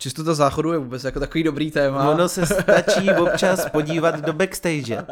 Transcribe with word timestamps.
Čistota 0.00 0.34
záchodu 0.34 0.72
je 0.72 0.78
vůbec 0.78 1.04
jako 1.04 1.20
takový 1.20 1.44
dobrý 1.44 1.70
téma. 1.70 2.10
Ono 2.10 2.28
se 2.28 2.46
stačí 2.46 3.10
občas 3.10 3.70
podívat 3.70 4.20
do 4.20 4.32
backstage. 4.32 5.06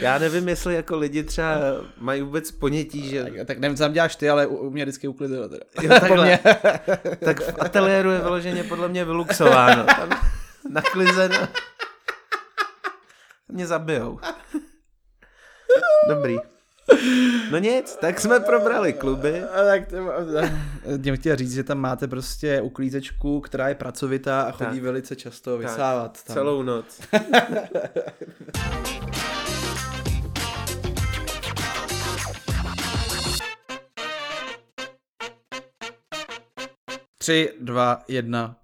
Já 0.00 0.18
nevím, 0.18 0.48
jestli 0.48 0.74
jako 0.74 0.96
lidi 0.96 1.22
třeba 1.22 1.54
mají 1.98 2.22
vůbec 2.22 2.50
ponětí, 2.50 3.08
že... 3.08 3.24
Tak, 3.24 3.46
tak 3.46 3.58
nevím, 3.58 3.76
co 3.76 3.82
tam 3.82 3.92
děláš 3.92 4.16
ty, 4.16 4.30
ale 4.30 4.46
u, 4.46 4.56
u 4.56 4.70
mě 4.70 4.84
vždycky 4.84 5.08
uklidilo 5.08 5.48
teda. 5.48 5.64
Jo, 5.82 5.88
takhle. 5.88 6.38
tak 7.24 7.40
v 7.40 7.54
ateliéru 7.58 8.10
je 8.10 8.18
vyloženě 8.18 8.64
podle 8.64 8.88
mě 8.88 9.04
vyluxováno. 9.04 9.84
Tam 9.84 10.08
naklizeno. 10.70 11.48
Mě 13.48 13.66
zabijou. 13.66 14.20
Dobrý. 16.08 16.36
No 17.50 17.58
nic, 17.58 17.96
tak 18.00 18.20
jsme 18.20 18.40
probrali 18.40 18.92
kluby. 18.92 19.42
A 19.42 19.64
tak 19.64 19.82
tím 21.02 21.16
chtěl 21.16 21.36
říct, 21.36 21.54
že 21.54 21.64
tam 21.64 21.78
máte 21.78 22.08
prostě 22.08 22.60
uklízečku, 22.60 23.40
která 23.40 23.68
je 23.68 23.74
pracovitá 23.74 24.42
a 24.42 24.50
chodí 24.50 24.70
Tak. 24.70 24.82
velice 24.82 25.16
často 25.16 25.58
vysávat. 25.58 26.24
Tam. 26.24 26.34
Celou 26.34 26.62
noc. 26.72 27.00
Tři, 37.18 37.52
dva, 37.60 38.02
jedna. 38.08 38.56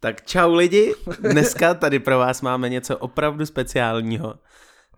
Tak 0.00 0.26
čau 0.26 0.54
lidi, 0.54 0.94
dneska 1.20 1.74
tady 1.74 1.98
pro 1.98 2.18
vás 2.18 2.42
máme 2.42 2.68
něco 2.68 2.98
opravdu 2.98 3.46
speciálního. 3.46 4.34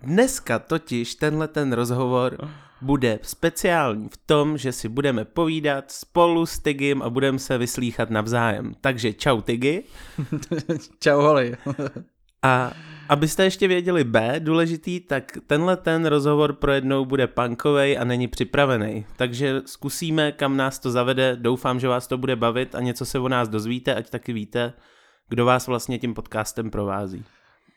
Dneska 0.03 0.59
totiž 0.59 1.15
tenhle 1.15 1.49
ten 1.49 1.73
rozhovor 1.73 2.49
bude 2.81 3.19
speciální 3.23 4.09
v 4.09 4.17
tom, 4.17 4.59
že 4.59 4.73
si 4.73 4.89
budeme 4.89 5.25
povídat 5.25 5.91
spolu 5.91 6.47
s 6.47 6.59
Tigim 6.59 7.03
a 7.03 7.11
budeme 7.11 7.39
se 7.39 7.59
vyslýchat 7.59 8.11
navzájem. 8.11 8.75
Takže 8.81 9.13
čau 9.13 9.41
Tigy. 9.41 9.83
Čau 11.01 11.21
holi. 11.21 11.57
A 12.43 12.73
abyste 13.09 13.45
ještě 13.45 13.69
věděli 13.69 14.05
B, 14.05 14.41
důležitý, 14.41 15.01
tak 15.01 15.39
tenhle 15.47 15.77
ten 15.77 16.07
rozhovor 16.07 16.53
pro 16.53 16.73
jednou 16.73 17.05
bude 17.05 17.27
punkovej 17.27 17.99
a 17.99 18.05
není 18.05 18.29
připravený. 18.29 19.07
Takže 19.17 19.63
zkusíme, 19.67 20.33
kam 20.33 20.57
nás 20.57 20.79
to 20.79 20.91
zavede, 20.91 21.37
doufám, 21.37 21.81
že 21.81 21.89
vás 21.89 22.07
to 22.07 22.19
bude 22.19 22.37
bavit 22.37 22.75
a 22.75 22.81
něco 22.81 23.05
se 23.05 23.19
o 23.19 23.29
nás 23.29 23.49
dozvíte, 23.49 23.95
ať 23.95 24.11
taky 24.11 24.33
víte, 24.33 24.73
kdo 25.29 25.45
vás 25.45 25.67
vlastně 25.67 25.99
tím 25.99 26.15
podcastem 26.15 26.71
provází. 26.71 27.25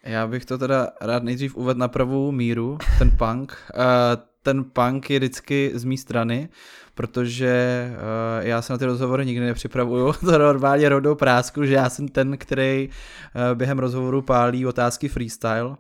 Já 0.05 0.27
bych 0.27 0.45
to 0.45 0.57
teda 0.57 0.87
rád 1.01 1.23
nejdřív 1.23 1.55
uvedl 1.55 1.79
na 1.79 1.87
pravou 1.87 2.31
míru, 2.31 2.77
ten 2.99 3.11
punk. 3.11 3.57
Uh, 3.75 3.81
ten 4.43 4.63
punk 4.63 5.09
je 5.09 5.19
vždycky 5.19 5.71
z 5.73 5.83
mé 5.83 5.97
strany, 5.97 6.49
protože 6.95 7.87
uh, 7.91 8.47
já 8.47 8.61
se 8.61 8.73
na 8.73 8.77
ty 8.77 8.85
rozhovory 8.85 9.25
nikdy 9.25 9.45
nepřipravuju. 9.45 10.13
To 10.19 10.37
normálně 10.37 10.89
rovnou 10.89 11.15
prásku, 11.15 11.65
že 11.65 11.73
já 11.73 11.89
jsem 11.89 12.07
ten, 12.07 12.37
který 12.37 12.89
uh, 12.89 13.57
během 13.57 13.79
rozhovoru 13.79 14.21
pálí 14.21 14.65
otázky 14.65 15.07
freestyle. 15.07 15.75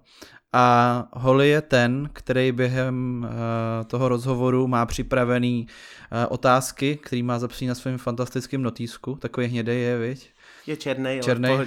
A 0.53 1.07
Holly 1.13 1.49
je 1.49 1.61
ten, 1.61 2.09
který 2.13 2.51
během 2.51 3.27
uh, 3.29 3.85
toho 3.85 4.09
rozhovoru 4.09 4.67
má 4.67 4.85
připravený 4.85 5.67
uh, 5.67 6.25
otázky, 6.29 6.99
který 7.03 7.23
má 7.23 7.39
zapsaný 7.39 7.67
na 7.67 7.75
svém 7.75 7.97
fantastickém 7.97 8.61
notýsku. 8.61 9.15
Takový 9.15 9.47
hnědej 9.47 9.81
je, 9.81 9.97
viď? 9.97 10.32
Je 10.67 10.77
černý, 10.77 11.11
ale 11.11 11.19
Černej. 11.19 11.57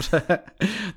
v 0.00 0.22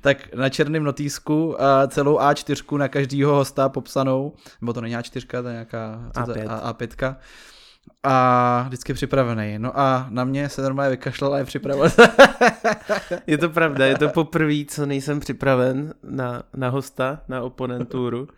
tak 0.00 0.34
na 0.34 0.48
černém 0.48 0.84
notýsku 0.84 1.62
a 1.62 1.86
celou 1.86 2.18
A4 2.18 2.78
na 2.78 2.88
každýho 2.88 3.34
hosta 3.34 3.68
popsanou, 3.68 4.32
nebo 4.60 4.72
to 4.72 4.80
není 4.80 4.96
A4, 4.96 5.42
to 5.42 5.48
je 5.48 5.52
nějaká 5.52 6.10
co 6.14 6.32
to 6.32 6.38
je? 6.38 6.44
A5. 6.44 6.58
A, 6.62 6.72
A5. 6.72 7.16
A 8.02 8.64
vždycky 8.66 8.94
připravený. 8.94 9.58
No 9.58 9.78
a 9.78 10.06
na 10.10 10.24
mě 10.24 10.48
se 10.48 10.62
normálně 10.62 10.90
vykašlal 10.90 11.34
a 11.34 11.38
je 11.38 11.44
připraven. 11.44 11.90
Je 13.26 13.38
to 13.38 13.50
pravda, 13.50 13.86
je 13.86 13.98
to 13.98 14.08
poprvé, 14.08 14.64
co 14.68 14.86
nejsem 14.86 15.20
připraven 15.20 15.94
na, 16.02 16.42
na 16.56 16.68
hosta, 16.68 17.20
na 17.28 17.42
oponenturu. 17.42 18.28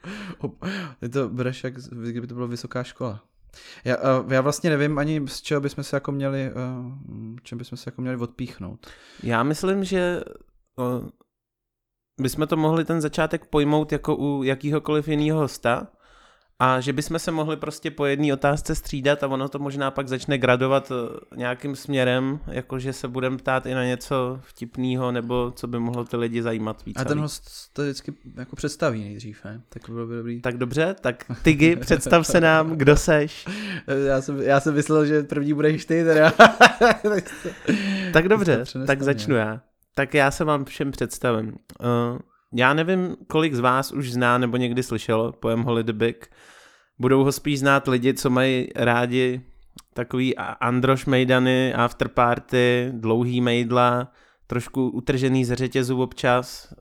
Ty 1.00 1.08
to 1.08 1.28
bereš, 1.28 1.64
jak 1.64 1.74
kdyby 1.90 2.26
to 2.26 2.34
byla 2.34 2.46
vysoká 2.46 2.82
škola. 2.82 3.20
Já, 3.84 3.96
já 4.28 4.40
vlastně 4.40 4.70
nevím 4.70 4.98
ani 4.98 5.22
z 5.26 5.40
čeho 5.40 5.60
bychom 5.60 5.84
se 5.84 5.96
jako 5.96 6.12
měli, 6.12 6.42
eh, 6.42 6.52
čem 7.42 7.58
bychom 7.58 7.78
se 7.78 7.88
jako 7.88 8.02
měli 8.02 8.16
odpíchnout. 8.16 8.86
Já 9.22 9.42
myslím, 9.42 9.84
že 9.84 10.20
o, 10.78 11.02
bychom 12.20 12.46
to 12.46 12.56
mohli 12.56 12.84
ten 12.84 13.00
začátek 13.00 13.46
pojmout 13.46 13.92
jako 13.92 14.16
u 14.16 14.42
jakýhokoliv 14.42 15.08
jiného 15.08 15.38
hosta 15.38 15.88
a 16.60 16.80
že 16.80 16.92
bychom 16.92 17.18
se 17.18 17.30
mohli 17.30 17.56
prostě 17.56 17.90
po 17.90 18.06
jedné 18.06 18.32
otázce 18.32 18.74
střídat 18.74 19.22
a 19.22 19.28
ono 19.28 19.48
to 19.48 19.58
možná 19.58 19.90
pak 19.90 20.08
začne 20.08 20.38
gradovat 20.38 20.92
eh, 20.92 21.36
nějakým 21.36 21.76
směrem, 21.76 22.40
jakože 22.46 22.92
se 22.92 23.08
budeme 23.08 23.36
ptát 23.36 23.66
i 23.66 23.74
na 23.74 23.84
něco 23.84 24.40
vtipného 24.42 25.12
nebo 25.12 25.52
co 25.56 25.66
by 25.66 25.78
mohlo 25.78 26.04
ty 26.04 26.16
lidi 26.16 26.42
zajímat 26.42 26.84
víc. 26.84 26.96
A 27.00 27.04
ten 27.04 27.20
host 27.20 27.72
to 27.72 27.82
vždycky 27.82 28.14
jako 28.36 28.56
představí 28.56 29.00
nejdřív, 29.04 29.44
ne? 29.44 29.60
Tak 29.68 29.82
bylo 29.90 30.06
by 30.06 30.16
dobrý. 30.16 30.40
Tak 30.40 30.58
dobře, 30.58 30.96
tak 31.00 31.24
Tygy, 31.42 31.76
představ 31.76 32.26
se 32.26 32.40
nám, 32.40 32.70
kdo 32.76 32.96
seš. 32.96 33.46
Já 34.06 34.22
jsem, 34.22 34.42
já 34.42 34.60
jsem 34.60 34.74
myslel, 34.74 35.06
že 35.06 35.22
první 35.22 35.54
budeš 35.54 35.84
ty, 35.84 36.04
teda. 36.04 36.32
Tak 38.12 38.28
dobře, 38.28 38.64
tak 38.86 39.02
začnu 39.02 39.34
já. 39.34 39.60
Tak 39.94 40.14
já 40.14 40.30
se 40.30 40.44
vám 40.44 40.64
všem 40.64 40.90
představím. 40.90 41.48
Uh, 41.80 42.18
já 42.54 42.74
nevím, 42.74 43.16
kolik 43.26 43.54
z 43.54 43.60
vás 43.60 43.92
už 43.92 44.12
zná 44.12 44.38
nebo 44.38 44.56
někdy 44.56 44.82
slyšelo 44.82 45.32
pojem 45.32 45.66
Big. 45.92 46.30
Budou 46.98 47.24
ho 47.24 47.32
spíš 47.32 47.58
znát 47.58 47.88
lidi, 47.88 48.14
co 48.14 48.30
mají 48.30 48.68
rádi 48.76 49.40
takový 49.94 50.36
androš 50.36 51.06
mejdany, 51.06 51.74
afterparty, 51.74 52.90
dlouhý 52.92 53.40
mejdla, 53.40 54.12
trošku 54.46 54.88
utržený 54.88 55.44
ze 55.44 55.56
řetězu 55.56 56.02
občas. 56.02 56.74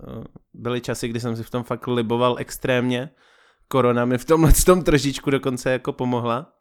Byly 0.53 0.81
časy, 0.81 1.07
kdy 1.07 1.19
jsem 1.19 1.35
si 1.35 1.43
v 1.43 1.49
tom 1.49 1.63
fakt 1.63 1.87
liboval 1.87 2.35
extrémně. 2.39 3.09
Korona 3.67 4.05
mi 4.05 4.17
v 4.17 4.25
tomhle 4.25 4.53
tom 4.65 4.83
trošičku 4.83 5.29
dokonce 5.29 5.71
jako 5.71 5.93
pomohla. 5.93 6.53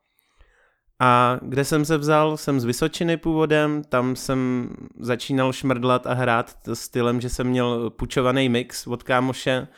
A 1.01 1.39
kde 1.43 1.65
jsem 1.65 1.85
se 1.85 1.99
vzal, 1.99 2.37
jsem 2.37 2.61
z 2.61 2.65
Vysočiny 2.65 3.17
původem, 3.17 3.83
tam 3.85 4.17
jsem 4.17 4.71
začínal 5.01 5.53
šmrdlat 5.53 6.07
a 6.07 6.15
hrát 6.15 6.57
stylem, 6.73 7.21
že 7.21 7.29
jsem 7.29 7.47
měl 7.47 7.91
pučovaný 7.91 8.49
mix 8.49 8.87
od 8.87 9.03
kámoše, 9.03 9.69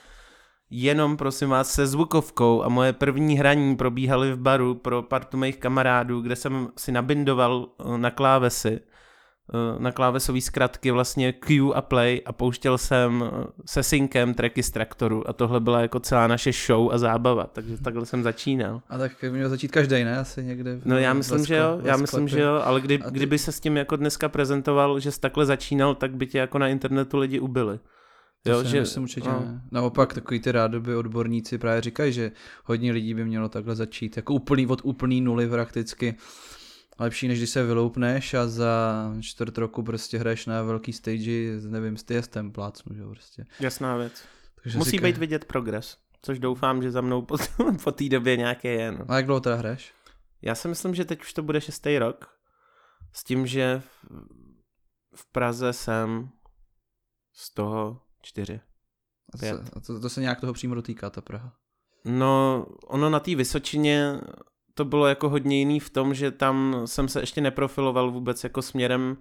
jenom 0.71 1.17
prosím 1.17 1.49
vás 1.49 1.71
se 1.71 1.87
zvukovkou 1.87 2.63
a 2.63 2.69
moje 2.69 2.93
první 2.93 3.39
hraní 3.39 3.77
probíhaly 3.77 4.33
v 4.33 4.39
baru 4.39 4.75
pro 4.75 5.03
partu 5.03 5.37
mých 5.37 5.57
kamarádů, 5.57 6.21
kde 6.21 6.37
jsem 6.37 6.69
si 6.77 6.93
nabindoval 6.93 7.69
eh, 7.69 7.99
na 7.99 8.11
klávesy, 8.11 8.81
na 9.79 9.93
klávesové 9.93 10.41
zkratky 10.41 10.91
vlastně 10.91 11.33
Q 11.33 11.73
a 11.75 11.81
play 11.83 12.23
a 12.27 12.33
pouštěl 12.33 12.79
jsem 12.79 13.25
eh, 13.27 13.45
se 13.67 13.83
synkem 13.83 14.35
tracky 14.35 14.63
z 14.63 14.71
traktoru 14.71 15.29
a 15.29 15.33
tohle 15.33 15.61
byla 15.61 15.81
jako 15.81 16.01
celá 16.01 16.27
naše 16.27 16.53
show 16.67 16.93
a 16.93 16.99
zábava, 16.99 17.47
takže 17.47 17.79
takhle 17.79 18.07
jsem 18.07 18.23
začínal. 18.23 18.83
A 18.89 18.99
tak 18.99 19.13
měl 19.31 19.49
začít 19.49 19.71
každý, 19.71 20.05
ne? 20.05 20.19
Asi 20.19 20.45
někde. 20.45 20.77
v- 20.77 20.85
No 20.85 20.99
já 20.99 21.13
myslím, 21.15 21.39
skle- 21.39 21.47
že 21.47 21.57
jo, 21.57 21.81
já 21.85 21.97
myslím, 21.97 22.29
že 22.29 22.41
jo, 22.41 22.61
ale 22.65 22.81
kdy, 22.81 22.99
ty- 22.99 23.05
kdyby 23.11 23.39
se 23.39 23.53
s 23.53 23.61
tím 23.61 23.77
jako 23.77 23.97
dneska 23.97 24.29
prezentoval, 24.29 25.01
že 25.01 25.13
jsi 25.13 25.21
takhle 25.21 25.47
začínal, 25.47 25.95
tak 25.95 26.15
by 26.17 26.27
tě 26.27 26.39
jako 26.39 26.59
na 26.59 26.69
internetu 26.69 27.19
lidi 27.19 27.41
ubili. 27.41 27.79
To 28.43 28.51
Jo, 28.51 28.65
že, 28.65 28.81
myslím 28.81 29.03
určitě 29.03 29.29
no. 29.29 29.41
ne. 29.41 29.61
Naopak 29.73 30.15
takový 30.15 30.41
ty 30.41 30.53
rádoby 30.53 30.97
odborníci 30.97 31.59
právě 31.59 31.81
říkají, 31.81 32.13
že 32.13 32.33
hodně 32.65 32.93
lidí 32.93 33.15
by 33.15 33.25
mělo 33.25 33.49
takhle 33.49 33.75
začít, 33.77 34.17
jako 34.17 34.35
úplný 34.35 34.67
od 34.67 34.81
úplný 34.85 35.21
nuly 35.21 35.49
prakticky. 35.49 36.15
Lepší, 36.99 37.29
než 37.29 37.39
když 37.39 37.51
se 37.51 37.65
vyloupneš 37.65 38.35
a 38.35 38.49
za 38.49 38.95
čtvrt 39.21 39.59
roku 39.59 39.83
prostě 39.83 40.19
hraješ 40.19 40.47
na 40.47 40.63
velký 40.63 40.93
stage, 40.93 41.61
nevím, 41.69 41.97
s 41.97 42.03
Tiestem 42.03 42.53
plácnu, 42.53 42.95
že 42.97 43.03
prostě. 43.05 43.45
Jasná 43.61 43.97
věc. 43.97 44.25
Takže 44.63 44.79
Musí 44.79 44.91
říkají- 44.91 45.13
být 45.13 45.19
vidět 45.21 45.45
progres, 45.45 45.97
což 46.23 46.39
doufám, 46.39 46.83
že 46.83 46.91
za 46.91 47.01
mnou 47.01 47.23
po, 47.23 47.37
po 47.85 47.93
té 47.93 48.09
době 48.09 48.37
nějaké 48.37 48.69
je. 48.69 48.93
No. 48.93 49.05
A 49.09 49.17
jak 49.17 49.27
dlouho 49.27 49.41
teda 49.41 49.57
hraješ? 49.57 49.93
Já 50.43 50.55
si 50.55 50.69
myslím, 50.69 50.95
že 50.95 51.05
teď 51.05 51.21
už 51.21 51.33
to 51.33 51.43
bude 51.43 51.61
šestý 51.61 51.99
rok, 51.99 52.39
s 53.13 53.25
tím, 53.25 53.47
že 53.47 53.83
v, 55.15 55.33
Praze 55.33 55.73
jsem 55.73 56.29
z 57.35 57.55
toho 57.55 58.01
čtyři. 58.23 58.61
A, 59.35 59.39
Pět. 59.39 59.61
a 59.77 59.81
to, 59.81 60.01
to, 60.01 60.09
se 60.09 60.21
nějak 60.21 60.41
toho 60.41 60.53
přímo 60.53 60.75
dotýká, 60.75 61.11
ta 61.11 61.21
Praha. 61.21 61.53
No, 62.05 62.67
ono 62.87 63.11
na 63.11 63.21
té 63.21 63.35
Vysočině 63.37 64.21
to 64.79 64.85
bylo 64.85 65.07
jako 65.07 65.29
hodně 65.29 65.59
jiný 65.59 65.81
v 65.81 65.91
tom, 65.91 66.15
že 66.15 66.31
tam 66.31 66.83
jsem 66.85 67.09
se 67.09 67.21
ještě 67.21 67.41
neprofiloval 67.41 68.11
vůbec 68.11 68.45
jako 68.45 68.63
směrem, 68.63 69.17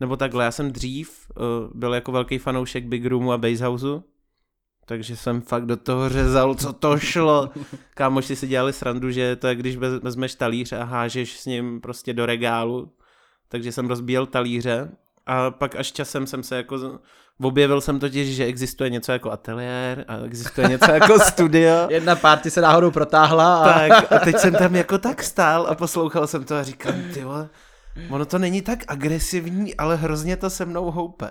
nebo 0.00 0.16
takhle, 0.16 0.44
já 0.44 0.50
jsem 0.50 0.72
dřív 0.72 1.30
uh, 1.36 1.44
byl 1.74 1.94
jako 1.94 2.12
velký 2.12 2.38
fanoušek 2.38 2.84
Big 2.84 3.06
Roomu 3.06 3.32
a 3.32 3.38
Basehouseu, 3.38 4.02
takže 4.86 5.16
jsem 5.16 5.40
fakt 5.40 5.66
do 5.66 5.76
toho 5.76 6.08
řezal, 6.08 6.54
co 6.54 6.72
to 6.72 6.98
šlo. 6.98 7.50
Kámoši 7.94 8.36
si 8.36 8.46
dělali 8.46 8.72
srandu, 8.72 9.10
že 9.10 9.36
to 9.36 9.46
je, 9.46 9.54
když 9.54 9.76
vez- 9.76 10.02
vezmeš 10.02 10.34
talíř 10.34 10.72
a 10.72 10.84
hážeš 10.84 11.40
s 11.40 11.46
ním 11.46 11.80
prostě 11.80 12.12
do 12.12 12.26
regálu, 12.26 12.92
takže 13.48 13.72
jsem 13.72 13.86
rozbíjel 13.86 14.26
talíře 14.26 14.96
a 15.26 15.50
pak 15.50 15.76
až 15.76 15.92
časem 15.92 16.26
jsem 16.26 16.42
se 16.42 16.56
jako 16.56 16.78
objevil 17.42 17.80
jsem 17.80 18.00
totiž, 18.00 18.36
že 18.36 18.44
existuje 18.44 18.90
něco 18.90 19.12
jako 19.12 19.30
ateliér 19.30 20.04
a 20.08 20.16
existuje 20.16 20.68
něco 20.68 20.90
jako 20.90 21.20
studio. 21.20 21.72
Jedna 21.90 22.16
party 22.16 22.50
se 22.50 22.60
náhodou 22.60 22.90
protáhla 22.90 23.56
a... 23.56 23.88
Tak 23.88 24.12
a 24.12 24.18
teď 24.18 24.38
jsem 24.38 24.54
tam 24.54 24.76
jako 24.76 24.98
tak 24.98 25.22
stál 25.22 25.66
a 25.66 25.74
poslouchal 25.74 26.26
jsem 26.26 26.44
to 26.44 26.56
a 26.56 26.62
říkám, 26.62 26.94
ty 27.14 27.24
vole, 27.24 27.48
ono 28.10 28.26
to 28.26 28.38
není 28.38 28.62
tak 28.62 28.84
agresivní, 28.88 29.74
ale 29.76 29.96
hrozně 29.96 30.36
to 30.36 30.50
se 30.50 30.64
mnou 30.64 30.90
houpe. 30.90 31.30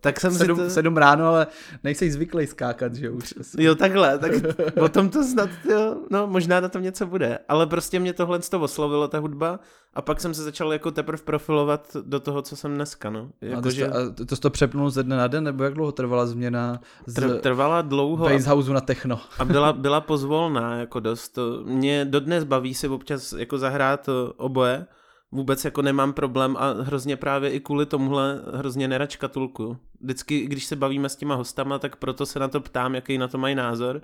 Tak 0.00 0.20
jsem 0.20 0.34
sedm, 0.34 0.56
si 0.56 0.62
to... 0.62 0.70
sedm 0.70 0.96
ráno, 0.96 1.26
ale 1.26 1.46
nejsi 1.84 2.12
zvyklý 2.12 2.46
skákat, 2.46 2.94
že 2.94 3.10
už. 3.10 3.34
Jo, 3.58 3.74
takhle, 3.74 4.18
tak 4.18 4.32
o 4.80 4.88
tom 4.88 5.08
to 5.08 5.24
snad, 5.24 5.50
jo, 5.70 5.96
no 6.10 6.26
možná 6.26 6.60
na 6.60 6.68
tom 6.68 6.82
něco 6.82 7.06
bude. 7.06 7.38
Ale 7.48 7.66
prostě 7.66 8.00
mě 8.00 8.12
tohle 8.12 8.38
to 8.38 8.60
oslovilo, 8.60 9.08
ta 9.08 9.18
hudba, 9.18 9.60
a 9.94 10.02
pak 10.02 10.20
jsem 10.20 10.34
se 10.34 10.42
začal 10.42 10.72
jako 10.72 10.90
teprve 10.90 11.22
profilovat 11.24 11.96
do 12.02 12.20
toho, 12.20 12.42
co 12.42 12.56
jsem 12.56 12.74
dneska, 12.74 13.10
no. 13.10 13.30
Jako, 13.40 13.58
a, 13.58 13.62
to, 13.62 13.70
že... 13.70 13.88
a 13.88 14.10
to, 14.14 14.26
to 14.26 14.36
to 14.36 14.50
přepnul 14.50 14.90
ze 14.90 15.02
dne 15.02 15.16
na 15.16 15.26
den, 15.26 15.44
nebo 15.44 15.64
jak 15.64 15.74
dlouho 15.74 15.92
trvala 15.92 16.26
změna 16.26 16.80
z 17.06 17.14
Tr- 17.14 17.40
trvala 17.40 17.82
dlouho. 17.82 18.28
Basshouse 18.28 18.72
na 18.72 18.80
techno. 18.80 19.20
A 19.38 19.44
byla, 19.44 19.72
byla 19.72 20.00
pozvolná, 20.00 20.76
jako 20.76 21.00
dost. 21.00 21.38
Mě 21.64 22.04
dodnes 22.04 22.44
baví 22.44 22.74
si 22.74 22.88
občas 22.88 23.32
jako 23.32 23.58
zahrát 23.58 24.08
oboje, 24.36 24.86
vůbec 25.32 25.64
jako 25.64 25.82
nemám 25.82 26.12
problém 26.12 26.56
a 26.58 26.72
hrozně 26.72 27.16
právě 27.16 27.50
i 27.50 27.60
kvůli 27.60 27.86
tomuhle 27.86 28.42
hrozně 28.54 28.88
nerad 28.88 29.10
škatulku. 29.10 29.76
Vždycky, 30.00 30.46
když 30.46 30.64
se 30.64 30.76
bavíme 30.76 31.08
s 31.08 31.16
těma 31.16 31.34
hostama, 31.34 31.78
tak 31.78 31.96
proto 31.96 32.26
se 32.26 32.38
na 32.38 32.48
to 32.48 32.60
ptám, 32.60 32.94
jaký 32.94 33.18
na 33.18 33.28
to 33.28 33.38
mají 33.38 33.54
názor, 33.54 34.02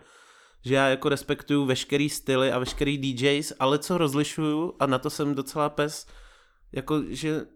že 0.64 0.74
já 0.74 0.88
jako 0.88 1.08
respektuju 1.08 1.64
veškerý 1.64 2.08
styly 2.08 2.52
a 2.52 2.58
veškerý 2.58 2.98
DJs, 2.98 3.52
ale 3.60 3.78
co 3.78 3.98
rozlišuju 3.98 4.74
a 4.80 4.86
na 4.86 4.98
to 4.98 5.10
jsem 5.10 5.34
docela 5.34 5.68
pes, 5.68 6.06
jako 6.72 7.02
že 7.08 7.46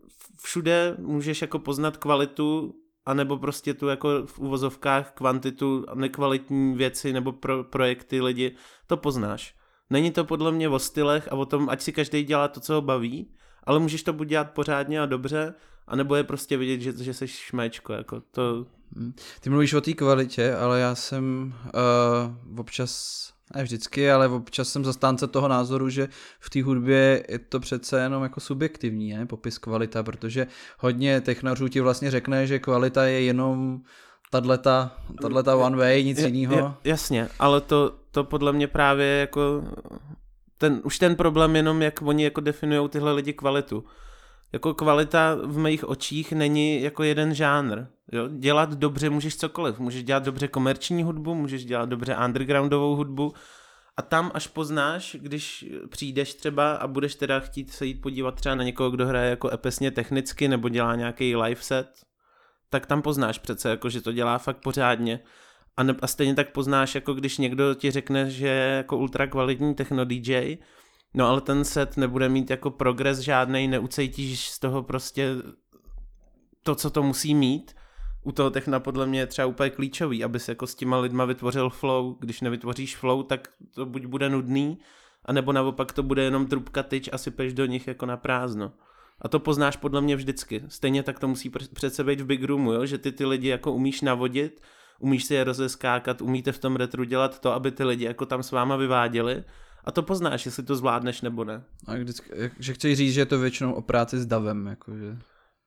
všude 0.43 0.97
můžeš 0.99 1.43
jako 1.43 1.59
poznat 1.59 1.97
kvalitu 1.97 2.75
anebo 3.07 3.37
prostě 3.37 3.75
tu 3.75 3.89
jako 3.89 4.27
v 4.27 4.39
uvozovkách 4.39 5.13
kvantitu 5.13 5.87
nekvalitní 5.95 6.75
věci 6.75 7.13
nebo 7.13 7.33
pro, 7.33 7.65
projekty 7.65 8.21
lidi, 8.21 8.57
to 8.87 8.97
poznáš. 8.97 9.55
Není 9.91 10.11
to 10.11 10.25
podle 10.25 10.53
mě 10.53 10.69
o 10.69 10.79
stylech 10.79 11.33
a 11.33 11.35
o 11.35 11.47
tom, 11.47 11.69
ať 11.69 11.83
si 11.83 11.93
každý 11.93 12.25
dělá 12.25 12.49
to, 12.49 12.61
co 12.61 12.75
ho 12.75 12.83
baví, 12.83 13.35
ale 13.65 13.79
můžeš 13.79 14.03
to 14.03 14.13
buď 14.13 14.29
dělat 14.29 14.51
pořádně 14.51 15.01
a 15.01 15.07
dobře, 15.07 15.55
anebo 15.87 16.15
je 16.15 16.25
prostě 16.25 16.57
vidět, 16.57 16.81
že, 16.81 17.05
že 17.05 17.15
jsi 17.15 17.29
šméčko, 17.29 17.93
jako 17.93 18.21
to... 18.21 18.67
Hmm. 18.97 19.15
Ty 19.41 19.51
mluvíš 19.51 19.75
o 19.75 19.81
té 19.81 19.93
kvalitě, 19.93 20.55
ale 20.55 20.81
já 20.81 20.95
jsem 20.95 21.55
uh, 21.65 22.61
občas, 22.61 23.23
ne 23.57 23.63
vždycky, 23.63 24.11
ale 24.11 24.29
občas 24.29 24.69
jsem 24.69 24.85
zastánce 24.85 25.27
toho 25.27 25.49
názoru, 25.49 25.89
že 25.89 26.09
v 26.41 26.51
té 26.51 26.63
hudbě 26.63 27.25
je 27.29 27.39
to 27.39 27.61
přece 27.61 28.01
jenom 28.01 28.23
jako 28.23 28.41
subjektivní, 28.41 29.13
ne? 29.13 29.27
popis 29.27 29.59
kvalita, 29.59 30.03
protože 30.03 30.47
hodně 30.79 31.21
technařů 31.21 31.69
ti 31.69 31.81
vlastně 31.81 32.11
řekne, 32.11 32.47
že 32.47 32.59
kvalita 32.59 33.05
je 33.05 33.23
jenom 33.23 33.81
tato, 34.31 34.59
tato 35.35 35.61
one 35.61 35.77
way, 35.77 36.05
nic 36.05 36.19
jiného. 36.19 36.75
Jasně, 36.85 37.29
ale 37.39 37.61
to, 37.61 37.95
to 38.11 38.25
podle 38.25 38.53
mě 38.53 38.69
právě 38.69 39.07
jako 39.07 39.65
ten, 40.63 40.81
už 40.85 40.99
ten 40.99 41.17
problém 41.17 41.57
jenom, 41.57 41.83
jak 41.83 42.03
oni 42.03 42.25
jako 42.25 42.41
definují 42.41 42.89
tyhle 42.89 43.13
lidi 43.13 43.33
kvalitu. 43.33 43.85
Jako 44.53 44.75
kvalita 44.75 45.35
v 45.45 45.59
mých 45.59 45.89
očích 45.89 46.33
není 46.33 46.83
jako 46.83 47.03
jeden 47.03 47.35
žánr. 47.35 47.87
Jo? 48.13 48.29
Dělat 48.29 48.75
dobře 48.75 49.11
můžeš 49.11 49.37
cokoliv. 49.37 49.79
Můžeš 49.79 50.05
dělat 50.05 50.25
dobře 50.25 50.49
komerční 50.49 51.03
hudbu, 51.03 51.35
můžeš 51.35 51.65
dělat 51.65 51.89
dobře 51.89 52.17
undergroundovou 52.25 52.97
hudbu 52.97 53.35
a 53.97 54.03
tam 54.03 54.31
až 54.35 54.47
poznáš, 54.47 55.17
když 55.21 55.67
přijdeš 55.89 56.35
třeba 56.35 56.73
a 56.73 56.87
budeš 56.87 57.15
teda 57.15 57.41
chtít 57.41 57.71
se 57.71 57.87
jít 57.87 58.01
podívat 58.01 58.35
třeba 58.35 58.55
na 58.55 58.65
někoho, 58.65 58.91
kdo 58.91 59.07
hraje 59.07 59.31
jako 59.31 59.51
epesně 59.53 59.91
technicky 59.91 60.49
nebo 60.49 60.69
dělá 60.69 60.97
nějaký 60.97 61.37
live 61.37 61.63
set, 61.63 61.89
tak 62.71 62.87
tam 62.87 63.03
poznáš 63.03 63.39
přece, 63.39 63.69
jako 63.71 63.91
že 63.91 64.01
to 64.01 64.13
dělá 64.13 64.39
fakt 64.39 64.63
pořádně. 64.63 65.21
A, 65.77 65.83
ne, 65.83 65.95
a 66.03 66.07
stejně 66.07 66.35
tak 66.35 66.53
poznáš, 66.53 66.95
jako 66.95 67.15
když 67.15 67.39
někdo 67.39 67.75
ti 67.75 67.91
řekne, 67.91 68.31
že 68.31 68.47
je 68.47 68.77
jako 68.77 68.99
ultra 68.99 69.27
kvalitní 69.27 69.75
techno 69.75 70.05
DJ, 70.05 70.57
no 71.15 71.29
ale 71.29 71.41
ten 71.41 71.65
set 71.65 71.97
nebude 71.97 72.29
mít 72.29 72.51
jako 72.51 72.71
progres 72.71 73.19
žádnej, 73.19 73.69
neucejtíš 73.69 74.49
z 74.49 74.59
toho 74.59 74.83
prostě 74.83 75.29
to, 76.63 76.75
co 76.75 76.91
to 76.91 77.03
musí 77.03 77.35
mít. 77.35 77.75
U 78.25 78.33
toho 78.33 78.51
techna 78.51 78.81
podle 78.81 79.07
mě 79.07 79.21
je 79.21 79.27
třeba 79.27 79.47
úplně 79.47 79.71
klíčový, 79.71 80.25
aby 80.25 80.39
se 80.39 80.53
jako 80.53 80.67
s 80.67 80.75
těma 80.75 80.99
lidma 80.99 81.25
vytvořil 81.25 81.71
flow. 81.71 82.17
Když 82.21 82.41
nevytvoříš 82.41 82.97
flow, 82.97 83.23
tak 83.23 83.49
to 83.75 83.87
buď 83.87 84.07
bude 84.07 84.29
nudný, 84.29 84.79
anebo 85.25 85.53
naopak 85.53 85.93
to 85.93 86.03
bude 86.03 86.23
jenom 86.23 86.47
trubka 86.47 86.83
tyč 86.83 87.09
a 87.13 87.19
sypeš 87.19 87.53
do 87.53 87.67
nich 87.67 87.87
jako 87.87 88.07
na 88.07 88.17
prázdno. 88.17 88.73
A 89.21 89.29
to 89.29 89.41
poznáš 89.41 89.77
podle 89.77 90.01
mě 90.01 90.17
vždycky. 90.17 90.65
Stejně 90.69 91.03
tak 91.03 91.19
to 91.19 91.29
musí 91.29 91.51
přece 91.75 92.05
být 92.05 92.21
v 92.21 92.27
Big 92.27 92.45
Roomu, 92.45 92.73
jo? 92.73 92.87
že 92.87 92.99
ty 92.99 93.13
ty 93.13 93.27
lidi 93.27 93.49
jako 93.49 93.73
umíš 93.73 94.01
navodit, 94.01 94.61
umíš 95.03 95.25
si 95.25 95.35
je 95.35 95.45
rozeskákat, 95.45 96.23
umíte 96.23 96.53
v 96.53 96.59
tom 96.59 96.77
retru 96.77 97.05
dělat 97.05 97.41
to, 97.41 97.53
aby 97.53 97.71
ty 97.71 97.85
lidi 97.85 98.05
jako 98.05 98.27
tam 98.27 98.43
s 98.43 98.51
váma 98.51 98.77
vyváděli 98.77 99.45
a 99.85 99.93
to 99.93 100.03
poznáš, 100.03 100.47
jestli 100.47 100.63
to 100.63 100.77
zvládneš 100.77 101.21
nebo 101.21 101.45
ne. 101.45 101.63
A 101.87 101.95
vždycky, 101.95 102.31
že 102.59 102.75
chci 102.75 102.95
říct, 102.95 103.15
že 103.15 103.21
je 103.21 103.27
to 103.27 103.39
většinou 103.39 103.73
o 103.73 103.83
práci 103.83 104.19
s 104.19 104.27
davem, 104.27 104.67
jakože. 104.67 105.19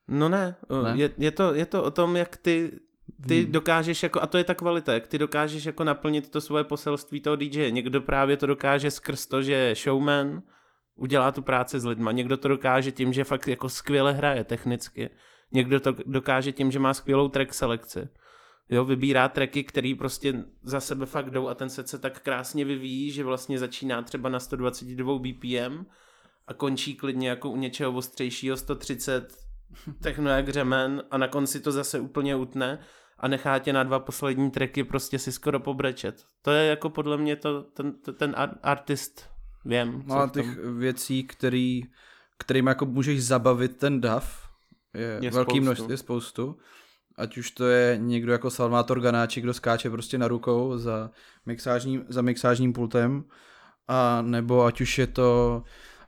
No 0.08 0.28
ne, 0.28 0.56
ne? 0.82 0.92
Je, 0.94 1.10
je, 1.18 1.30
to, 1.30 1.54
je 1.54 1.66
to 1.66 1.84
o 1.84 1.90
tom, 1.90 2.16
jak 2.16 2.36
ty, 2.36 2.80
ty 3.28 3.42
hmm. 3.42 3.52
dokážeš, 3.52 4.02
jako, 4.02 4.22
a 4.22 4.26
to 4.26 4.38
je 4.38 4.44
ta 4.44 4.54
kvalita, 4.54 4.94
jak 4.94 5.06
ty 5.06 5.18
dokážeš 5.18 5.64
jako 5.64 5.84
naplnit 5.84 6.30
to 6.30 6.40
svoje 6.40 6.64
poselství 6.64 7.20
toho 7.20 7.36
DJ. 7.36 7.70
Někdo 7.70 8.00
právě 8.00 8.36
to 8.36 8.46
dokáže 8.46 8.90
skrz 8.90 9.26
to, 9.26 9.42
že 9.42 9.52
je 9.52 9.74
showman, 9.74 10.42
udělá 10.94 11.32
tu 11.32 11.42
práci 11.42 11.80
s 11.80 11.84
lidma. 11.84 12.12
Někdo 12.12 12.36
to 12.36 12.48
dokáže 12.48 12.92
tím, 12.92 13.12
že 13.12 13.24
fakt 13.24 13.48
jako 13.48 13.68
skvěle 13.68 14.12
hraje 14.12 14.44
technicky. 14.44 15.10
Někdo 15.52 15.80
to 15.80 15.94
dokáže 16.06 16.52
tím, 16.52 16.70
že 16.70 16.78
má 16.78 16.94
skvělou 16.94 17.28
track 17.28 17.54
selekci. 17.54 18.08
Jo, 18.70 18.84
vybírá 18.84 19.28
tracky, 19.28 19.64
který 19.64 19.94
prostě 19.94 20.44
za 20.62 20.80
sebe 20.80 21.06
fakt 21.06 21.30
jdou 21.30 21.48
a 21.48 21.54
ten 21.54 21.70
set 21.70 21.88
se 21.88 21.98
tak 21.98 22.20
krásně 22.20 22.64
vyvíjí, 22.64 23.10
že 23.10 23.24
vlastně 23.24 23.58
začíná 23.58 24.02
třeba 24.02 24.28
na 24.28 24.40
122 24.40 25.18
BPM 25.18 25.86
a 26.46 26.54
končí 26.54 26.94
klidně 26.94 27.28
jako 27.28 27.50
u 27.50 27.56
něčeho 27.56 27.92
ostřejšího 27.92 28.56
130 28.56 29.36
techno 30.02 30.30
jak 30.30 30.48
řemen 30.48 31.02
a 31.10 31.18
na 31.18 31.28
konci 31.28 31.60
to 31.60 31.72
zase 31.72 32.00
úplně 32.00 32.36
utne 32.36 32.78
a 33.18 33.28
nechá 33.28 33.58
tě 33.58 33.72
na 33.72 33.82
dva 33.82 33.98
poslední 33.98 34.50
tracky 34.50 34.84
prostě 34.84 35.18
si 35.18 35.32
skoro 35.32 35.60
pobrečet. 35.60 36.24
To 36.42 36.50
je 36.50 36.66
jako 36.66 36.90
podle 36.90 37.16
mě 37.16 37.36
to, 37.36 37.62
ten, 37.62 37.94
ten 38.18 38.34
artist, 38.62 39.30
vím. 39.64 40.02
No 40.06 40.14
a 40.14 40.28
těch 40.28 40.58
věcí, 40.78 41.24
který, 41.24 41.82
kterým 42.38 42.66
jako 42.66 42.86
můžeš 42.86 43.24
zabavit 43.24 43.76
ten 43.76 44.00
dav, 44.00 44.48
je, 44.94 45.18
je 45.22 45.30
velký 45.30 45.60
množství, 45.60 45.92
je 45.92 45.96
spoustu. 45.96 46.58
Ať 47.16 47.38
už 47.38 47.50
to 47.50 47.66
je 47.66 47.98
někdo 48.00 48.32
jako 48.32 48.50
Salvátor 48.50 49.00
Ganáči, 49.00 49.40
kdo 49.40 49.54
skáče 49.54 49.90
prostě 49.90 50.18
na 50.18 50.28
rukou 50.28 50.78
za 50.78 51.10
mixážním, 51.46 52.04
za 52.08 52.22
mixážním 52.22 52.72
pultem, 52.72 53.24
a 53.88 54.22
nebo 54.22 54.64
ať 54.64 54.80
už 54.80 54.98
je 54.98 55.06
to 55.06 55.62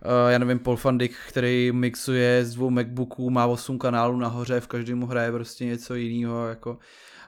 Uh, 0.05 0.31
já 0.31 0.39
nevím, 0.39 0.59
Paul 0.59 0.77
Fandik, 0.77 1.17
který 1.29 1.73
mixuje 1.73 2.45
z 2.45 2.55
dvou 2.55 2.71
Macbooků, 2.71 3.31
má 3.31 3.47
8 3.47 3.79
kanálů 3.79 4.17
nahoře, 4.17 4.61
v 4.61 4.67
každém 4.67 5.03
hraje 5.03 5.33
prostě 5.33 5.65
něco 5.65 5.95
jiného, 5.95 6.47
jako 6.47 6.79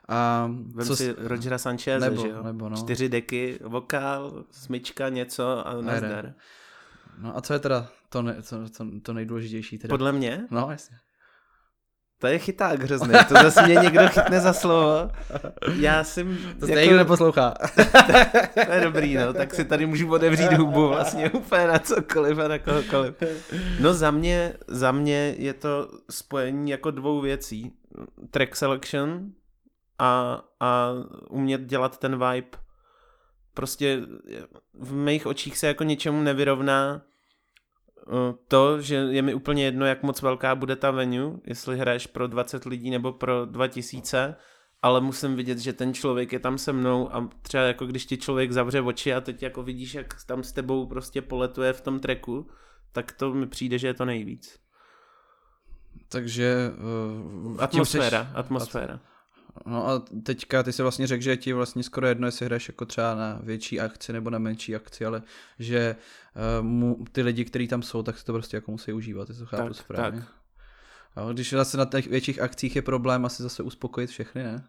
a 0.09 0.51
Vem 0.75 0.87
co 0.87 0.97
si 0.97 1.15
Rogera 1.19 1.59
Sanchez, 1.59 2.01
nebo, 2.01 2.23
že 2.23 2.29
jo? 2.29 2.43
Nebo 2.43 2.69
no. 2.69 2.77
Čtyři 2.77 3.09
deky, 3.09 3.59
vokál, 3.63 4.45
smyčka, 4.51 5.09
něco 5.09 5.67
a 5.67 5.81
nazdar. 5.81 6.35
No 7.19 7.37
a 7.37 7.41
co 7.41 7.53
je 7.53 7.59
teda 7.59 7.89
to, 8.09 8.23
ne, 8.23 8.43
to, 8.49 8.69
to, 8.69 8.87
to 9.03 9.13
nejdůležitější? 9.13 9.79
Teda? 9.79 9.93
Podle 9.93 10.13
mě? 10.13 10.47
No, 10.51 10.69
jasně. 10.71 10.97
To 12.21 12.27
je 12.27 12.39
chyták 12.39 12.83
hrozný, 12.83 13.15
to 13.29 13.35
zase 13.35 13.63
mě 13.63 13.75
někdo 13.75 14.09
chytne 14.09 14.41
za 14.41 14.53
slovo. 14.53 15.11
Já 15.75 16.05
jsem... 16.05 16.39
To 16.61 16.67
jako... 16.67 16.81
někdo 16.81 16.97
neposlouchá. 16.97 17.55
to 18.67 18.73
je 18.73 18.81
dobrý, 18.81 19.15
no, 19.15 19.33
tak 19.33 19.55
si 19.55 19.65
tady 19.65 19.87
můžu 19.87 20.13
otevřít 20.13 20.53
hubu 20.53 20.89
vlastně 20.89 21.31
úplně 21.31 21.67
na 21.67 21.79
cokoliv 21.79 22.39
a 22.39 22.49
na 22.49 22.59
kohokoliv. 22.59 23.15
No 23.81 23.95
za 23.95 24.11
mě, 24.11 24.55
za 24.67 24.93
mě 24.93 25.35
je 25.39 25.55
to 25.55 25.89
spojení 26.11 26.71
jako 26.71 26.91
dvou 26.91 27.21
věcí. 27.21 27.73
Track 28.31 28.57
selection 28.57 29.33
a, 29.99 30.43
a 30.61 30.93
umět 31.31 31.61
dělat 31.61 31.99
ten 31.99 32.13
vibe. 32.13 32.59
Prostě 33.55 34.01
v 34.75 34.95
mých 34.95 35.27
očích 35.27 35.59
se 35.59 35.67
jako 35.67 35.85
něčemu 35.85 36.23
nevyrovná 36.23 37.03
to, 38.49 38.81
že 38.81 38.95
je 38.95 39.23
mi 39.23 39.35
úplně 39.35 39.65
jedno, 39.65 39.87
jak 39.87 40.03
moc 40.03 40.23
velká 40.23 40.55
bude 40.55 40.77
ta 40.77 40.91
venue, 40.91 41.33
jestli 41.45 41.79
hraješ 41.79 42.07
pro 42.07 42.27
20 42.27 42.65
lidí 42.65 42.91
nebo 42.91 43.13
pro 43.13 43.47
2000, 43.47 44.37
ale 44.83 45.01
musím 45.01 45.37
vidět, 45.37 45.59
že 45.59 45.73
ten 45.73 45.95
člověk 45.95 46.33
je 46.33 46.39
tam 46.39 46.59
se 46.59 46.73
mnou 46.73 47.15
a 47.15 47.29
třeba 47.43 47.65
jako 47.65 47.87
když 47.87 48.07
ti 48.07 48.19
člověk 48.19 48.53
zavře 48.53 48.81
oči 48.81 49.15
a 49.15 49.21
teď 49.21 49.43
jako 49.43 49.63
vidíš, 49.63 49.95
jak 49.95 50.25
tam 50.27 50.43
s 50.43 50.53
tebou 50.53 50.87
prostě 50.87 51.23
poletuje 51.23 51.73
v 51.73 51.81
tom 51.81 52.01
treku, 52.01 52.51
tak 52.93 53.13
to 53.13 53.35
mi 53.35 53.47
přijde, 53.47 53.79
že 53.79 53.87
je 53.87 53.95
to 53.95 54.05
nejvíc. 54.05 54.59
Takže... 56.09 56.71
Uh, 57.47 57.63
atmosféra, 57.63 58.25
seš... 58.25 58.33
atmosféra. 58.35 59.01
No 59.67 59.89
a 59.89 60.03
teďka 60.23 60.63
ty 60.63 60.73
si 60.73 60.83
vlastně 60.83 61.07
řekl, 61.07 61.23
že 61.23 61.37
ti 61.37 61.53
vlastně 61.53 61.83
skoro 61.83 62.07
jedno, 62.07 62.29
jestli 62.29 62.47
hraješ 62.47 62.69
jako 62.69 62.85
třeba 62.85 63.15
na 63.15 63.41
větší 63.43 63.81
akci 63.81 64.13
nebo 64.13 64.31
na 64.31 64.39
menší 64.39 64.77
akci, 64.77 65.05
ale 65.05 65.23
že 65.59 65.97
uh, 66.61 66.67
mu, 66.67 67.05
ty 67.13 67.23
lidi, 67.23 67.45
kteří 67.45 67.69
tam 67.69 67.83
jsou, 67.83 68.03
tak 68.03 68.19
si 68.19 68.25
to 68.25 68.33
prostě 68.33 68.57
jako 68.57 68.71
musí 68.71 68.93
užívat, 68.93 69.29
ty 69.29 69.35
to 69.35 69.47
chápu 69.47 69.69
tak, 69.69 69.77
správně. 69.77 70.21
Tak. 70.21 70.29
A 71.17 71.33
když 71.33 71.51
zase 71.51 71.77
na 71.77 71.85
těch 71.85 72.07
větších 72.07 72.41
akcích 72.41 72.77
je 72.77 72.83
problém 72.83 73.25
asi 73.25 73.43
zase 73.43 73.63
uspokojit 73.63 74.11
všechny, 74.11 74.43
ne? 74.43 74.69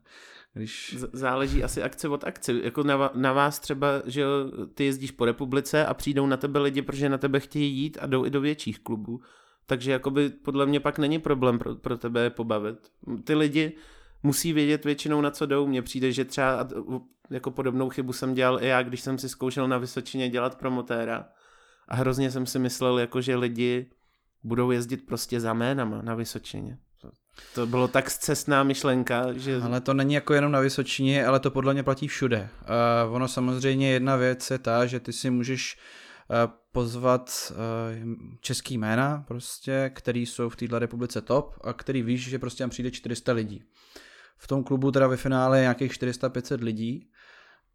Když... 0.54 0.98
Záleží 1.14 1.64
asi 1.64 1.84
akce 1.84 2.08
od 2.10 2.24
akce. 2.24 2.54
Jako 2.54 2.84
na, 2.84 3.12
na 3.16 3.34
vás 3.34 3.60
třeba, 3.60 3.88
že 4.06 4.26
ty 4.74 4.86
jezdíš 4.86 5.12
po 5.12 5.26
republice 5.26 5.86
a 5.86 5.94
přijdou 5.94 6.28
na 6.28 6.38
tebe 6.38 6.60
lidi, 6.60 6.82
protože 6.82 7.10
na 7.10 7.18
tebe 7.18 7.40
chtějí 7.40 7.78
jít 7.78 7.98
a 8.02 8.08
jdou 8.08 8.26
i 8.26 8.30
do 8.30 8.42
větších 8.42 8.80
klubů 8.80 9.22
takže 9.72 9.92
jakoby 9.92 10.30
podle 10.30 10.66
mě 10.66 10.80
pak 10.80 11.00
není 11.00 11.20
problém 11.20 11.60
pro, 11.60 11.76
pro 11.76 11.98
tebe 11.98 12.24
je 12.24 12.30
pobavit. 12.30 12.92
Ty 13.24 13.36
lidi 13.36 13.74
musí 14.24 14.54
vědět 14.54 14.86
většinou 14.86 15.22
na 15.22 15.32
co 15.32 15.46
jdou. 15.46 15.68
Mně 15.68 15.82
přijde, 15.82 16.12
že 16.12 16.26
třeba 16.26 16.68
jako 17.30 17.52
podobnou 17.52 17.90
chybu 17.90 18.14
jsem 18.14 18.34
dělal 18.34 18.64
i 18.64 18.68
já, 18.68 18.84
když 18.84 19.02
jsem 19.02 19.18
si 19.18 19.30
zkoušel 19.30 19.68
na 19.68 19.78
Vysočině 19.78 20.30
dělat 20.30 20.60
promotéra. 20.60 21.26
A 21.88 21.96
hrozně 21.96 22.32
jsem 22.32 22.46
si 22.46 22.60
myslel, 22.60 23.00
jako 23.00 23.22
že 23.22 23.36
lidi 23.36 23.92
budou 24.44 24.72
jezdit 24.72 25.06
prostě 25.06 25.40
za 25.40 25.54
jménama 25.54 26.02
na 26.02 26.16
Vysočině. 26.16 26.78
To 27.56 27.66
bylo 27.66 27.88
tak 27.88 28.10
zcestná 28.10 28.64
myšlenka, 28.64 29.34
že... 29.34 29.62
Ale 29.62 29.82
to 29.82 29.94
není 29.94 30.14
jako 30.14 30.34
jenom 30.34 30.52
na 30.52 30.60
Vysočině, 30.60 31.26
ale 31.26 31.40
to 31.40 31.52
podle 31.52 31.74
mě 31.74 31.84
platí 31.84 32.08
všude. 32.08 32.50
Uh, 33.08 33.16
ono 33.16 33.28
samozřejmě 33.28 33.92
jedna 33.92 34.16
věc 34.16 34.52
je 34.52 34.58
ta, 34.58 34.86
že 34.86 35.00
ty 35.00 35.14
si 35.14 35.30
můžeš 35.30 35.78
uh, 36.30 36.52
pozvat 36.72 37.52
uh, 37.52 37.58
český 38.42 38.78
jména, 38.78 39.24
prostě, 39.28 39.92
který 39.94 40.26
jsou 40.26 40.50
v 40.50 40.56
této 40.56 40.80
republice 40.80 41.22
top 41.22 41.56
a 41.64 41.74
který 41.74 42.02
víš, 42.02 42.30
že 42.30 42.40
prostě 42.40 42.64
tam 42.64 42.70
přijde 42.70 42.92
400 42.92 43.34
lidí. 43.34 43.64
V 44.44 44.48
tom 44.48 44.64
klubu 44.64 44.92
teda 44.92 45.08
ve 45.08 45.18
finále 45.18 45.58
je 45.58 45.62
nějakých 45.62 45.92
400-500 45.92 46.64
lidí, 46.64 47.10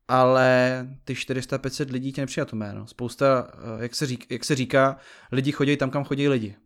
ale 0.09 0.87
ty 1.05 1.15
400-500 1.15 1.93
lidí 1.93 2.13
tě 2.13 2.21
nepřijde 2.21 2.45
to 2.45 2.57
jméno. 2.57 2.87
Spousta, 2.87 3.49
jak 3.79 3.95
se, 3.95 4.07
řík, 4.07 4.27
jak 4.31 4.45
se 4.45 4.55
říká, 4.55 4.97
lidi 5.33 5.53
chodí 5.53 5.77
tam, 5.77 5.91
kam 5.91 6.05
chodí 6.05 6.29
lidi. 6.29 6.57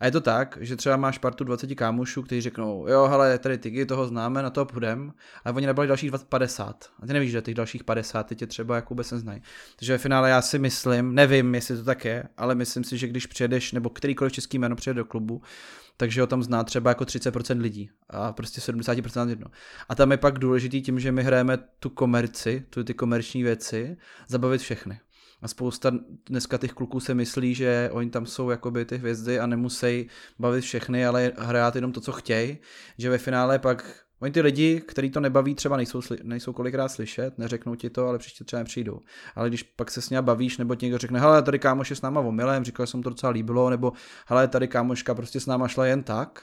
A 0.00 0.06
je 0.06 0.10
to 0.10 0.20
tak, 0.20 0.58
že 0.60 0.76
třeba 0.76 0.96
máš 0.96 1.18
partu 1.18 1.44
20 1.44 1.74
kámošů, 1.74 2.22
kteří 2.22 2.40
řeknou, 2.40 2.88
jo, 2.88 3.06
hele, 3.06 3.38
tady 3.38 3.58
Tigi, 3.58 3.86
toho 3.86 4.06
známe, 4.06 4.42
na 4.42 4.50
to 4.50 4.64
půjdem, 4.64 5.12
a 5.44 5.50
oni 5.50 5.66
nebyli 5.66 5.86
dalších 5.86 6.10
20, 6.10 6.28
50. 6.28 6.90
A 7.02 7.06
ty 7.06 7.12
nevíš, 7.12 7.30
že 7.30 7.42
těch 7.42 7.54
dalších 7.54 7.84
50 7.84 8.22
ty 8.22 8.36
tě 8.36 8.46
třeba 8.46 8.76
jako 8.76 8.94
vůbec 8.94 9.10
neznají. 9.10 9.42
Takže 9.76 9.92
ve 9.92 9.98
finále 9.98 10.30
já 10.30 10.42
si 10.42 10.58
myslím, 10.58 11.14
nevím, 11.14 11.54
jestli 11.54 11.76
to 11.76 11.84
tak 11.84 12.04
je, 12.04 12.24
ale 12.36 12.54
myslím 12.54 12.84
si, 12.84 12.98
že 12.98 13.08
když 13.08 13.26
přijedeš, 13.26 13.72
nebo 13.72 13.90
kterýkoliv 13.90 14.32
český 14.32 14.58
jméno 14.58 14.76
přijede 14.76 14.98
do 14.98 15.04
klubu, 15.04 15.42
takže 15.96 16.20
ho 16.20 16.26
tam 16.26 16.42
zná 16.42 16.64
třeba 16.64 16.90
jako 16.90 17.04
30% 17.04 17.60
lidí 17.60 17.90
a 18.10 18.32
prostě 18.32 18.72
70% 18.72 19.28
jedno. 19.28 19.46
A 19.88 19.94
tam 19.94 20.10
je 20.10 20.16
pak 20.16 20.38
důležitý 20.38 20.82
tím, 20.82 21.00
že 21.00 21.12
my 21.12 21.22
hrajeme 21.22 21.58
tu 21.78 21.90
komerci, 21.90 22.66
tu 22.70 22.84
ty 22.84 22.94
komerční 22.94 23.42
věci, 23.42 23.96
zabavit 24.28 24.60
všechny. 24.60 25.00
A 25.42 25.48
spousta 25.48 25.92
dneska 26.26 26.58
těch 26.58 26.72
kluků 26.72 27.00
se 27.00 27.14
myslí, 27.14 27.54
že 27.54 27.90
oni 27.92 28.10
tam 28.10 28.26
jsou 28.26 28.50
jakoby 28.50 28.84
ty 28.84 28.98
hvězdy 28.98 29.40
a 29.40 29.46
nemusí 29.46 30.08
bavit 30.38 30.60
všechny, 30.60 31.06
ale 31.06 31.32
hrát 31.38 31.74
jenom 31.74 31.92
to, 31.92 32.00
co 32.00 32.12
chtějí. 32.12 32.58
Že 32.98 33.10
ve 33.10 33.18
finále 33.18 33.58
pak 33.58 34.04
Oni 34.24 34.32
ty 34.32 34.40
lidi, 34.40 34.80
kteří 34.80 35.10
to 35.10 35.20
nebaví, 35.20 35.54
třeba 35.54 35.76
nejsou, 35.76 36.00
nejsou 36.22 36.52
kolikrát 36.52 36.88
slyšet, 36.88 37.38
neřeknou 37.38 37.74
ti 37.74 37.90
to, 37.90 38.08
ale 38.08 38.18
příště 38.18 38.44
třeba 38.44 38.60
nepřijdou. 38.60 39.00
Ale 39.34 39.48
když 39.48 39.62
pak 39.62 39.90
se 39.90 40.02
s 40.02 40.10
ním 40.10 40.22
bavíš, 40.22 40.58
nebo 40.58 40.74
ti 40.74 40.86
někdo 40.86 40.98
řekne, 40.98 41.20
hele, 41.20 41.42
tady 41.42 41.58
kámoš 41.58 41.90
je 41.90 41.96
s 41.96 42.02
náma 42.02 42.20
omylem, 42.20 42.64
říkal, 42.64 42.86
jsem 42.86 43.02
to 43.02 43.10
docela 43.10 43.32
líbilo, 43.32 43.70
nebo 43.70 43.92
hele, 44.26 44.48
tady 44.48 44.68
kámoška 44.68 45.14
prostě 45.14 45.40
s 45.40 45.46
náma 45.46 45.68
šla 45.68 45.86
jen 45.86 46.02
tak 46.02 46.42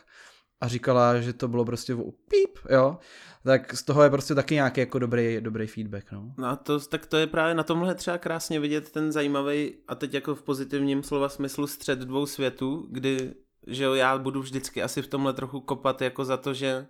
a 0.61 0.67
říkala, 0.67 1.21
že 1.21 1.33
to 1.33 1.47
bylo 1.47 1.65
prostě 1.65 1.95
píp, 1.95 2.59
jo, 2.69 2.97
tak 3.43 3.73
z 3.73 3.83
toho 3.83 4.03
je 4.03 4.09
prostě 4.09 4.35
taky 4.35 4.53
nějaký 4.53 4.79
jako 4.79 4.99
dobrý, 4.99 5.41
dobrý 5.41 5.67
feedback, 5.67 6.11
no. 6.11 6.33
No 6.37 6.47
a 6.47 6.55
to, 6.55 6.79
tak 6.79 7.05
to 7.05 7.17
je 7.17 7.27
právě 7.27 7.55
na 7.55 7.63
tomhle 7.63 7.95
třeba 7.95 8.17
krásně 8.17 8.59
vidět 8.59 8.91
ten 8.91 9.11
zajímavý 9.11 9.73
a 9.87 9.95
teď 9.95 10.13
jako 10.13 10.35
v 10.35 10.43
pozitivním 10.43 11.03
slova 11.03 11.29
smyslu 11.29 11.67
střed 11.67 11.99
dvou 11.99 12.25
světů, 12.25 12.87
kdy, 12.89 13.33
že 13.67 13.83
jo, 13.83 13.93
já 13.93 14.17
budu 14.17 14.41
vždycky 14.41 14.83
asi 14.83 15.01
v 15.01 15.07
tomhle 15.07 15.33
trochu 15.33 15.59
kopat 15.59 16.01
jako 16.01 16.25
za 16.25 16.37
to, 16.37 16.53
že 16.53 16.87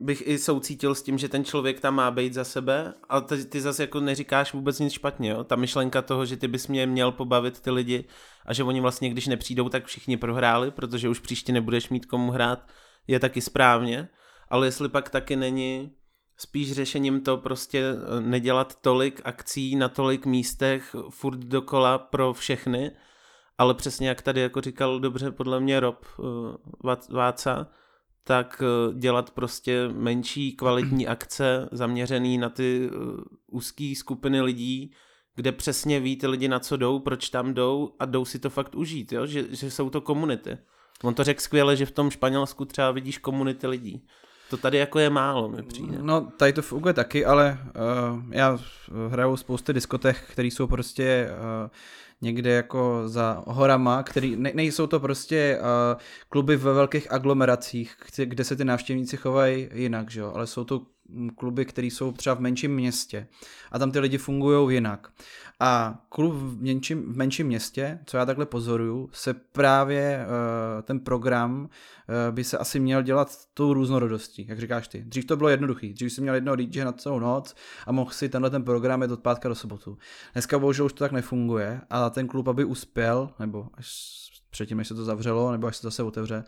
bych 0.00 0.26
i 0.26 0.38
soucítil 0.38 0.94
s 0.94 1.02
tím, 1.02 1.18
že 1.18 1.28
ten 1.28 1.44
člověk 1.44 1.80
tam 1.80 1.94
má 1.94 2.10
být 2.10 2.34
za 2.34 2.44
sebe, 2.44 2.94
ale 3.08 3.22
ty, 3.22 3.44
ty 3.44 3.60
zase 3.60 3.82
jako 3.82 4.00
neříkáš 4.00 4.52
vůbec 4.52 4.78
nic 4.78 4.92
špatně, 4.92 5.30
jo? 5.30 5.44
Ta 5.44 5.56
myšlenka 5.56 6.02
toho, 6.02 6.26
že 6.26 6.36
ty 6.36 6.48
bys 6.48 6.68
mě 6.68 6.86
měl 6.86 7.12
pobavit 7.12 7.60
ty 7.60 7.70
lidi 7.70 8.04
a 8.46 8.52
že 8.52 8.64
oni 8.64 8.80
vlastně, 8.80 9.10
když 9.10 9.26
nepřijdou, 9.26 9.68
tak 9.68 9.86
všichni 9.86 10.16
prohráli, 10.16 10.70
protože 10.70 11.08
už 11.08 11.18
příště 11.18 11.52
nebudeš 11.52 11.88
mít 11.88 12.06
komu 12.06 12.32
hrát, 12.32 12.68
je 13.06 13.20
taky 13.20 13.40
správně, 13.40 14.08
ale 14.48 14.66
jestli 14.66 14.88
pak 14.88 15.10
taky 15.10 15.36
není 15.36 15.90
spíš 16.36 16.72
řešením 16.72 17.20
to 17.20 17.36
prostě 17.36 17.84
eh, 17.92 18.20
nedělat 18.20 18.80
tolik 18.80 19.20
akcí 19.24 19.76
na 19.76 19.88
tolik 19.88 20.26
místech 20.26 20.96
furt 21.10 21.38
dokola 21.38 21.98
pro 21.98 22.32
všechny, 22.32 22.90
ale 23.58 23.74
přesně 23.74 24.08
jak 24.08 24.22
tady 24.22 24.40
jako 24.40 24.60
říkal 24.60 25.00
dobře 25.00 25.30
podle 25.30 25.60
mě 25.60 25.80
Rob 25.80 26.06
uh, 26.18 26.94
Váca, 27.10 27.66
tak 28.28 28.62
eh, 28.62 28.94
dělat 28.94 29.30
prostě 29.30 29.88
menší 29.92 30.52
kvalitní 30.52 31.06
akce 31.08 31.68
zaměřený 31.72 32.38
na 32.38 32.48
ty 32.48 32.90
uh, 32.90 33.20
úzké 33.46 33.92
skupiny 33.96 34.40
lidí, 34.40 34.92
kde 35.34 35.52
přesně 35.52 36.00
ví 36.00 36.16
ty 36.16 36.26
lidi 36.26 36.48
na 36.48 36.58
co 36.58 36.76
jdou, 36.76 36.98
proč 36.98 37.30
tam 37.30 37.54
jdou 37.54 37.92
a 37.98 38.04
jdou 38.04 38.24
si 38.24 38.38
to 38.38 38.50
fakt 38.50 38.74
užít, 38.74 39.12
jo? 39.12 39.26
Že, 39.26 39.44
že 39.50 39.70
jsou 39.70 39.90
to 39.90 40.00
komunity. 40.00 40.58
On 41.02 41.14
to 41.14 41.24
řekl 41.24 41.40
skvěle, 41.40 41.76
že 41.76 41.86
v 41.86 41.90
tom 41.90 42.10
Španělsku 42.10 42.64
třeba 42.64 42.90
vidíš 42.90 43.18
komunity 43.18 43.66
lidí. 43.66 44.06
To 44.50 44.56
tady 44.56 44.78
jako 44.78 44.98
je 44.98 45.10
málo, 45.10 45.48
mi 45.48 45.62
přijde. 45.62 45.98
No, 46.02 46.30
tady 46.36 46.52
to 46.52 46.62
funguje 46.62 46.94
taky, 46.94 47.24
ale 47.24 47.58
uh, 47.62 48.22
já 48.30 48.58
hraju 49.08 49.36
spousty 49.36 49.72
diskotech, 49.72 50.28
které 50.32 50.48
jsou 50.48 50.66
prostě 50.66 51.30
uh, 51.30 51.70
někde 52.20 52.50
jako 52.50 53.02
za 53.06 53.42
horama, 53.46 54.02
který 54.02 54.36
ne, 54.36 54.52
nejsou 54.54 54.86
to 54.86 55.00
prostě 55.00 55.58
uh, 55.60 56.00
kluby 56.28 56.56
ve 56.56 56.72
velkých 56.72 57.12
aglomeracích, 57.12 57.96
kde 58.24 58.44
se 58.44 58.56
ty 58.56 58.64
návštěvníci 58.64 59.16
chovají 59.16 59.68
jinak, 59.74 60.10
že 60.10 60.20
jo? 60.20 60.32
ale 60.34 60.46
jsou 60.46 60.64
to 60.64 60.82
kluby, 61.36 61.64
které 61.64 61.86
jsou 61.86 62.12
třeba 62.12 62.34
v 62.34 62.40
menším 62.40 62.74
městě 62.74 63.26
a 63.72 63.78
tam 63.78 63.90
ty 63.90 63.98
lidi 63.98 64.18
fungují 64.18 64.74
jinak. 64.74 65.12
A 65.60 66.02
klub 66.08 66.34
v 66.34 66.62
menším, 66.62 67.12
v 67.12 67.16
menším 67.16 67.46
městě, 67.46 67.98
co 68.06 68.16
já 68.16 68.26
takhle 68.26 68.46
pozoruju, 68.46 69.10
se 69.12 69.34
právě 69.34 70.26
uh, 70.26 70.82
ten 70.82 71.00
program 71.00 71.60
uh, 71.62 72.34
by 72.34 72.44
se 72.44 72.58
asi 72.58 72.80
měl 72.80 73.02
dělat 73.02 73.36
tou 73.54 73.72
různorodostí, 73.72 74.46
jak 74.48 74.58
říkáš 74.58 74.88
ty. 74.88 75.04
Dřív 75.04 75.24
to 75.24 75.36
bylo 75.36 75.48
jednoduchý, 75.48 75.92
dřív 75.92 76.12
jsi 76.12 76.20
měl 76.20 76.34
jednoho 76.34 76.56
DJ 76.56 76.84
na 76.84 76.92
celou 76.92 77.18
noc 77.18 77.54
a 77.86 77.92
mohl 77.92 78.10
si 78.10 78.28
tenhle 78.28 78.50
ten 78.50 78.64
program 78.64 79.02
jít 79.02 79.10
od 79.10 79.20
pátka 79.20 79.48
do 79.48 79.54
sobotu. 79.54 79.98
Dneska 80.32 80.58
bohužel 80.58 80.86
už 80.86 80.92
to 80.92 81.04
tak 81.04 81.12
nefunguje 81.12 81.80
a 81.90 82.10
ten 82.10 82.28
klub, 82.28 82.48
aby 82.48 82.64
uspěl, 82.64 83.30
nebo 83.38 83.66
až 83.74 84.18
předtím, 84.50 84.78
než 84.78 84.88
se 84.88 84.94
to 84.94 85.04
zavřelo, 85.04 85.52
nebo 85.52 85.66
až 85.66 85.76
se 85.76 85.82
to 85.82 85.86
zase 85.86 86.02
otevře, 86.02 86.44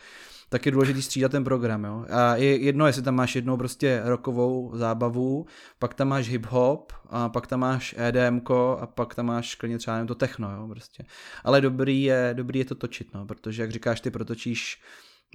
tak 0.51 0.67
je 0.67 0.73
důležitý 0.73 1.03
střídat 1.03 1.33
ten 1.33 1.45
program. 1.45 1.85
Jo? 1.85 2.07
A 2.11 2.37
je 2.37 2.57
jedno, 2.57 2.87
jestli 2.87 3.03
tam 3.03 3.15
máš 3.15 3.37
jednou 3.37 3.57
prostě 3.57 4.03
rokovou 4.05 4.71
zábavu, 4.75 5.47
pak 5.79 5.95
tam 5.95 6.09
máš 6.09 6.29
hip-hop, 6.29 6.83
a 7.11 7.29
pak 7.29 7.47
tam 7.47 7.61
máš 7.61 7.95
EDM 7.99 8.41
a 8.79 8.87
pak 8.87 9.15
tam 9.15 9.27
máš 9.27 9.55
klidně 9.55 9.79
třeba 9.79 10.05
to 10.05 10.15
techno. 10.15 10.57
Jo? 10.57 10.69
Prostě. 10.69 11.05
Ale 11.45 11.61
dobrý 11.61 12.03
je, 12.03 12.31
dobrý 12.33 12.59
je 12.59 12.65
to 12.65 12.75
točit, 12.75 13.15
no? 13.15 13.27
protože 13.27 13.63
jak 13.63 13.71
říkáš, 13.71 14.01
ty 14.01 14.11
protočíš, 14.11 14.83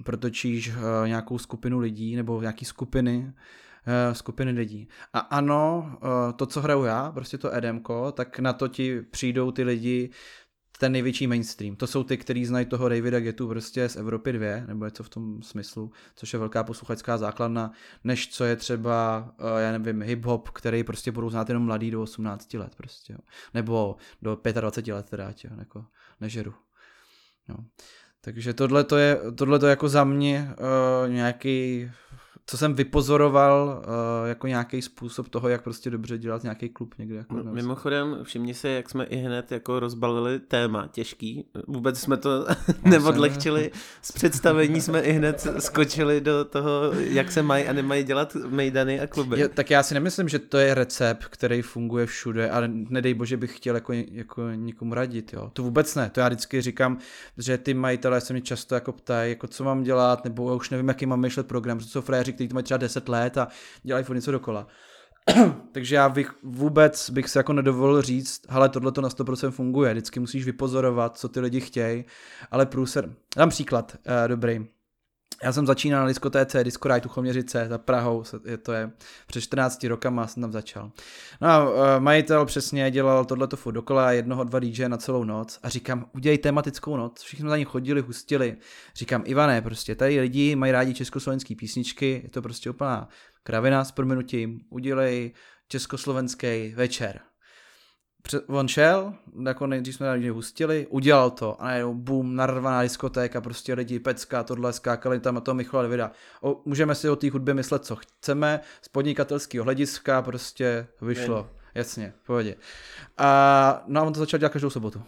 protočíš 0.04 0.68
uh, 0.68 0.74
nějakou 1.06 1.38
skupinu 1.38 1.78
lidí 1.78 2.16
nebo 2.16 2.40
nějaký 2.40 2.64
skupiny, 2.64 3.18
uh, 3.18 4.14
skupiny 4.14 4.50
lidí. 4.50 4.88
A 5.12 5.18
ano, 5.18 5.92
uh, 6.02 6.32
to, 6.36 6.46
co 6.46 6.60
hraju 6.60 6.84
já, 6.84 7.12
prostě 7.12 7.38
to 7.38 7.54
EDM, 7.54 7.82
tak 8.12 8.38
na 8.38 8.52
to 8.52 8.68
ti 8.68 9.00
přijdou 9.00 9.50
ty 9.50 9.62
lidi 9.62 10.10
ten 10.78 10.92
největší 10.92 11.26
mainstream. 11.26 11.76
To 11.76 11.86
jsou 11.86 12.04
ty, 12.04 12.16
kteří 12.16 12.44
znají 12.44 12.66
toho 12.66 12.88
Davida 12.88 13.20
Getu 13.20 13.48
prostě 13.48 13.88
z 13.88 13.96
Evropy 13.96 14.32
2, 14.32 14.46
nebo 14.66 14.84
něco 14.84 15.02
v 15.02 15.08
tom 15.08 15.42
smyslu, 15.42 15.92
což 16.16 16.32
je 16.32 16.38
velká 16.38 16.64
posluchačská 16.64 17.18
základna, 17.18 17.72
než 18.04 18.28
co 18.28 18.44
je 18.44 18.56
třeba, 18.56 19.28
uh, 19.40 19.46
já 19.58 19.78
nevím, 19.78 20.02
hip-hop, 20.02 20.42
který 20.52 20.84
prostě 20.84 21.12
budou 21.12 21.30
znát 21.30 21.48
jenom 21.48 21.64
mladý 21.64 21.90
do 21.90 22.02
18 22.02 22.54
let 22.54 22.74
prostě, 22.76 23.12
jo. 23.12 23.18
nebo 23.54 23.96
do 24.22 24.38
25 24.52 24.94
let 24.94 25.10
teda, 25.10 25.32
tě, 25.32 25.50
jako 25.58 25.84
nežeru. 26.20 26.54
No. 27.48 27.56
Takže 28.20 28.54
tohle 28.54 28.84
to 28.84 28.96
je, 28.96 29.18
tohle 29.34 29.58
to 29.58 29.66
je 29.66 29.70
jako 29.70 29.88
za 29.88 30.04
mě 30.04 30.54
uh, 30.58 31.12
nějaký 31.12 31.90
co 32.46 32.58
jsem 32.58 32.74
vypozoroval 32.74 33.82
uh, 33.86 34.28
jako 34.28 34.46
nějaký 34.46 34.82
způsob 34.82 35.28
toho, 35.28 35.48
jak 35.48 35.62
prostě 35.62 35.90
dobře 35.90 36.18
dělat 36.18 36.42
nějaký 36.42 36.68
klub 36.68 36.94
někde. 36.98 37.16
Jako 37.16 37.34
no, 37.34 37.52
mimochodem, 37.52 38.18
všimni 38.22 38.54
se, 38.54 38.68
jak 38.68 38.90
jsme 38.90 39.04
i 39.04 39.16
hned 39.16 39.52
jako 39.52 39.80
rozbalili 39.80 40.38
téma 40.40 40.88
těžký. 40.92 41.44
Vůbec 41.66 41.98
jsme 41.98 42.16
to 42.16 42.46
neodlehčili. 42.84 43.70
Z 44.02 44.12
představení 44.12 44.80
jsme 44.80 45.00
i 45.00 45.12
hned 45.12 45.46
skočili 45.58 46.20
do 46.20 46.44
toho, 46.44 46.92
jak 46.92 47.32
se 47.32 47.42
mají 47.42 47.64
a 47.64 47.72
nemají 47.72 48.04
dělat 48.04 48.36
mejdany 48.48 49.00
a 49.00 49.06
kluby. 49.06 49.38
Je, 49.40 49.48
tak 49.48 49.70
já 49.70 49.82
si 49.82 49.94
nemyslím, 49.94 50.28
že 50.28 50.38
to 50.38 50.58
je 50.58 50.74
recept, 50.74 51.24
který 51.24 51.62
funguje 51.62 52.06
všude, 52.06 52.50
ale 52.50 52.68
nedej 52.68 53.14
bože 53.14 53.36
bych 53.36 53.56
chtěl 53.56 53.74
jako, 53.74 53.92
jako 53.92 54.50
někomu 54.50 54.94
radit. 54.94 55.32
Jo. 55.32 55.50
To 55.52 55.62
vůbec 55.62 55.94
ne. 55.94 56.10
To 56.10 56.20
já 56.20 56.28
vždycky 56.28 56.60
říkám, 56.60 56.98
že 57.38 57.58
ty 57.58 57.74
majitelé 57.74 58.20
se 58.20 58.32
mě 58.32 58.42
často 58.42 58.74
jako 58.74 58.92
ptají, 58.92 59.30
jako 59.30 59.46
co 59.46 59.64
mám 59.64 59.82
dělat, 59.82 60.24
nebo 60.24 60.50
já 60.50 60.56
už 60.56 60.70
nevím, 60.70 60.88
jaký 60.88 61.06
mám 61.06 61.20
myšlet 61.20 61.46
program, 61.46 61.80
že 61.80 61.86
jsou 61.86 62.00
fréři, 62.00 62.35
kteří 62.36 62.48
to 62.48 62.54
mají 62.54 62.64
třeba 62.64 62.78
10 62.78 63.08
let 63.08 63.38
a 63.38 63.48
dělají 63.82 64.04
furt 64.04 64.16
něco 64.16 64.32
dokola. 64.32 64.66
Takže 65.72 65.96
já 65.96 66.08
bych 66.08 66.34
vůbec 66.42 67.10
bych 67.10 67.28
se 67.28 67.38
jako 67.38 67.52
nedovolil 67.52 68.02
říct, 68.02 68.42
hele, 68.48 68.68
tohle 68.68 68.92
to 68.92 69.00
na 69.00 69.08
100% 69.08 69.50
funguje, 69.50 69.92
vždycky 69.92 70.20
musíš 70.20 70.44
vypozorovat, 70.44 71.18
co 71.18 71.28
ty 71.28 71.40
lidi 71.40 71.60
chtějí, 71.60 72.04
ale 72.50 72.66
průser, 72.66 73.14
dám 73.36 73.48
příklad, 73.48 73.96
uh, 74.06 74.28
dobrý. 74.28 74.75
Já 75.42 75.52
jsem 75.52 75.66
začínal 75.66 76.00
na 76.00 76.08
diskotéce 76.08 76.64
Disco 76.64 76.88
Ride 76.88 77.06
u 77.06 77.08
Choměřice 77.08 77.66
za 77.68 77.78
Prahou, 77.78 78.24
je 78.44 78.56
to 78.56 78.72
je 78.72 78.90
před 79.26 79.40
14 79.40 79.84
rokama 79.84 80.26
jsem 80.26 80.40
tam 80.40 80.52
začal. 80.52 80.90
No 81.40 81.48
a 81.48 81.70
uh, 81.70 81.78
majitel 81.98 82.46
přesně 82.46 82.90
dělal 82.90 83.24
tohleto 83.24 83.56
furt 83.56 83.72
dokola, 83.72 84.12
jednoho, 84.12 84.44
dva 84.44 84.58
DJ 84.58 84.88
na 84.88 84.96
celou 84.96 85.24
noc 85.24 85.58
a 85.62 85.68
říkám, 85.68 86.06
udělej 86.14 86.38
tematickou 86.38 86.96
noc, 86.96 87.22
všichni 87.22 87.48
za 87.48 87.56
ní 87.56 87.64
chodili, 87.64 88.00
hustili. 88.00 88.56
Říkám, 88.96 89.22
Ivane, 89.26 89.62
prostě 89.62 89.94
tady 89.94 90.20
lidi 90.20 90.56
mají 90.56 90.72
rádi 90.72 90.94
československé 90.94 91.54
písničky, 91.54 92.20
je 92.24 92.30
to 92.30 92.42
prostě 92.42 92.70
úplná 92.70 93.08
kravina 93.42 93.84
s 93.84 93.92
proměnutím, 93.92 94.60
udělej 94.70 95.32
československý 95.68 96.72
večer 96.76 97.20
on 98.46 98.68
šel, 98.68 99.14
jako 99.46 99.66
nejdřív 99.66 99.94
jsme 99.94 100.06
na 100.06 100.32
hustili, 100.32 100.86
udělal 100.90 101.30
to 101.30 101.62
a 101.62 101.64
najednou 101.64 101.94
boom, 101.94 102.36
narvaná 102.36 102.82
diskotéka, 102.82 103.40
prostě 103.40 103.74
lidi, 103.74 103.98
pecka, 103.98 104.42
tohle, 104.42 104.72
skákali 104.72 105.20
tam 105.20 105.36
a 105.36 105.40
to 105.40 105.54
Michala 105.54 105.82
Davida. 105.82 106.10
O, 106.40 106.62
můžeme 106.64 106.94
si 106.94 107.08
o 107.08 107.16
té 107.16 107.30
hudbě 107.30 107.54
myslet, 107.54 107.84
co 107.84 107.96
chceme, 107.96 108.60
z 108.82 108.88
podnikatelského 108.88 109.64
hlediska 109.64 110.22
prostě 110.22 110.86
vyšlo. 111.00 111.36
Ne. 111.42 111.56
Jasně, 111.74 112.12
v 112.22 112.26
pohodě. 112.26 112.56
A 113.18 113.84
no 113.86 114.00
a 114.00 114.04
on 114.04 114.12
to 114.12 114.20
začal 114.20 114.38
dělat 114.38 114.52
každou 114.52 114.70
sobotu. 114.70 115.02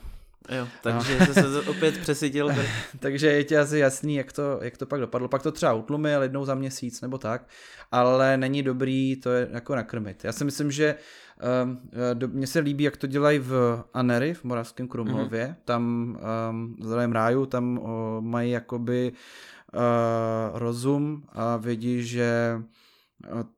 Jo, 0.48 0.68
takže 0.82 1.18
no. 1.18 1.34
se 1.34 1.60
opět 1.60 1.98
přesytil. 1.98 2.50
takže 2.98 3.26
je 3.26 3.44
ti 3.44 3.56
asi 3.56 3.78
jasný, 3.78 4.14
jak 4.14 4.32
to, 4.32 4.58
jak 4.62 4.76
to 4.76 4.86
pak 4.86 5.00
dopadlo. 5.00 5.28
Pak 5.28 5.42
to 5.42 5.52
třeba 5.52 5.72
utlumil 5.72 6.22
jednou 6.22 6.44
za 6.44 6.54
měsíc 6.54 7.00
nebo 7.00 7.18
tak, 7.18 7.48
ale 7.92 8.36
není 8.36 8.62
dobrý 8.62 9.16
to 9.16 9.30
je 9.30 9.48
jako 9.50 9.74
nakrmit. 9.74 10.24
Já 10.24 10.32
si 10.32 10.44
myslím, 10.44 10.70
že 10.70 10.94
um, 11.64 11.80
mně 12.26 12.46
se 12.46 12.58
líbí, 12.58 12.84
jak 12.84 12.96
to 12.96 13.06
dělají 13.06 13.38
v 13.38 13.84
Anery, 13.94 14.34
v 14.34 14.44
Moravském 14.44 14.88
Krumlově. 14.88 15.46
Mm-hmm. 15.46 15.64
Tam 15.64 15.82
um, 16.50 16.76
v 16.80 17.12
ráju, 17.12 17.46
tam 17.46 17.78
uh, 17.78 17.88
mají 18.20 18.50
jakoby 18.50 19.12
uh, 19.74 19.80
rozum 20.58 21.22
a 21.32 21.56
vědí, 21.56 22.02
že 22.02 22.60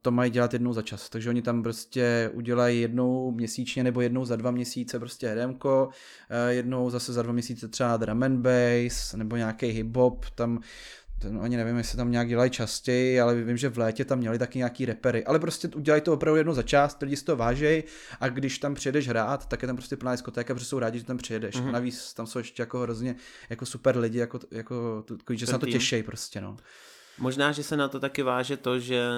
to 0.01 0.11
mají 0.11 0.31
dělat 0.31 0.53
jednou 0.53 0.73
za 0.73 0.81
čas. 0.81 1.09
Takže 1.09 1.29
oni 1.29 1.41
tam 1.41 1.63
prostě 1.63 2.31
udělají 2.33 2.81
jednou 2.81 3.31
měsíčně 3.31 3.83
nebo 3.83 4.01
jednou 4.01 4.25
za 4.25 4.35
dva 4.35 4.51
měsíce 4.51 4.99
prostě 4.99 5.27
hedemko, 5.27 5.89
eh, 6.29 6.53
jednou 6.53 6.89
zase 6.89 7.13
za 7.13 7.21
dva 7.21 7.33
měsíce 7.33 7.67
třeba 7.67 7.97
drum 7.97 8.23
and 8.23 8.39
bass 8.39 9.13
nebo 9.13 9.35
nějaký 9.35 9.83
hip-hop, 9.83 10.19
tam 10.35 10.59
ten, 11.21 11.37
oni 11.37 11.57
nevím, 11.57 11.77
jestli 11.77 11.97
tam 11.97 12.11
nějak 12.11 12.27
dělají 12.27 12.51
častěji, 12.51 13.21
ale 13.21 13.35
vím, 13.35 13.57
že 13.57 13.69
v 13.69 13.77
létě 13.77 14.05
tam 14.05 14.19
měli 14.19 14.39
taky 14.39 14.57
nějaký 14.57 14.85
repery. 14.85 15.25
Ale 15.25 15.39
prostě 15.39 15.67
udělají 15.67 16.01
to 16.01 16.13
opravdu 16.13 16.37
jednou 16.37 16.53
za 16.53 16.63
čas, 16.63 16.97
lidi 17.01 17.15
si 17.17 17.25
to 17.25 17.35
vážejí 17.35 17.83
a 18.19 18.29
když 18.29 18.59
tam 18.59 18.75
přijedeš 18.75 19.07
hrát, 19.07 19.45
tak 19.45 19.61
je 19.61 19.67
tam 19.67 19.75
prostě 19.75 19.97
plná 19.97 20.11
diskotéka, 20.11 20.53
protože 20.53 20.65
jsou 20.65 20.79
rádi, 20.79 20.99
že 20.99 21.05
tam 21.05 21.17
přijedeš. 21.17 21.55
Mm-hmm. 21.55 21.67
A 21.67 21.71
navíc 21.71 22.13
tam 22.13 22.27
jsou 22.27 22.39
ještě 22.39 22.61
jako 22.61 22.79
hrozně 22.79 23.15
jako 23.49 23.65
super 23.65 23.97
lidi, 23.97 24.17
jako, 24.19 24.39
jako 24.51 25.03
že 25.33 25.45
se 25.45 25.51
na 25.51 25.57
to 25.57 25.65
těší 25.65 26.03
prostě. 26.03 26.41
No. 26.41 26.57
Možná, 27.19 27.51
že 27.51 27.63
se 27.63 27.77
na 27.77 27.87
to 27.87 27.99
taky 27.99 28.23
váže 28.23 28.57
to, 28.57 28.79
že 28.79 29.09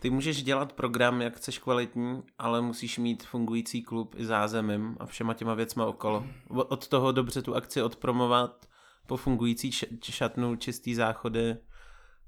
ty 0.00 0.10
můžeš 0.10 0.42
dělat 0.42 0.72
program, 0.72 1.22
jak 1.22 1.36
chceš 1.36 1.58
kvalitní, 1.58 2.22
ale 2.38 2.60
musíš 2.60 2.98
mít 2.98 3.26
fungující 3.26 3.82
klub 3.82 4.14
i 4.18 4.26
zázemím 4.26 4.96
a 5.00 5.06
všema 5.06 5.34
těma 5.34 5.54
věcma 5.54 5.86
okolo. 5.86 6.26
Od 6.48 6.88
toho 6.88 7.12
dobře 7.12 7.42
tu 7.42 7.56
akci 7.56 7.82
odpromovat, 7.82 8.68
po 9.06 9.16
fungující 9.16 9.70
šatnu, 10.02 10.56
čistý 10.56 10.94
záchody, 10.94 11.56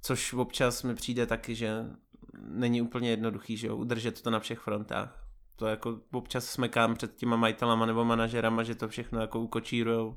což 0.02 0.32
občas 0.32 0.82
mi 0.82 0.94
přijde 0.94 1.26
taky, 1.26 1.54
že 1.54 1.84
není 2.38 2.82
úplně 2.82 3.10
jednoduchý, 3.10 3.56
že 3.56 3.66
jo, 3.66 3.76
udržet 3.76 4.22
to 4.22 4.30
na 4.30 4.40
všech 4.40 4.58
frontách. 4.58 5.26
To 5.56 5.66
jako 5.66 6.00
občas 6.12 6.44
smekám 6.44 6.94
před 6.94 7.16
těma 7.16 7.36
majitelama 7.36 7.86
nebo 7.86 8.04
manažerama, 8.04 8.62
že 8.62 8.74
to 8.74 8.88
všechno 8.88 9.20
jako 9.20 9.40
ukočírujou 9.40 10.16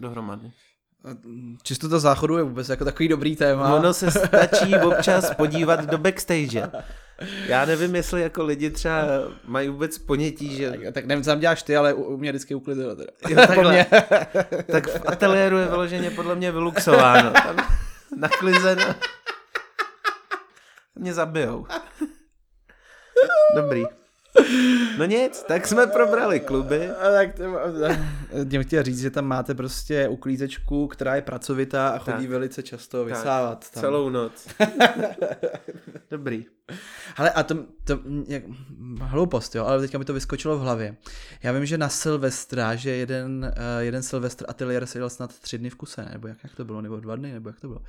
dohromady. 0.00 0.52
Čistota 1.62 1.98
záchodu 1.98 2.36
je 2.36 2.42
vůbec 2.42 2.68
jako 2.68 2.84
takový 2.84 3.08
dobrý 3.08 3.36
téma. 3.36 3.74
Ono 3.74 3.94
se 3.94 4.10
stačí 4.10 4.74
občas 4.84 5.34
podívat 5.34 5.84
do 5.84 5.98
backstage. 5.98 6.70
Já 7.46 7.64
nevím, 7.64 7.94
jestli 7.94 8.22
jako 8.22 8.44
lidi 8.44 8.70
třeba 8.70 8.98
mají 9.44 9.68
vůbec 9.68 9.98
ponětí, 9.98 10.56
že... 10.56 10.70
Tak, 10.70 10.80
tak 10.92 11.04
nevím, 11.04 11.24
co 11.24 11.30
tam 11.30 11.40
děláš 11.40 11.62
ty, 11.62 11.76
ale 11.76 11.94
u, 11.94 12.02
u 12.02 12.16
mě 12.16 12.30
vždycky 12.30 12.54
uklidilo 12.54 12.96
teda. 12.96 13.10
Jo, 13.28 13.36
takhle. 13.46 13.86
tak 14.72 14.88
v 14.88 15.08
ateliéru 15.08 15.58
je 15.58 15.66
vyloženě 15.66 16.10
podle 16.10 16.34
mě 16.34 16.52
vyluxováno. 16.52 17.30
Tam 17.30 17.56
naklizeno. 18.16 18.94
Mě 20.94 21.14
zabijou. 21.14 21.66
Dobrý. 23.56 23.84
No 24.98 25.04
nic, 25.04 25.44
tak 25.48 25.66
jsme 25.66 25.86
probrali 25.86 26.40
kluby. 26.40 26.90
A 26.90 27.10
tak 27.10 27.34
to, 27.34 27.44
tím 28.50 28.62
chtěl 28.62 28.82
říct, 28.82 29.00
že 29.00 29.10
tam 29.10 29.24
máte 29.24 29.54
prostě 29.54 30.08
uklízečku, 30.08 30.86
která 30.86 31.14
je 31.14 31.22
pracovitá 31.22 31.88
a 31.88 31.98
chodí 31.98 32.18
tak. 32.18 32.30
velice 32.30 32.62
často 32.62 33.04
vysávat. 33.04 33.64
Tak, 33.64 33.70
tam. 33.70 33.80
Celou 33.80 34.08
noc. 34.08 34.48
Dobrý. 36.10 36.46
Ale 37.16 37.30
a 37.30 37.42
to, 37.42 37.54
to 37.84 37.98
jak, 38.28 38.42
hloupost, 39.00 39.54
jo, 39.54 39.64
ale 39.64 39.80
teďka 39.80 39.98
mi 39.98 40.04
to 40.04 40.14
vyskočilo 40.14 40.58
v 40.58 40.60
hlavě. 40.60 40.96
Já 41.42 41.52
vím, 41.52 41.66
že 41.66 41.78
na 41.78 41.88
Silvestra, 41.88 42.74
že 42.74 42.90
jeden, 42.90 43.52
uh, 43.56 43.82
jeden 43.82 44.02
Silvestr 44.02 44.44
ateliér 44.48 44.86
se 44.86 44.98
jel 44.98 45.10
snad 45.10 45.38
tři 45.38 45.58
dny 45.58 45.70
v 45.70 45.74
kuse, 45.74 46.02
ne? 46.02 46.10
nebo 46.12 46.28
jak, 46.28 46.38
jak 46.42 46.54
to 46.54 46.64
bylo, 46.64 46.80
nebo 46.80 47.00
dva 47.00 47.16
dny, 47.16 47.32
nebo 47.32 47.48
jak 47.48 47.60
to 47.60 47.68
bylo 47.68 47.80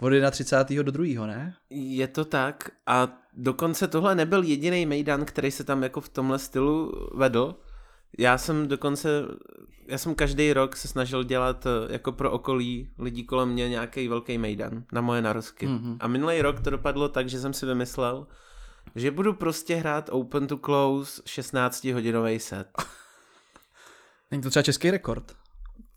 od 0.00 0.12
na 0.22 0.30
30. 0.30 0.70
do 0.70 0.92
2. 0.92 1.26
ne? 1.26 1.54
Je 1.70 2.08
to 2.08 2.24
tak 2.24 2.70
a 2.86 3.18
dokonce 3.38 3.88
tohle 3.88 4.14
nebyl 4.14 4.42
jediný 4.42 4.86
Mejdan, 4.86 5.24
který 5.24 5.50
se 5.50 5.64
tam 5.64 5.82
jako 5.82 6.00
v 6.00 6.08
tomhle 6.08 6.38
stylu 6.38 6.92
vedl. 7.14 7.54
Já 8.18 8.38
jsem 8.38 8.68
dokonce, 8.68 9.08
já 9.86 9.98
jsem 9.98 10.14
každý 10.14 10.52
rok 10.52 10.76
se 10.76 10.88
snažil 10.88 11.24
dělat 11.24 11.66
eh, 11.66 11.92
jako 11.92 12.12
pro 12.12 12.30
okolí 12.30 12.90
lidí 12.98 13.24
kolem 13.24 13.48
mě 13.48 13.68
nějaký 13.68 14.08
velký 14.08 14.38
Mejdan 14.38 14.84
na 14.92 15.00
moje 15.00 15.22
narozky. 15.22 15.66
Mm-hmm. 15.66 15.96
A 16.00 16.08
minulý 16.08 16.42
rok 16.42 16.60
to 16.60 16.70
dopadlo 16.70 17.08
tak, 17.08 17.28
že 17.28 17.40
jsem 17.40 17.52
si 17.52 17.66
vymyslel, 17.66 18.26
že 18.94 19.10
budu 19.10 19.32
prostě 19.32 19.76
hrát 19.76 20.08
open 20.12 20.46
to 20.46 20.56
close 20.56 21.22
16 21.26 21.84
hodinový 21.84 22.38
set. 22.38 22.68
Není 24.30 24.42
to 24.42 24.50
třeba 24.50 24.62
český 24.62 24.90
rekord? 24.90 25.36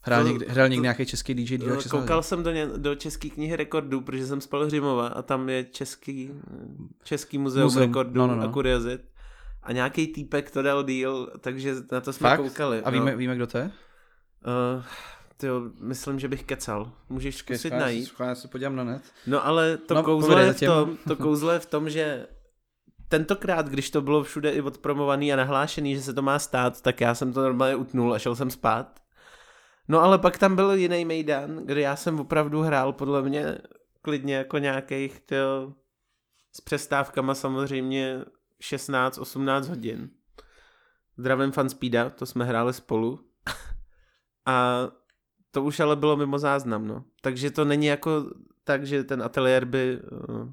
Hrál, 0.03 0.23
někdy, 0.23 0.45
hrál 0.49 0.69
někdy 0.69 0.81
nějaký 0.81 1.05
český 1.05 1.33
DJ 1.33 1.57
díl? 1.57 1.79
Koukal 1.89 2.23
jsem 2.23 2.43
do, 2.43 2.51
ně, 2.51 2.67
do 2.77 2.95
české 2.95 3.29
knihy 3.29 3.55
rekordů, 3.55 4.01
protože 4.01 4.27
jsem 4.27 4.41
spal 4.41 4.65
Hřimova 4.65 5.07
a 5.07 5.21
tam 5.21 5.49
je 5.49 5.63
český, 5.63 6.31
český 7.03 7.37
muzeum, 7.37 7.63
muzeum. 7.63 7.87
rekordů 7.87 8.13
no, 8.13 8.27
no, 8.27 8.35
no. 8.35 8.43
a 8.43 8.47
kuriozit. 8.47 9.01
A 9.63 9.71
nějaký 9.71 10.07
týpek 10.07 10.51
to 10.51 10.61
dal 10.61 10.83
díl, 10.83 11.31
takže 11.41 11.75
na 11.91 12.01
to 12.01 12.13
jsme 12.13 12.29
Fakt? 12.29 12.39
koukali. 12.39 12.81
A 12.81 12.89
víme, 12.89 13.11
no. 13.11 13.17
víme, 13.17 13.35
kdo 13.35 13.47
to 13.47 13.57
je? 13.57 13.63
Uh, 13.65 14.83
tyjo, 15.37 15.61
myslím, 15.79 16.19
že 16.19 16.27
bych 16.27 16.43
kecal. 16.43 16.91
Můžeš 17.09 17.35
zkusit 17.35 17.69
Kecka, 17.69 17.79
najít. 17.79 18.13
Já 18.19 18.35
se 18.35 18.47
podívám 18.47 18.75
na 18.75 18.83
net. 18.83 19.01
No 19.27 19.45
ale 19.45 19.77
to, 19.77 19.93
no, 19.93 20.03
kouzlo 20.03 20.37
je 20.37 20.53
v 20.53 20.59
tom, 20.59 20.97
to 21.07 21.15
kouzlo 21.15 21.51
je 21.51 21.59
v 21.59 21.65
tom, 21.65 21.89
že 21.89 22.27
tentokrát, 23.07 23.67
když 23.67 23.89
to 23.89 24.01
bylo 24.01 24.23
všude 24.23 24.51
i 24.51 24.61
odpromovaný 24.61 25.33
a 25.33 25.35
nahlášený, 25.35 25.95
že 25.95 26.01
se 26.01 26.13
to 26.13 26.21
má 26.21 26.39
stát, 26.39 26.81
tak 26.81 27.01
já 27.01 27.15
jsem 27.15 27.33
to 27.33 27.41
normálně 27.41 27.75
utnul 27.75 28.13
a 28.13 28.19
šel 28.19 28.35
jsem 28.35 28.49
spát. 28.49 29.00
No 29.87 30.01
ale 30.01 30.19
pak 30.19 30.37
tam 30.37 30.55
byl 30.55 30.71
jiný 30.71 31.05
Mejdan, 31.05 31.57
kde 31.57 31.81
já 31.81 31.95
jsem 31.95 32.19
opravdu 32.19 32.61
hrál 32.61 32.93
podle 32.93 33.21
mě 33.21 33.57
klidně 34.01 34.35
jako 34.35 34.57
nějakých 34.57 35.19
tyjo, 35.19 35.73
s 36.51 36.61
přestávkama 36.61 37.35
samozřejmě 37.35 38.25
16-18 38.61 39.69
hodin. 39.69 40.09
Zdravím 41.17 41.51
Fanspeeda, 41.51 42.09
to 42.09 42.25
jsme 42.25 42.45
hráli 42.45 42.73
spolu. 42.73 43.19
A 44.45 44.87
to 45.51 45.63
už 45.63 45.79
ale 45.79 45.95
bylo 45.95 46.17
mimo 46.17 46.39
záznam, 46.39 46.87
no. 46.87 47.03
Takže 47.21 47.51
to 47.51 47.65
není 47.65 47.85
jako 47.85 48.25
tak, 48.63 48.85
že 48.85 49.03
ten 49.03 49.23
ateliér 49.23 49.65
by 49.65 49.99
uh, 49.99 50.51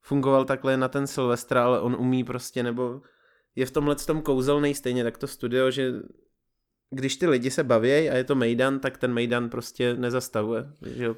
fungoval 0.00 0.44
takhle 0.44 0.76
na 0.76 0.88
ten 0.88 1.06
Silvestra, 1.06 1.64
ale 1.64 1.80
on 1.80 1.96
umí 1.98 2.24
prostě, 2.24 2.62
nebo 2.62 3.02
je 3.56 3.66
v 3.66 3.70
tomhle 3.70 3.96
tom 3.96 4.22
kouzelný 4.22 4.74
stejně 4.74 5.04
tak 5.04 5.18
to 5.18 5.26
studio, 5.26 5.70
že 5.70 5.92
když 6.92 7.16
ty 7.16 7.26
lidi 7.26 7.50
se 7.50 7.64
baví 7.64 7.90
a 7.90 8.16
je 8.16 8.24
to 8.24 8.34
Mejdan, 8.34 8.78
tak 8.78 8.98
ten 8.98 9.12
Mejdan 9.12 9.48
prostě 9.48 9.94
nezastavuje. 9.94 10.66
Že 10.82 11.14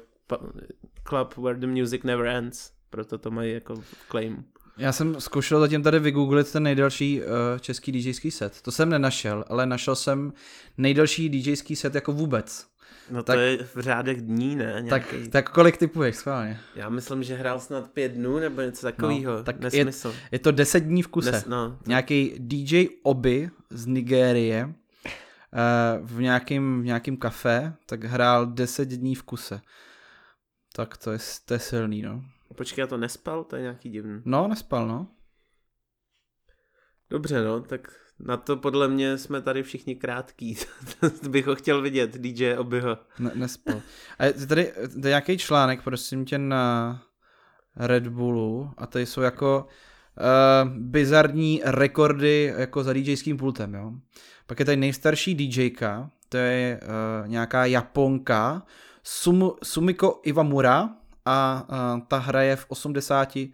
Club 1.09 1.37
where 1.37 1.59
the 1.59 1.67
music 1.67 2.03
never 2.03 2.27
ends. 2.27 2.71
Proto 2.89 3.17
to 3.17 3.31
mají 3.31 3.53
jako 3.53 3.83
claim. 4.11 4.43
Já 4.77 4.91
jsem 4.91 5.21
zkoušel 5.21 5.59
zatím 5.59 5.83
tady 5.83 5.99
vygooglit 5.99 6.51
ten 6.51 6.63
nejdelší 6.63 7.21
uh, 7.21 7.27
český 7.59 7.91
DJský 7.91 8.31
set. 8.31 8.61
To 8.61 8.71
jsem 8.71 8.89
nenašel, 8.89 9.45
ale 9.47 9.65
našel 9.65 9.95
jsem 9.95 10.33
nejdelší 10.77 11.29
DJský 11.29 11.75
set 11.75 11.95
jako 11.95 12.11
vůbec. 12.11 12.65
No 13.11 13.23
to 13.23 13.23
tak, 13.23 13.39
je 13.39 13.57
v 13.75 13.79
řádech 13.79 14.21
dní, 14.21 14.55
ne? 14.55 14.81
Nějaký... 14.81 15.17
Tak, 15.17 15.31
tak 15.31 15.49
kolik 15.49 15.77
typuješ 15.77 16.15
schválně? 16.15 16.59
Já 16.75 16.89
myslím, 16.89 17.23
že 17.23 17.35
hrál 17.35 17.59
snad 17.59 17.91
pět 17.91 18.11
dnů 18.11 18.39
nebo 18.39 18.61
něco 18.61 18.81
takového. 18.81 19.33
No, 19.33 19.43
tak 19.43 19.59
Nesmysl. 19.59 20.07
Je, 20.07 20.15
je 20.31 20.39
to 20.39 20.51
deset 20.51 20.79
dní 20.79 21.03
v 21.03 21.07
kuse. 21.07 21.31
Des, 21.31 21.45
no. 21.45 21.77
Nějaký 21.87 22.35
DJ 22.39 22.87
Obi 23.03 23.49
z 23.69 23.85
Nigérie 23.85 24.73
v 26.01 26.21
nějakém, 26.21 26.81
v 26.81 26.85
nějakém 26.85 27.17
kafe, 27.17 27.73
tak 27.85 28.03
hrál 28.03 28.45
10 28.45 28.89
dní 28.89 29.15
v 29.15 29.23
kuse. 29.23 29.61
Tak 30.75 30.97
to 30.97 31.11
je, 31.11 31.17
to 31.45 31.53
je 31.53 31.59
silný, 31.59 32.01
no. 32.01 32.23
Počkej, 32.55 32.81
já 32.81 32.87
to 32.87 32.97
nespal? 32.97 33.43
To 33.43 33.55
je 33.55 33.61
nějaký 33.61 33.89
divný. 33.89 34.21
No, 34.25 34.47
nespal, 34.47 34.87
no. 34.87 35.07
Dobře, 37.09 37.43
no, 37.43 37.61
tak 37.61 38.05
na 38.19 38.37
to 38.37 38.57
podle 38.57 38.87
mě 38.87 39.17
jsme 39.17 39.41
tady 39.41 39.63
všichni 39.63 39.95
krátký. 39.95 40.57
bych 41.29 41.47
ho 41.47 41.55
chtěl 41.55 41.81
vidět, 41.81 42.17
DJ 42.17 42.57
Obyho. 42.57 42.97
Ne, 43.19 43.31
nespal. 43.35 43.81
A 44.19 44.25
je 44.25 44.33
tady, 44.33 44.73
tady 44.93 45.07
nějaký 45.07 45.37
článek, 45.37 45.81
prosím 45.81 46.25
tě, 46.25 46.37
na 46.37 47.01
Red 47.75 48.07
Bullu 48.07 48.71
a 48.77 48.87
tady 48.87 49.05
jsou 49.05 49.21
jako 49.21 49.67
uh, 49.67 50.69
bizarní 50.69 51.61
rekordy 51.65 52.53
jako 52.57 52.83
za 52.83 52.93
DJským 52.93 53.37
pultem, 53.37 53.73
jo. 53.73 53.93
Pak 54.47 54.59
je 54.59 54.65
tady 54.65 54.77
nejstarší 54.77 55.35
DJka, 55.35 56.11
to 56.29 56.37
je 56.37 56.79
uh, 56.83 57.27
nějaká 57.27 57.65
Japonka, 57.65 58.65
Sum, 59.03 59.51
Sumiko 59.63 60.21
Iwamura 60.23 60.89
a 61.25 61.67
uh, 61.69 62.01
ta 62.07 62.17
hraje 62.17 62.55
v 62.55 62.65
83 62.69 63.51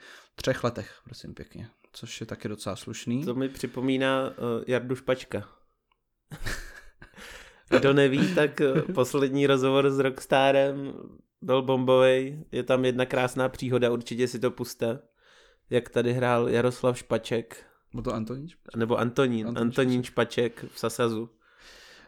letech, 0.63 1.01
prosím 1.03 1.33
pěkně, 1.33 1.69
což 1.93 2.19
je 2.19 2.25
taky 2.25 2.47
docela 2.47 2.75
slušný. 2.75 3.25
To 3.25 3.35
mi 3.35 3.49
připomíná 3.49 4.29
uh, 4.29 4.33
Jardu 4.67 4.95
Špačka. 4.95 5.47
Kdo 7.69 7.93
neví, 7.93 8.35
tak 8.35 8.61
poslední 8.93 9.47
rozhovor 9.47 9.91
s 9.91 9.99
Rockstarem 9.99 10.93
byl 11.41 11.61
bombový. 11.61 12.45
Je 12.51 12.63
tam 12.63 12.85
jedna 12.85 13.05
krásná 13.05 13.49
příhoda, 13.49 13.91
určitě 13.91 14.27
si 14.27 14.39
to 14.39 14.51
puste. 14.51 14.99
Jak 15.69 15.89
tady 15.89 16.13
hrál 16.13 16.49
Jaroslav 16.49 16.97
Špaček. 16.97 17.65
Byl 17.93 18.03
to 18.03 18.13
Antonín 18.13 18.49
Špaček? 18.49 18.75
Nebo 18.75 18.97
Antonín. 18.97 19.47
Antonín, 19.47 19.67
Antonín 19.67 20.03
Špaček. 20.03 20.53
Špaček 20.53 20.73
v 20.73 20.79
Sasazu. 20.79 21.29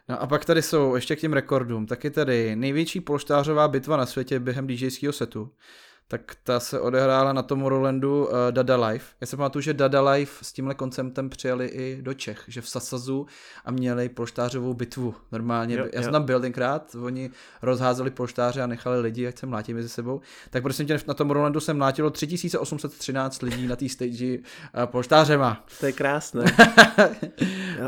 No 0.08 0.22
a 0.22 0.26
pak 0.26 0.44
tady 0.44 0.62
jsou 0.62 0.94
ještě 0.94 1.16
k 1.16 1.20
těm 1.20 1.32
rekordům, 1.32 1.86
taky 1.86 2.10
tady 2.10 2.56
největší 2.56 3.00
polštářová 3.00 3.68
bitva 3.68 3.96
na 3.96 4.06
světě 4.06 4.40
během 4.40 4.66
DJského 4.66 5.12
setu 5.12 5.50
tak 6.08 6.36
ta 6.42 6.60
se 6.60 6.80
odehrála 6.80 7.32
na 7.32 7.42
Tomorrowlandu 7.42 8.24
uh, 8.24 8.32
Dada 8.50 8.86
Life. 8.86 9.06
Já 9.20 9.26
si 9.26 9.36
pamatuju, 9.36 9.62
že 9.62 9.74
Dada 9.74 10.10
Life 10.10 10.44
s 10.44 10.52
tímhle 10.52 10.74
konceptem 10.74 11.30
přijeli 11.30 11.66
i 11.66 11.98
do 12.02 12.14
Čech, 12.14 12.44
že 12.48 12.60
v 12.60 12.68
Sasazu 12.68 13.26
a 13.64 13.70
měli 13.70 14.08
polštářovou 14.08 14.74
bitvu. 14.74 15.14
Normálně, 15.32 15.76
jo, 15.76 15.86
já 15.92 16.02
jsem 16.02 16.12
tam 16.12 16.22
byl 16.22 16.40
tenkrát, 16.40 16.96
oni 17.02 17.30
rozházeli 17.62 18.10
polštáře 18.10 18.62
a 18.62 18.66
nechali 18.66 19.00
lidi, 19.00 19.26
ať 19.26 19.38
se 19.38 19.46
mlátí 19.46 19.74
mezi 19.74 19.88
sebou. 19.88 20.20
Tak 20.50 20.62
prosím 20.62 20.86
tě, 20.86 20.98
na 21.06 21.14
Tomorrowlandu 21.14 21.60
se 21.60 21.74
mlátilo 21.74 22.10
3813 22.10 23.42
lidí 23.42 23.66
na 23.66 23.76
té 23.76 23.88
stage 23.88 24.38
uh, 24.38 24.42
polštářema. 24.84 25.64
To 25.80 25.86
je 25.86 25.92
krásné. 25.92 26.44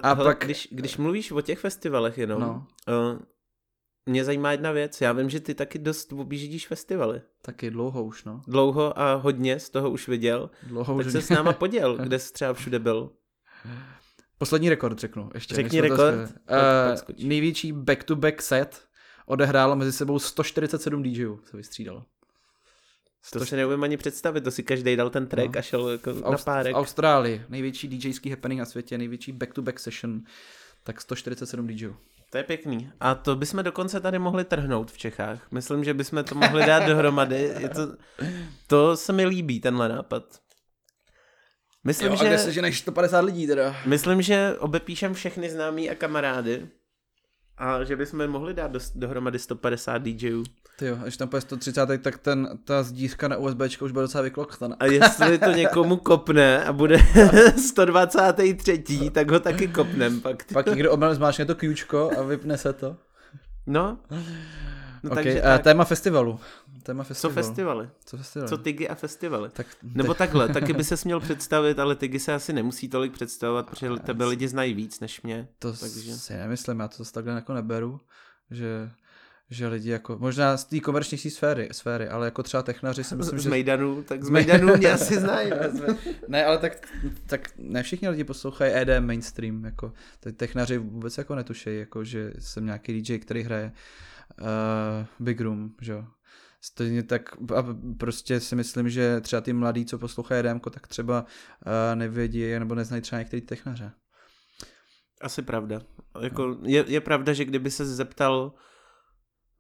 a 0.02 0.14
Hele, 0.14 0.24
pak... 0.24 0.44
Když, 0.44 0.68
když 0.70 0.96
mluvíš 0.96 1.31
o 1.33 1.40
těch 1.40 1.59
festivalech 1.59 2.18
jenom, 2.18 2.40
no. 2.40 2.66
uh, 3.12 3.18
mě 4.07 4.25
zajímá 4.25 4.53
jedna 4.53 4.73
věc. 4.73 5.01
Já 5.01 5.12
vím, 5.12 5.31
že 5.31 5.40
ty 5.40 5.55
taky 5.55 5.79
dost 5.79 6.12
objíždíš 6.12 6.66
festivaly. 6.66 7.23
Taky 7.42 7.71
dlouho 7.71 8.05
už, 8.05 8.25
no. 8.25 8.42
Dlouho 8.49 8.99
a 8.99 9.14
hodně 9.14 9.61
z 9.61 9.71
toho 9.71 9.90
už 9.90 10.09
viděl. 10.09 10.51
Dlouho 10.62 10.97
tak 10.97 11.07
už 11.07 11.12
se 11.12 11.23
s 11.23 11.29
náma 11.29 11.53
poděl, 11.53 11.97
kde 12.03 12.19
jsi 12.19 12.33
třeba 12.33 12.55
všude 12.55 12.79
byl. 12.79 13.11
Poslední 14.38 14.69
rekord 14.69 14.99
řeknu. 14.99 15.31
Ještě, 15.35 15.55
Řekni 15.55 15.81
rekord. 15.81 16.16
Uh, 16.19 17.27
největší 17.29 17.73
back-to-back 17.73 18.42
set 18.42 18.87
odehrálo 19.27 19.77
mezi 19.77 19.92
sebou 19.92 20.19
147 20.19 21.03
DJů, 21.03 21.40
se 21.45 21.57
vystřídalo. 21.57 22.05
To 23.33 23.47
si 23.47 23.57
neumím 23.57 23.85
ani 23.85 23.97
představit, 23.97 24.40
to 24.40 24.51
si 24.51 24.62
každý 24.62 24.97
dal 24.97 25.11
ten 25.11 25.27
track 25.27 25.55
no. 25.55 25.59
a 25.59 25.62
šel 25.62 25.88
jako 25.88 26.14
v 26.14 26.23
na 26.23 26.38
párek. 26.38 26.75
V 26.75 26.79
Austrálii, 26.79 27.42
největší 27.49 27.88
DJský 27.88 28.31
happening 28.31 28.59
na 28.59 28.64
světě, 28.64 28.99
největší 28.99 29.33
back-to-back 29.33 29.79
session, 29.79 30.23
tak 30.85 31.01
147 31.01 31.66
DJů. 31.66 31.97
To 32.37 32.38
je 32.38 32.44
pěkný. 32.44 32.90
A 33.01 33.14
to 33.14 33.37
bychom 33.37 33.64
dokonce 33.64 34.01
tady 34.01 34.18
mohli 34.18 34.44
trhnout 34.44 34.90
v 34.90 34.99
Čechách. 34.99 35.46
Myslím, 35.51 35.85
že 35.85 35.94
bychom 35.94 36.25
to 36.25 36.35
mohli 36.35 36.66
dát 36.66 36.87
dohromady. 36.87 37.53
Je 37.59 37.68
to, 37.68 37.96
to 38.66 38.96
se 38.96 39.12
mi 39.12 39.27
líbí, 39.27 39.61
tenhle 39.61 39.88
nápad. 39.88 40.22
Myslím, 41.85 42.12
jo, 42.12 42.16
že... 42.16 42.53
že 42.53 42.62
než 42.62 42.79
150 42.79 43.20
lidí 43.20 43.46
teda. 43.46 43.77
Myslím, 43.87 44.22
že 44.22 44.57
obepíšem 44.59 45.14
všechny 45.14 45.51
známí 45.51 45.90
a 45.90 45.94
kamarády 45.94 46.68
a 47.57 47.85
že 47.85 47.96
bychom 47.96 48.27
mohli 48.27 48.55
dát 48.55 48.70
do, 48.70 48.81
dohromady 48.94 49.38
150 49.38 50.03
DJů. 50.03 50.44
Ty 50.78 50.86
jo, 50.86 50.98
až 51.06 51.16
tam 51.16 51.28
půjde 51.28 51.40
130, 51.40 52.02
tak 52.02 52.18
ten, 52.18 52.58
ta 52.64 52.82
zdířka 52.82 53.28
na 53.28 53.36
USB 53.36 53.60
už 53.80 53.92
bude 53.92 54.02
docela 54.02 54.22
vykloktaná. 54.22 54.76
A 54.80 54.86
jestli 54.86 55.38
to 55.38 55.50
někomu 55.50 55.96
kopne 56.10 56.64
a 56.64 56.72
bude 56.72 56.98
123, 57.68 59.10
tak 59.10 59.30
ho 59.30 59.40
taky 59.40 59.68
kopnem 59.68 60.20
pak. 60.20 60.52
Pak 60.52 60.66
někdo 60.66 60.92
omylem 60.92 61.14
zmáčkne 61.14 61.44
to 61.44 61.54
kýčko 61.54 62.10
a 62.18 62.22
vypne 62.22 62.58
se 62.58 62.72
to. 62.72 62.96
No. 63.66 63.98
no 65.02 65.10
okay, 65.10 65.24
takže 65.24 65.40
tak. 65.40 65.62
téma 65.62 65.84
festivalu. 65.84 66.40
Téma 66.82 67.04
festivalu. 67.04 67.34
Co 67.34 67.42
festivaly? 67.42 67.88
Co 68.04 68.16
festivaly? 68.16 68.48
Co 68.48 68.58
tygy 68.58 68.88
a 68.88 68.94
festivaly? 68.94 69.50
Tak, 69.50 69.66
Nebo 69.82 70.14
tak... 70.14 70.18
takhle, 70.18 70.48
taky 70.48 70.72
by 70.72 70.84
se 70.90 70.96
směl 70.96 71.20
představit, 71.20 71.78
ale 71.78 71.96
tygy 71.96 72.18
se 72.18 72.34
asi 72.34 72.52
nemusí 72.52 72.88
tolik 72.88 73.12
představovat, 73.12 73.70
protože 73.70 73.90
tebe 74.04 74.24
lidi 74.24 74.48
znají 74.48 74.74
víc 74.74 75.00
než 75.00 75.22
mě. 75.22 75.48
To 75.58 75.72
takže... 75.72 76.16
si 76.16 76.32
nemyslím, 76.32 76.80
já 76.80 76.88
to 76.88 76.96
zase 76.96 77.12
takhle 77.12 77.32
jako 77.32 77.54
neberu, 77.54 78.00
že 78.50 78.90
že 79.50 79.68
lidi 79.68 79.90
jako, 79.90 80.18
možná 80.18 80.56
z 80.56 80.64
té 80.64 80.80
komerčnější 80.80 81.30
sféry, 81.30 81.68
sféry, 81.72 82.09
ale 82.09 82.26
jako 82.26 82.42
třeba 82.42 82.62
technaři 82.62 83.04
si 83.04 83.16
myslím, 83.16 83.38
z, 83.38 83.42
že... 83.42 83.48
Z 83.48 83.50
Mejdanu, 83.50 84.02
tak 84.02 84.24
z 84.24 84.28
Mejdanu 84.30 84.76
mě 84.76 84.92
asi 84.92 85.20
znají. 85.20 85.50
ne, 86.28 86.44
ale 86.44 86.59
tak, 86.59 86.88
tak 87.26 87.50
ne 87.56 87.82
všichni 87.82 88.09
lidi 88.09 88.24
poslouchají 88.24 88.72
EDM 88.72 89.06
mainstream, 89.06 89.64
jako 89.64 89.92
technaři 90.37 90.78
vůbec 90.78 91.18
jako 91.18 91.35
netušejí, 91.35 91.78
jako 91.78 92.04
že 92.04 92.32
jsem 92.38 92.66
nějaký 92.66 93.02
DJ, 93.02 93.18
který 93.18 93.42
hraje 93.42 93.72
uh, 94.40 94.46
Big 95.20 95.40
Room, 95.40 95.70
že 95.80 95.92
jo. 95.92 96.04
Stejně 96.61 97.02
tak 97.02 97.37
a 97.56 97.66
prostě 97.98 98.40
si 98.40 98.56
myslím, 98.56 98.88
že 98.88 99.20
třeba 99.20 99.40
ty 99.40 99.52
mladí, 99.52 99.85
co 99.87 99.98
poslouchají 99.98 100.40
EDM, 100.40 100.61
tak 100.70 100.87
třeba 100.87 101.20
uh, 101.20 101.98
nevědí 101.98 102.59
nebo 102.59 102.74
neznají 102.74 103.02
třeba 103.02 103.18
některý 103.18 103.42
technaře. 103.42 103.92
Asi 105.20 105.42
pravda. 105.42 105.80
Jako, 106.20 106.46
no. 106.46 106.59
je, 106.62 106.85
je 106.88 107.00
pravda, 107.00 107.32
že 107.32 107.44
kdyby 107.44 107.70
se 107.70 107.87
zeptal 107.87 108.52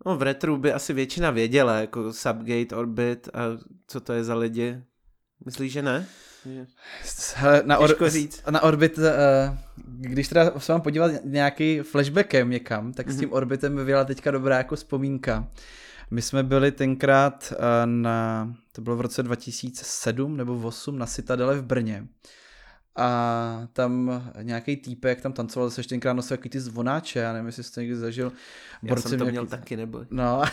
No 0.06 0.16
v 0.16 0.22
retru 0.22 0.56
by 0.56 0.72
asi 0.72 0.92
většina 0.92 1.30
věděla, 1.30 1.80
jako 1.80 2.12
Subgate, 2.12 2.76
Orbit 2.76 3.28
a 3.34 3.40
co 3.86 4.00
to 4.00 4.12
je 4.12 4.24
za 4.24 4.34
lidi. 4.34 4.82
Myslíš, 5.44 5.72
že 5.72 5.82
ne? 5.82 6.06
Hele, 7.34 7.62
na, 7.66 7.78
or, 7.78 8.10
říct. 8.10 8.42
na 8.50 8.62
Orbit, 8.62 8.98
uh, 8.98 9.04
když 9.84 10.28
teda 10.28 10.52
se 10.58 10.72
vám 10.72 10.80
podívat 10.80 11.12
nějaký 11.24 11.80
flashbackem 11.80 12.50
někam, 12.50 12.92
tak 12.92 13.06
mm-hmm. 13.06 13.10
s 13.10 13.12
mhm. 13.12 13.20
tím 13.20 13.32
Orbitem 13.32 13.76
by 13.76 13.84
byla 13.84 14.04
teďka 14.04 14.30
dobrá 14.30 14.56
jako 14.56 14.76
vzpomínka. 14.76 15.48
My 16.10 16.22
jsme 16.22 16.42
byli 16.42 16.72
tenkrát 16.72 17.52
uh, 17.52 17.58
na, 17.84 18.54
to 18.72 18.82
bylo 18.82 18.96
v 18.96 19.00
roce 19.00 19.22
2007 19.22 20.36
nebo 20.36 20.52
2008 20.52 20.98
na 20.98 21.06
Citadele 21.06 21.58
v 21.58 21.62
Brně 21.62 22.06
a 22.96 23.68
tam 23.72 24.22
nějaký 24.42 24.76
týpek 24.76 25.20
tam 25.20 25.32
tancoval 25.32 25.68
zase 25.68 25.88
tenkrát 25.88 26.12
nosil 26.12 26.34
jaký 26.34 26.48
ty 26.48 26.60
zvonáče, 26.60 27.18
já 27.18 27.32
nevím, 27.32 27.46
jestli 27.46 27.64
jsi 27.64 27.72
to 27.72 27.80
někdy 27.80 27.96
zažil. 27.96 28.32
Já 28.82 28.96
jsem 28.96 29.10
to 29.10 29.16
nějaký... 29.16 29.30
měl 29.30 29.46
taky, 29.46 29.76
nebo? 29.76 30.04
No. 30.10 30.42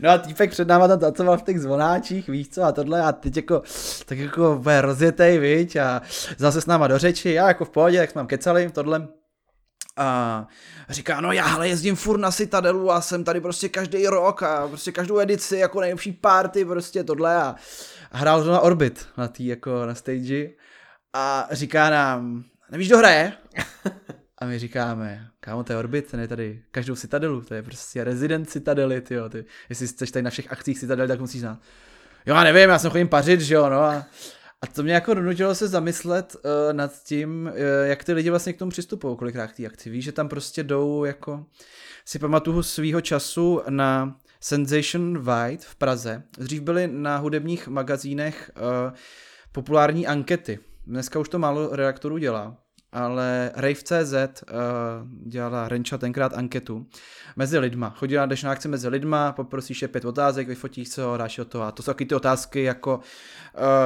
No 0.00 0.10
a 0.10 0.18
týpek 0.18 0.50
před 0.50 0.68
náma 0.68 0.88
tam 0.88 0.98
tancoval 0.98 1.38
v 1.38 1.42
těch 1.42 1.60
zvonáčích, 1.60 2.28
víš 2.28 2.48
co, 2.48 2.62
a 2.62 2.72
tohle 2.72 3.02
a 3.02 3.12
teď 3.12 3.36
jako, 3.36 3.62
tak 4.06 4.18
jako 4.18 4.58
bude 4.62 4.80
rozjetej, 4.80 5.38
víš, 5.38 5.76
a 5.76 6.02
zase 6.36 6.60
s 6.60 6.66
náma 6.66 6.86
do 6.86 6.98
řeči, 6.98 7.30
já 7.30 7.48
jako 7.48 7.64
v 7.64 7.70
pohodě, 7.70 7.96
jak 7.96 8.10
jsme 8.10 8.18
tam 8.18 8.26
kecali, 8.26 8.70
tohle. 8.70 9.08
A 9.96 10.46
říká, 10.88 11.20
no 11.20 11.32
já 11.32 11.46
hele 11.46 11.68
jezdím 11.68 11.96
furt 11.96 12.18
na 12.18 12.30
Citadelu 12.30 12.90
a 12.90 13.00
jsem 13.00 13.24
tady 13.24 13.40
prostě 13.40 13.68
každý 13.68 14.06
rok 14.06 14.42
a 14.42 14.68
prostě 14.68 14.92
každou 14.92 15.18
edici 15.18 15.56
jako 15.56 15.80
nejlepší 15.80 16.12
party, 16.12 16.64
prostě 16.64 17.04
tohle 17.04 17.36
a 17.36 17.54
hrál 18.10 18.44
to 18.44 18.52
na 18.52 18.60
Orbit, 18.60 19.08
na 19.16 19.28
tý 19.28 19.46
jako 19.46 19.86
na 19.86 19.94
stage 19.94 20.50
a 21.12 21.48
říká 21.50 21.90
nám, 21.90 22.44
nevíš, 22.70 22.88
kdo 22.88 22.98
hraje? 22.98 23.32
A 24.38 24.46
my 24.46 24.58
říkáme, 24.58 25.28
kámo, 25.40 25.64
to 25.64 25.72
je 25.72 25.78
Orbit, 25.78 26.10
ten 26.10 26.20
je 26.20 26.28
tady 26.28 26.62
každou 26.70 26.96
Citadelu, 26.96 27.40
to 27.40 27.54
je 27.54 27.62
prostě 27.62 28.04
rezident 28.04 28.50
Citadely, 28.50 29.00
tyjo, 29.00 29.28
ty, 29.28 29.44
jestli 29.68 29.88
jsi 29.88 30.12
tady 30.12 30.22
na 30.22 30.30
všech 30.30 30.52
akcích 30.52 30.80
Citadel, 30.80 31.08
tak 31.08 31.20
musíš 31.20 31.40
znát. 31.40 31.58
Jo, 32.26 32.34
já 32.34 32.44
nevím, 32.44 32.70
já 32.70 32.78
jsem 32.78 32.90
chodím 32.90 33.08
pařit, 33.08 33.40
že 33.40 33.54
jo, 33.54 33.70
no 33.70 33.80
a, 33.80 34.06
a 34.62 34.66
to 34.66 34.82
mě 34.82 34.92
jako 34.92 35.14
donutilo 35.14 35.54
se 35.54 35.68
zamyslet 35.68 36.36
uh, 36.36 36.72
nad 36.72 37.02
tím, 37.02 37.50
uh, 37.52 37.86
jak 37.86 38.04
ty 38.04 38.12
lidi 38.12 38.30
vlastně 38.30 38.52
k 38.52 38.58
tomu 38.58 38.70
přistupují, 38.70 39.16
kolikrát 39.16 39.46
k 39.46 39.56
té 39.56 39.66
akci. 39.66 39.90
Víš, 39.90 40.04
že 40.04 40.12
tam 40.12 40.28
prostě 40.28 40.62
jdou 40.62 41.04
jako, 41.04 41.46
si 42.04 42.18
pamatuju 42.18 42.62
svýho 42.62 43.00
času 43.00 43.62
na 43.68 44.16
Sensation 44.40 45.18
White 45.18 45.64
v 45.64 45.76
Praze. 45.76 46.22
Dřív 46.38 46.62
byly 46.62 46.88
na 46.92 47.16
hudebních 47.16 47.68
magazínech 47.68 48.50
uh, 48.56 48.92
populární 49.52 50.06
ankety. 50.06 50.58
Dneska 50.86 51.18
už 51.18 51.28
to 51.28 51.38
málo 51.38 51.76
redaktorů 51.76 52.18
dělá, 52.18 52.56
ale 52.92 53.50
Rave.cz 53.54 54.12
uh, 54.12 54.58
dělala 55.26 55.68
Renča 55.68 55.98
tenkrát 55.98 56.34
anketu 56.34 56.86
mezi 57.36 57.58
lidma. 57.58 57.90
Chodila, 57.90 58.26
jdeš 58.26 58.42
na 58.42 58.50
akci 58.50 58.68
mezi 58.68 58.88
lidma, 58.88 59.32
poprosíš 59.32 59.82
je 59.82 59.88
pět 59.88 60.04
otázek, 60.04 60.48
vyfotíš 60.48 60.88
se 60.88 61.02
ho, 61.02 61.16
dáš 61.16 61.38
o 61.38 61.44
to 61.44 61.62
a 61.62 61.72
to 61.72 61.82
jsou 61.82 61.90
taky 61.90 62.06
ty 62.06 62.14
otázky 62.14 62.62
jako... 62.62 63.00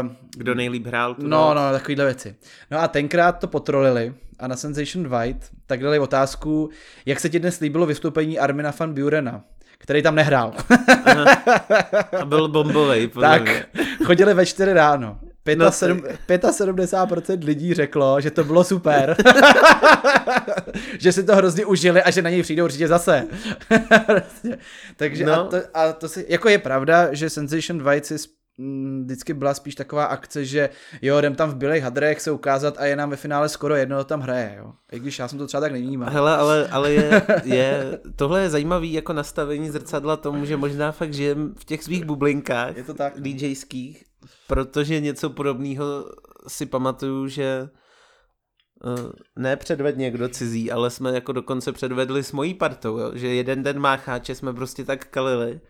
Uh, 0.03 0.11
Kdo 0.37 0.55
nejlíp 0.55 0.87
hrál? 0.87 1.15
Tu 1.15 1.27
no, 1.27 1.55
no, 1.55 1.73
takovýhle 1.73 2.05
věci. 2.05 2.37
No 2.71 2.79
a 2.79 2.88
tenkrát 2.88 3.33
to 3.33 3.49
potrolili 3.49 4.15
a 4.38 4.47
na 4.47 4.57
Sensation 4.57 5.09
White 5.09 5.51
tak 5.67 5.81
dali 5.81 5.99
otázku, 5.99 6.71
jak 7.07 7.21
se 7.21 7.29
ti 7.29 7.38
dnes 7.38 7.61
líbilo 7.61 7.87
vystoupení 7.87 8.38
Armina 8.38 8.73
van 8.79 8.95
Burena 8.95 9.45
který 9.83 10.03
tam 10.03 10.14
nehrál. 10.14 10.53
A 12.21 12.25
byl 12.25 12.49
bombový. 12.49 13.09
tak, 13.09 13.42
chodili 14.05 14.35
ve 14.35 14.47
čtyři 14.47 14.73
ráno. 14.73 15.18
75% 15.47 17.45
lidí 17.45 17.75
řeklo, 17.75 18.21
že 18.21 18.31
to 18.31 18.45
bylo 18.45 18.64
super. 18.64 19.16
že 20.99 21.12
si 21.12 21.25
to 21.25 21.37
hrozně 21.37 21.66
užili 21.66 22.03
a 22.03 22.11
že 22.11 22.23
na 22.23 22.31
něj 22.31 22.42
přijdou 22.42 22.64
určitě 22.64 22.88
zase. 22.88 23.27
Takže 24.97 25.27
no. 25.27 25.33
a, 25.33 25.45
to, 25.45 25.57
a 25.75 25.92
to 25.92 26.09
si, 26.09 26.27
jako 26.29 26.49
je 26.49 26.59
pravda, 26.59 27.14
že 27.14 27.31
Sensation 27.31 27.79
2 27.79 27.92
si 28.03 28.14
vždycky 29.05 29.35
byla 29.35 29.55
spíš 29.55 29.75
taková 29.75 30.05
akce, 30.05 30.44
že 30.44 30.70
jo, 31.03 31.18
jdem 31.18 31.35
tam 31.35 31.51
v 31.51 31.57
bílých 31.57 31.83
hadrech 31.83 32.20
se 32.20 32.31
ukázat 32.31 32.79
a 32.79 32.85
je 32.85 32.96
nám 32.96 33.11
ve 33.11 33.16
finále 33.16 33.48
skoro 33.48 33.77
jedno, 33.77 34.05
tam 34.05 34.20
hraje, 34.20 34.55
jo. 34.59 34.72
I 34.92 35.01
když 35.01 35.18
já 35.18 35.29
jsem 35.29 35.38
to 35.38 35.46
třeba 35.46 35.61
tak 35.61 35.72
nevnímal. 35.72 36.11
Hele, 36.11 36.37
ale, 36.37 36.68
ale 36.68 36.92
je, 36.92 37.22
je, 37.44 37.98
tohle 38.16 38.42
je 38.42 38.51
zajímavý 38.51 38.92
jako 38.92 39.12
nastavení 39.12 39.70
zrcadla 39.70 40.16
tomu, 40.16 40.44
že 40.44 40.57
možná 40.57 40.92
fakt 40.92 41.14
žijem 41.14 41.55
v 41.59 41.64
těch 41.64 41.83
svých 41.83 42.05
bublinkách 42.05 42.77
je 42.77 42.83
to 42.83 42.94
tak, 42.94 43.16
no. 43.16 43.22
DJských, 43.22 44.05
protože 44.46 45.01
něco 45.01 45.31
podobného 45.31 45.85
si 46.48 46.66
pamatuju, 46.66 47.29
že 47.29 47.68
uh, 48.85 49.11
ne 49.37 49.57
předved 49.57 49.96
někdo 49.96 50.29
cizí, 50.29 50.72
ale 50.72 50.90
jsme 50.90 51.14
jako 51.14 51.33
dokonce 51.33 51.72
předvedli 51.72 52.22
s 52.25 52.33
mojí 52.33 52.55
partou, 52.55 52.98
jo? 52.98 53.11
že 53.14 53.29
jeden 53.29 53.62
den 53.62 53.79
mácháče 53.79 54.35
jsme 54.35 54.53
prostě 54.53 54.85
tak 54.85 55.05
kalili, 55.05 55.61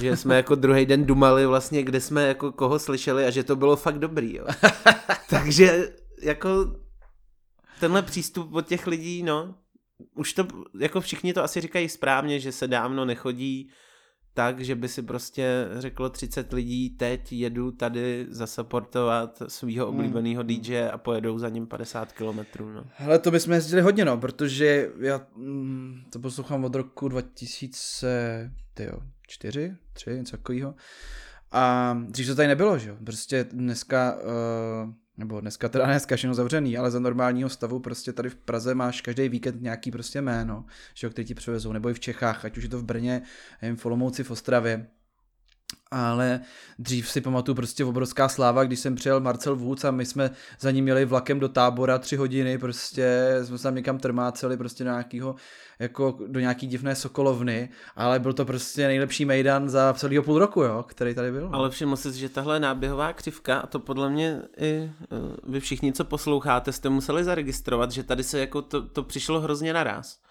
že 0.00 0.16
jsme 0.16 0.36
jako 0.36 0.54
druhý 0.54 0.86
den 0.86 1.04
dumali 1.04 1.46
vlastně, 1.46 1.82
kde 1.82 2.00
jsme 2.00 2.28
jako 2.28 2.52
koho 2.52 2.78
slyšeli 2.78 3.26
a 3.26 3.30
že 3.30 3.44
to 3.44 3.56
bylo 3.56 3.76
fakt 3.76 3.98
dobrý, 3.98 4.36
jo. 4.36 4.46
Takže 5.30 5.92
jako 6.22 6.76
tenhle 7.80 8.02
přístup 8.02 8.52
od 8.52 8.66
těch 8.66 8.86
lidí, 8.86 9.22
no, 9.22 9.54
už 10.14 10.32
to, 10.32 10.46
jako 10.80 11.00
všichni 11.00 11.32
to 11.32 11.44
asi 11.44 11.60
říkají 11.60 11.88
správně, 11.88 12.40
že 12.40 12.52
se 12.52 12.68
dávno 12.68 13.04
nechodí 13.04 13.70
tak, 14.36 14.60
že 14.60 14.74
by 14.74 14.88
si 14.88 15.02
prostě 15.02 15.68
řeklo 15.78 16.10
30 16.10 16.52
lidí, 16.52 16.90
teď 16.90 17.32
jedu 17.32 17.70
tady 17.70 18.26
zasupportovat 18.28 19.42
svého 19.48 19.86
hmm. 19.86 19.96
oblíbeného 19.96 20.42
hmm. 20.42 20.46
DJ 20.46 20.88
a 20.92 20.98
pojedou 20.98 21.38
za 21.38 21.48
ním 21.48 21.66
50 21.66 22.12
kilometrů. 22.12 22.72
No. 22.72 22.84
Hele, 22.94 23.18
to 23.18 23.30
bychom 23.30 23.52
jezdili 23.52 23.82
hodně, 23.82 24.04
no, 24.04 24.16
protože 24.16 24.90
já 25.00 25.26
mm, 25.36 26.00
to 26.12 26.18
poslouchám 26.18 26.64
od 26.64 26.74
roku 26.74 27.08
2000, 27.08 28.50
tyjo, 28.74 28.98
čtyři, 29.26 29.76
tři, 29.92 30.10
něco 30.10 30.36
takového. 30.36 30.74
A 31.52 31.96
dřív 32.08 32.26
to 32.26 32.34
tady 32.34 32.48
nebylo, 32.48 32.78
že 32.78 32.88
jo. 32.88 32.96
Prostě 33.04 33.44
dneska, 33.44 34.16
uh, 34.16 34.92
nebo 35.16 35.40
dneska 35.40 35.68
teda 35.68 35.84
dneska 35.86 36.16
všechno 36.16 36.34
zavřený, 36.34 36.78
ale 36.78 36.90
za 36.90 36.98
normálního 36.98 37.48
stavu 37.48 37.80
prostě 37.80 38.12
tady 38.12 38.30
v 38.30 38.36
Praze 38.36 38.74
máš 38.74 39.00
každý 39.00 39.28
víkend 39.28 39.62
nějaký 39.62 39.90
prostě 39.90 40.22
jméno, 40.22 40.64
že 40.94 41.06
jo, 41.06 41.10
který 41.10 41.26
ti 41.26 41.34
přivezou, 41.34 41.72
nebo 41.72 41.88
i 41.88 41.94
v 41.94 42.00
Čechách, 42.00 42.44
ať 42.44 42.56
už 42.56 42.62
je 42.64 42.70
to 42.70 42.78
v 42.78 42.84
Brně, 42.84 43.22
nevím, 43.62 43.76
v 43.76 43.86
Olomouci, 43.86 44.24
v 44.24 44.30
Ostravě 44.30 44.86
ale 45.90 46.40
dřív 46.78 47.10
si 47.10 47.20
pamatuju 47.20 47.54
prostě 47.54 47.84
obrovská 47.84 48.28
sláva, 48.28 48.64
když 48.64 48.80
jsem 48.80 48.94
přijel 48.94 49.20
Marcel 49.20 49.56
Woods 49.56 49.84
a 49.84 49.90
my 49.90 50.06
jsme 50.06 50.30
za 50.60 50.70
ním 50.70 50.88
jeli 50.88 51.04
vlakem 51.04 51.40
do 51.40 51.48
tábora 51.48 51.98
tři 51.98 52.16
hodiny, 52.16 52.58
prostě 52.58 53.38
jsme 53.42 53.58
se 53.58 53.62
tam 53.62 53.74
někam 53.74 53.98
trmáceli 53.98 54.56
prostě 54.56 54.84
do 54.84 54.90
nějakého, 54.90 55.34
jako 55.78 56.18
do 56.26 56.40
nějaký 56.40 56.66
divné 56.66 56.94
sokolovny, 56.94 57.68
ale 57.96 58.18
byl 58.18 58.32
to 58.32 58.44
prostě 58.44 58.86
nejlepší 58.86 59.24
mejdan 59.24 59.68
za 59.68 59.94
celého 59.94 60.22
půl 60.22 60.38
roku, 60.38 60.62
jo, 60.62 60.84
který 60.88 61.14
tady 61.14 61.32
byl. 61.32 61.50
Ale 61.52 61.70
všiml 61.70 61.96
jsi, 61.96 62.12
že 62.12 62.28
tahle 62.28 62.60
náběhová 62.60 63.12
křivka, 63.12 63.58
a 63.58 63.66
to 63.66 63.78
podle 63.78 64.10
mě 64.10 64.42
i 64.56 64.90
eh, 65.02 65.16
vy 65.44 65.60
všichni, 65.60 65.92
co 65.92 66.04
posloucháte, 66.04 66.72
jste 66.72 66.88
museli 66.88 67.24
zaregistrovat, 67.24 67.90
že 67.90 68.02
tady 68.02 68.22
se 68.22 68.40
jako 68.40 68.62
to, 68.62 68.82
to 68.82 69.02
přišlo 69.02 69.40
hrozně 69.40 69.72
naraz 69.72 70.25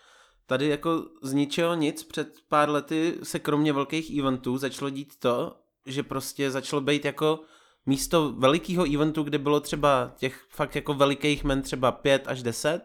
tady 0.48 0.68
jako 0.68 1.06
z 1.22 1.34
ničeho 1.34 1.76
nic 1.76 2.04
před 2.04 2.28
pár 2.50 2.70
lety 2.70 3.18
se 3.24 3.40
kromě 3.40 3.74
velkých 3.74 4.18
eventů 4.20 4.58
začalo 4.58 4.90
dít 4.90 5.20
to, 5.20 5.56
že 5.86 6.04
prostě 6.04 6.52
začalo 6.52 6.82
být 6.82 7.06
jako 7.06 7.40
místo 7.86 8.34
velikého 8.38 8.94
eventu, 8.94 9.24
kde 9.24 9.38
bylo 9.38 9.60
třeba 9.60 10.14
těch 10.18 10.46
fakt 10.50 10.76
jako 10.76 10.94
velikých 10.94 11.44
men 11.44 11.62
třeba 11.62 11.92
pět 11.92 12.28
až 12.28 12.44
deset, 12.44 12.82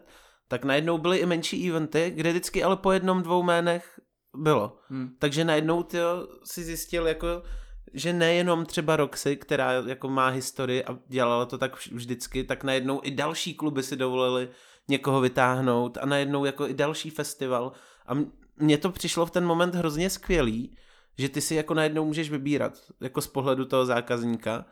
tak 0.47 0.65
najednou 0.65 0.97
byly 0.97 1.17
i 1.17 1.25
menší 1.25 1.69
eventy, 1.69 2.11
kde 2.15 2.29
vždycky 2.29 2.63
ale 2.63 2.77
po 2.77 2.91
jednom, 2.91 3.21
dvou 3.21 3.43
jménech 3.43 3.99
bylo. 4.37 4.77
Hmm. 4.89 5.15
Takže 5.19 5.45
najednou 5.45 5.83
ty 5.83 5.97
si 6.43 6.63
zjistil 6.63 7.07
jako, 7.07 7.43
že 7.93 8.13
nejenom 8.13 8.65
třeba 8.65 8.95
Roxy, 8.95 9.35
která 9.35 9.71
jako 9.71 10.09
má 10.09 10.27
historii 10.27 10.85
a 10.85 10.97
dělala 11.07 11.45
to 11.45 11.57
tak 11.57 11.87
vždycky, 11.91 12.43
tak 12.43 12.63
najednou 12.63 13.01
i 13.03 13.11
další 13.11 13.53
kluby 13.53 13.83
si 13.83 13.95
dovolili 13.95 14.49
někoho 14.91 15.21
vytáhnout 15.21 15.97
a 16.01 16.05
najednou 16.05 16.45
jako 16.45 16.67
i 16.67 16.73
další 16.73 17.09
festival. 17.09 17.71
A 18.07 18.13
mně 18.57 18.77
to 18.77 18.91
přišlo 18.91 19.25
v 19.25 19.31
ten 19.31 19.45
moment 19.45 19.75
hrozně 19.75 20.09
skvělý, 20.09 20.77
že 21.17 21.29
ty 21.29 21.41
si 21.41 21.55
jako 21.55 21.73
najednou 21.73 22.05
můžeš 22.05 22.29
vybírat, 22.29 22.73
jako 23.01 23.21
z 23.21 23.27
pohledu 23.27 23.65
toho 23.65 23.85
zákazníka. 23.85 24.65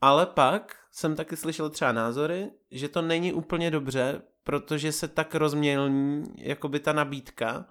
Ale 0.00 0.26
pak 0.26 0.76
jsem 0.90 1.16
taky 1.16 1.36
slyšel 1.36 1.70
třeba 1.70 1.92
názory, 1.92 2.50
že 2.70 2.88
to 2.88 3.02
není 3.02 3.32
úplně 3.32 3.70
dobře, 3.70 4.22
protože 4.44 4.92
se 4.92 5.08
tak 5.08 5.34
rozmělní 5.34 6.24
jakoby 6.38 6.80
ta 6.80 6.92
nabídka, 6.92 7.66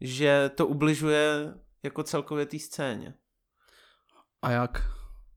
že 0.00 0.50
to 0.54 0.66
ubližuje 0.66 1.54
jako 1.82 2.02
celkově 2.02 2.46
té 2.46 2.58
scéně. 2.58 3.14
A 4.42 4.50
jak? 4.50 4.82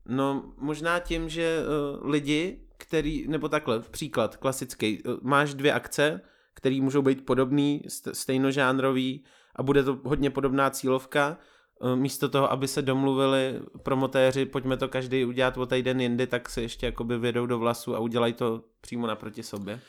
No 0.06 0.52
možná 0.56 1.00
tím, 1.00 1.28
že 1.28 1.58
uh, 1.60 2.10
lidi 2.10 2.67
který, 2.88 3.28
nebo 3.28 3.48
takhle, 3.48 3.80
příklad 3.80 4.36
klasický, 4.36 5.02
eh, 5.06 5.10
máš 5.22 5.54
dvě 5.54 5.72
akce, 5.72 6.20
které 6.54 6.80
můžou 6.80 7.02
být 7.02 7.26
podobný, 7.26 7.82
stejnožánrový 8.12 9.24
a 9.56 9.62
bude 9.62 9.82
to 9.82 10.00
hodně 10.04 10.30
podobná 10.30 10.70
cílovka, 10.70 11.36
eh, 11.82 11.96
místo 11.96 12.28
toho, 12.28 12.52
aby 12.52 12.68
se 12.68 12.82
domluvili 12.82 13.60
promotéři, 13.82 14.46
pojďme 14.46 14.76
to 14.76 14.88
každý 14.88 15.24
udělat 15.24 15.56
o 15.56 15.66
týden 15.66 16.00
jindy, 16.00 16.26
tak 16.26 16.48
se 16.48 16.62
ještě 16.62 16.86
jakoby 16.86 17.18
vědou 17.18 17.46
do 17.46 17.58
vlasu 17.58 17.96
a 17.96 17.98
udělají 17.98 18.32
to 18.32 18.64
přímo 18.80 19.06
naproti 19.06 19.42
sobě. 19.42 19.80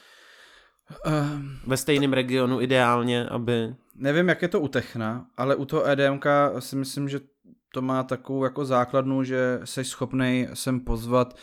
Um, 1.06 1.60
Ve 1.68 1.78
stejném 1.78 2.14
regionu 2.14 2.62
ideálně, 2.62 3.26
aby... 3.30 3.76
Nevím, 3.96 4.30
jak 4.30 4.42
je 4.42 4.48
to 4.48 4.60
u 4.60 4.68
Techna, 4.68 5.26
ale 5.38 5.56
u 5.56 5.66
toho 5.66 5.88
EDMK 5.88 6.26
si 6.60 6.76
myslím, 6.76 7.10
že 7.10 7.20
to 7.74 7.82
má 7.82 8.04
takovou 8.04 8.44
jako 8.44 8.66
základnu, 8.66 9.24
že 9.24 9.60
jsi 9.64 9.84
schopný 9.84 10.48
sem 10.54 10.80
pozvat 10.80 11.38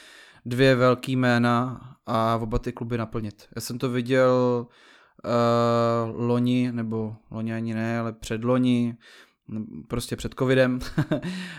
dvě 0.47 0.75
velký 0.75 1.17
jména 1.17 1.81
a 2.07 2.37
oba 2.37 2.59
ty 2.59 2.73
kluby 2.73 2.99
naplnit. 2.99 3.49
Já 3.57 3.61
jsem 3.61 3.79
to 3.79 3.91
viděl 3.91 4.67
uh, 4.67 6.27
loni, 6.27 6.73
nebo 6.73 7.17
loni 7.31 7.55
ani 7.55 7.75
ne, 7.75 7.99
ale 7.99 8.13
před 8.13 8.45
loni, 8.45 8.97
prostě 9.89 10.17
před 10.17 10.35
covidem. 10.39 10.79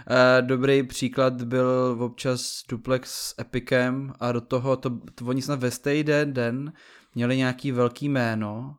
Eh, 0.10 0.42
dobrý 0.42 0.84
příklad 0.84 1.42
byl 1.42 1.98
občas 2.00 2.64
duplex 2.70 3.12
s 3.12 3.36
Epicem 3.42 4.14
a 4.20 4.32
do 4.32 4.42
toho, 4.42 4.78
to, 4.78 4.90
to 5.16 5.26
oni 5.26 5.42
snad 5.42 5.60
ve 5.60 5.72
stejný 5.72 6.14
den 6.26 6.74
měli 7.16 7.38
nějaký 7.38 7.72
velký 7.72 8.10
jméno 8.10 8.76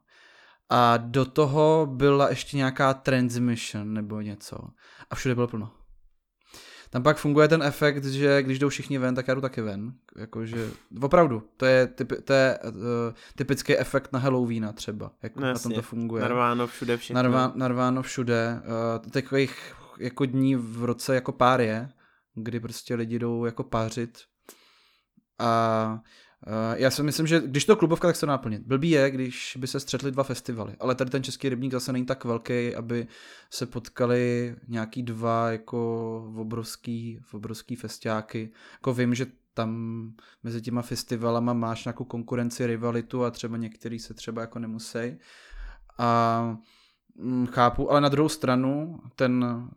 a 0.70 0.96
do 0.96 1.24
toho 1.24 1.88
byla 1.90 2.28
ještě 2.28 2.56
nějaká 2.56 2.94
transmission 2.94 3.94
nebo 3.94 4.20
něco 4.20 4.58
a 5.10 5.14
všude 5.14 5.34
bylo 5.34 5.48
plno 5.48 5.77
tam 6.90 7.02
pak 7.02 7.16
funguje 7.16 7.48
ten 7.48 7.62
efekt, 7.62 8.04
že 8.04 8.42
když 8.42 8.58
jdou 8.58 8.68
všichni 8.68 8.98
ven, 8.98 9.14
tak 9.14 9.28
já 9.28 9.34
jdu 9.34 9.40
taky 9.40 9.60
ven. 9.60 9.92
Jakože, 10.16 10.70
opravdu, 11.02 11.42
to 11.56 11.66
je, 11.66 11.86
typ, 11.86 12.12
to 12.24 12.32
je 12.32 12.58
uh, 12.64 12.72
typický 13.36 13.76
efekt 13.76 14.12
na 14.12 14.18
Halloweena 14.18 14.72
třeba, 14.72 15.12
jak 15.22 15.36
no, 15.36 15.42
na 15.42 15.58
tom 15.58 15.72
to 15.72 15.82
funguje. 15.82 16.22
Narváno 16.22 16.66
všude 16.66 16.96
všechno. 16.96 17.22
Narvá, 17.22 17.52
narváno 17.54 18.02
všude. 18.02 18.60
Uh, 19.04 19.10
takových 19.10 19.74
jako 19.98 20.24
dní 20.24 20.56
v 20.56 20.84
roce 20.84 21.14
jako 21.14 21.32
pár 21.32 21.60
je, 21.60 21.88
kdy 22.34 22.60
prostě 22.60 22.94
lidi 22.94 23.18
jdou 23.18 23.44
jako 23.44 23.64
pářit 23.64 24.18
a 25.38 26.00
já 26.74 26.90
si 26.90 27.02
myslím, 27.02 27.26
že 27.26 27.40
když 27.40 27.64
to 27.64 27.76
klubovka, 27.76 28.08
tak 28.08 28.16
se 28.16 28.20
to 28.20 28.26
naplnit. 28.26 28.62
Blbý 28.62 28.90
je, 28.90 29.10
když 29.10 29.58
by 29.60 29.66
se 29.66 29.80
střetli 29.80 30.10
dva 30.12 30.22
festivaly, 30.22 30.76
ale 30.80 30.94
tady 30.94 31.10
ten 31.10 31.22
český 31.22 31.48
rybník 31.48 31.72
zase 31.72 31.92
není 31.92 32.06
tak 32.06 32.24
velký, 32.24 32.74
aby 32.74 33.06
se 33.50 33.66
potkali 33.66 34.56
nějaký 34.68 35.02
dva 35.02 35.50
jako 35.50 36.32
obrovský, 36.36 37.20
obrovský 37.32 37.76
festiáky. 37.76 38.52
Jako 38.72 38.94
vím, 38.94 39.14
že 39.14 39.26
tam 39.54 40.12
mezi 40.42 40.62
těma 40.62 40.82
festivalama 40.82 41.52
máš 41.52 41.84
nějakou 41.84 42.04
konkurenci, 42.04 42.66
rivalitu 42.66 43.24
a 43.24 43.30
třeba 43.30 43.56
některý 43.56 43.98
se 43.98 44.14
třeba 44.14 44.40
jako 44.40 44.58
nemusí. 44.58 45.18
A 45.98 46.56
mm, 47.16 47.46
chápu, 47.46 47.90
ale 47.90 48.00
na 48.00 48.08
druhou 48.08 48.28
stranu 48.28 49.00
ten 49.16 49.68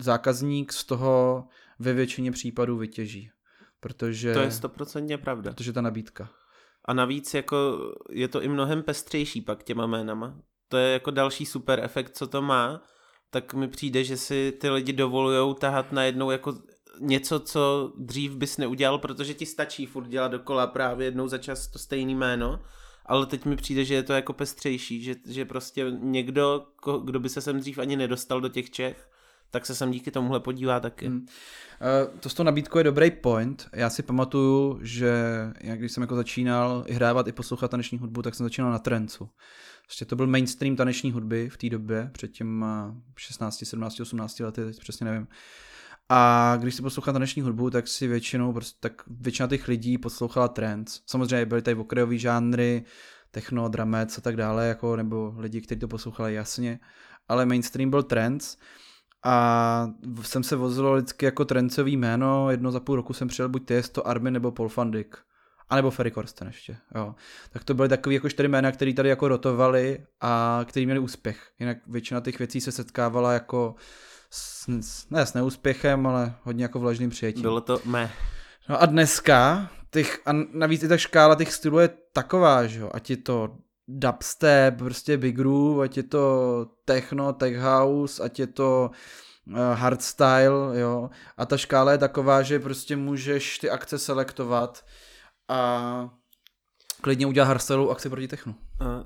zákazník 0.00 0.72
z 0.72 0.84
toho 0.84 1.44
ve 1.78 1.92
většině 1.92 2.32
případů 2.32 2.76
vytěží 2.76 3.30
protože... 3.80 4.34
To 4.34 4.40
je 4.40 4.50
stoprocentně 4.50 5.18
pravda. 5.18 5.52
Protože 5.52 5.72
ta 5.72 5.80
nabídka. 5.80 6.30
A 6.84 6.92
navíc 6.94 7.34
jako 7.34 7.78
je 8.10 8.28
to 8.28 8.42
i 8.42 8.48
mnohem 8.48 8.82
pestřejší 8.82 9.40
pak 9.40 9.62
těma 9.62 9.86
jménama. 9.86 10.38
To 10.68 10.76
je 10.76 10.92
jako 10.92 11.10
další 11.10 11.46
super 11.46 11.80
efekt, 11.84 12.16
co 12.16 12.26
to 12.26 12.42
má, 12.42 12.82
tak 13.30 13.54
mi 13.54 13.68
přijde, 13.68 14.04
že 14.04 14.16
si 14.16 14.52
ty 14.60 14.70
lidi 14.70 14.92
dovolujou 14.92 15.54
tahat 15.54 15.92
najednou 15.92 16.30
jako 16.30 16.54
něco, 17.00 17.40
co 17.40 17.92
dřív 17.98 18.36
bys 18.36 18.58
neudělal, 18.58 18.98
protože 18.98 19.34
ti 19.34 19.46
stačí 19.46 19.86
furt 19.86 20.08
dělat 20.08 20.28
dokola 20.28 20.66
právě 20.66 21.06
jednou 21.06 21.28
za 21.28 21.38
čas 21.38 21.68
to 21.68 21.78
stejný 21.78 22.14
jméno, 22.14 22.62
ale 23.06 23.26
teď 23.26 23.44
mi 23.44 23.56
přijde, 23.56 23.84
že 23.84 23.94
je 23.94 24.02
to 24.02 24.12
jako 24.12 24.32
pestřejší, 24.32 25.02
že, 25.02 25.14
že 25.26 25.44
prostě 25.44 25.86
někdo, 25.90 26.66
kdo 27.04 27.20
by 27.20 27.28
se 27.28 27.40
sem 27.40 27.60
dřív 27.60 27.78
ani 27.78 27.96
nedostal 27.96 28.40
do 28.40 28.48
těch 28.48 28.70
Čech, 28.70 29.10
tak 29.50 29.66
se 29.66 29.74
sem 29.74 29.90
díky 29.90 30.10
tomuhle 30.10 30.40
podívá 30.40 30.80
taky. 30.80 31.06
Hmm. 31.06 31.18
Uh, 31.18 32.18
to 32.20 32.28
s 32.28 32.34
tou 32.34 32.42
nabídkou 32.42 32.78
je 32.78 32.84
dobrý 32.84 33.10
point. 33.10 33.68
Já 33.72 33.90
si 33.90 34.02
pamatuju, 34.02 34.78
že 34.82 35.12
jak 35.60 35.78
když 35.78 35.92
jsem 35.92 36.00
jako 36.00 36.16
začínal 36.16 36.84
hrávat 36.92 37.28
i 37.28 37.32
poslouchat 37.32 37.70
taneční 37.70 37.98
hudbu, 37.98 38.22
tak 38.22 38.34
jsem 38.34 38.46
začínal 38.46 38.70
na 38.70 38.78
trencu. 38.78 39.28
Prostě 39.84 40.04
to 40.04 40.16
byl 40.16 40.26
mainstream 40.26 40.76
taneční 40.76 41.12
hudby 41.12 41.48
v 41.48 41.56
té 41.56 41.68
době, 41.68 42.10
před 42.12 42.28
těm 42.28 42.64
16, 43.16 43.64
17, 43.64 44.00
18 44.00 44.40
lety, 44.40 44.64
teď 44.64 44.80
přesně 44.80 45.04
nevím. 45.04 45.28
A 46.08 46.54
když 46.60 46.74
si 46.74 46.82
poslouchal 46.82 47.14
taneční 47.14 47.42
hudbu, 47.42 47.70
tak 47.70 47.88
si 47.88 48.06
většinou, 48.06 48.52
prostě, 48.52 48.76
tak 48.80 49.02
většina 49.06 49.48
těch 49.48 49.68
lidí 49.68 49.98
poslouchala 49.98 50.48
trance. 50.48 51.00
Samozřejmě 51.06 51.46
byly 51.46 51.62
tady 51.62 51.76
okrajový 51.76 52.18
žánry, 52.18 52.84
techno, 53.30 53.68
dramec 53.68 54.18
a 54.18 54.20
tak 54.20 54.36
dále, 54.36 54.68
jako, 54.68 54.96
nebo 54.96 55.34
lidi, 55.38 55.60
kteří 55.60 55.80
to 55.80 55.88
poslouchali 55.88 56.34
jasně, 56.34 56.80
ale 57.28 57.46
mainstream 57.46 57.90
byl 57.90 58.02
trance 58.02 58.56
a 59.24 59.90
jsem 60.22 60.42
se 60.42 60.56
vozil 60.56 60.96
vždycky 60.96 61.24
jako 61.24 61.44
trencový 61.44 61.96
jméno, 61.96 62.50
jedno 62.50 62.70
za 62.70 62.80
půl 62.80 62.96
roku 62.96 63.12
jsem 63.12 63.28
přijel 63.28 63.48
buď 63.48 63.66
Tiesto, 63.66 64.06
Armin 64.06 64.32
nebo 64.32 64.52
Paul 64.52 64.70
van 64.76 64.90
Dyck. 64.90 65.16
A 65.70 65.76
nebo 65.76 65.90
Ferry 65.90 66.10
Corsten 66.10 66.46
ještě, 66.46 66.76
jo. 66.94 67.14
Tak 67.50 67.64
to 67.64 67.74
byly 67.74 67.88
takové 67.88 68.14
jako 68.14 68.28
čtyři 68.28 68.48
jména, 68.48 68.72
které 68.72 68.94
tady 68.94 69.08
jako 69.08 69.28
rotovali 69.28 70.06
a 70.20 70.60
který 70.64 70.86
měli 70.86 70.98
úspěch. 71.00 71.50
Jinak 71.58 71.78
většina 71.86 72.20
těch 72.20 72.38
věcí 72.38 72.60
se 72.60 72.72
setkávala 72.72 73.32
jako 73.32 73.74
s, 74.30 74.66
ne 75.10 75.26
s 75.26 75.34
neúspěchem, 75.34 76.06
ale 76.06 76.34
hodně 76.42 76.64
jako 76.64 76.78
vlažným 76.78 77.10
přijetím. 77.10 77.42
Bylo 77.42 77.60
to 77.60 77.80
me. 77.84 78.10
No 78.68 78.82
a 78.82 78.86
dneska, 78.86 79.70
těch, 79.90 80.20
a 80.26 80.32
navíc 80.52 80.82
i 80.82 80.88
ta 80.88 80.96
škála 80.96 81.34
těch 81.34 81.52
stylů 81.52 81.78
je 81.78 81.90
taková, 82.12 82.66
že 82.66 82.80
jo, 82.80 82.90
ať 82.94 83.10
je 83.10 83.16
to 83.16 83.56
dubstep, 83.88 84.78
prostě 84.78 85.16
big 85.16 85.36
groove, 85.36 85.84
ať 85.84 85.96
je 85.96 86.02
to 86.02 86.66
techno, 86.84 87.32
tech 87.32 87.56
house, 87.56 88.22
ať 88.22 88.38
je 88.38 88.46
to 88.46 88.90
uh, 89.46 89.54
hardstyle, 89.56 90.80
jo, 90.80 91.10
a 91.36 91.46
ta 91.46 91.56
škála 91.56 91.92
je 91.92 91.98
taková, 91.98 92.42
že 92.42 92.58
prostě 92.60 92.96
můžeš 92.96 93.58
ty 93.58 93.70
akce 93.70 93.98
selektovat 93.98 94.84
a 95.48 96.10
klidně 97.00 97.26
udělat 97.26 97.46
hardstyle 97.46 97.90
akci 97.90 98.10
proti 98.10 98.28
technu. 98.28 98.54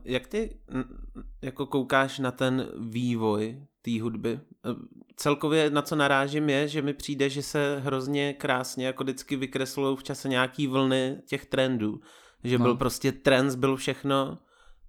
Jak 0.04 0.26
ty 0.26 0.58
jako 1.42 1.66
koukáš 1.66 2.18
na 2.18 2.30
ten 2.30 2.68
vývoj 2.78 3.66
té 3.82 4.02
hudby? 4.02 4.40
Uh, 4.66 4.72
celkově 5.16 5.70
na 5.70 5.82
co 5.82 5.96
narážím 5.96 6.48
je, 6.48 6.68
že 6.68 6.82
mi 6.82 6.94
přijde, 6.94 7.28
že 7.30 7.42
se 7.42 7.80
hrozně 7.84 8.34
krásně 8.34 8.86
jako 8.86 9.04
vždycky 9.04 9.36
vykreslují 9.36 9.96
v 9.96 10.02
čase 10.02 10.28
nějaký 10.28 10.66
vlny 10.66 11.22
těch 11.26 11.46
trendů. 11.46 12.00
Že 12.44 12.58
no. 12.58 12.64
byl 12.64 12.76
prostě 12.76 13.12
trends, 13.12 13.54
byl 13.54 13.76
všechno, 13.76 14.38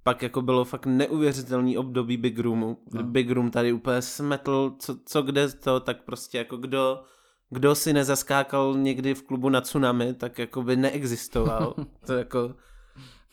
pak 0.04 0.22
jako 0.22 0.42
bylo 0.42 0.66
fakt 0.66 0.86
neuvěřitelný 0.86 1.78
období 1.78 2.18
Big 2.18 2.40
Roomu. 2.40 2.78
No. 2.94 3.04
Big 3.04 3.32
Room 3.32 3.52
tady 3.52 3.74
úplně 3.74 4.02
smetl, 4.02 4.76
co, 4.80 4.98
co 5.06 5.22
kde 5.22 5.50
to, 5.50 5.80
tak 5.80 6.04
prostě 6.04 6.38
jako 6.38 6.58
kdo, 6.58 7.04
kdo 7.50 7.76
si 7.76 7.94
nezaskákal 7.94 8.74
někdy 8.78 9.14
v 9.14 9.24
klubu 9.24 9.50
na 9.50 9.62
tsunami, 9.62 10.14
tak 10.14 10.40
jako 10.40 10.64
by 10.64 10.76
neexistoval. 10.76 11.76
to 12.06 12.14
jako 12.14 12.56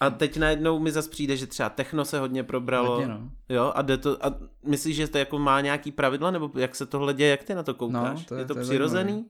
a 0.00 0.10
teď 0.10 0.36
najednou 0.36 0.78
mi 0.78 0.92
zase 0.92 1.10
přijde, 1.10 1.36
že 1.36 1.46
třeba 1.46 1.68
techno 1.68 2.04
se 2.04 2.18
hodně 2.18 2.42
probralo. 2.42 2.90
Hodně, 2.90 3.08
no. 3.08 3.30
Jo, 3.48 3.72
a, 3.74 3.82
jde 3.82 3.96
to, 3.96 4.26
a 4.26 4.38
myslíš, 4.66 4.96
že 4.96 5.08
to 5.08 5.18
jako 5.18 5.38
má 5.38 5.60
nějaký 5.60 5.92
pravidla, 5.92 6.30
nebo 6.30 6.50
jak 6.54 6.74
se 6.74 6.86
tohle 6.86 7.14
děje, 7.14 7.30
jak 7.30 7.42
ty 7.42 7.54
na 7.54 7.62
to 7.62 7.74
koukáš? 7.74 8.20
No, 8.20 8.24
to 8.28 8.34
je, 8.34 8.40
je 8.40 8.44
to, 8.44 8.54
to 8.54 8.60
přirozený? 8.60 9.16
Je 9.16 9.24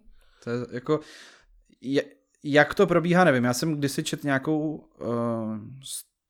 to 0.44 0.50
je 0.50 0.66
jako, 0.70 1.00
je, 1.80 2.04
jak 2.44 2.74
to 2.74 2.86
probíhá, 2.86 3.24
nevím. 3.24 3.44
Já 3.44 3.54
jsem 3.54 3.74
kdysi 3.74 4.02
čet 4.02 4.24
nějakou 4.24 4.88
uh, 5.00 5.58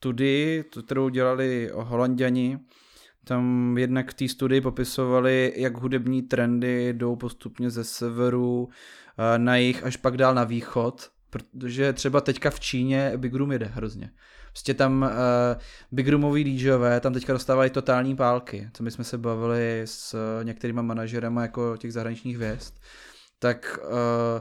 studii, 0.00 0.64
kterou 0.84 1.08
dělali 1.08 1.70
holanděni, 1.74 2.58
tam 3.24 3.78
jednak 3.78 4.10
v 4.10 4.14
té 4.14 4.28
studii 4.28 4.60
popisovali, 4.60 5.52
jak 5.56 5.76
hudební 5.76 6.22
trendy 6.22 6.92
jdou 6.92 7.16
postupně 7.16 7.70
ze 7.70 7.84
severu 7.84 8.68
eh, 8.68 9.38
na 9.38 9.56
jih 9.56 9.84
až 9.84 9.96
pak 9.96 10.16
dál 10.16 10.34
na 10.34 10.44
východ, 10.44 11.10
protože 11.30 11.92
třeba 11.92 12.20
teďka 12.20 12.50
v 12.50 12.60
Číně 12.60 13.12
Big 13.16 13.34
Room 13.34 13.52
jede 13.52 13.66
hrozně. 13.66 14.10
Prostě 14.48 14.74
tam 14.74 15.02
uh, 15.02 15.08
Big 15.92 16.08
Roomový 16.08 16.44
DJové 16.44 17.00
tam 17.00 17.12
teďka 17.12 17.32
dostávají 17.32 17.70
totální 17.70 18.16
pálky, 18.16 18.70
co 18.72 18.82
my 18.82 18.90
jsme 18.90 19.04
se 19.04 19.18
bavili 19.18 19.82
s 19.84 20.14
uh, 20.14 20.44
některýma 20.44 20.82
manažerama 20.82 21.42
jako 21.42 21.76
těch 21.76 21.92
zahraničních 21.92 22.36
hvězd, 22.36 22.74
tak 23.38 23.78
uh, 23.84 24.40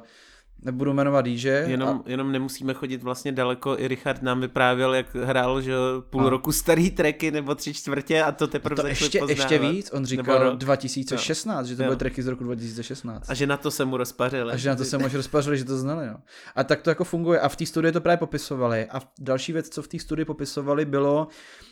nebudu 0.62 0.94
jmenovat 0.94 1.26
DJ. 1.26 1.48
Jenom, 1.48 1.90
a... 1.90 2.10
jenom 2.10 2.32
nemusíme 2.32 2.74
chodit 2.74 3.04
vlastně 3.04 3.32
daleko, 3.32 3.80
i 3.80 3.88
Richard 3.88 4.22
nám 4.22 4.42
vyprávěl, 4.42 4.94
jak 4.94 5.16
hrál 5.16 5.62
že 5.62 5.74
půl 6.10 6.28
a... 6.28 6.30
roku 6.30 6.52
starý 6.52 6.92
tracky 6.92 7.32
nebo 7.32 7.56
tři 7.56 7.74
čtvrtě 7.74 8.24
a 8.24 8.32
to 8.32 8.48
teprve 8.48 8.82
to 8.82 8.88
ještě, 8.88 9.20
poznávat. 9.20 9.30
ještě 9.30 9.60
víc, 9.60 9.92
on 9.94 10.06
říkal 10.06 10.40
nebo 10.40 10.56
2016, 10.56 11.66
jo. 11.66 11.70
že 11.70 11.76
to 11.76 11.84
byly 11.84 11.96
tracky 11.96 12.24
z 12.24 12.28
roku 12.28 12.44
2016. 12.44 13.30
A 13.30 13.34
že 13.34 13.48
na 13.48 13.58
to 13.58 13.72
se 13.72 13.86
mu 13.86 13.98
rozpařili. 13.98 14.54
A 14.54 14.58
že 14.58 14.70
na 14.70 14.76
to 14.76 14.86
se 14.86 14.98
mu 14.98 15.08
rozpařili, 15.14 15.58
že 15.58 15.66
to 15.66 15.78
znali. 15.78 16.08
Jo. 16.08 16.16
A 16.56 16.64
tak 16.64 16.82
to 16.82 16.90
jako 16.90 17.04
funguje 17.04 17.40
a 17.40 17.50
v 17.50 17.56
té 17.56 17.66
studii 17.66 17.92
to 17.92 18.02
právě 18.02 18.18
popisovali 18.18 18.86
a 18.86 19.02
další 19.20 19.54
věc, 19.54 19.70
co 19.70 19.82
v 19.82 19.88
té 19.88 20.00
studii 20.00 20.26
popisovali, 20.26 20.86
bylo, 20.86 21.28
uh, 21.28 21.69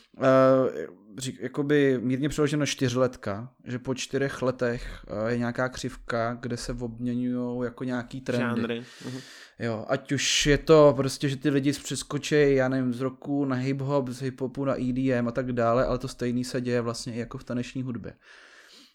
řík, 1.18 1.40
jakoby 1.42 2.00
mírně 2.02 2.30
přeloženo 2.30 2.66
čtyřletka, 2.66 3.54
že 3.64 3.80
po 3.80 3.96
čtyřech 3.96 4.42
letech 4.42 5.06
uh, 5.12 5.28
je 5.28 5.38
nějaká 5.38 5.70
křivka, 5.70 6.34
kde 6.34 6.58
se 6.58 6.74
obměňují 6.74 7.64
jako 7.64 7.84
nějaký 7.84 8.22
trendy. 8.22 8.62
Žánry. 8.62 8.80
Uh-huh. 8.80 9.22
Jo, 9.60 9.86
ať 9.88 10.12
už 10.12 10.46
je 10.46 10.58
to 10.58 10.94
prostě, 10.98 11.30
že 11.30 11.36
ty 11.38 11.50
lidi 11.50 11.72
přeskočí, 11.72 12.56
já 12.56 12.70
nevím, 12.70 12.94
z 12.94 13.02
roku 13.02 13.46
na 13.46 13.56
hip-hop, 13.56 14.10
z 14.10 14.22
hip-hopu 14.22 14.66
na 14.66 14.82
EDM 14.82 15.28
a 15.28 15.32
tak 15.32 15.52
dále, 15.52 15.86
ale 15.86 15.98
to 15.98 16.08
stejný 16.08 16.44
se 16.44 16.62
děje 16.62 16.82
vlastně 16.82 17.14
i 17.14 17.20
jako 17.20 17.38
v 17.38 17.44
taneční 17.44 17.84
hudbě. 17.84 18.14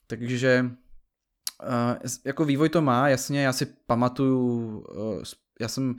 Takže 0.07 0.67
uh, 1.63 2.07
jako 2.25 2.45
vývoj 2.45 2.69
to 2.69 2.83
má, 2.83 3.09
jasně, 3.09 3.43
já 3.43 3.53
si 3.53 3.67
pamatuju, 3.87 4.85
já 5.61 5.69
jsem 5.69 5.95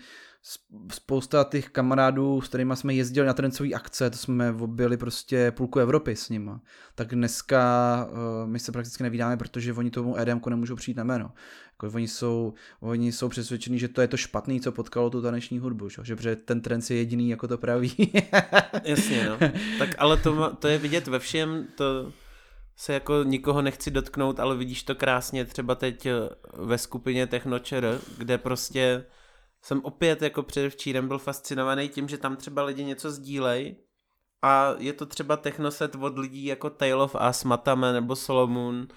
spousta 0.92 1.44
těch 1.44 1.70
kamarádů, 1.70 2.42
s 2.42 2.48
kterými 2.48 2.76
jsme 2.76 2.94
jezdili 2.94 3.28
na 3.28 3.34
trencové 3.34 3.70
akce, 3.70 4.10
to 4.10 4.18
jsme 4.18 4.52
objeli 4.52 4.98
prostě 4.98 5.52
půlku 5.52 5.80
Evropy 5.80 6.16
s 6.16 6.30
nima. 6.30 6.62
Tak 6.96 7.16
dneska 7.16 8.08
uh, 8.12 8.50
my 8.50 8.60
se 8.60 8.72
prakticky 8.72 9.04
nevídáme, 9.04 9.38
protože 9.38 9.74
oni 9.74 9.92
tomu 9.92 10.20
EDM 10.20 10.42
nemůžou 10.50 10.76
přijít 10.76 10.98
na 10.98 11.04
jméno. 11.04 11.32
Jako 11.72 11.96
oni, 11.96 12.08
jsou, 12.08 12.54
oni 12.80 13.12
jsou 13.12 13.30
přesvědčení, 13.30 13.80
že 13.80 13.88
to 13.88 14.02
je 14.02 14.08
to 14.08 14.18
špatný, 14.18 14.62
co 14.62 14.72
potkalo 14.72 15.10
tu 15.10 15.22
taneční 15.22 15.60
hudbu, 15.60 15.90
že, 15.90 16.16
že 16.20 16.36
ten 16.36 16.62
trend 16.62 16.92
je 16.92 16.98
jediný 16.98 17.30
jako 17.30 17.48
to 17.48 17.58
praví. 17.58 17.96
Jasně, 18.84 19.30
no. 19.30 19.38
Tak 19.80 19.90
ale 19.98 20.18
to, 20.18 20.56
to 20.56 20.68
je 20.68 20.78
vidět 20.78 21.08
ve 21.08 21.20
všem, 21.20 21.68
to 21.76 22.14
se 22.76 22.94
jako 22.94 23.24
nikoho 23.24 23.62
nechci 23.62 23.92
dotknout, 23.92 24.40
ale 24.40 24.58
vidíš 24.58 24.84
to 24.84 24.96
krásně 24.96 25.46
třeba 25.46 25.76
teď 25.76 26.06
eh, 26.06 26.12
ve 26.58 26.78
skupině 26.78 27.28
Technočer, 27.28 28.00
kde 28.18 28.38
prostě 28.38 29.06
jsem 29.64 29.82
opět 29.84 30.22
jako 30.22 30.44
předevčírem 30.44 31.08
byl 31.08 31.20
fascinovaný 31.20 31.90
tím, 31.90 32.08
že 32.08 32.18
tam 32.18 32.36
třeba 32.36 32.64
lidi 32.64 32.84
něco 32.84 33.12
sdílej 33.12 33.76
a 34.42 34.76
je 34.78 34.94
to 34.94 35.06
třeba 35.06 35.38
technoset 35.38 35.96
od 35.96 36.18
lidí 36.18 36.46
jako 36.46 36.70
Tale 36.70 36.96
of 36.96 37.16
Us, 37.30 37.44
Matame 37.44 37.94
nebo 37.94 38.16
Solomon. 38.16 38.88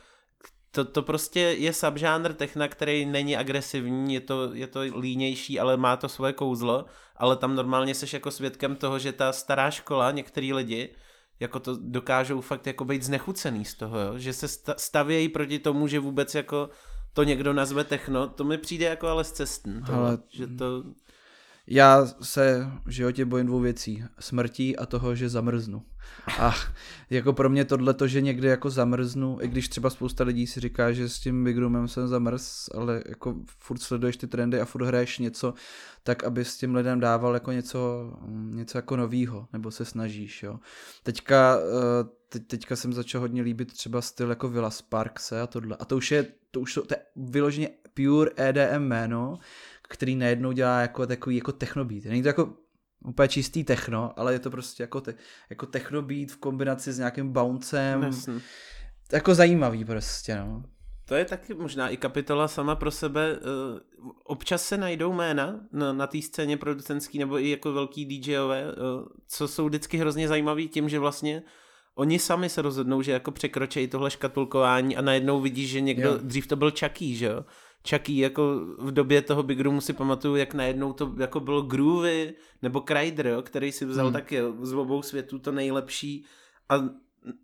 To, 0.70 0.84
to 0.84 1.02
prostě 1.02 1.40
je 1.40 1.72
subžánr 1.72 2.32
techna, 2.34 2.68
který 2.68 3.06
není 3.06 3.36
agresivní, 3.36 4.14
je 4.14 4.20
to, 4.20 4.54
je 4.54 4.66
to 4.66 4.80
línější, 4.80 5.60
ale 5.60 5.76
má 5.76 5.96
to 5.96 6.08
svoje 6.08 6.32
kouzlo, 6.32 6.84
ale 7.16 7.36
tam 7.36 7.54
normálně 7.54 7.94
seš 7.94 8.12
jako 8.12 8.30
svědkem 8.30 8.76
toho, 8.76 8.98
že 8.98 9.12
ta 9.12 9.32
stará 9.32 9.70
škola, 9.70 10.10
některý 10.10 10.52
lidi, 10.52 10.94
jako 11.40 11.60
to 11.60 11.76
dokážou 11.80 12.40
fakt 12.40 12.66
jako 12.66 12.84
být 12.84 13.02
znechucený 13.02 13.64
z 13.64 13.74
toho, 13.74 14.00
jo? 14.00 14.18
že 14.18 14.32
se 14.32 14.48
stavějí 14.76 15.28
proti 15.28 15.58
tomu, 15.58 15.88
že 15.88 16.00
vůbec 16.00 16.34
jako 16.34 16.70
to 17.16 17.22
někdo 17.24 17.52
nazve 17.52 17.84
techno, 17.84 18.28
to 18.28 18.44
mi 18.44 18.58
přijde 18.58 18.86
jako 18.86 19.08
ale 19.08 19.24
z 19.24 19.32
cestn. 19.32 19.78
Ale... 19.92 20.18
Že 20.28 20.46
to... 20.46 20.84
Já 21.68 22.06
se 22.22 22.66
v 22.84 22.90
životě 22.90 23.24
bojím 23.24 23.46
dvou 23.46 23.60
věcí. 23.60 24.04
Smrtí 24.20 24.76
a 24.76 24.86
toho, 24.86 25.14
že 25.14 25.28
zamrznu. 25.28 25.82
A 26.38 26.54
jako 27.10 27.32
pro 27.32 27.48
mě 27.48 27.64
tohle 27.64 27.94
to, 27.94 28.06
že 28.06 28.20
někde 28.20 28.48
jako 28.48 28.70
zamrznu, 28.70 29.38
i 29.40 29.48
když 29.48 29.68
třeba 29.68 29.90
spousta 29.90 30.24
lidí 30.24 30.46
si 30.46 30.60
říká, 30.60 30.92
že 30.92 31.08
s 31.08 31.18
tím 31.18 31.44
Big 31.44 31.56
Roomem 31.56 31.88
jsem 31.88 32.08
zamrz, 32.08 32.68
ale 32.74 33.02
jako 33.08 33.34
furt 33.58 33.78
sleduješ 33.78 34.16
ty 34.16 34.26
trendy 34.26 34.60
a 34.60 34.64
furt 34.64 34.84
hraješ 34.84 35.18
něco, 35.18 35.54
tak 36.02 36.24
aby 36.24 36.44
s 36.44 36.56
tím 36.56 36.74
lidem 36.74 37.00
dával 37.00 37.34
jako 37.34 37.52
něco, 37.52 38.12
něco 38.28 38.78
jako 38.78 38.96
novýho, 38.96 39.48
nebo 39.52 39.70
se 39.70 39.84
snažíš, 39.84 40.42
jo. 40.42 40.58
Teďka, 41.02 41.58
eh, 41.58 42.08
te, 42.28 42.38
teďka 42.38 42.76
jsem 42.76 42.92
začal 42.92 43.20
hodně 43.20 43.42
líbit 43.42 43.72
třeba 43.72 44.00
styl 44.00 44.30
jako 44.30 44.48
Villa 44.48 44.70
Sparkse 44.70 45.40
a 45.40 45.46
tohle. 45.46 45.76
A 45.76 45.84
to 45.84 45.96
už 45.96 46.10
je, 46.10 46.26
to 46.50 46.60
už 46.60 46.74
to 46.74 46.86
je 46.90 46.96
vyloženě 47.16 47.68
pure 47.94 48.30
EDM 48.36 48.82
jméno, 48.82 49.38
který 49.88 50.16
najednou 50.16 50.52
dělá 50.52 50.80
jako 50.80 51.06
takový 51.06 51.36
jako 51.36 51.52
technobeat. 51.52 52.04
Není 52.04 52.22
to 52.22 52.28
jako 52.28 52.54
úplně 53.04 53.28
čistý 53.28 53.64
techno, 53.64 54.12
ale 54.16 54.32
je 54.32 54.38
to 54.38 54.50
prostě 54.50 54.82
jako, 54.82 55.00
te, 55.00 55.14
jako 55.50 55.66
technobeat 55.66 56.30
v 56.30 56.36
kombinaci 56.36 56.92
s 56.92 56.98
nějakým 56.98 57.32
bouncem. 57.32 58.02
Jasně. 58.02 58.34
Jako 59.12 59.34
zajímavý 59.34 59.84
prostě, 59.84 60.36
no. 60.36 60.62
To 61.08 61.14
je 61.14 61.24
taky 61.24 61.54
možná 61.54 61.88
i 61.88 61.96
kapitola 61.96 62.48
sama 62.48 62.76
pro 62.76 62.90
sebe. 62.90 63.36
Eh, 63.36 63.80
občas 64.24 64.64
se 64.64 64.76
najdou 64.76 65.12
jména 65.12 65.60
na, 65.72 65.92
na 65.92 66.06
té 66.06 66.22
scéně 66.22 66.56
producentský 66.56 67.18
nebo 67.18 67.38
i 67.38 67.50
jako 67.50 67.72
velký 67.72 68.04
DJové, 68.04 68.62
eh, 68.62 68.74
co 69.28 69.48
jsou 69.48 69.66
vždycky 69.66 69.98
hrozně 69.98 70.28
zajímavý 70.28 70.68
tím, 70.68 70.88
že 70.88 70.98
vlastně 70.98 71.42
oni 71.94 72.18
sami 72.18 72.48
se 72.48 72.62
rozhodnou, 72.62 73.02
že 73.02 73.12
jako 73.12 73.30
překročí 73.30 73.88
tohle 73.88 74.10
škatulkování 74.10 74.96
a 74.96 75.02
najednou 75.02 75.40
vidíš, 75.40 75.70
že 75.70 75.80
někdo, 75.80 76.08
Jo. 76.08 76.18
dřív 76.22 76.46
to 76.46 76.56
byl 76.56 76.70
Chucky, 76.80 77.14
že 77.14 77.26
jo? 77.26 77.44
Chucky 77.90 78.18
jako 78.18 78.60
v 78.78 78.92
době 78.92 79.22
toho 79.22 79.42
Big 79.42 79.60
Roomu 79.60 79.80
si 79.80 79.92
pamatuju, 79.92 80.36
jak 80.36 80.54
najednou 80.54 80.92
to 80.92 81.14
jako 81.18 81.40
bylo 81.40 81.62
Groovy 81.62 82.34
nebo 82.62 82.80
Kryder, 82.80 83.26
jo, 83.26 83.42
který 83.42 83.72
si 83.72 83.84
vzal 83.84 84.06
Hmm. 84.06 84.12
taky 84.12 84.40
z 84.62 84.72
obou 84.72 85.02
světů 85.02 85.38
to 85.38 85.52
nejlepší 85.52 86.24
a 86.68 86.84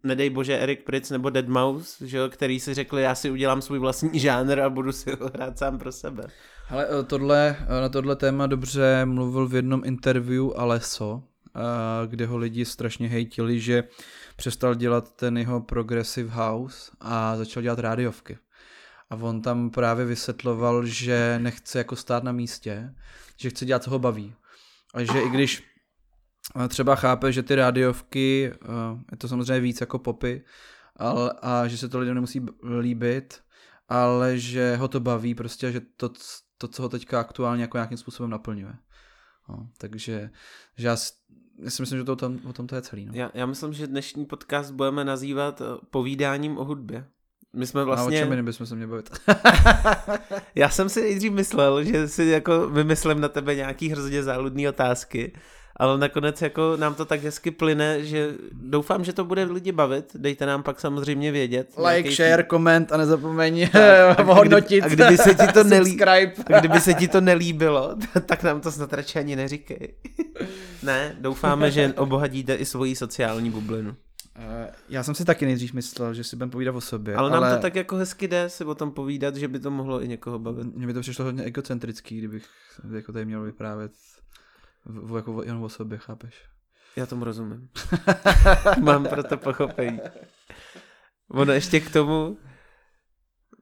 nedej 0.02 0.30
bože 0.30 0.58
Eric 0.58 0.80
Pritz 0.84 1.10
nebo 1.10 1.28
Deadmau5, 1.28 2.06
že 2.06 2.18
jo, 2.18 2.28
který 2.28 2.60
si 2.60 2.74
řekli, 2.74 3.02
já 3.02 3.14
si 3.14 3.30
udělám 3.30 3.62
svůj 3.62 3.78
vlastní 3.78 4.18
žánr 4.20 4.60
a 4.60 4.70
budu 4.70 4.92
si 4.92 5.10
ho 5.20 5.30
hrát 5.34 5.58
sám 5.58 5.78
pro 5.78 5.92
sebe. 5.92 6.22
Ale 6.70 6.86
eh, 7.00 7.02
tohle, 7.04 7.56
eh, 7.60 7.80
na 7.80 7.88
tohle 7.88 8.16
téma 8.16 8.46
dobře 8.46 9.04
mluvil 9.04 9.48
v 9.48 9.54
jednom 9.54 9.82
interview 9.84 10.44
Aleso, 10.56 11.22
eh, 11.56 11.60
kde 12.06 12.26
ho 12.26 12.36
lidi 12.36 12.64
strašně 12.64 13.08
hejtili, 13.08 13.60
že 13.60 13.84
přestal 14.36 14.74
dělat 14.74 15.16
ten 15.16 15.38
jeho 15.38 15.60
progressive 15.60 16.30
house 16.30 16.92
a 17.00 17.36
začal 17.36 17.62
dělat 17.62 17.78
rádiovky. 17.78 18.38
A 19.12 19.16
on 19.20 19.42
tam 19.42 19.70
právě 19.70 20.04
vysvětloval, 20.04 20.86
že 20.86 21.38
nechce 21.42 21.78
jako 21.78 21.96
stát 21.96 22.24
na 22.24 22.32
místě, 22.32 22.94
že 23.36 23.50
chce 23.50 23.64
dělat, 23.64 23.82
co 23.82 23.90
ho 23.90 23.98
baví. 23.98 24.34
A 24.94 25.04
že 25.04 25.20
i 25.20 25.28
když 25.30 25.64
eh, 26.64 26.68
třeba 26.68 26.96
chápe, 26.96 27.32
že 27.32 27.42
ty 27.42 27.54
rádiovky, 27.54 28.52
eh, 28.52 28.66
je 29.10 29.16
to 29.16 29.28
samozřejmě 29.28 29.60
víc 29.60 29.80
jako 29.80 29.98
popy, 29.98 30.44
ale, 30.96 31.34
a 31.42 31.68
že 31.68 31.78
se 31.78 31.88
to 31.88 31.98
lidem 31.98 32.14
nemusí 32.14 32.46
líbit, 32.80 33.42
ale 33.88 34.38
že 34.38 34.76
ho 34.76 34.88
to 34.88 35.00
baví 35.00 35.34
prostě, 35.34 35.72
že 35.72 35.80
to, 35.80 36.10
to 36.58 36.68
co 36.68 36.82
ho 36.82 36.88
teďka 36.88 37.20
aktuálně 37.20 37.62
jako 37.62 37.76
nějakým 37.76 37.98
způsobem 37.98 38.30
naplňuje. 38.30 38.74
No, 39.48 39.68
takže 39.78 40.30
že 40.76 40.86
já, 40.86 40.96
já 41.58 41.70
si 41.70 41.82
myslím, 41.82 41.98
že 41.98 42.04
to 42.04 42.12
o 42.12 42.16
tom, 42.16 42.38
o 42.44 42.52
tom 42.52 42.66
to 42.66 42.74
je 42.74 42.82
celý. 42.82 43.06
No. 43.06 43.12
Já, 43.14 43.30
já 43.34 43.46
myslím, 43.46 43.72
že 43.72 43.86
dnešní 43.86 44.26
podcast 44.26 44.70
budeme 44.70 45.04
nazývat 45.04 45.60
eh, 45.60 45.64
povídáním 45.90 46.58
o 46.58 46.64
hudbě. 46.64 47.06
My 47.56 47.66
jsme 47.66 47.84
Vlastně... 47.84 48.00
A 48.00 48.02
o 48.02 48.04
vlastně... 48.04 48.18
čem 48.20 48.30
jiným 48.30 48.44
bychom 48.44 48.66
se 48.66 48.74
měli 48.74 48.90
bavit? 48.90 49.10
Já 50.54 50.68
jsem 50.68 50.88
si 50.88 51.00
nejdřív 51.02 51.32
myslel, 51.32 51.84
že 51.84 52.08
si 52.08 52.24
jako 52.24 52.68
vymyslím 52.68 53.20
na 53.20 53.28
tebe 53.28 53.54
nějaký 53.54 53.88
hrozně 53.88 54.22
záludný 54.22 54.68
otázky, 54.68 55.32
ale 55.76 55.98
nakonec 55.98 56.42
jako 56.42 56.76
nám 56.76 56.94
to 56.94 57.04
tak 57.04 57.22
hezky 57.22 57.50
plyne, 57.50 58.04
že 58.04 58.30
doufám, 58.52 59.04
že 59.04 59.12
to 59.12 59.24
bude 59.24 59.44
lidi 59.44 59.72
bavit. 59.72 60.04
Dejte 60.14 60.46
nám 60.46 60.62
pak 60.62 60.80
samozřejmě 60.80 61.32
vědět. 61.32 61.68
like, 61.92 62.10
share, 62.10 62.42
koment 62.42 62.92
a 62.92 62.96
nezapomeň 62.96 63.68
Tak, 63.68 64.18
a 64.18 64.22
hodnotit. 64.22 64.84
a 64.84 64.88
kdyby 64.88 65.18
se 65.18 65.34
ti 65.34 65.46
to 65.52 65.64
nelí-. 65.64 66.02
A 66.54 66.58
kdyby 66.58 66.80
se 66.80 66.94
ti 66.94 67.08
to 67.08 67.20
nelíbilo, 67.20 67.96
tak 68.26 68.42
nám 68.42 68.60
to 68.60 68.72
snad 68.72 68.92
radši 68.92 69.18
ani 69.18 69.36
neříkej. 69.36 69.94
ne, 70.82 71.16
doufáme, 71.20 71.70
že 71.70 71.92
obohatíte 71.96 72.54
i 72.54 72.64
svoji 72.64 72.96
sociální 72.96 73.50
bublinu. 73.50 73.94
Eh, 74.36 74.72
Já 74.88 75.02
jsem 75.02 75.14
si 75.14 75.24
taky 75.24 75.46
nejdřív 75.46 75.72
myslel, 75.72 76.14
že 76.14 76.24
si 76.24 76.36
budeme 76.36 76.52
povídat 76.52 76.74
o 76.74 76.80
sobě. 76.80 77.14
Ale 77.14 77.30
nám 77.30 77.54
to 77.56 77.62
tak 77.62 77.74
jako 77.76 77.96
hezky 77.96 78.28
jde 78.28 78.50
si 78.50 78.64
o 78.64 78.74
tom 78.74 78.92
povídat, 78.92 79.36
že 79.36 79.48
by 79.48 79.58
to 79.60 79.70
mohlo 79.70 80.02
i 80.02 80.08
někoho 80.08 80.38
bavit. 80.38 80.74
Mně 80.74 80.86
by 80.86 80.94
to 80.94 81.00
přišlo 81.00 81.24
hodně 81.24 81.44
egocentrický, 81.44 82.18
kdybych 82.18 82.46
jako 82.94 83.12
tady 83.12 83.24
měl 83.24 83.42
vyprávět 83.42 83.92
v, 84.84 85.16
jako 85.16 85.42
jenom 85.42 85.62
o 85.62 85.68
sobě, 85.68 85.98
chápeš? 85.98 86.44
Já 86.96 87.06
tomu 87.06 87.24
rozumím. 87.24 87.68
Mám 88.82 89.04
proto 89.06 89.36
pochopení. 89.36 90.00
Ono 91.28 91.52
ještě 91.52 91.80
k 91.80 91.92
tomu 91.92 92.38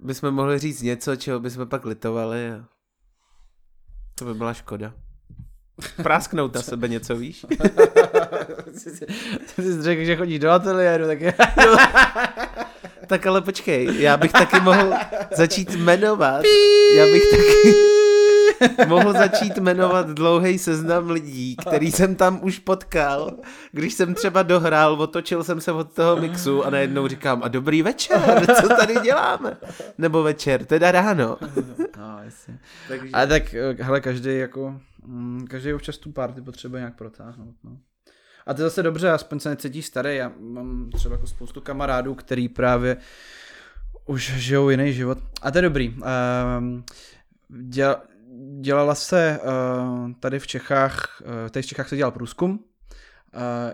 bychom 0.00 0.30
mohli 0.34 0.58
říct 0.58 0.82
něco, 0.82 1.16
čeho 1.16 1.40
bychom 1.40 1.68
pak 1.68 1.84
litovali 1.84 2.52
a 2.52 2.64
to 4.14 4.24
by 4.24 4.34
byla 4.34 4.54
škoda. 4.54 4.94
Prásknout 6.02 6.54
na 6.54 6.62
sebe 6.62 6.88
něco, 6.88 7.16
víš? 7.16 7.46
Ty 9.56 9.62
jsi 9.62 9.82
řekl, 9.82 10.04
že 10.04 10.16
chodíš 10.16 10.38
do 10.38 10.50
ateliéru, 10.50 11.06
tak 11.06 11.20
je... 11.20 11.34
Tak 13.06 13.26
ale 13.26 13.40
počkej, 13.40 13.88
já 13.98 14.16
bych 14.16 14.32
taky 14.32 14.60
mohl 14.60 14.92
začít 15.36 15.74
jmenovat. 15.74 16.42
Já 16.96 17.04
bych 17.04 17.22
taky 17.30 17.74
mohl 18.86 19.12
začít 19.12 19.58
jmenovat 19.58 20.08
dlouhý 20.08 20.58
seznam 20.58 21.10
lidí, 21.10 21.56
který 21.56 21.92
jsem 21.92 22.14
tam 22.14 22.38
už 22.42 22.58
potkal, 22.58 23.30
když 23.72 23.94
jsem 23.94 24.14
třeba 24.14 24.42
dohrál, 24.42 24.92
otočil 24.92 25.44
jsem 25.44 25.60
se 25.60 25.72
od 25.72 25.92
toho 25.92 26.16
mixu 26.16 26.64
a 26.64 26.70
najednou 26.70 27.08
říkám, 27.08 27.40
a 27.44 27.48
dobrý 27.48 27.82
večer, 27.82 28.46
co 28.62 28.68
tady 28.68 28.94
děláme? 29.02 29.56
Nebo 29.98 30.22
večer, 30.22 30.64
teda 30.64 30.90
ráno. 30.92 31.36
No, 32.00 32.18
jasně. 32.22 32.58
Takže... 32.88 33.10
Ale 33.12 33.26
tak, 33.26 33.54
eh, 33.54 33.82
hele, 33.82 34.00
každý 34.00 34.38
jako, 34.38 34.80
mm, 35.06 35.46
každý 35.46 35.72
občas 35.72 35.98
tu 35.98 36.12
party 36.12 36.42
potřebuje 36.42 36.80
nějak 36.80 36.96
protáhnout, 36.96 37.54
no. 37.64 37.78
A 38.46 38.54
to 38.54 38.62
je 38.62 38.64
zase 38.64 38.82
dobře, 38.82 39.10
aspoň 39.10 39.40
se 39.40 39.48
necítí 39.48 39.82
starý. 39.82 40.16
Já 40.16 40.32
mám 40.38 40.90
třeba 40.90 41.14
jako 41.14 41.26
spoustu 41.26 41.60
kamarádů, 41.60 42.14
který 42.14 42.48
právě 42.48 42.96
už 44.06 44.32
žijou 44.36 44.70
jiný 44.70 44.92
život. 44.92 45.18
A 45.42 45.50
to 45.50 45.58
je 45.58 45.62
dobrý. 45.62 45.88
Um, 46.58 46.84
děl, 47.48 47.96
dělala 48.60 48.94
se 48.94 49.40
uh, 49.42 50.12
tady 50.20 50.38
v 50.38 50.46
Čechách, 50.46 51.22
uh, 51.24 51.48
tady 51.50 51.62
v 51.62 51.66
Čechách 51.66 51.88
se 51.88 51.96
dělal 51.96 52.10
průzkum, 52.10 52.50
uh, 52.50 52.58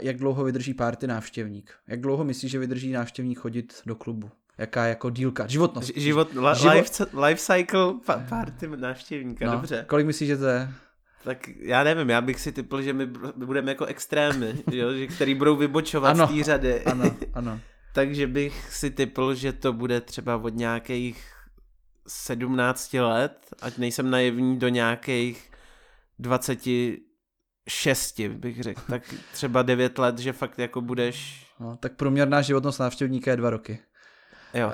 jak 0.01 0.17
dlouho 0.17 0.45
vydrží 0.45 0.75
party 0.75 1.07
návštěvník. 1.07 1.75
Jak 1.89 2.01
dlouho 2.01 2.25
myslíš, 2.25 2.51
že 2.51 2.59
vydrží 2.59 2.93
návštěvník 2.93 3.39
chodit 3.39 3.83
do 3.87 3.95
klubu? 3.95 4.31
Jaká 4.59 4.87
jako 4.87 5.11
dílka, 5.11 5.47
životnost. 5.47 5.91
Život, 5.97 6.35
la, 6.35 6.55
Život- 6.55 6.73
Life, 6.75 7.07
life 7.27 7.41
cycle 7.43 7.95
pa, 8.07 8.19
party 8.29 8.69
návštěvníka, 8.77 9.47
no, 9.47 9.53
dobře. 9.53 9.85
Kolik 9.89 10.07
myslíš, 10.07 10.29
že 10.29 10.37
to 10.37 10.47
je? 10.47 10.69
Tak 11.25 11.49
já 11.49 11.85
nevím, 11.85 12.11
já 12.11 12.21
bych 12.21 12.41
si 12.41 12.53
typl, 12.53 12.83
že 12.83 12.93
my 12.93 13.07
budeme 13.37 13.71
jako 13.71 13.85
extrémy, 13.85 14.63
jo, 14.73 14.93
že, 14.93 15.07
který 15.07 15.35
budou 15.35 15.57
vybočovat 15.57 16.11
Ano, 16.11 16.27
z 16.27 16.31
té 16.37 16.45
řady. 16.45 16.85
Ano, 16.85 17.17
ano. 17.35 17.61
Takže 17.95 18.27
bych 18.27 18.75
si 18.75 18.91
typl, 18.91 19.35
že 19.35 19.53
to 19.53 19.73
bude 19.73 20.01
třeba 20.01 20.37
od 20.37 20.55
nějakých 20.55 21.33
17 22.09 22.95
let, 22.95 23.39
ať 23.63 23.79
nejsem 23.79 24.11
naivní, 24.11 24.59
do 24.59 24.69
nějakých 24.69 25.51
26 26.19 28.21
bych 28.21 28.63
řekl. 28.63 28.83
Tak 28.89 29.15
třeba 29.33 29.63
9 29.63 29.99
let, 29.99 30.19
že 30.19 30.33
fakt 30.33 30.59
jako 30.59 30.81
budeš... 30.81 31.47
No, 31.61 31.77
tak 31.77 31.93
průměrná 31.93 32.43
životnost 32.43 32.81
návštěvníka 32.81 33.31
je 33.31 33.37
dva 33.37 33.51
roky. 33.51 33.79
Jo. 34.59 34.73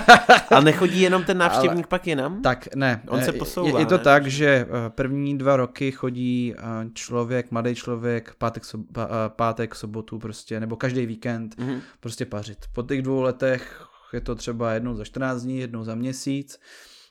A 0.56 0.60
nechodí 0.60 1.00
jenom 1.00 1.24
ten 1.24 1.38
návštěvník 1.38 1.84
Ale... 1.84 1.88
pak 1.88 2.06
jinam? 2.06 2.42
Tak 2.42 2.68
ne. 2.74 3.02
On 3.08 3.22
se 3.22 3.32
posouvá, 3.32 3.78
Je, 3.78 3.82
je 3.82 3.86
to 3.86 3.96
ne? 3.98 4.04
tak, 4.04 4.26
že 4.26 4.46
eh, 4.46 4.90
první 4.90 5.38
dva 5.38 5.56
roky 5.56 5.92
chodí 5.92 6.54
eh, 6.58 6.62
člověk, 6.94 7.50
mladý 7.50 7.74
člověk, 7.74 8.34
pátek, 8.38 8.62
pá- 8.62 9.06
eh, 9.06 9.28
pátek, 9.28 9.74
sobotu 9.74 10.18
prostě, 10.18 10.60
nebo 10.60 10.76
každý 10.76 11.06
víkend 11.06 11.58
Mhm. 11.58 11.80
prostě 12.00 12.26
pařit. 12.26 12.58
Po 12.72 12.82
těch 12.82 13.02
dvou 13.02 13.20
letech 13.20 13.86
je 14.12 14.20
to 14.20 14.34
třeba 14.34 14.72
jednou 14.72 14.94
za 14.94 15.04
14 15.04 15.42
dní, 15.42 15.58
jednou 15.58 15.84
za 15.84 15.94
měsíc. 15.94 16.60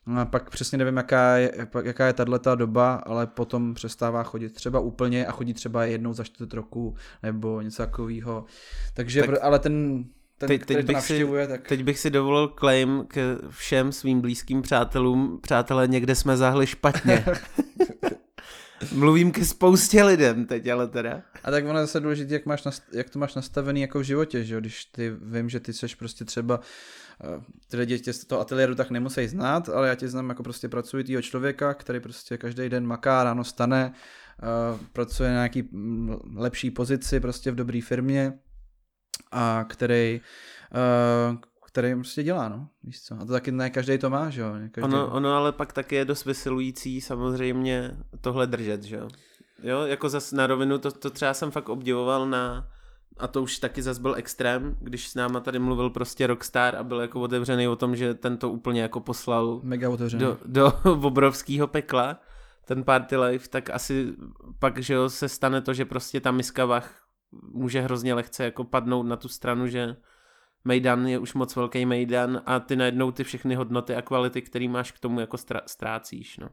No 0.06 0.22
A 0.22 0.26
pak 0.26 0.50
přesně 0.50 0.78
nevím, 0.78 0.98
jaká 0.98 1.38
je, 1.38 1.52
jaká 1.84 2.06
je 2.08 2.14
tato 2.14 2.56
doba, 2.56 2.96
ale 3.06 3.28
potom 3.28 3.74
přestává 3.74 4.24
chodit 4.24 4.50
třeba 4.54 4.80
úplně 4.80 5.26
a 5.26 5.32
chodí 5.32 5.54
třeba 5.54 5.86
jednou 5.86 6.14
za 6.14 6.24
čtvrt 6.24 6.54
roku 6.54 6.96
nebo 7.24 7.62
něco 7.62 7.78
takového. 7.84 8.46
Takže, 8.94 9.22
Tak 9.22 9.30
tak, 9.30 9.40
ale 9.42 9.60
ten, 9.60 10.06
ten 10.40 10.48
teď- 10.48 10.66
teď, 10.66 10.86
bych 10.86 11.02
si- 11.02 11.26
tak... 11.48 11.68
Teď 11.68 11.84
bych 11.84 12.00
si 12.00 12.10
dovolil 12.10 12.48
claim 12.60 13.06
k 13.08 13.40
všem 13.50 13.92
svým 13.92 14.22
blízkým 14.22 14.62
přátelům. 14.62 15.40
Přátelé, 15.42 15.88
někde 15.88 16.16
jsme 16.16 16.38
zahli 16.38 16.68
špatně. 16.68 17.26
Mluvím 18.94 19.32
ke 19.32 19.46
spoustě 19.46 20.04
lidem 20.04 20.46
teď, 20.46 20.68
ale 20.68 20.88
teda. 20.88 21.22
A 21.44 21.52
tak 21.52 21.66
ono 21.66 21.80
je 21.80 21.86
zase 21.86 22.00
důležité, 22.00 22.34
jak, 22.34 22.46
máš 22.46 22.66
nast- 22.66 22.84
jak 22.94 23.10
to 23.10 23.20
máš 23.20 23.36
nastavený 23.36 23.82
jako 23.82 24.00
v 24.00 24.04
životě, 24.04 24.44
že 24.44 24.54
jo? 24.54 24.60
Když 24.60 24.86
ty 24.86 25.12
vím, 25.22 25.50
že 25.50 25.60
ty 25.60 25.74
seš 25.74 25.96
prostě 25.96 26.26
třeba, 26.26 26.60
eh, 27.24 27.42
ty 27.70 27.78
lidi 27.78 28.00
tě 28.00 28.14
z 28.14 28.26
toho 28.26 28.42
ateliéru 28.42 28.76
tak 28.76 28.90
nemusí 28.92 29.28
znát, 29.28 29.70
ale 29.70 29.88
já 29.88 29.96
tě 29.96 30.08
znám 30.08 30.30
jako 30.30 30.44
prostě 30.44 30.70
pracujícího 30.70 31.22
člověka, 31.22 31.74
který 31.74 32.00
prostě 32.00 32.38
každý 32.38 32.70
den 32.70 32.88
maká, 32.88 33.24
ráno 33.24 33.44
stane, 33.44 33.94
eh, 33.94 34.80
pracuje 34.94 35.30
na 35.30 35.36
nějaký 35.36 35.64
mm, 35.72 36.16
lepší 36.36 36.72
pozici 36.72 37.20
prostě 37.20 37.52
v 37.52 37.56
dobré 37.56 37.80
firmě 37.84 38.34
a 39.32 39.66
který, 39.70 40.22
eh, 40.76 41.38
který 41.66 41.96
prostě 41.96 42.24
dělá, 42.24 42.50
no, 42.50 42.68
víš 42.84 43.02
co. 43.02 43.16
A 43.16 43.26
to 43.26 43.32
taky 43.32 43.52
ne 43.52 43.70
každý 43.70 43.98
to 43.98 44.10
má, 44.10 44.30
že 44.30 44.42
jo. 44.42 44.54
Každý... 44.72 44.94
Ono, 44.94 45.08
ono 45.08 45.34
ale 45.34 45.52
pak 45.52 45.74
taky 45.74 45.96
je 45.96 46.06
dost 46.06 46.26
vysilující 46.26 47.02
samozřejmě 47.02 47.98
tohle 48.22 48.48
držet, 48.48 48.84
že 48.84 48.96
jo. 48.96 49.08
Jo, 49.64 49.82
jako 49.82 50.10
zas 50.10 50.32
na 50.32 50.48
rovinu, 50.48 50.78
to, 50.78 50.92
to 50.92 51.10
třeba 51.10 51.34
jsem 51.34 51.52
fakt 51.52 51.70
obdivoval 51.70 52.30
na, 52.30 52.68
a 53.18 53.28
to 53.28 53.44
už 53.44 53.60
taky 53.60 53.82
zas 53.82 53.98
byl 53.98 54.16
extrém, 54.16 54.78
když 54.82 55.08
s 55.08 55.16
náma 55.16 55.40
tady 55.40 55.60
mluvil 55.60 55.90
prostě 55.90 56.28
Rockstar 56.28 56.76
a 56.76 56.84
byl 56.84 57.02
jako 57.02 57.22
otevřený 57.22 57.68
o 57.68 57.76
tom, 57.76 57.96
že 57.96 58.14
ten 58.14 58.38
to 58.38 58.50
úplně 58.50 58.82
jako 58.82 59.00
poslal 59.00 59.60
Mega 59.64 59.90
otevřený. 59.90 60.24
do, 60.24 60.38
do 60.46 60.74
obrovského 61.08 61.68
pekla, 61.68 62.20
ten 62.66 62.84
party 62.84 63.18
life, 63.18 63.50
tak 63.50 63.70
asi 63.70 64.14
pak, 64.60 64.80
že 64.80 64.94
jo, 64.94 65.10
se 65.10 65.30
stane 65.30 65.62
to, 65.62 65.74
že 65.74 65.86
prostě 65.86 66.22
ta 66.22 66.32
miska 66.32 66.66
vach 66.66 67.09
může 67.32 67.82
hrozně 67.82 68.14
lehce 68.14 68.44
jako 68.44 68.64
padnout 68.64 69.06
na 69.06 69.16
tu 69.16 69.28
stranu, 69.28 69.68
že 69.68 69.96
Mejdan 70.66 71.08
je 71.08 71.20
už 71.20 71.34
moc 71.34 71.56
velký 71.56 71.86
Mejdan 71.86 72.42
a 72.46 72.60
ty 72.60 72.76
najednou 72.76 73.12
ty 73.12 73.24
všechny 73.24 73.56
hodnoty 73.56 73.96
a 73.96 74.02
kvality, 74.02 74.42
který 74.42 74.68
máš 74.68 74.92
k 74.92 75.00
tomu 75.00 75.20
jako 75.20 75.38
stra- 75.38 75.62
ztrácíš, 75.66 76.38
no. 76.38 76.50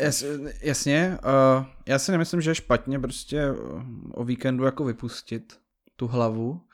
Jas, 0.00 0.24
jasně, 0.62 1.18
uh, 1.58 1.66
já 1.86 1.98
si 1.98 2.12
nemyslím, 2.12 2.40
že 2.40 2.50
je 2.50 2.54
špatně 2.54 2.98
prostě 2.98 3.50
uh, 3.50 3.82
o 4.10 4.24
víkendu 4.24 4.64
jako 4.64 4.84
vypustit 4.84 5.58
tu 5.96 6.06
hlavu 6.06 6.68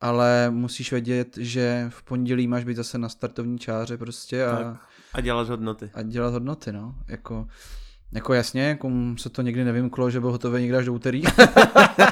ale 0.00 0.50
musíš 0.50 0.90
vědět, 0.92 1.36
že 1.36 1.86
v 1.88 2.02
pondělí 2.02 2.46
máš 2.46 2.64
být 2.64 2.76
zase 2.76 2.98
na 2.98 3.08
startovní 3.08 3.58
čáře 3.58 3.98
prostě 3.98 4.46
a, 4.46 4.56
Tak. 4.56 4.76
A 5.12 5.20
dělat 5.20 5.48
hodnoty. 5.48 5.90
a 5.94 6.02
dělat 6.02 6.32
hodnoty, 6.32 6.72
no. 6.72 6.94
Jako, 7.08 7.48
jako 8.12 8.34
jasně, 8.34 8.62
jako 8.62 8.90
se 9.18 9.30
to 9.30 9.42
někdy 9.42 9.64
nevymklo, 9.64 10.10
že 10.10 10.20
byl 10.20 10.30
hotový 10.30 10.62
někdy 10.62 10.76
až 10.76 10.84
do 10.84 10.92
úterý. 10.92 11.22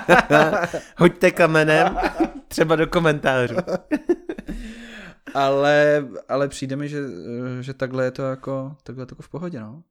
Hoďte 0.96 1.30
kamenem, 1.30 1.96
třeba 2.48 2.76
do 2.76 2.86
komentářů. 2.86 3.56
ale, 5.34 6.06
ale 6.28 6.48
přijde 6.48 6.76
mi, 6.76 6.88
že, 6.88 6.98
že 7.60 7.74
takhle 7.74 8.04
je 8.04 8.10
to 8.10 8.22
jako, 8.22 8.76
takhle 8.82 9.02
je 9.02 9.06
to 9.06 9.12
jako 9.12 9.22
v 9.22 9.28
pohodě, 9.28 9.60
no. 9.60 9.82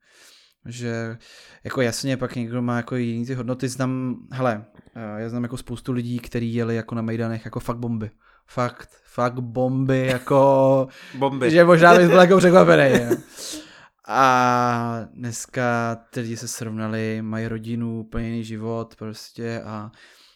Že 0.65 1.17
jako 1.63 1.81
jasně, 1.81 2.17
pak 2.17 2.35
někdo 2.35 2.61
má 2.61 2.77
jako 2.77 2.95
jiný 2.95 3.25
ty 3.25 3.33
hodnoty, 3.33 3.67
znám, 3.67 4.15
hele, 4.31 4.65
eh, 4.95 5.21
já 5.21 5.29
znám 5.29 5.43
jako 5.43 5.57
spoustu 5.57 5.91
lidí, 5.91 6.19
kteří 6.19 6.53
jeli 6.53 6.75
jako 6.75 6.95
na 6.95 7.01
Mejdanech 7.01 7.45
jako 7.45 7.59
fakt 7.59 7.77
bomby. 7.77 8.11
Fakt, 8.47 8.89
fakt 9.03 9.39
bomby, 9.39 10.07
jako, 10.07 10.87
Bomby. 11.17 11.51
že 11.51 11.63
možná 11.63 11.95
bys 11.95 12.07
byl 12.07 12.19
jako 12.19 12.37
překvapený. 12.37 12.99
jo. 12.99 13.15
A 14.07 15.07
dneska 15.13 15.95
ty 16.09 16.19
lidi 16.19 16.37
se 16.37 16.47
srovnali, 16.47 17.21
mají 17.21 17.47
rodinu, 17.47 17.99
úplně 17.99 18.27
jiný 18.27 18.43
život 18.43 18.95
prostě 18.95 19.61
a 19.61 19.91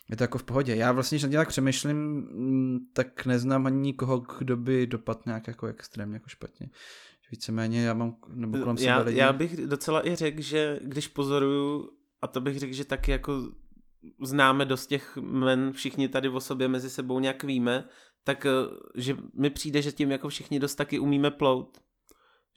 je 0.10 0.18
to 0.18 0.24
jako 0.24 0.38
v 0.38 0.44
pohodě. 0.44 0.76
Já 0.76 0.92
vlastně, 0.92 1.16
když 1.16 1.32
na 1.32 1.40
tak 1.40 1.48
přemýšlím, 1.48 1.98
mm, 1.98 2.80
tak 2.94 3.26
neznám 3.26 3.66
ani 3.66 3.78
nikoho, 3.78 4.20
kdo 4.40 4.58
by 4.58 4.88
dopadl 4.88 5.20
nějak 5.26 5.48
jako 5.48 5.68
extrémně 5.68 6.16
jako 6.16 6.30
špatně. 6.30 6.70
Víceméně 7.32 7.84
já 7.84 7.94
mám, 7.94 8.16
nebo 8.34 8.58
kolem 8.58 8.78
sebe 8.78 8.90
já, 8.90 9.00
lidi. 9.00 9.20
já 9.20 9.34
bych 9.34 9.58
docela 9.58 10.08
i 10.08 10.16
řekl, 10.16 10.42
že 10.42 10.80
když 10.84 11.08
pozoruju, 11.08 11.90
a 12.22 12.28
to 12.28 12.42
bych 12.42 12.60
řekl, 12.60 12.74
že 12.74 12.86
taky 12.86 13.12
jako 13.12 13.52
známe 14.24 14.66
dost 14.66 14.88
těch 14.88 15.18
men, 15.18 15.72
všichni 15.72 16.10
tady 16.10 16.30
o 16.30 16.40
sobě 16.40 16.68
mezi 16.68 16.90
sebou 16.90 17.20
nějak 17.20 17.44
víme, 17.44 17.84
tak 18.24 18.46
eh, 18.46 18.52
že 18.96 19.18
mi 19.34 19.50
přijde, 19.50 19.82
že 19.82 19.92
tím 19.92 20.12
jako 20.12 20.30
všichni 20.30 20.60
dost 20.60 20.76
taky 20.76 21.00
umíme 21.00 21.32
plout. 21.32 21.78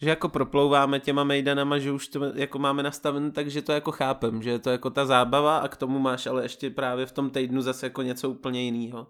Že 0.02 0.08
jako 0.08 0.28
proplouváme 0.28 1.00
těma 1.00 1.24
mejdanama, 1.24 1.78
že 1.78 1.92
už 1.92 2.08
to 2.08 2.24
jako 2.34 2.58
máme 2.58 2.82
nastaven, 2.82 3.32
takže 3.32 3.62
to 3.62 3.72
jako 3.72 3.92
chápem, 3.92 4.42
že 4.42 4.50
je 4.50 4.58
to 4.58 4.70
jako 4.70 4.90
ta 4.90 5.06
zábava 5.06 5.58
a 5.58 5.68
k 5.68 5.76
tomu 5.76 5.98
máš 5.98 6.26
ale 6.26 6.42
ještě 6.42 6.70
právě 6.70 7.06
v 7.06 7.12
tom 7.12 7.30
týdnu 7.30 7.62
zase 7.62 7.86
jako 7.86 8.02
něco 8.02 8.30
úplně 8.30 8.62
jiného. 8.62 9.06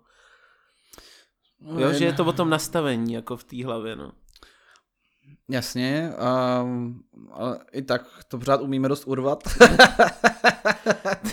No, 1.61 1.81
Jo, 1.81 1.93
že 1.93 2.05
je 2.05 2.13
to 2.13 2.25
o 2.25 2.33
tom 2.33 2.51
nastavení 2.51 3.13
jako 3.13 3.37
v 3.37 3.45
té 3.45 3.65
hlavě, 3.65 3.97
no. 3.97 4.13
Jasně, 5.51 6.13
a, 6.19 6.65
ale 7.33 7.59
i 7.73 7.83
tak 7.83 8.03
to 8.29 8.39
pořád 8.39 8.61
umíme 8.61 8.89
dost 8.89 9.05
urvat. 9.07 9.43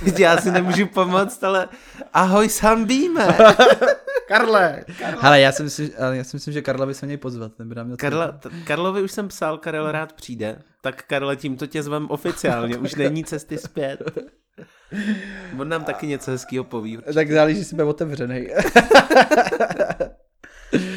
Teď 0.05 0.19
já 0.19 0.37
si 0.37 0.51
nemůžu 0.51 0.85
pomoct, 0.85 1.43
ale 1.43 1.67
ahoj, 2.13 2.49
sám 2.49 2.85
víme. 2.85 3.37
Karle! 4.27 4.83
Hele, 5.19 5.39
já 5.39 5.51
si 5.51 5.63
myslím, 5.63 5.89
ale 5.99 6.17
já 6.17 6.23
si 6.23 6.35
myslím, 6.35 6.53
že 6.53 6.61
Karla 6.61 6.85
by 6.85 6.93
se 6.93 7.05
měl 7.05 7.17
pozvat, 7.17 7.53
ten 7.53 7.69
by 7.69 7.75
nám 7.75 7.85
měl 7.85 7.97
Karla, 7.97 8.31
t- 8.31 8.49
Karlovi 8.63 9.01
už 9.01 9.11
jsem 9.11 9.27
psal, 9.27 9.57
Karel 9.57 9.91
rád 9.91 10.13
přijde. 10.13 10.61
Tak 10.81 11.03
Karle, 11.03 11.35
tímto 11.35 11.67
tě 11.67 11.83
zvem 11.83 12.07
oficiálně, 12.09 12.77
už 12.77 12.95
není 12.95 13.23
cesty 13.23 13.57
zpět. 13.57 14.01
On 15.59 15.69
nám 15.69 15.83
taky 15.83 16.07
něco 16.07 16.31
hezkého 16.31 16.63
poví. 16.63 16.97
Tak 17.13 17.31
záleží, 17.31 17.59
jestli 17.59 17.75
jsme 17.75 17.83
otevřený. 17.83 18.47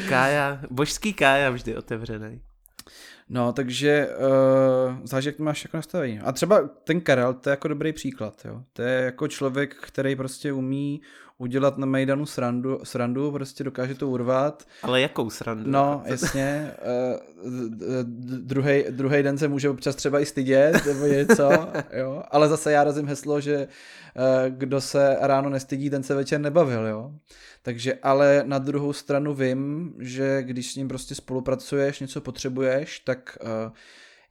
Kája, 0.09 0.59
božský 0.69 1.13
Kája 1.13 1.49
vždy 1.49 1.77
otevřený. 1.77 2.41
No, 3.33 3.53
takže 3.53 4.09
uh, 4.09 4.97
záleží, 5.03 5.27
jak 5.27 5.35
to 5.35 5.43
máš 5.43 5.63
jako 5.63 5.77
nastavení. 5.77 6.19
A 6.19 6.31
třeba 6.31 6.69
ten 6.83 7.01
Karel, 7.01 7.33
to 7.33 7.49
je 7.49 7.51
jako 7.51 7.67
dobrý 7.67 7.93
příklad, 7.93 8.45
jo. 8.45 8.63
To 8.73 8.81
je 8.81 9.01
jako 9.01 9.27
člověk, 9.27 9.75
který 9.75 10.15
prostě 10.15 10.53
umí 10.53 11.01
udělat 11.41 11.77
na 11.77 11.85
Mejdanu 11.85 12.25
srandu, 12.25 12.79
srandu 12.83 13.31
prostě 13.31 13.63
dokáže 13.63 13.95
to 13.95 14.07
urvat. 14.07 14.67
Ale 14.83 15.01
jakou 15.01 15.29
srandu? 15.29 15.71
No, 15.71 16.03
jasně. 16.05 16.71
Uh, 17.43 18.03
druhý, 18.39 18.83
druhý 18.89 19.23
den 19.23 19.37
se 19.37 19.47
může 19.47 19.69
občas 19.69 19.95
třeba 19.95 20.19
i 20.19 20.25
stydět, 20.25 20.85
nebo 20.85 21.05
něco, 21.05 21.51
jo. 21.93 22.23
Ale 22.31 22.49
zase 22.49 22.71
já 22.71 22.83
razím 22.83 23.07
heslo, 23.07 23.41
že 23.41 23.57
uh, 23.57 24.55
kdo 24.57 24.81
se 24.81 25.17
ráno 25.21 25.49
nestydí, 25.49 25.89
ten 25.89 26.03
se 26.03 26.15
večer 26.15 26.41
nebavil, 26.41 26.87
jo. 26.87 27.11
Takže 27.61 27.93
ale 28.03 28.43
na 28.45 28.59
druhou 28.59 28.93
stranu 28.93 29.33
vím, 29.33 29.93
že 29.99 30.43
když 30.43 30.71
s 30.71 30.75
ním 30.75 30.87
prostě 30.87 31.15
spolupracuješ, 31.15 31.99
něco 31.99 32.21
potřebuješ, 32.21 32.99
tak 32.99 33.37
uh, 33.43 33.71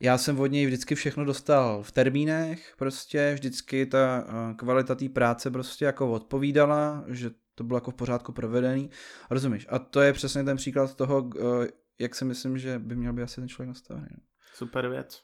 já 0.00 0.18
jsem 0.18 0.40
od 0.40 0.46
něj 0.46 0.66
vždycky 0.66 0.94
všechno 0.94 1.24
dostal 1.24 1.82
v 1.82 1.92
termínech, 1.92 2.74
prostě 2.78 3.30
vždycky 3.34 3.86
ta 3.86 4.24
uh, 4.24 4.56
kvalita 4.56 4.94
té 4.94 5.08
práce 5.08 5.50
prostě 5.50 5.84
jako 5.84 6.12
odpovídala, 6.12 7.04
že 7.08 7.30
to 7.54 7.64
bylo 7.64 7.76
jako 7.76 7.90
v 7.90 7.94
pořádku 7.94 8.32
provedený. 8.32 8.90
Rozumíš? 9.30 9.66
A 9.70 9.78
to 9.78 10.00
je 10.00 10.12
přesně 10.12 10.44
ten 10.44 10.56
příklad 10.56 10.94
toho, 10.94 11.22
uh, 11.22 11.66
jak 11.98 12.14
si 12.14 12.24
myslím, 12.24 12.58
že 12.58 12.78
by 12.78 12.96
měl 12.96 13.12
být 13.12 13.22
asi 13.22 13.40
ten 13.40 13.48
člověk 13.48 13.68
nastavený. 13.68 14.06
no. 14.10 14.22
Super 14.54 14.88
věc. 14.88 15.22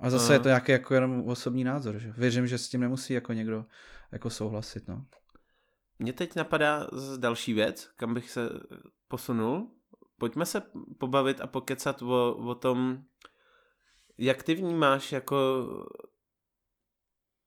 A 0.00 0.10
zase 0.10 0.32
je 0.32 0.38
to 0.38 0.48
nějaký 0.48 0.72
jako 0.72 0.94
jenom 0.94 1.28
osobní 1.28 1.64
názor, 1.64 1.98
že? 1.98 2.14
Věřím, 2.16 2.46
že 2.46 2.58
s 2.58 2.68
tím 2.68 2.80
nemusí 2.80 3.12
jako 3.12 3.32
někdo 3.32 3.64
jako 4.12 4.30
souhlasit, 4.30 4.88
no. 4.88 5.06
Mně 5.98 6.12
teď 6.12 6.36
napadá 6.36 6.86
další 7.16 7.54
věc, 7.54 7.90
kam 7.96 8.14
bych 8.14 8.30
se 8.30 8.48
posunul. 9.08 9.70
Pojďme 10.18 10.46
se 10.46 10.62
pobavit 10.98 11.40
a 11.40 11.46
pokecat 11.46 12.02
o, 12.02 12.34
o 12.34 12.54
tom, 12.54 13.04
jak 14.18 14.42
ty 14.42 14.54
vnímáš 14.54 15.12
jako 15.12 15.36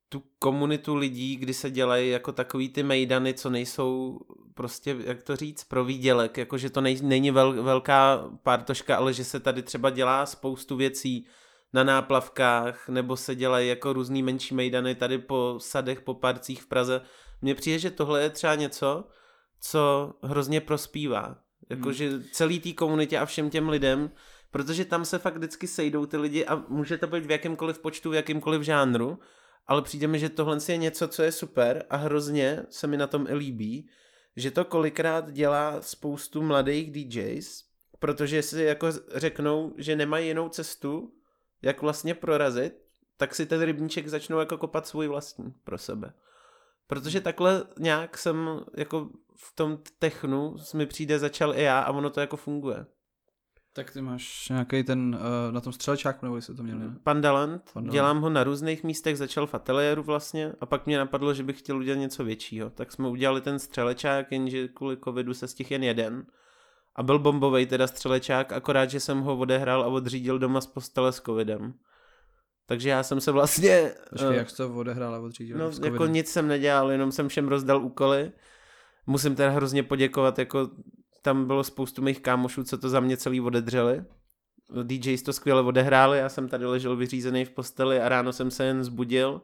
tu 0.09 0.23
komunitu 0.39 0.95
lidí, 0.95 1.35
kdy 1.35 1.53
se 1.53 1.71
dělají 1.71 2.09
jako 2.09 2.31
takový 2.31 2.69
ty 2.69 2.83
mejdany, 2.83 3.33
co 3.33 3.49
nejsou 3.49 4.19
prostě, 4.53 4.95
jak 5.05 5.23
to 5.23 5.35
říct, 5.35 5.63
pro 5.63 5.85
výdělek, 5.85 6.37
jako 6.37 6.57
že 6.57 6.69
to 6.69 6.81
nej, 6.81 6.99
není 7.01 7.31
vel, 7.31 7.63
velká 7.63 8.29
pártoška, 8.43 8.97
ale 8.97 9.13
že 9.13 9.23
se 9.23 9.39
tady 9.39 9.63
třeba 9.63 9.89
dělá 9.89 10.25
spoustu 10.25 10.75
věcí 10.75 11.25
na 11.73 11.83
náplavkách, 11.83 12.89
nebo 12.89 13.17
se 13.17 13.35
dělají 13.35 13.69
jako 13.69 13.93
různý 13.93 14.23
menší 14.23 14.55
mejdany 14.55 14.95
tady 14.95 15.17
po 15.17 15.55
sadech, 15.57 16.01
po 16.01 16.13
parcích 16.13 16.61
v 16.61 16.67
Praze. 16.67 17.01
Mně 17.41 17.55
přijde, 17.55 17.79
že 17.79 17.91
tohle 17.91 18.21
je 18.21 18.29
třeba 18.29 18.55
něco, 18.55 19.07
co 19.61 20.13
hrozně 20.23 20.61
prospívá. 20.61 21.37
Jakože 21.69 22.09
hmm. 22.09 22.23
celý 22.31 22.59
té 22.59 22.73
komunitě 22.73 23.17
a 23.17 23.25
všem 23.25 23.49
těm 23.49 23.69
lidem, 23.69 24.11
protože 24.51 24.85
tam 24.85 25.05
se 25.05 25.19
fakt 25.19 25.37
vždycky 25.37 25.67
sejdou 25.67 26.05
ty 26.05 26.17
lidi 26.17 26.45
a 26.45 26.55
může 26.67 26.97
to 26.97 27.07
být 27.07 27.25
v 27.25 27.31
jakémkoliv 27.31 27.79
počtu, 27.79 28.09
v 28.09 28.13
jakýmkoliv 28.13 28.61
žánru, 28.61 29.19
ale 29.67 29.81
přijde 29.81 30.07
mi, 30.07 30.19
že 30.19 30.29
tohle 30.29 30.57
je 30.67 30.77
něco, 30.77 31.07
co 31.07 31.23
je 31.23 31.31
super 31.31 31.85
a 31.89 31.95
hrozně 31.95 32.65
se 32.69 32.87
mi 32.87 32.97
na 32.97 33.07
tom 33.07 33.27
i 33.27 33.33
líbí, 33.33 33.89
že 34.35 34.51
to 34.51 34.65
kolikrát 34.65 35.31
dělá 35.31 35.81
spoustu 35.81 36.41
mladých 36.41 36.91
DJs, 36.91 37.63
protože 37.99 38.41
si 38.41 38.63
jako 38.63 38.87
řeknou, 39.15 39.73
že 39.77 39.95
nemají 39.95 40.27
jinou 40.27 40.49
cestu, 40.49 41.13
jak 41.61 41.81
vlastně 41.81 42.15
prorazit, 42.15 42.73
tak 43.17 43.35
si 43.35 43.45
ten 43.45 43.61
rybníček 43.61 44.07
začnou 44.07 44.39
jako 44.39 44.57
kopat 44.57 44.87
svůj 44.87 45.07
vlastní 45.07 45.53
pro 45.63 45.77
sebe. 45.77 46.13
Protože 46.87 47.21
takhle 47.21 47.63
nějak 47.79 48.17
jsem 48.17 48.59
jako 48.77 49.09
v 49.35 49.55
tom 49.55 49.79
technu 49.99 50.55
mi 50.73 50.85
přijde 50.85 51.19
začal 51.19 51.55
i 51.55 51.63
já 51.63 51.79
a 51.79 51.91
ono 51.91 52.09
to 52.09 52.19
jako 52.19 52.37
funguje. 52.37 52.85
Tak 53.73 53.91
ty 53.91 54.01
máš 54.01 54.49
nějaký 54.49 54.83
ten 54.83 55.15
uh, 55.15 55.53
na 55.53 55.61
tom 55.61 55.73
střelečáku, 55.73 56.25
nebo 56.25 56.35
jestli 56.35 56.55
to 56.55 56.63
měli, 56.63 56.79
ne? 56.79 56.95
Pandaland, 57.03 57.71
Pandaland. 57.73 57.93
dělám 57.93 58.21
ho 58.21 58.29
na 58.29 58.43
různých 58.43 58.83
místech, 58.83 59.17
začal 59.17 59.47
v 59.47 59.53
ateliéru 59.53 60.03
vlastně 60.03 60.53
a 60.61 60.65
pak 60.65 60.85
mě 60.85 60.97
napadlo, 60.97 61.33
že 61.33 61.43
bych 61.43 61.59
chtěl 61.59 61.77
udělat 61.77 61.99
něco 61.99 62.23
většího. 62.23 62.69
Tak 62.69 62.91
jsme 62.91 63.07
udělali 63.07 63.41
ten 63.41 63.59
střelečák, 63.59 64.31
jenže 64.31 64.67
kvůli 64.67 64.97
covidu 65.03 65.33
se 65.33 65.47
stihl 65.47 65.71
jen 65.71 65.83
jeden. 65.83 66.25
A 66.95 67.03
byl 67.03 67.19
bombový 67.19 67.65
teda 67.65 67.87
střelečák, 67.87 68.51
akorát, 68.51 68.89
že 68.89 68.99
jsem 68.99 69.19
ho 69.19 69.37
odehrál 69.37 69.83
a 69.83 69.87
odřídil 69.87 70.39
doma 70.39 70.61
z 70.61 70.67
postele 70.67 71.11
s 71.11 71.21
covidem. 71.21 71.73
Takže 72.65 72.89
já 72.89 73.03
jsem 73.03 73.21
se 73.21 73.31
vlastně... 73.31 73.91
Počkej, 74.09 74.29
eh, 74.31 74.35
jak 74.35 74.51
to 74.51 74.75
odehrál 74.75 75.15
a 75.15 75.19
odřídil? 75.19 75.57
No, 75.57 75.71
jako 75.83 76.05
nic 76.05 76.29
jsem 76.29 76.47
nedělal, 76.47 76.91
jenom 76.91 77.11
jsem 77.11 77.27
všem 77.27 77.47
rozdal 77.47 77.85
úkoly. 77.85 78.31
Musím 79.07 79.35
teda 79.35 79.49
hrozně 79.49 79.83
poděkovat, 79.83 80.39
jako 80.39 80.69
tam 81.21 81.45
bylo 81.47 81.63
spoustu 81.63 82.01
mých 82.01 82.21
kámošů, 82.21 82.63
co 82.63 82.77
to 82.77 82.89
za 82.89 82.99
mě 82.99 83.17
celý 83.17 83.41
odedřeli. 83.41 84.03
DJs 84.83 85.21
to 85.21 85.33
skvěle 85.33 85.61
odehráli, 85.61 86.17
já 86.17 86.29
jsem 86.29 86.47
tady 86.49 86.65
ležel 86.65 86.95
vyřízený 86.95 87.45
v 87.45 87.49
posteli 87.49 88.01
a 88.01 88.09
ráno 88.09 88.33
jsem 88.33 88.51
se 88.51 88.63
jen 88.63 88.83
zbudil, 88.83 89.41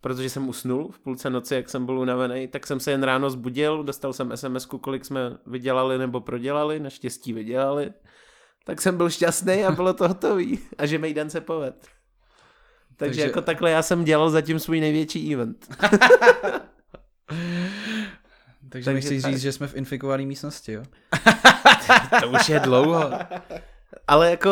protože 0.00 0.30
jsem 0.30 0.48
usnul 0.48 0.92
v 0.92 0.98
půlce 0.98 1.30
noci, 1.30 1.54
jak 1.54 1.70
jsem 1.70 1.86
byl 1.86 1.98
unavený, 1.98 2.48
tak 2.48 2.66
jsem 2.66 2.80
se 2.80 2.90
jen 2.90 3.02
ráno 3.02 3.30
zbudil, 3.30 3.84
dostal 3.84 4.12
jsem 4.12 4.36
sms 4.36 4.66
kolik 4.66 5.04
jsme 5.04 5.20
vydělali 5.46 5.98
nebo 5.98 6.20
prodělali, 6.20 6.80
naštěstí 6.80 7.32
vydělali. 7.32 7.92
Tak 8.64 8.80
jsem 8.80 8.96
byl 8.96 9.10
šťastný 9.10 9.64
a 9.64 9.72
bylo 9.72 9.94
to 9.94 10.08
hotový. 10.08 10.58
A 10.78 10.86
že 10.86 10.98
Mejdan 10.98 11.30
se 11.30 11.40
poved. 11.40 11.74
Takže, 11.80 11.90
Takže- 12.96 13.08
Takže 13.10 13.22
jako 13.22 13.42
takhle 13.42 13.70
já 13.70 13.82
jsem 13.82 14.04
dělal 14.04 14.30
zatím 14.30 14.58
svůj 14.58 14.80
největší 14.80 15.34
event. 15.34 15.66
Takže, 18.76 18.84
Takže 18.90 19.00
chceš 19.08 19.22
tak. 19.22 19.32
říct, 19.32 19.40
že 19.42 19.52
jsme 19.52 19.66
v 19.66 19.76
infikované 19.76 20.26
místnosti, 20.26 20.72
jo? 20.72 20.82
To 22.20 22.28
už 22.28 22.48
je 22.48 22.60
dlouho. 22.60 23.10
Ale 24.08 24.30
jako 24.30 24.50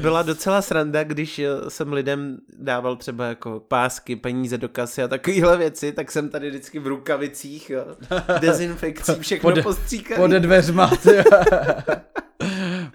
byla 0.00 0.22
docela 0.22 0.62
sranda, 0.62 1.04
když 1.04 1.38
eh, 1.38 1.48
jsem 1.68 1.92
lidem 1.92 2.38
dával 2.58 2.96
třeba 2.96 3.26
jako 3.26 3.60
pásky, 3.68 4.16
peníze 4.16 4.58
do 4.58 4.68
kasy 4.68 5.02
a 5.02 5.08
takovéhle 5.08 5.56
věci, 5.56 5.92
tak 5.92 6.12
jsem 6.12 6.28
tady 6.28 6.48
vždycky 6.48 6.78
v 6.78 6.86
rukavicích, 6.86 7.70
jo, 7.70 7.84
dezinfekcí, 8.40 9.12
všechno 9.20 9.50
Pode- 9.50 9.62
postříkaný. 9.62 10.16
Pode 10.22 10.40
dveřma. 10.40 10.90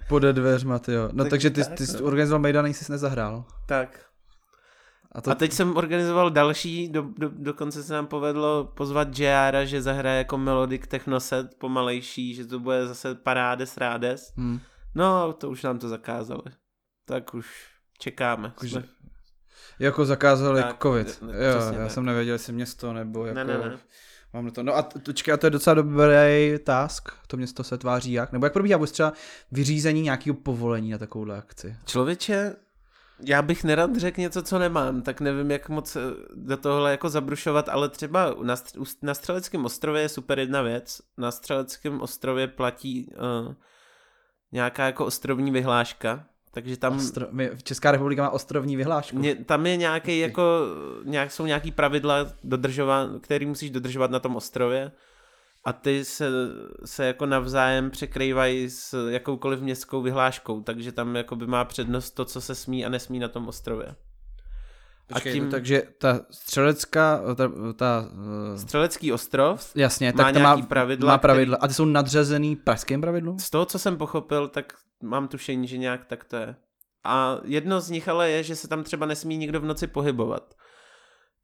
Pode 0.08 0.32
dveřma, 0.32 0.78
tyjo. 0.78 1.08
No 1.12 1.24
Tak 1.24 1.30
takže 1.30 1.50
ty, 1.50 1.64
tak, 1.64 1.72
ty 1.74 1.86
jsi 1.86 1.96
no. 1.96 2.06
organizoval 2.06 2.40
Mejdan, 2.40 2.66
jsi 2.66 2.92
nezahrál. 2.92 3.44
Tak. 3.66 4.00
A 5.16 5.20
to, 5.20 5.30
A 5.30 5.34
teď 5.34 5.52
jsem 5.52 5.76
organizoval 5.76 6.30
další, 6.30 6.88
do, 6.88 7.02
do, 7.18 7.28
dokonce 7.32 7.82
se 7.82 7.92
nám 7.92 8.06
povedlo 8.06 8.64
pozvat 8.64 9.18
JR, 9.18 9.56
že 9.64 9.82
zahraje 9.82 10.18
jako 10.18 10.38
Melodic 10.38 10.82
Technoset 10.88 11.54
pomalejší, 11.58 12.34
že 12.34 12.46
to 12.46 12.60
bude 12.60 12.86
zase 12.86 13.14
parádes, 13.14 13.76
rádes. 13.76 14.32
hm. 14.36 14.58
No, 14.94 15.32
to 15.32 15.50
už 15.50 15.62
nám 15.62 15.78
to 15.78 15.88
zakázali. 15.88 16.42
Tak 17.04 17.34
už 17.34 17.46
čekáme. 17.98 18.48
Jakože- 18.48 18.70
Jsme... 18.80 18.84
Jako 19.78 20.04
zakázali 20.04 20.62
Tak, 20.62 20.82
covid. 20.82 21.22
ne- 21.22 21.32
Jo, 21.32 21.42
já 21.72 21.72
tak. 21.72 21.90
jsem 21.90 22.04
nevěděl, 22.04 22.32
jestli 22.34 22.52
město 22.52 22.92
nebo 22.92 23.26
jako... 23.26 23.34
Ne, 23.36 23.44
ne, 23.44 23.58
ne. 23.58 23.78
Mám 24.32 24.44
na 24.44 24.50
to. 24.50 24.62
No 24.62 24.74
a 24.76 24.82
t- 24.82 24.98
počkej, 25.00 25.34
a 25.34 25.36
to 25.36 25.46
je 25.46 25.50
docela 25.50 25.74
dobrý 25.74 26.58
task, 26.64 27.08
to 27.26 27.36
město 27.36 27.64
se 27.64 27.78
tváří 27.78 28.12
jak? 28.12 28.32
Nebo 28.32 28.46
jak 28.46 28.52
probíhá 28.52 28.76
vůbec 28.78 28.90
třeba 28.92 29.12
vyřízení 29.52 30.02
nějakého 30.02 30.34
povolení 30.36 30.90
na 30.90 30.98
takovouhle 30.98 31.38
akci? 31.38 31.76
Člověče, 31.86 32.56
já 33.20 33.42
bych 33.42 33.64
nerad 33.64 33.96
řekl 33.96 34.20
něco, 34.20 34.42
co 34.42 34.58
nemám, 34.58 35.02
tak 35.02 35.20
nevím, 35.20 35.50
jak 35.50 35.68
moc 35.68 35.96
eh, 35.96 36.00
do 36.34 36.56
tohle 36.56 36.90
jako 36.90 37.08
zabrušovat, 37.08 37.68
ale 37.68 37.88
třeba 37.88 38.34
na, 38.42 38.54
stř- 38.54 38.96
na 39.02 39.14
Střeleckém 39.14 39.64
ostrově 39.64 40.02
je 40.02 40.08
super 40.08 40.38
jedna 40.38 40.62
věc. 40.62 41.00
Na 41.18 41.30
Střeleckém 41.30 42.00
ostrově 42.00 42.46
platí 42.46 43.10
uh, 43.46 43.54
nějaká 44.52 44.86
jako 44.86 45.06
ostrovní 45.06 45.50
vyhláška, 45.50 46.24
takže 46.50 46.76
tam, 46.76 46.96
Ostro... 46.96 47.26
My, 47.30 47.50
Česká 47.62 47.90
republika 47.90 48.22
má 48.22 48.30
ostrovní 48.30 48.76
vyhlášku. 48.76 49.18
ně, 49.18 49.34
tam 49.34 49.66
je 49.66 49.76
nějaký 49.76 50.18
jako, 50.18 50.60
nějak, 51.04 51.32
jsou 51.32 51.46
nějaký 51.46 51.72
pravidla, 51.72 52.26
dodržovat, 52.44 53.10
který 53.20 53.46
musíš 53.46 53.70
dodržovat 53.70 54.10
na 54.10 54.20
tom 54.20 54.36
ostrově 54.36 54.92
a 55.66 55.72
ty 55.72 56.04
se, 56.04 56.30
se 56.84 57.06
jako 57.06 57.26
navzájem 57.26 57.90
překrývají 57.90 58.70
s 58.70 59.08
jakoukoliv 59.08 59.60
městskou 59.60 60.02
vyhláškou, 60.02 60.60
takže 60.60 60.92
tam 60.92 61.16
jakoby 61.16 61.46
má 61.46 61.64
přednost 61.64 62.10
to, 62.10 62.24
co 62.24 62.40
se 62.40 62.54
smí 62.54 62.86
a 62.86 62.88
nesmí 62.88 63.18
na 63.18 63.28
tom 63.28 63.48
ostrově. 63.48 63.94
Počkej, 65.06 65.32
a 65.32 65.34
tím- 65.34 65.44
no, 65.44 65.50
takže 65.50 65.82
ta 65.98 66.20
střelecká, 66.30 67.20
ta, 67.34 67.50
ta 67.76 68.08
uh, 68.12 68.58
Střelecký 68.58 69.12
ostrov, 69.12 69.72
jasně, 69.74 70.12
má 70.12 70.24
tak 70.24 70.32
to 70.32 70.38
nějaký 70.38 70.62
má 70.62 70.66
pravidla, 70.66 71.12
má 71.12 71.18
pravidla. 71.18 71.58
A 71.60 71.68
ty 71.68 71.74
jsou 71.74 71.84
nadřazený 71.84 72.56
pražským 72.56 73.00
pravidlům? 73.00 73.38
z 73.38 73.50
toho, 73.50 73.66
co 73.66 73.78
jsem 73.78 73.96
pochopil, 73.96 74.48
tak 74.48 74.72
mám 75.02 75.28
tušení, 75.28 75.68
že 75.68 75.78
nějak 75.78 76.04
tak 76.04 76.24
to 76.24 76.36
je. 76.36 76.56
A 77.04 77.38
jedno 77.44 77.80
z 77.80 77.90
nich 77.90 78.08
ale 78.08 78.30
je, 78.30 78.42
že 78.42 78.56
se 78.56 78.68
tam 78.68 78.84
třeba 78.84 79.06
nesmí 79.06 79.36
nikdo 79.36 79.60
v 79.60 79.64
noci 79.64 79.86
pohybovat. 79.86 80.54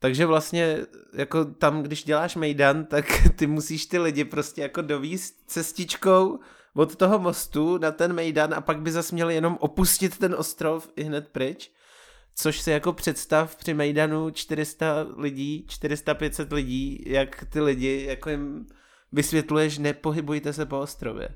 Takže 0.02 0.26
vlastně 0.26 0.78
jako 1.12 1.44
tam, 1.44 1.82
když 1.82 2.04
děláš 2.04 2.36
mejdan, 2.36 2.84
tak 2.84 3.04
ty 3.36 3.46
musíš 3.46 3.86
ty 3.86 3.98
lidi 3.98 4.24
prostě 4.24 4.62
jako 4.62 4.82
dovíst 4.82 5.34
cestičkou 5.46 6.38
od 6.74 6.96
toho 6.96 7.18
mostu 7.18 7.78
na 7.78 7.90
ten 7.90 8.12
mejdan 8.12 8.54
a 8.54 8.60
pak 8.60 8.80
by 8.80 8.92
zas 8.92 9.12
měli 9.12 9.34
jenom 9.34 9.58
opustit 9.60 10.18
ten 10.18 10.34
ostrov 10.34 10.88
i 10.96 11.02
hned 11.02 11.28
pryč. 11.28 11.70
Což 12.34 12.60
si 12.60 12.70
jako 12.70 12.92
představ 12.92 13.56
při 13.56 13.74
mejdanu 13.74 14.30
400 14.30 15.06
lidí, 15.16 15.66
400-500 15.68 16.54
lidí, 16.54 17.04
jak 17.06 17.44
ty 17.44 17.60
lidi 17.60 18.04
jako 18.08 18.30
jim 18.30 18.66
vysvětluješ, 19.12 19.78
nepohybujte 19.78 20.52
se 20.52 20.66
po 20.66 20.80
ostrově. 20.80 21.28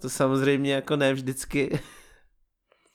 To 0.00 0.10
samozřejmě 0.10 0.74
jako 0.74 0.96
ne 0.96 1.14
vždycky 1.14 1.80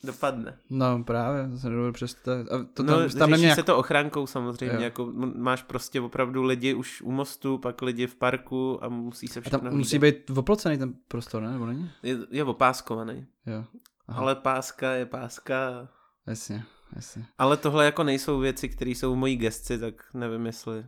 dopadne. 0.04 0.58
No 0.70 1.04
právě, 1.04 1.50
to 1.50 1.58
se 1.58 1.70
nedovedu 1.70 1.94
představit. 1.94 2.52
A 2.52 2.58
to 2.74 2.84
tam, 2.84 2.86
no, 2.86 3.10
tam 3.10 3.30
řeší 3.30 3.42
není 3.42 3.56
se 3.56 3.64
to 3.64 3.78
ochrankou 3.78 4.28
samozřejmě, 4.28 4.76
Jo. 4.76 4.82
jako 4.82 5.06
máš 5.36 5.64
prostě 5.64 6.02
opravdu 6.02 6.44
lidi 6.44 6.74
už 6.74 7.02
u 7.02 7.12
mostu, 7.12 7.58
pak 7.58 7.82
lidi 7.82 8.08
v 8.08 8.16
parku 8.16 8.84
a 8.84 8.90
musí 8.90 9.28
se 9.28 9.40
a 9.40 9.42
všechno 9.42 9.60
tam 9.60 9.78
musí 9.78 9.98
hlídat. 9.98 10.18
být 10.30 10.38
oplocený 10.38 10.78
ten 10.78 10.94
prostor, 11.08 11.44
ne? 11.44 11.52
Nebo 11.52 11.66
není? 11.66 11.92
Je, 12.04 12.18
je 12.32 12.44
opáskovaný, 12.44 13.26
Jo. 13.46 13.64
Aha, 14.08 14.20
ale 14.22 14.36
páska 14.36 14.92
je 14.92 15.06
páska. 15.06 15.88
jasně, 16.28 16.64
jasně. 16.96 17.26
Ale 17.38 17.58
tohle 17.58 17.86
jako 17.86 18.04
nejsou 18.04 18.40
věci, 18.40 18.70
které 18.70 18.92
jsou 18.92 19.14
v 19.14 19.18
mojí 19.18 19.36
gesci, 19.38 19.80
tak 19.80 19.94
nevím, 20.14 20.46
jestli 20.46 20.86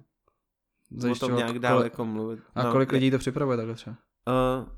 o 1.12 1.16
tom 1.16 1.36
nějak 1.36 1.60
dál 1.60 1.80
kole- 1.80 1.84
jako 1.84 2.06
mluvit. 2.06 2.40
A 2.56 2.72
kolik 2.72 2.92
lidí 2.92 3.12
to 3.12 3.18
připravuje 3.18 3.58
takhle 3.58 3.76
třeba? 3.76 3.96
Uh, 4.28 4.70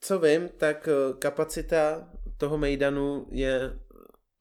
co 0.00 0.18
vím, 0.18 0.48
tak 0.58 0.88
uh, 1.12 1.18
kapacita 1.18 2.08
toho 2.38 2.58
mejdanu 2.58 3.26
je 3.30 3.78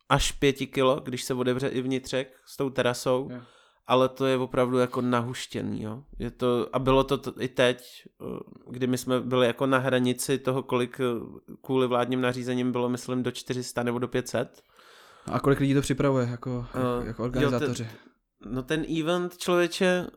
až 0.10 0.32
pěti 0.32 0.68
kilo, 0.68 1.00
když 1.00 1.24
se 1.24 1.34
otevře 1.34 1.68
i 1.68 1.82
vnitřek 1.82 2.34
s 2.46 2.58
tou 2.58 2.70
terasou, 2.70 3.28
Jo. 3.32 3.42
ale 3.88 4.10
to 4.10 4.26
je 4.26 4.38
opravdu 4.38 4.78
jako 4.78 5.02
nahuštěný, 5.02 5.82
jo. 5.84 6.04
Je 6.20 6.32
to, 6.32 6.70
a 6.74 6.80
bylo 6.80 7.04
to 7.04 7.18
t- 7.18 7.32
i 7.44 7.48
teď, 7.48 8.04
uh, 8.20 8.40
kdy 8.72 8.88
my 8.88 8.98
jsme 8.98 9.22
byli 9.22 9.48
jako 9.48 9.66
na 9.66 9.78
hranici 9.78 10.38
toho, 10.38 10.64
kolik 10.64 11.00
uh, 11.00 11.38
kvůli 11.62 11.88
vládním 11.88 12.22
nařízením 12.22 12.72
bylo, 12.72 12.90
myslím, 12.90 13.24
do 13.24 13.32
400 13.32 13.84
nebo 13.84 14.00
do 14.00 14.08
500. 14.08 14.62
A 15.32 15.40
kolik 15.40 15.60
lidí 15.60 15.74
to 15.74 15.82
připravuje 15.82 16.28
jako, 16.32 16.66
Eh, 16.76 17.08
jako 17.08 17.24
jo, 17.24 17.26
organizátoři? 17.26 17.88
No 18.46 18.64
ten 18.64 18.86
event, 19.00 19.38
člověče, 19.38 20.08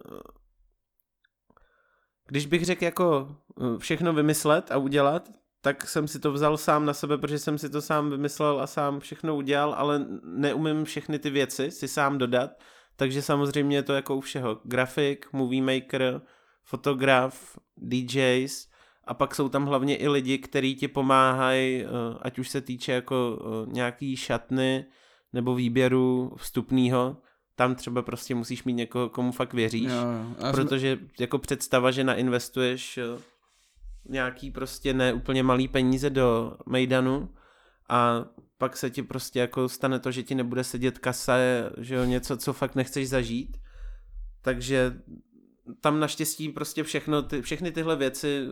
když 2.29 2.47
bych 2.47 2.65
řekl 2.65 2.85
jako 2.85 3.37
eh, 3.61 3.79
všechno 3.79 4.13
vymyslet 4.13 4.71
a 4.73 4.77
udělat, 4.77 5.29
tak 5.61 5.89
jsem 5.89 6.09
si 6.09 6.19
to 6.19 6.33
vzal 6.33 6.57
sám 6.57 6.87
na 6.87 6.95
sebe, 6.95 7.19
protože 7.19 7.39
jsem 7.39 7.59
si 7.59 7.71
to 7.71 7.83
sám 7.83 8.11
vymyslel 8.11 8.61
a 8.61 8.67
sám 8.67 9.01
všechno 9.01 9.37
udělal, 9.37 9.75
ale 9.75 10.07
neumím 10.25 10.85
všechny 10.85 11.19
ty 11.19 11.31
věci 11.31 11.71
si 11.71 11.89
sám 11.89 12.19
dodat, 12.19 12.51
takže 12.97 13.23
samozřejmě 13.23 13.77
je 13.77 13.83
to 13.83 13.93
jako 13.93 14.17
u 14.17 14.21
všeho. 14.21 14.61
Grafik, 14.65 15.33
movie 15.33 15.63
maker, 15.63 16.23
fotograf, 16.65 17.59
DJs 17.77 18.69
a 19.05 19.15
pak 19.15 19.35
jsou 19.35 19.49
tam 19.49 19.67
hlavně 19.67 19.97
i 19.97 20.09
lidi, 20.09 20.39
kteří 20.39 20.75
ti 20.75 20.89
pomáhají, 20.89 21.85
eh, 21.85 21.87
ať 22.23 22.39
už 22.39 22.49
se 22.49 22.61
týče 22.61 22.93
jako 22.93 23.43
eh, 23.43 23.73
nějaký 23.73 24.17
šatny 24.17 24.85
nebo 25.33 25.55
výběru 25.55 26.33
vstupného, 26.37 27.17
tam 27.55 27.75
třeba 27.75 28.03
prostě 28.03 28.35
musíš 28.35 28.65
mít 28.65 28.73
někoho, 28.73 29.09
komu 29.09 29.33
fakt 29.33 29.53
věříš. 29.55 29.91
Jo, 29.91 29.97
jo. 30.45 30.53
Protože 30.53 30.99
jako 31.19 31.39
představa, 31.39 31.91
že 31.91 32.05
nainvestuješ 32.05 32.99
eh, 32.99 33.03
nějaký 34.09 34.51
prostě 34.51 34.95
ne 34.95 35.13
úplně 35.13 35.43
malý 35.43 35.69
peníze 35.69 36.11
do 36.11 36.57
Mejdanu 36.67 37.29
a 37.89 38.25
pak 38.59 38.77
se 38.77 38.91
ti 38.91 39.03
prostě 39.03 39.41
jako 39.41 39.69
stane 39.69 39.99
to, 39.99 40.11
že 40.11 40.23
ti 40.23 40.35
nebude 40.35 40.65
sedět 40.65 40.99
kasa, 40.99 41.37
že 41.79 41.95
jo, 41.95 42.05
něco, 42.05 42.37
co 42.37 42.53
fakt 42.53 42.75
nechceš 42.75 43.09
zažít. 43.09 43.57
Takže 44.43 45.01
tam 45.81 46.01
naštěstí 46.01 46.49
prostě 46.49 46.83
všechno, 46.83 47.23
ty, 47.23 47.43
všechny 47.43 47.73
tyhle 47.73 47.97
věci, 47.97 48.47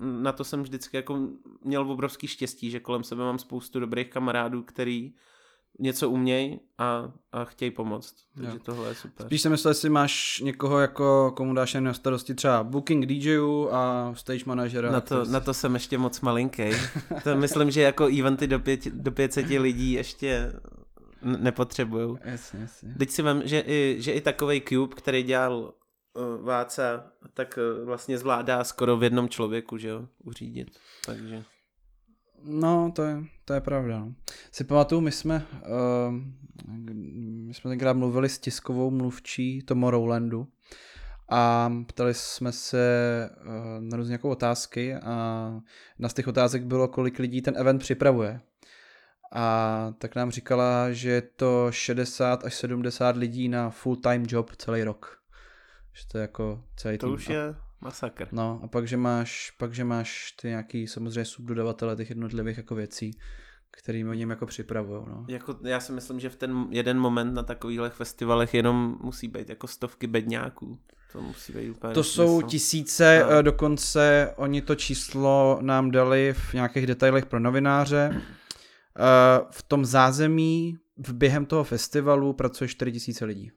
na 0.00 0.32
to 0.32 0.44
jsem 0.44 0.62
vždycky 0.62 0.96
jako 0.96 1.28
měl 1.64 1.90
obrovský 1.90 2.26
štěstí, 2.26 2.70
že 2.70 2.80
kolem 2.80 3.04
sebe 3.04 3.24
mám 3.24 3.38
spoustu 3.38 3.80
dobrých 3.80 4.10
kamarádů, 4.10 4.62
který 4.62 5.14
něco 5.78 6.10
umějí 6.10 6.60
a, 6.78 7.12
a 7.32 7.44
chtějí 7.44 7.70
pomoct. 7.70 8.14
Takže 8.34 8.50
Jo. 8.50 8.58
tohle 8.62 8.88
je 8.88 8.94
super. 8.94 9.26
Spíš 9.26 9.42
jsem 9.42 9.52
myslel, 9.52 9.70
jestli 9.70 9.90
máš 9.90 10.40
někoho, 10.44 10.78
jako, 10.80 11.32
komu 11.36 11.54
dáš 11.54 11.74
na 11.80 11.94
starosti 11.94 12.34
třeba 12.34 12.64
booking 12.64 13.06
DJů 13.06 13.68
a 13.72 14.12
stage 14.16 14.44
manažera. 14.46 14.92
Na 14.92 15.00
to, 15.00 15.20
který- 15.20 15.32
na 15.32 15.40
to 15.40 15.54
jsem 15.54 15.74
ještě 15.74 15.98
moc 15.98 16.20
malinký. 16.20 16.62
To 17.24 17.36
myslím, 17.36 17.70
že 17.70 17.80
jako 17.82 18.06
eventy 18.18 18.46
do, 18.46 18.58
pět, 18.60 18.84
do 18.86 19.12
500 19.12 19.46
lidí 19.48 19.92
ještě 19.92 20.52
n- 21.22 21.36
nepotřebujou. 21.40 22.18
Jasně, 22.24 22.60
jasně. 22.60 22.94
Teď 22.98 23.10
si 23.10 23.22
vím, 23.22 23.42
že 23.44 23.60
i, 23.66 23.96
že 23.98 24.12
i 24.12 24.20
takový 24.20 24.62
Cube, 24.68 24.94
který 24.96 25.22
dělal 25.22 25.74
uh, 26.14 26.44
Váca, 26.46 27.04
tak 27.34 27.58
uh, 27.80 27.86
vlastně 27.86 28.18
zvládá 28.18 28.64
skoro 28.64 28.96
v 28.96 29.02
jednom 29.02 29.28
člověku, 29.28 29.78
že 29.78 29.88
jo, 29.88 30.06
uřídit. 30.24 30.68
Takže 31.06 31.44
No, 32.44 32.92
to 32.94 33.02
je, 33.02 33.16
to 33.44 33.54
je 33.54 33.60
pravda. 33.60 33.98
No. 33.98 34.14
Si 34.52 34.64
pamatuju, 34.64 35.00
my 35.00 35.12
jsme, 35.12 35.46
uh, 35.62 36.14
my 37.46 37.54
jsme 37.54 37.70
tenkrát 37.70 37.92
mluvili 37.92 38.28
s 38.28 38.38
tiskovou 38.38 38.90
mluvčí 38.90 39.62
Tomorrowlandu 39.62 40.48
a 41.28 41.72
ptali 41.86 42.14
jsme 42.14 42.52
se 42.52 43.30
uh, 43.40 43.54
na 43.80 43.96
různé 43.96 44.12
jako 44.12 44.28
otázky 44.30 44.94
a 44.94 45.52
na 45.98 46.08
z 46.08 46.14
těch 46.14 46.28
otázek 46.28 46.64
bylo, 46.64 46.88
kolik 46.88 47.18
lidí 47.18 47.42
ten 47.42 47.54
event 47.56 47.80
připravuje. 47.80 48.40
A 49.32 49.92
tak 49.98 50.14
nám 50.16 50.30
říkala, 50.30 50.92
že 50.92 51.10
je 51.10 51.22
to 51.22 51.66
60 51.70 52.44
až 52.44 52.54
70 52.54 53.16
lidí 53.16 53.48
na 53.48 53.70
full-time 53.70 54.24
job 54.28 54.50
celý 54.56 54.84
rok. 54.84 55.18
Že 55.92 56.08
to 56.08 56.18
je 56.18 56.22
jako 56.22 56.64
celý 56.76 56.98
to 56.98 57.06
tým. 57.06 57.14
už 57.14 57.28
A- 57.28 57.32
je 57.32 57.54
masakr. 57.80 58.28
No 58.32 58.60
a 58.64 58.66
pak, 58.66 58.88
že 58.88 58.96
máš, 58.96 59.50
pak, 59.58 59.74
že 59.74 59.84
máš 59.84 60.32
ty 60.40 60.48
nějaký 60.48 60.86
samozřejmě 60.86 61.24
subdodavatele 61.24 61.96
těch 61.96 62.08
jednotlivých 62.08 62.56
jako 62.56 62.74
věcí, 62.74 63.10
kterými 63.70 64.10
oni 64.10 64.20
jim 64.20 64.30
jako 64.30 64.46
připravují, 64.46 65.02
no. 65.08 65.24
Jako, 65.28 65.56
já 65.64 65.80
si 65.80 65.92
myslím, 65.92 66.20
že 66.20 66.28
v 66.28 66.36
ten 66.36 66.66
jeden 66.70 66.98
moment 66.98 67.34
na 67.34 67.42
takovýchhle 67.42 67.90
festivalech 67.90 68.54
jenom 68.54 68.96
musí 69.02 69.28
být 69.28 69.48
jako 69.48 69.66
stovky 69.66 70.06
bedňáků. 70.06 70.78
To 71.12 71.22
musí 71.22 71.52
být 71.52 71.70
úplně 71.70 71.94
To 71.94 72.04
jsou 72.04 72.36
nesmysl. 72.36 72.48
tisíce, 72.50 73.24
No. 73.30 73.34
no. 73.36 73.42
dokonce 73.42 74.32
oni 74.36 74.62
to 74.62 74.74
číslo 74.74 75.58
nám 75.62 75.90
dali 75.90 76.34
v 76.36 76.54
nějakých 76.54 76.86
detailech 76.86 77.26
pro 77.26 77.40
novináře 77.40 78.20
v 79.50 79.62
tom 79.62 79.84
zázemí 79.84 80.78
v 81.06 81.12
během 81.12 81.46
toho 81.46 81.64
festivalu 81.64 82.32
pracuje 82.32 82.68
4000 82.68 83.24
lidí. 83.24 83.50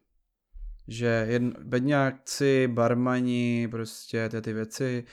Že 0.91 1.25
jen 1.29 1.53
bedňáci, 1.63 2.67
barmani, 2.67 3.67
prostě 3.71 4.29
ty, 4.29 4.41
ty 4.41 4.53
věci, 4.53 5.05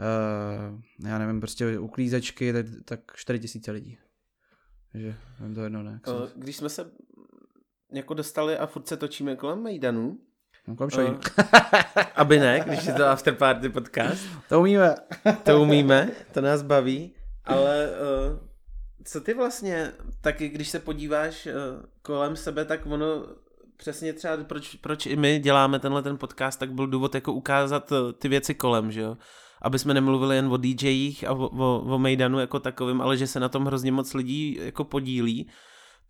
uh, 0.00 0.80
já 1.08 1.18
nevím, 1.18 1.40
prostě 1.40 1.78
uklízečky, 1.78 2.52
tak, 2.52 2.66
tak 2.84 3.00
4000 3.14 3.72
lidí. 3.72 3.98
Takže 4.92 5.14
to 5.54 5.60
jedno 5.60 5.82
ne. 5.82 6.00
Když 6.34 6.56
jsme 6.56 6.68
se 6.68 6.90
jako 7.92 8.14
dostali 8.14 8.58
a 8.58 8.66
furt 8.66 8.88
se 8.88 8.96
točíme 8.96 9.36
kolem 9.36 9.62
Mejdanu, 9.62 10.18
No, 10.66 10.76
kolem 10.76 11.10
uh, 11.10 11.20
aby 12.14 12.38
ne, 12.38 12.60
když 12.66 12.86
je 12.86 12.92
to 12.92 13.06
afterparty 13.06 13.68
podcast. 13.68 14.26
To 14.48 14.60
umíme. 14.60 14.94
to 15.42 15.62
umíme, 15.62 16.10
to 16.32 16.40
nás 16.40 16.62
baví, 16.62 17.14
ale 17.44 17.90
uh, 17.90 18.38
co 19.04 19.20
ty 19.20 19.34
vlastně, 19.34 19.92
taky 20.20 20.48
když 20.48 20.68
se 20.68 20.78
podíváš 20.78 21.46
uh, 21.46 21.52
kolem 22.02 22.36
sebe, 22.36 22.64
tak 22.64 22.86
ono 22.86 23.26
přesně 23.76 24.12
třeba, 24.12 24.44
proč, 24.44 24.74
proč 24.74 25.06
i 25.06 25.16
my 25.16 25.38
děláme 25.38 25.78
tenhle 25.78 26.02
ten 26.02 26.18
podcast, 26.18 26.60
tak 26.60 26.72
byl 26.72 26.86
důvod 26.86 27.14
jako 27.14 27.32
ukázat 27.32 27.92
uh, 27.92 28.12
ty 28.12 28.28
věci 28.28 28.54
kolem, 28.54 28.92
že 28.92 29.00
jo. 29.00 29.16
Aby 29.62 29.78
jsme 29.78 29.94
nemluvili 29.94 30.36
jen 30.36 30.46
o 30.46 30.56
DJích 30.56 31.24
a 31.24 31.32
o, 31.32 31.48
o, 31.48 31.80
o 31.80 31.98
Mejdanu 31.98 32.38
jako 32.38 32.60
takovým, 32.60 33.00
ale 33.00 33.16
že 33.16 33.26
se 33.26 33.40
na 33.40 33.48
tom 33.48 33.64
hrozně 33.64 33.92
moc 33.92 34.14
lidí 34.14 34.58
jako 34.60 34.84
podílí 34.84 35.50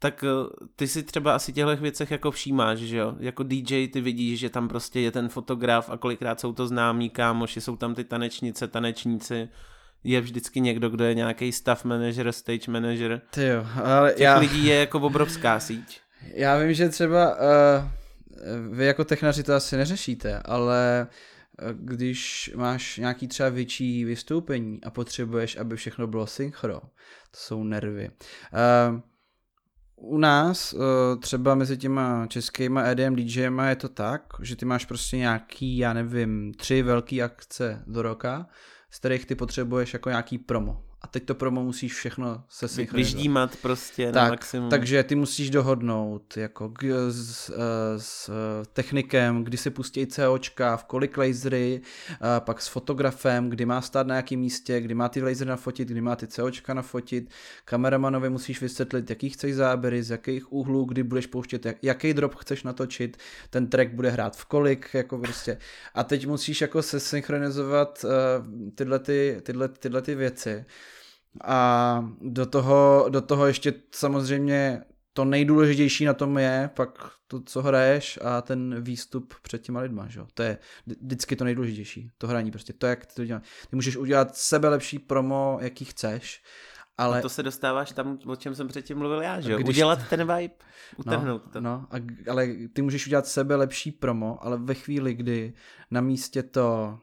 tak 0.05 0.25
ty 0.77 0.89
si 0.89 1.03
třeba 1.03 1.35
asi 1.35 1.53
těchto 1.53 1.77
věcech 1.77 2.11
jako 2.11 2.31
všímáš, 2.31 2.79
že 2.79 2.97
jo? 2.97 3.15
Jako 3.19 3.43
DJ 3.43 3.89
ty 3.89 4.01
vidíš, 4.01 4.41
že 4.41 4.51
tam 4.51 4.69
prostě 4.69 5.01
je 5.01 5.11
ten 5.11 5.29
fotograf 5.29 5.91
a 5.91 5.97
kolikrát 5.97 6.41
jsou 6.41 6.53
to 6.53 6.67
známí 6.67 7.11
kámoši, 7.11 7.61
jsou 7.61 7.77
tam 7.77 7.95
ty 7.95 8.05
tanečnice, 8.05 8.69
tanečníci, 8.69 9.49
je 10.05 10.21
vždycky 10.21 10.61
někdo, 10.61 10.91
kdo 10.91 11.05
je 11.05 11.15
nějaký 11.15 11.53
staff 11.53 11.85
manager, 11.85 12.33
stage 12.33 12.71
manager. 12.71 13.21
Ty 13.31 13.47
jo, 13.47 13.67
ale 13.85 14.12
Těch 14.12 14.21
já... 14.21 14.39
lidí 14.39 14.67
je 14.67 14.75
jako 14.75 15.01
obrovská 15.01 15.61
síť. 15.61 16.01
Já 16.33 16.59
vím, 16.59 16.75
že 16.75 16.89
třeba 16.89 17.37
uh, 17.37 17.41
vy 18.77 18.87
jako 18.87 19.05
technaři 19.05 19.43
to 19.43 19.55
asi 19.55 19.77
neřešíte, 19.77 20.43
ale 20.45 21.07
když 21.72 22.53
máš 22.57 22.97
nějaký 22.97 23.29
třeba 23.29 23.49
větší 23.49 24.05
vystoupení 24.05 24.85
a 24.85 24.91
potřebuješ, 24.91 25.57
aby 25.57 25.77
všechno 25.77 26.07
bylo 26.07 26.27
synchro, 26.27 26.81
to 27.31 27.37
jsou 27.37 27.64
nervy. 27.64 28.11
Uh, 28.91 29.01
u 29.97 30.18
nás 30.18 30.75
třeba 31.20 31.55
mezi 31.55 31.77
těma 31.77 32.27
českýma 32.27 32.83
EDM 32.83 33.16
DJma 33.16 33.68
je 33.68 33.77
to 33.77 33.89
tak, 33.89 34.22
že 34.43 34.57
ty 34.57 34.64
máš 34.64 34.85
prostě 34.85 35.16
nějaký, 35.16 35.79
já 35.79 35.93
nevím, 35.93 36.55
tři 36.55 36.83
velké 36.83 37.22
akce 37.22 37.83
do 37.87 38.03
roka, 38.03 38.47
z 38.91 38.99
kterých 38.99 39.27
ty 39.27 39.35
potřebuješ 39.35 39.93
jako 39.93 40.09
nějaký 40.09 40.39
promo 40.39 40.85
a 41.05 41.07
teď 41.07 41.24
to 41.24 41.34
promo 41.34 41.64
musíš 41.64 41.94
všechno 41.94 42.44
se 42.48 42.68
synchronizovat. 42.68 43.14
Vyždímat 43.14 43.57
prostě 43.57 44.12
tak, 44.12 44.22
na 44.22 44.28
maximum. 44.28 44.70
Takže 44.70 45.02
ty 45.02 45.14
musíš 45.14 45.50
dohodnout 45.50 46.36
jako 46.36 46.68
k, 46.68 47.11
s, 47.11 47.52
s 47.96 48.30
technikem, 48.72 49.44
kdy 49.44 49.57
se 49.57 49.70
pustí 49.70 50.07
COčka, 50.07 50.76
v 50.76 50.84
kolik 50.84 51.18
lasery, 51.18 51.80
pak 52.38 52.62
s 52.62 52.68
fotografem, 52.68 53.50
kdy 53.50 53.66
má 53.66 53.80
stát 53.80 54.07
na 54.07 54.16
jakém 54.16 54.38
místě, 54.38 54.80
kdy 54.80 54.94
má 54.94 55.09
ty 55.09 55.22
lasery 55.22 55.50
nafotit, 55.50 55.88
kdy 55.88 56.00
má 56.00 56.16
ty 56.16 56.26
COčka 56.26 56.74
nafotit. 56.74 57.30
Kameramanovi 57.64 58.30
musíš 58.30 58.61
vysvětlit, 58.61 59.11
jaký 59.11 59.30
chceš 59.30 59.55
záběry, 59.55 60.02
z 60.02 60.11
jakých 60.11 60.52
úhlů, 60.52 60.84
kdy 60.84 61.02
budeš 61.02 61.26
pouštět, 61.26 61.66
jak, 61.66 61.76
jaký 61.82 62.14
drop 62.14 62.34
chceš 62.34 62.62
natočit, 62.62 63.16
ten 63.50 63.66
track 63.66 63.90
bude 63.92 64.11
hrát 64.11 64.36
v 64.36 64.44
kolik, 64.44 64.90
jako 64.94 65.18
prostě. 65.18 65.59
A 65.94 66.05
teď 66.05 66.26
musíš 66.26 66.61
jako 66.61 66.82
se 66.82 67.00
synchronizovat 67.00 68.05
uh, 68.05 68.70
tyhle, 68.74 68.98
ty, 68.98 69.40
tyhle, 69.42 69.68
tyhle 69.68 70.02
ty 70.02 70.14
věci. 70.14 70.64
A 71.45 72.09
do 72.20 72.47
toho, 72.47 73.07
do 73.09 73.20
toho 73.20 73.47
ještě 73.47 73.74
samozřejmě 73.91 74.82
to 75.12 75.24
nejdůležitější 75.24 76.05
na 76.05 76.14
tom 76.14 76.39
je 76.39 76.70
pak 76.74 77.11
to, 77.26 77.41
co 77.41 77.62
hraješ 77.62 78.18
a 78.24 78.43
ten 78.43 78.82
výstup 78.82 79.35
před 79.43 79.62
těma 79.62 79.80
lidma, 79.80 80.09
že? 80.09 80.20
To 80.35 80.43
je 80.43 80.59
vždycky 80.87 81.37
to 81.37 81.45
nejdůležitější, 81.45 82.11
to 82.18 82.26
hraní 82.26 82.51
prostě, 82.51 82.72
to 82.72 82.87
jak 82.87 83.07
ty 83.07 83.14
to 83.14 83.24
děláš. 83.24 83.43
Ty 83.70 83.76
můžeš 83.76 83.97
udělat 83.97 84.37
sebe 84.37 84.68
lepší 84.68 84.99
promo, 84.99 85.59
jaký 85.61 85.85
chceš, 85.85 86.43
ale... 86.99 87.18
A 87.18 87.22
to 87.22 87.28
se 87.28 87.43
dostáváš 87.43 87.93
tam, 87.93 88.18
o 88.26 88.37
čem 88.37 88.55
jsem 88.55 88.68
předtím 88.68 88.99
mluvil 88.99 89.22
já, 89.22 89.41
že 89.41 89.53
jo? 89.53 89.59
Když... 89.59 89.68
Udělat 89.76 89.99
ten 90.11 90.20
vibe, 90.20 90.55
utrhnout 90.97 91.47
no, 91.47 91.53
to. 91.53 91.61
No, 91.61 91.87
a, 91.91 91.97
ale 92.30 92.49
ty 92.72 92.82
můžeš 92.82 93.07
udělat 93.07 93.26
sebe 93.26 93.57
lepší 93.57 93.93
promo, 93.93 94.45
ale 94.45 94.59
ve 94.59 94.74
chvíli, 94.74 95.14
kdy 95.14 95.53
na 95.91 96.01
místě 96.01 96.43
to 96.43 96.99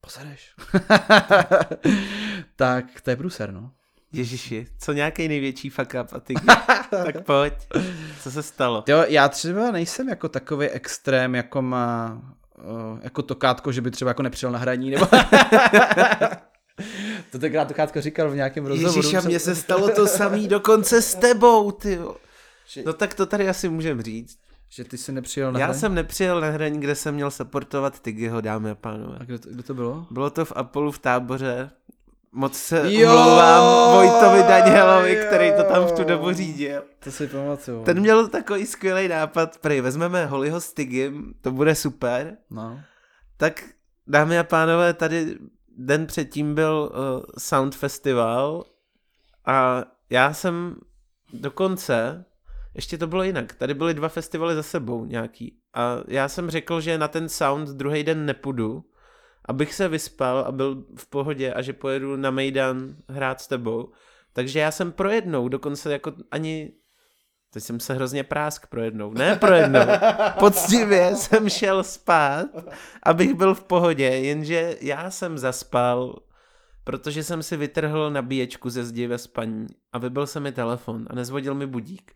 posereš, 0.00 0.54
tak 2.56 3.00
to 3.00 3.10
je 3.10 3.16
průser, 3.16 3.52
no. 3.52 3.70
Ježiši, 4.12 4.66
co 4.78 4.92
nějaký 4.92 5.28
největší 5.28 5.70
fuck 5.70 5.94
up 6.02 6.12
a 6.12 6.20
ty, 6.20 6.34
tak 6.90 7.24
pojď, 7.24 7.52
co 8.22 8.30
se 8.30 8.42
stalo? 8.42 8.84
Jo, 8.88 9.04
já 9.08 9.28
třeba 9.28 9.70
nejsem 9.70 10.08
jako 10.08 10.28
takový 10.28 10.68
extrém, 10.68 11.34
jako 11.34 11.62
má 11.62 12.20
jako 13.02 13.22
to 13.22 13.34
kátko, 13.34 13.72
že 13.72 13.80
by 13.80 13.90
třeba 13.90 14.10
jako 14.10 14.22
nepřijel 14.22 14.52
na 14.52 14.58
hraní, 14.58 14.90
nebo... 14.90 15.06
to 17.32 17.38
tenkrát 17.38 17.68
to 17.68 17.74
kátko 17.74 18.00
říkal 18.00 18.30
v 18.30 18.34
nějakém 18.34 18.66
rozhovoru. 18.66 18.98
Ježiš, 18.98 19.14
a 19.14 19.20
mně 19.20 19.38
se 19.38 19.54
stalo 19.54 19.88
to 19.88 20.06
samý 20.06 20.48
dokonce 20.48 21.02
s 21.02 21.14
tebou, 21.14 21.70
ty. 21.70 21.98
No 22.84 22.92
tak 22.92 23.14
to 23.14 23.26
tady 23.26 23.48
asi 23.48 23.68
můžem 23.68 24.02
říct. 24.02 24.38
Že 24.68 24.84
ty 24.84 24.98
jsi 24.98 25.12
nepřijel 25.12 25.52
na 25.52 25.60
Já 25.60 25.66
hraní? 25.66 25.80
jsem 25.80 25.94
nepřijel 25.94 26.40
na 26.40 26.50
hraní, 26.50 26.80
kde 26.80 26.94
jsem 26.94 27.14
měl 27.14 27.30
supportovat 27.30 28.00
Tigyho, 28.00 28.40
dámy 28.40 28.70
a 28.70 28.74
pánové. 28.74 29.16
A 29.20 29.24
kde 29.24 29.38
to, 29.38 29.50
kde 29.50 29.62
to 29.62 29.74
bylo? 29.74 30.06
Bylo 30.10 30.30
to 30.30 30.44
v 30.44 30.52
Apollo 30.56 30.92
v 30.92 30.98
táboře. 30.98 31.70
Moc 32.32 32.54
se 32.54 32.92
jo, 32.92 33.10
umlouvám 33.10 33.92
Vojtovi 33.92 34.42
Danielovi, 34.42 35.14
jo, 35.14 35.24
který 35.26 35.52
to 35.52 35.64
tam 35.64 35.84
v 35.84 35.92
tu 35.92 36.04
dobu 36.04 36.32
řídil. 36.32 36.82
To 36.98 37.10
si 37.10 37.26
pamatuju. 37.28 37.84
Ten 37.84 38.00
měl 38.00 38.28
takový 38.28 38.66
skvělý 38.66 39.08
nápad, 39.08 39.58
prej 39.58 39.80
vezmeme 39.80 40.26
Hollyho 40.26 40.60
s 40.60 40.72
Tigym, 40.72 41.34
to 41.40 41.50
bude 41.50 41.74
super. 41.74 42.36
No. 42.50 42.80
Tak 43.36 43.64
dámy 44.06 44.38
a 44.38 44.44
pánové, 44.44 44.94
tady 44.94 45.38
den 45.76 46.06
předtím 46.06 46.54
byl 46.54 46.92
uh, 46.92 47.24
Sound 47.38 47.74
Festival 47.74 48.64
a 49.46 49.84
já 50.10 50.32
jsem 50.32 50.76
dokonce 51.32 52.24
ještě 52.74 52.98
to 52.98 53.06
bylo 53.06 53.22
jinak. 53.22 53.54
Tady 53.54 53.74
byly 53.74 53.94
dva 53.94 54.08
festivaly 54.08 54.54
za 54.54 54.62
sebou 54.62 55.04
nějaký. 55.04 55.56
A 55.74 55.96
já 56.08 56.28
jsem 56.28 56.50
řekl, 56.50 56.80
že 56.80 56.98
na 56.98 57.08
ten 57.08 57.28
sound 57.28 57.68
druhý 57.68 58.04
den 58.04 58.26
nepůjdu, 58.26 58.84
abych 59.44 59.74
se 59.74 59.88
vyspal 59.88 60.38
a 60.38 60.52
byl 60.52 60.84
v 60.96 61.06
pohodě 61.06 61.52
a 61.52 61.62
že 61.62 61.72
pojedu 61.72 62.16
na 62.16 62.30
Mejdan 62.30 62.96
hrát 63.08 63.40
s 63.40 63.46
tebou. 63.46 63.92
Takže 64.32 64.58
já 64.58 64.70
jsem 64.70 64.92
pro 64.92 65.10
jednou, 65.10 65.48
dokonce 65.48 65.92
jako 65.92 66.12
ani 66.30 66.72
Teď 67.52 67.62
jsem 67.62 67.80
se 67.80 67.94
hrozně 67.94 68.24
prásk 68.24 68.66
pro 68.66 68.82
jednou. 68.82 69.12
Ne 69.12 69.36
pro 69.36 69.54
jednou. 69.54 69.80
Poctivě 70.38 71.16
jsem 71.16 71.48
šel 71.48 71.84
spát, 71.84 72.46
abych 73.02 73.34
byl 73.34 73.54
v 73.54 73.64
pohodě, 73.64 74.04
jenže 74.04 74.76
já 74.80 75.10
jsem 75.10 75.38
zaspal, 75.38 76.22
protože 76.84 77.24
jsem 77.24 77.42
si 77.42 77.56
vytrhl 77.56 78.10
nabíječku 78.10 78.70
ze 78.70 78.84
zdi 78.84 79.06
ve 79.06 79.18
spaní 79.18 79.66
a 79.92 79.98
vybil 79.98 80.26
se 80.26 80.40
mi 80.40 80.52
telefon 80.52 81.06
a 81.10 81.14
nezvodil 81.14 81.54
mi 81.54 81.66
budík. 81.66 82.12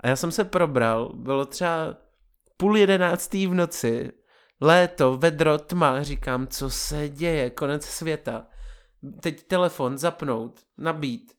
A 0.00 0.08
já 0.08 0.16
jsem 0.16 0.30
se 0.30 0.44
probral, 0.44 1.12
bylo 1.14 1.46
třeba 1.46 1.96
půl 2.56 2.76
jedenáctý 2.76 3.46
v 3.46 3.54
noci, 3.54 4.12
léto, 4.62 5.16
vedro, 5.16 5.58
tma, 5.58 6.02
říkám, 6.02 6.46
co 6.46 6.70
se 6.70 7.08
děje, 7.08 7.50
konec 7.50 7.84
světa. 7.84 8.46
Teď 9.20 9.42
telefon 9.42 9.98
zapnout, 9.98 10.60
nabít, 10.78 11.32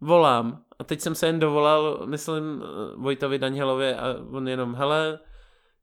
volám 0.00 0.62
a 0.78 0.84
teď 0.84 1.00
jsem 1.00 1.14
se 1.14 1.26
jen 1.26 1.38
dovolal, 1.38 2.06
myslím, 2.06 2.62
Vojtovi 2.96 3.38
Danielovi 3.38 3.94
a 3.94 4.14
on 4.30 4.48
jenom, 4.48 4.74
hele, 4.74 5.18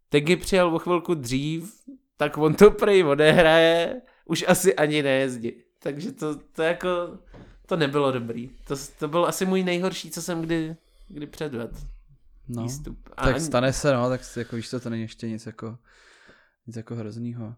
Tegy 0.09 0.35
přijel 0.35 0.75
o 0.75 0.79
chvilku 0.79 1.13
dřív, 1.13 1.81
tak 2.17 2.37
on 2.37 2.55
to 2.55 2.71
prej 2.71 3.03
odehraje, 3.03 4.01
už 4.25 4.45
asi 4.47 4.75
ani 4.75 5.03
nejezdí. 5.03 5.53
Takže 5.79 6.11
to, 6.11 6.35
to 6.35 6.61
jako, 6.61 6.87
to 7.65 7.75
nebylo 7.75 8.11
dobrý. 8.11 8.49
To, 8.67 8.75
to 8.99 9.07
byl 9.07 9.25
asi 9.25 9.45
můj 9.45 9.63
nejhorší, 9.63 10.11
co 10.11 10.21
jsem 10.21 10.41
kdy, 10.41 10.75
kdy 11.07 11.27
předvedl 11.27 11.73
no, 12.47 12.63
výstup. 12.63 13.09
A 13.17 13.23
tak 13.23 13.35
ani... 13.35 13.45
stane 13.45 13.73
se, 13.73 13.93
no, 13.93 14.09
tak 14.09 14.21
jako 14.37 14.55
víš 14.55 14.69
to, 14.69 14.79
to 14.79 14.89
není 14.89 15.01
ještě 15.01 15.29
nic 15.29 15.45
jako, 15.45 15.77
nic 16.67 16.75
jako 16.75 16.95
hroznýho. 16.95 17.55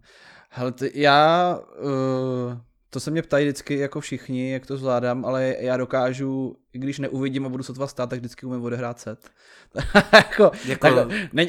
Hele, 0.50 0.72
ty, 0.72 0.92
já, 0.96 1.60
uh, 1.80 2.58
to 2.90 3.00
se 3.00 3.12
mě 3.12 3.22
ptají 3.22 3.46
vždycky 3.46 3.78
jako 3.78 4.00
všichni, 4.00 4.52
jak 4.52 4.66
to 4.66 4.78
zvládám, 4.78 5.26
ale 5.26 5.56
já 5.60 5.78
dokážu, 5.78 6.58
i 6.74 6.80
když 6.80 7.00
neuvidím 7.00 7.46
a 7.46 7.50
budu 7.50 7.64
sotva 7.64 7.88
stát, 7.88 8.10
tak 8.10 8.20
vždycky 8.20 8.46
umím 8.46 8.64
odehrát 8.64 9.00
set. 9.00 9.30
jako, 10.14 10.52
jako... 10.66 10.88
Tak, 10.88 11.08
ne, 11.34 11.48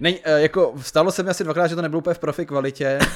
ne, 0.00 0.14
jako, 0.24 0.74
stalo 0.80 1.12
se 1.12 1.22
mi 1.22 1.30
asi 1.30 1.44
dvakrát, 1.44 1.66
že 1.66 1.76
to 1.76 1.82
nebylo 1.82 1.98
úplně 1.98 2.14
v 2.14 2.18
profi 2.18 2.46
kvalitě. 2.46 2.98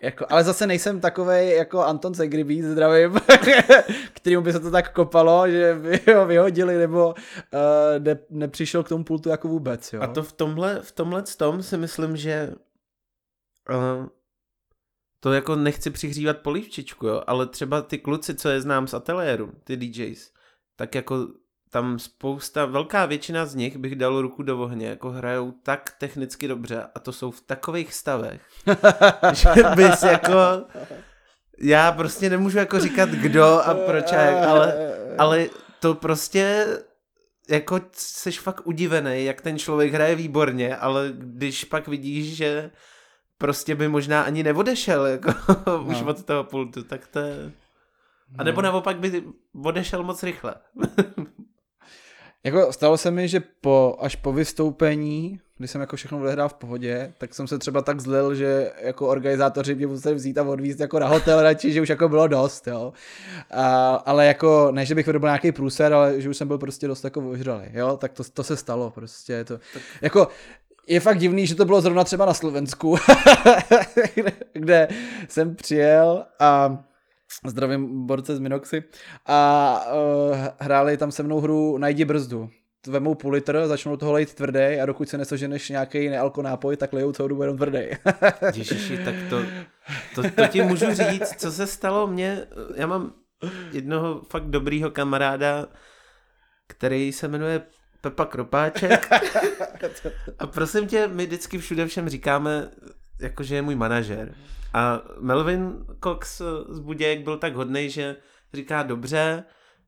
Jako, 0.00 0.26
ale 0.28 0.44
zase 0.44 0.66
nejsem 0.66 1.00
takový 1.00 1.50
jako 1.50 1.80
Anton 1.80 2.14
Segribí, 2.14 2.62
zdravím, 2.62 3.12
kterým 4.12 4.42
by 4.42 4.52
se 4.52 4.60
to 4.60 4.70
tak 4.70 4.92
kopalo, 4.92 5.50
že 5.50 5.74
by 5.74 6.12
ho 6.14 6.26
vyhodili 6.26 6.78
nebo 6.78 7.08
uh, 7.08 8.04
ne, 8.04 8.18
nepřišel 8.30 8.82
k 8.82 8.88
tomu 8.88 9.04
pultu 9.04 9.28
jako 9.28 9.48
vůbec. 9.48 9.92
Jo. 9.92 10.02
A 10.02 10.06
to 10.06 10.22
v 10.22 10.32
tomhle, 10.32 10.80
v 10.82 10.92
tomhle 10.92 11.22
tom 11.36 11.62
si 11.62 11.76
myslím, 11.76 12.16
že 12.16 12.54
uh, 13.70 14.06
to 15.20 15.32
jako 15.32 15.56
nechci 15.56 15.90
přihřívat 15.90 16.38
polívčičku, 16.38 17.06
jo, 17.06 17.22
ale 17.26 17.46
třeba 17.46 17.82
ty 17.82 17.98
kluci, 17.98 18.34
co 18.34 18.48
je 18.48 18.60
znám 18.60 18.86
z 18.86 18.94
ateliéru, 18.94 19.52
ty 19.64 19.76
DJs, 19.76 20.32
tak 20.76 20.94
jako 20.94 21.28
tam 21.70 21.98
spousta, 21.98 22.66
velká 22.66 23.06
většina 23.06 23.46
z 23.46 23.54
nich 23.54 23.76
bych 23.76 23.96
dal 23.96 24.22
ruku 24.22 24.42
do 24.42 24.60
ohně, 24.60 24.86
jako 24.86 25.10
hrajou 25.10 25.52
tak 25.62 25.94
technicky 25.98 26.48
dobře 26.48 26.86
a 26.94 27.00
to 27.00 27.12
jsou 27.12 27.30
v 27.30 27.40
takových 27.40 27.94
stavech, 27.94 28.40
že 29.32 29.64
bys 29.74 30.02
jako, 30.02 30.64
já 31.58 31.92
prostě 31.92 32.30
nemůžu 32.30 32.58
jako 32.58 32.80
říkat 32.80 33.08
kdo 33.08 33.44
a 33.44 33.74
proč, 33.74 34.12
a 34.12 34.20
jak, 34.20 34.44
ale, 34.44 34.94
ale 35.18 35.46
to 35.80 35.94
prostě 35.94 36.66
jako 37.48 37.80
jsi 37.92 38.32
fakt 38.32 38.66
udivený, 38.66 39.24
jak 39.24 39.40
ten 39.40 39.58
člověk 39.58 39.92
hraje 39.92 40.14
výborně, 40.14 40.76
ale 40.76 41.12
když 41.12 41.64
pak 41.64 41.88
vidíš, 41.88 42.36
že 42.36 42.70
prostě 43.38 43.74
by 43.74 43.88
možná 43.88 44.22
ani 44.22 44.42
neodešel 44.42 45.06
jako 45.06 45.34
no. 45.66 45.82
už 45.82 46.02
od 46.02 46.24
toho 46.24 46.44
pultu, 46.44 46.82
tak 46.82 47.06
to 47.06 47.18
je... 47.18 47.52
A 48.38 48.44
nebo 48.44 48.62
no. 48.62 48.66
naopak 48.66 48.98
by 48.98 49.24
odešel 49.64 50.02
moc 50.02 50.22
rychle. 50.22 50.54
jako 52.44 52.72
stalo 52.72 52.96
se 52.96 53.10
mi, 53.10 53.28
že 53.28 53.42
po, 53.60 53.96
až 54.00 54.16
po 54.16 54.32
vystoupení, 54.32 55.40
když 55.58 55.70
jsem 55.70 55.80
jako 55.80 55.96
všechno 55.96 56.20
odehrál 56.20 56.48
v 56.48 56.54
pohodě, 56.54 57.12
tak 57.18 57.34
jsem 57.34 57.46
se 57.46 57.58
třeba 57.58 57.82
tak 57.82 58.00
zlil, 58.00 58.34
že 58.34 58.72
jako 58.82 59.08
organizátoři 59.08 59.74
mě 59.74 59.86
museli 59.86 60.14
vzít 60.14 60.38
a 60.38 60.42
odvízt 60.42 60.80
jako 60.80 60.98
na 60.98 61.08
hotel 61.08 61.42
radši, 61.42 61.72
že 61.72 61.80
už 61.82 61.88
jako 61.88 62.08
bylo 62.08 62.28
dost, 62.28 62.66
jo. 62.66 62.92
A, 63.50 63.94
ale 63.94 64.26
jako, 64.26 64.68
ne, 64.72 64.86
že 64.86 64.94
bych 64.94 65.06
vyrobil 65.06 65.28
nějaký 65.28 65.52
průser, 65.52 65.92
ale 65.92 66.20
že 66.20 66.28
už 66.28 66.36
jsem 66.36 66.48
byl 66.48 66.58
prostě 66.58 66.88
dost 66.88 67.04
jako 67.04 67.30
ožralý, 67.30 67.64
jo, 67.72 67.96
tak 67.96 68.12
to, 68.12 68.22
to 68.34 68.44
se 68.44 68.56
stalo 68.56 68.90
prostě, 68.90 69.44
to, 69.44 69.58
tak. 69.72 69.82
jako, 70.02 70.28
je 70.86 71.00
fakt 71.00 71.18
divný, 71.18 71.46
že 71.46 71.54
to 71.54 71.64
bylo 71.64 71.80
zrovna 71.80 72.04
třeba 72.04 72.26
na 72.26 72.34
Slovensku, 72.34 72.96
kde, 74.14 74.32
kde 74.52 74.88
jsem 75.28 75.54
přijel 75.54 76.24
a 76.40 76.78
zdravím 77.46 78.06
borce 78.06 78.36
z 78.36 78.38
Minoxy 78.38 78.84
a 79.26 79.80
uh, 80.30 80.36
hráli 80.60 80.96
tam 80.96 81.12
se 81.12 81.22
mnou 81.22 81.40
hru 81.40 81.78
Najdi 81.78 82.04
brzdu. 82.04 82.50
Vemou 82.86 83.14
půl 83.14 83.32
litr, 83.32 83.62
začnou 83.66 83.96
toho 83.96 84.12
lejt 84.12 84.34
tvrdý 84.34 84.80
a 84.82 84.86
dokud 84.86 85.08
se 85.08 85.18
nesoženeš 85.18 85.68
nějaký 85.68 86.08
nealko 86.08 86.42
nápoj, 86.42 86.76
tak 86.76 86.92
lejou 86.92 87.12
celou 87.12 87.28
dobu 87.28 87.42
jenom 87.42 87.56
tvrdý. 87.56 87.78
Ježiši, 88.54 88.98
tak 89.04 89.14
to, 89.30 89.42
to, 90.14 90.30
to 90.30 90.46
ti 90.46 90.62
můžu 90.62 90.86
říct, 90.94 91.40
co 91.40 91.52
se 91.52 91.66
stalo 91.66 92.06
mně, 92.06 92.46
já 92.74 92.86
mám 92.86 93.12
jednoho 93.72 94.22
fakt 94.30 94.44
dobrýho 94.44 94.90
kamaráda, 94.90 95.66
který 96.66 97.12
se 97.12 97.28
jmenuje 97.28 97.62
Pepa 98.00 98.24
Kropáček. 98.24 99.08
A 100.38 100.46
prosím 100.46 100.86
tě, 100.86 101.08
my 101.08 101.26
vždycky 101.26 101.58
všude 101.58 101.86
všem 101.86 102.08
říkáme, 102.08 102.70
jakože 103.20 103.54
je 103.54 103.62
můj 103.62 103.74
manažer. 103.74 104.34
A 104.74 105.02
Melvin 105.20 105.86
Cox 106.04 106.42
z 106.68 106.78
Budějek 106.78 107.24
byl 107.24 107.36
tak 107.36 107.54
hodný, 107.54 107.90
že 107.90 108.16
říká, 108.54 108.82
dobře, 108.82 109.44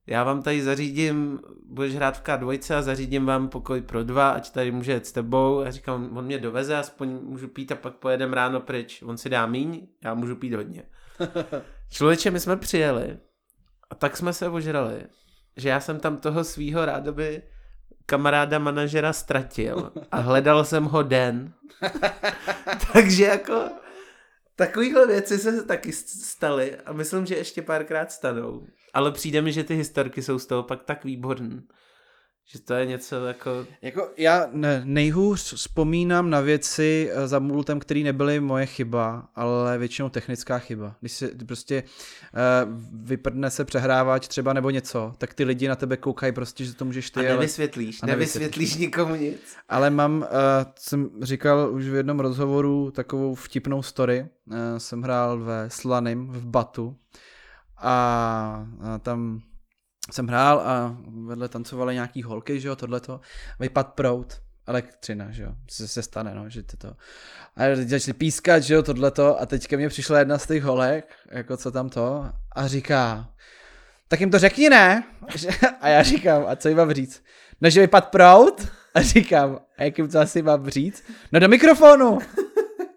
já 0.06 0.24
vám 0.24 0.42
tady 0.42 0.62
zařídím, 0.62 1.40
budeš 1.66 1.94
hrát 1.94 2.18
v 2.18 2.22
K2 2.22 2.76
a 2.78 2.82
zařídím 2.82 3.26
vám 3.26 3.48
pokoj 3.48 3.80
pro 3.80 4.04
dva, 4.04 4.30
ať 4.30 4.50
tady 4.50 4.70
může 4.72 4.92
jet 4.92 5.06
s 5.06 5.12
tebou. 5.12 5.60
A 5.60 5.70
říkám, 5.70 6.16
on 6.16 6.24
mě 6.24 6.38
doveze, 6.38 6.76
aspoň 6.76 7.08
můžu 7.22 7.48
pít 7.48 7.72
a 7.72 7.76
pak 7.76 7.94
pojedem 7.94 8.32
ráno 8.32 8.60
pryč. 8.60 9.02
On 9.02 9.16
si 9.16 9.28
dá 9.28 9.46
míň, 9.46 9.86
já 10.04 10.14
můžu 10.14 10.36
pít 10.36 10.54
hodně. 10.54 10.82
Člověče, 11.90 12.30
my 12.30 12.40
jsme 12.40 12.56
přijeli 12.56 13.18
a 13.90 13.94
tak 13.94 14.16
jsme 14.16 14.32
se 14.32 14.48
ožrali, 14.48 15.02
že 15.56 15.68
já 15.68 15.80
jsem 15.80 16.00
tam 16.00 16.16
toho 16.16 16.44
svýho 16.44 16.84
rádoby 16.84 17.42
kamaráda 18.10 18.58
manažera 18.58 19.12
ztratil 19.12 19.92
a 20.10 20.20
hledal 20.20 20.64
jsem 20.64 20.84
ho 20.84 21.02
den. 21.02 21.52
Takže 22.92 23.24
jako 23.24 23.70
takovýhle 24.56 25.06
věci 25.06 25.38
se 25.38 25.62
taky 25.62 25.92
staly 25.92 26.76
a 26.76 26.92
myslím, 26.92 27.26
že 27.26 27.36
ještě 27.36 27.62
párkrát 27.62 28.12
stanou. 28.12 28.66
Ale 28.94 29.12
přijde 29.12 29.42
mi, 29.42 29.52
že 29.52 29.64
ty 29.64 29.74
historky 29.74 30.22
jsou 30.22 30.38
z 30.38 30.46
toho 30.46 30.62
pak 30.62 30.82
tak 30.82 31.04
výborný. 31.04 31.62
Že 32.46 32.58
to 32.60 32.74
je 32.74 32.86
něco 32.86 33.26
jako... 33.26 33.66
Jako 33.82 34.08
já 34.16 34.48
ne, 34.52 34.82
nejhůř 34.84 35.54
vzpomínám 35.54 36.30
na 36.30 36.40
věci 36.40 37.10
eh, 37.12 37.28
za 37.28 37.38
multem, 37.38 37.80
které 37.80 38.00
nebyly 38.00 38.40
moje 38.40 38.66
chyba, 38.66 39.28
ale 39.34 39.78
většinou 39.78 40.08
technická 40.08 40.58
chyba. 40.58 40.94
Když 41.00 41.12
se 41.12 41.30
prostě 41.46 41.82
uh, 41.82 42.80
vyprdne 43.04 43.50
se 43.50 43.64
přehrávač 43.64 44.28
třeba 44.28 44.52
nebo 44.52 44.70
něco, 44.70 45.14
tak 45.18 45.34
ty 45.34 45.44
lidi 45.44 45.68
na 45.68 45.76
tebe 45.76 45.96
koukají 45.96 46.32
prostě, 46.32 46.64
že 46.64 46.74
to 46.74 46.84
můžeš 46.84 47.10
ty... 47.10 47.20
A 47.20 47.22
nevysvětlíš, 47.22 48.02
ale... 48.02 48.12
nevysvětlíš, 48.12 48.70
nevysvětlíš 48.70 48.76
nikomu 48.76 49.14
nic. 49.14 49.56
Ale 49.68 49.90
mám, 49.90 50.18
uh, 50.18 50.26
jsem 50.78 51.10
říkal 51.22 51.70
už 51.74 51.88
v 51.88 51.94
jednom 51.94 52.20
rozhovoru 52.20 52.90
takovou 52.90 53.34
vtipnou 53.34 53.82
story. 53.82 54.26
Uh, 54.46 54.56
jsem 54.78 55.02
hrál 55.02 55.38
ve 55.38 55.70
Slanym 55.70 56.26
v 56.26 56.46
Batu 56.46 56.96
a, 57.78 58.66
a 58.80 58.98
tam 58.98 59.40
jsem 60.10 60.26
hrál 60.26 60.60
a 60.60 60.96
vedle 61.26 61.48
tancovaly 61.48 61.94
nějaký 61.94 62.22
holky, 62.22 62.60
že 62.60 62.68
jo, 62.68 62.76
tohleto, 62.76 63.20
vypad 63.60 63.94
prout, 63.94 64.40
elektřina, 64.66 65.30
že 65.30 65.42
jo, 65.42 65.52
se, 65.70 65.88
se 65.88 66.02
stane, 66.02 66.34
no, 66.34 66.50
že 66.50 66.62
to. 66.62 66.88
A 67.56 67.62
začali 67.74 68.12
pískat, 68.12 68.62
že 68.62 68.74
jo, 68.74 68.82
tohleto 68.82 69.40
a 69.40 69.46
teď 69.46 69.66
ke 69.66 69.76
mně 69.76 69.88
přišla 69.88 70.18
jedna 70.18 70.38
z 70.38 70.46
těch 70.46 70.62
holek, 70.62 71.14
jako 71.30 71.56
co 71.56 71.70
tam 71.70 71.88
to, 71.88 72.30
a 72.52 72.66
říká, 72.66 73.28
tak 74.08 74.20
jim 74.20 74.30
to 74.30 74.38
řekni, 74.38 74.68
ne? 74.68 75.04
A 75.80 75.88
já 75.88 76.02
říkám, 76.02 76.44
a 76.48 76.56
co 76.56 76.68
jim 76.68 76.78
mám 76.78 76.92
říct? 76.92 77.22
No, 77.60 77.70
že 77.70 77.80
vypad 77.80 78.08
prout? 78.08 78.68
A 78.94 79.02
říkám, 79.02 79.60
a 79.78 79.82
jakým 79.82 80.08
to 80.08 80.18
asi 80.18 80.42
mám 80.42 80.70
říct? 80.70 81.04
No 81.32 81.40
do 81.40 81.48
mikrofonu. 81.48 82.18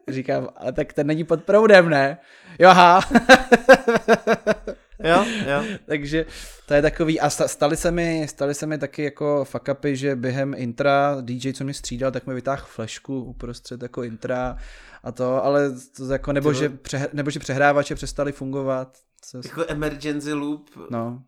Říkám, 0.08 0.50
ale 0.56 0.72
tak 0.74 0.94
ten 0.94 1.08
není 1.08 1.24
pod 1.24 1.44
proudem, 1.44 1.90
ne? 1.90 2.18
Jo, 2.60 2.70
aha. 2.70 3.02
jo, 5.04 5.26
jo. 5.48 5.78
Takže 5.86 6.26
to 6.68 6.74
je 6.74 6.82
takový, 6.82 7.20
a 7.20 7.30
stali 7.30 7.78
se 7.78 7.92
mi, 7.92 8.28
stali 8.30 8.54
se 8.54 8.66
mi 8.66 8.78
taky 8.78 9.04
jako 9.04 9.46
fuck 9.46 9.68
upy, 9.72 9.96
že 9.96 10.16
během 10.16 10.54
intra 10.58 11.18
DJ, 11.22 11.54
co 11.54 11.64
mě 11.64 11.74
střídal, 11.74 12.12
tak 12.12 12.28
mi 12.28 12.34
vytáhl 12.34 12.66
flešku 12.66 13.24
uprostřed 13.24 13.82
jako 13.82 14.04
intra 14.04 14.58
a 15.04 15.12
to, 15.12 15.46
ale 15.46 15.72
to 15.98 16.06
jako, 16.06 16.34
nebo, 16.34 16.54
že, 16.54 16.70
pře, 16.70 17.10
nebo 17.14 17.30
že 17.30 17.40
přehrávače 17.40 17.96
přestali 17.96 18.32
fungovat. 18.32 18.98
Co... 19.22 19.38
Jako 19.38 19.66
emergency 19.68 20.34
loop, 20.34 20.70
no 20.90 21.24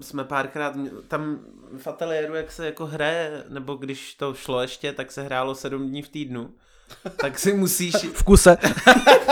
jsme 0.00 0.24
párkrát, 0.24 0.76
tam 1.08 1.38
v 1.78 1.86
ateliéru, 1.86 2.34
jak 2.34 2.52
se 2.52 2.66
jako 2.66 2.86
hraje, 2.86 3.44
nebo 3.48 3.74
když 3.74 4.14
to 4.14 4.34
šlo 4.34 4.60
ještě, 4.60 4.92
tak 4.92 5.12
se 5.12 5.22
hrálo 5.22 5.54
sedm 5.54 5.88
dní 5.88 6.02
v 6.02 6.08
týdnu, 6.08 6.54
tak 7.16 7.38
si 7.38 7.52
musíš... 7.52 7.94
v 8.14 8.22
kuse. 8.22 8.56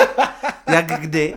jak 0.73 1.01
kdy. 1.01 1.37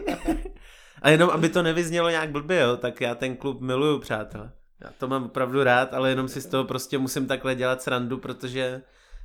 A 1.06 1.10
jenom, 1.10 1.30
aby 1.30 1.50
to 1.50 1.64
nevyznělo 1.64 2.10
nějak 2.10 2.32
blbě, 2.32 2.60
jo, 2.60 2.78
tak 2.78 3.02
já 3.02 3.16
ten 3.16 3.36
klub 3.36 3.62
miluju, 3.62 4.00
přátelé. 4.00 4.52
Já 4.82 4.90
to 4.98 5.08
mám 5.08 5.24
opravdu 5.24 5.64
rád, 5.64 5.94
ale 5.94 6.10
jenom 6.10 6.28
si 6.28 6.42
z 6.42 6.46
toho 6.46 6.64
prostě 6.64 6.98
musím 6.98 7.28
takhle 7.28 7.56
dělat 7.56 7.82
srandu, 7.82 8.18
protože 8.18 8.82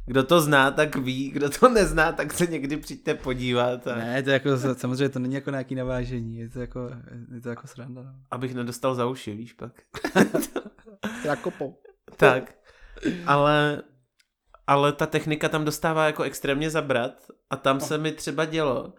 kdo 0.07 0.23
to 0.25 0.41
zná, 0.41 0.71
tak 0.71 0.97
ví, 0.97 1.31
kdo 1.31 1.51
to 1.51 1.69
nezná, 1.69 2.13
tak 2.13 2.33
se 2.33 2.47
někdy 2.47 2.77
přijďte 2.77 3.15
podívat. 3.15 3.87
A... 3.87 3.95
Ne, 3.97 4.23
to 4.23 4.31
jako, 4.31 4.49
samozřejmě 4.75 5.09
to 5.09 5.19
není 5.19 5.35
jako 5.35 5.51
nějaký 5.51 5.75
navážení, 5.75 6.39
je 6.39 6.49
to 6.49 6.61
jako, 6.61 6.91
je 7.35 7.41
to 7.41 7.49
jako 7.49 7.67
sranda. 7.67 8.03
No. 8.03 8.13
Abych 8.31 8.55
nedostal 8.55 8.95
za 8.95 9.07
uši, 9.07 9.35
víš 9.35 9.53
pak. 9.53 9.73
jako 11.25 11.51
po. 11.51 11.75
Tak, 12.17 12.55
ale, 13.27 13.83
ale 14.67 14.93
ta 14.93 15.07
technika 15.07 15.49
tam 15.49 15.65
dostává 15.65 16.07
jako 16.07 16.23
extrémně 16.23 16.71
zabrat 16.71 17.13
a 17.51 17.57
tam 17.57 17.81
se 17.81 17.99
mi 17.99 18.13
třeba 18.13 18.45
dělo, 18.45 18.95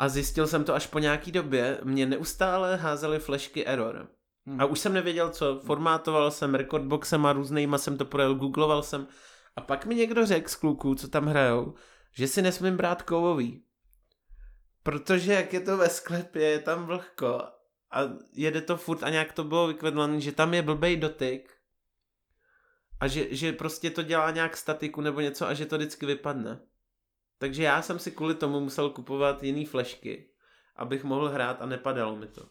a 0.00 0.08
zjistil 0.08 0.46
jsem 0.46 0.64
to 0.64 0.74
až 0.74 0.86
po 0.86 0.98
nějaký 0.98 1.32
době, 1.32 1.80
mě 1.84 2.06
neustále 2.06 2.76
házely 2.76 3.18
flashky 3.18 3.66
error. 3.66 4.08
Hmm. 4.46 4.60
A 4.60 4.64
už 4.64 4.78
jsem 4.78 4.92
nevěděl 4.92 5.30
co, 5.30 5.60
formátoval 5.60 6.30
jsem 6.30 6.54
recordboxem 6.54 7.26
a 7.26 7.32
různýma 7.32 7.78
jsem 7.78 7.98
to 7.98 8.04
projel, 8.04 8.34
googloval 8.34 8.82
jsem. 8.82 9.06
A 9.56 9.60
pak 9.60 9.86
mi 9.86 9.94
někdo 9.94 10.26
řekl 10.26 10.48
z 10.48 10.56
kluků, 10.56 10.94
co 10.94 11.08
tam 11.08 11.26
hrajou, 11.26 11.74
že 12.12 12.28
si 12.28 12.42
nesmím 12.42 12.76
brát 12.76 13.02
kovový. 13.02 13.64
Protože 14.82 15.32
jak 15.32 15.52
je 15.52 15.60
to 15.60 15.76
ve 15.76 15.88
sklepě, 15.88 16.42
je 16.42 16.58
tam 16.58 16.86
vlhko 16.86 17.42
a 17.92 18.00
jede 18.32 18.60
to 18.60 18.76
furt 18.76 19.02
a 19.02 19.10
nějak 19.10 19.32
to 19.32 19.44
bylo 19.44 19.66
vykvedlané, 19.66 20.20
že 20.20 20.32
tam 20.32 20.54
je 20.54 20.62
blbej 20.62 20.96
dotyk 20.96 21.54
a 23.00 23.08
že, 23.08 23.34
že 23.34 23.52
prostě 23.52 23.90
to 23.90 24.02
dělá 24.02 24.30
nějak 24.30 24.56
statiku 24.56 25.00
nebo 25.00 25.20
něco 25.20 25.46
a 25.46 25.54
že 25.54 25.66
to 25.66 25.76
vždycky 25.76 26.06
vypadne. 26.06 26.60
Takže 27.40 27.62
já 27.62 27.82
jsem 27.82 27.98
si 27.98 28.10
kvůli 28.10 28.34
tomu 28.34 28.60
musel 28.60 28.90
kupovat 28.90 29.42
jiný 29.42 29.66
flešky, 29.66 30.24
abych 30.76 31.04
mohl 31.04 31.28
hrát 31.28 31.62
a 31.62 31.66
nepadalo 31.66 32.16
mi 32.16 32.26
to. 32.26 32.42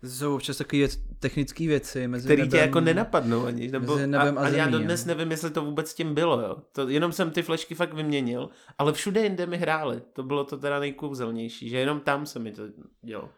To 0.00 0.10
jsou 0.10 0.34
občas 0.34 0.56
takové 0.56 0.86
technické 1.18 1.66
věci. 1.66 2.08
Mezi 2.08 2.26
Který 2.26 2.42
nebem, 2.42 2.50
tě 2.50 2.56
jako 2.56 2.80
nenapadnou 2.80 3.46
ani. 3.46 3.68
Nebo, 3.68 3.94
mezi 3.94 4.06
nebem 4.06 4.38
a, 4.38 4.40
a, 4.40 4.44
a 4.44 4.48
já 4.48 4.68
dodnes 4.68 5.04
nevím, 5.04 5.30
jestli 5.30 5.50
to 5.50 5.64
vůbec 5.64 5.94
tím 5.94 6.14
bylo. 6.14 6.40
Jo. 6.40 6.56
To, 6.72 6.88
jenom 6.88 7.12
jsem 7.12 7.30
ty 7.30 7.42
flešky 7.42 7.74
fakt 7.74 7.94
vyměnil, 7.94 8.50
ale 8.78 8.92
všude 8.92 9.22
jinde 9.22 9.46
mi 9.46 9.56
hráli. 9.56 10.02
To 10.12 10.22
bylo 10.22 10.44
to 10.44 10.58
teda 10.58 10.78
nejkouzelnější, 10.78 11.68
že 11.68 11.78
jenom 11.78 12.00
tam 12.00 12.26
se 12.26 12.38
mi 12.38 12.52
to 12.52 12.62
dělo. 13.02 13.30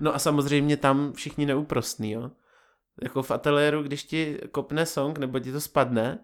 No 0.00 0.14
a 0.14 0.18
samozřejmě 0.18 0.76
tam 0.76 1.12
všichni 1.12 1.46
neúprostný, 1.46 2.10
jo. 2.10 2.30
Jako 3.02 3.22
v 3.22 3.30
ateliéru, 3.30 3.82
když 3.82 4.04
ti 4.04 4.38
kopne 4.50 4.86
song 4.86 5.18
nebo 5.18 5.38
ti 5.38 5.52
to 5.52 5.60
spadne, 5.60 6.18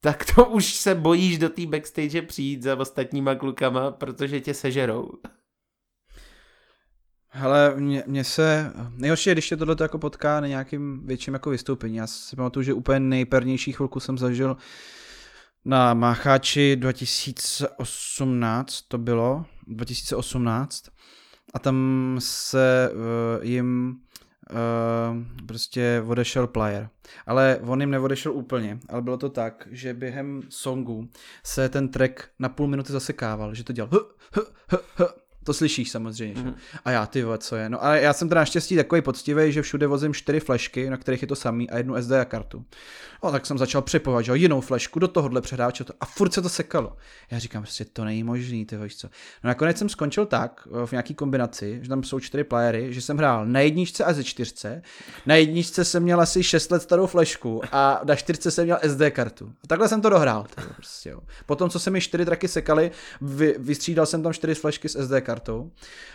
tak 0.00 0.34
to 0.34 0.44
už 0.44 0.74
se 0.74 0.94
bojíš 0.94 1.38
do 1.38 1.48
té 1.48 1.66
backstage 1.66 2.22
přijít 2.22 2.62
za 2.62 2.76
ostatníma 2.76 3.34
klukama, 3.34 3.90
protože 3.90 4.40
tě 4.40 4.54
sežerou. 4.54 5.10
Hele, 7.28 7.74
mě, 7.76 8.04
mě 8.06 8.24
se, 8.24 8.72
nejhorší 8.96 9.30
je, 9.30 9.34
když 9.34 9.48
tě 9.48 9.56
tohle 9.56 9.76
jako 9.80 9.98
potká 9.98 10.40
na 10.40 10.46
nějakým 10.46 11.06
větším 11.06 11.34
jako 11.34 11.50
vystoupení. 11.50 11.96
Já 11.96 12.06
si 12.06 12.36
pamatuju, 12.36 12.62
že 12.62 12.72
úplně 12.72 13.00
nejpernější 13.00 13.72
chvilku 13.72 14.00
jsem 14.00 14.18
zažil 14.18 14.56
na 15.64 15.94
Mácháči 15.94 16.76
2018 16.76 18.82
to 18.88 18.98
bylo, 18.98 19.44
2018 19.66 20.84
a 21.54 21.58
tam 21.58 22.16
se 22.18 22.90
uh, 22.92 22.98
jim 23.44 23.96
uh, 24.50 25.46
prostě 25.46 26.04
odešel 26.06 26.46
player. 26.46 26.88
Ale 27.26 27.60
on 27.66 27.80
jim 27.80 27.90
neodešel 27.90 28.32
úplně, 28.32 28.78
ale 28.88 29.02
bylo 29.02 29.16
to 29.16 29.28
tak, 29.28 29.68
že 29.70 29.94
během 29.94 30.42
songu 30.48 31.08
se 31.44 31.68
ten 31.68 31.88
track 31.88 32.28
na 32.38 32.48
půl 32.48 32.66
minuty 32.66 32.92
zasekával, 32.92 33.54
že 33.54 33.64
to 33.64 33.72
dělal 33.72 33.90
to 35.48 35.54
slyšíš 35.54 35.90
samozřejmě. 35.90 36.42
Mm-hmm. 36.42 36.54
A 36.84 36.90
já, 36.90 37.06
ty 37.06 37.24
co 37.38 37.56
je. 37.56 37.68
No 37.68 37.84
a 37.84 37.96
já 37.96 38.12
jsem 38.12 38.28
teda 38.28 38.40
naštěstí 38.40 38.76
takový 38.76 39.02
poctivý, 39.02 39.52
že 39.52 39.62
všude 39.62 39.86
vozím 39.86 40.14
čtyři 40.14 40.40
flešky, 40.40 40.90
na 40.90 40.96
kterých 40.96 41.22
je 41.22 41.28
to 41.28 41.36
samý 41.36 41.70
a 41.70 41.76
jednu 41.76 42.02
SD 42.02 42.12
kartu. 42.24 42.64
No 43.24 43.32
tak 43.32 43.46
jsem 43.46 43.58
začal 43.58 43.82
připovat, 43.82 44.24
že 44.24 44.36
jinou 44.36 44.60
flešku 44.60 44.98
do 44.98 45.08
tohohle 45.08 45.40
přehráče 45.40 45.84
a 46.00 46.06
furt 46.06 46.32
se 46.32 46.42
to 46.42 46.48
sekalo. 46.48 46.96
Já 47.30 47.38
říkám, 47.38 47.62
prostě 47.62 47.84
to 47.84 48.04
není 48.04 48.22
možný, 48.22 48.66
ty 48.66 48.76
co. 48.96 49.08
No 49.44 49.48
nakonec 49.48 49.78
jsem 49.78 49.88
skončil 49.88 50.26
tak, 50.26 50.68
v 50.86 50.92
nějaký 50.92 51.14
kombinaci, 51.14 51.78
že 51.82 51.88
tam 51.88 52.02
jsou 52.02 52.20
čtyři 52.20 52.44
playery, 52.44 52.92
že 52.92 53.00
jsem 53.00 53.16
hrál 53.16 53.46
na 53.46 53.60
jedničce 53.60 54.04
a 54.04 54.12
ze 54.12 54.24
čtyřce. 54.24 54.82
Na 55.26 55.34
jedničce 55.34 55.84
jsem 55.84 56.02
měl 56.02 56.20
asi 56.20 56.42
6 56.42 56.70
let 56.70 56.82
starou 56.82 57.06
flešku 57.06 57.62
a 57.72 58.00
na 58.04 58.16
čtyřce 58.16 58.50
jsem 58.50 58.64
měl 58.64 58.78
SD 58.86 59.02
kartu. 59.10 59.52
A 59.64 59.66
takhle 59.66 59.88
jsem 59.88 60.00
to 60.00 60.08
dohrál. 60.08 60.46
Tyjo, 60.54 60.68
prostě, 60.76 61.10
jo. 61.10 61.20
Potom, 61.46 61.70
co 61.70 61.78
se 61.78 61.90
mi 61.90 62.00
čtyři 62.00 62.24
traky 62.24 62.48
sekaly, 62.48 62.90
vy, 63.20 63.54
vystřídal 63.58 64.06
jsem 64.06 64.22
tam 64.22 64.32
čtyři 64.32 64.54
flešky 64.54 64.88
s 64.88 65.04
SD 65.04 65.12
kartou. 65.38 65.70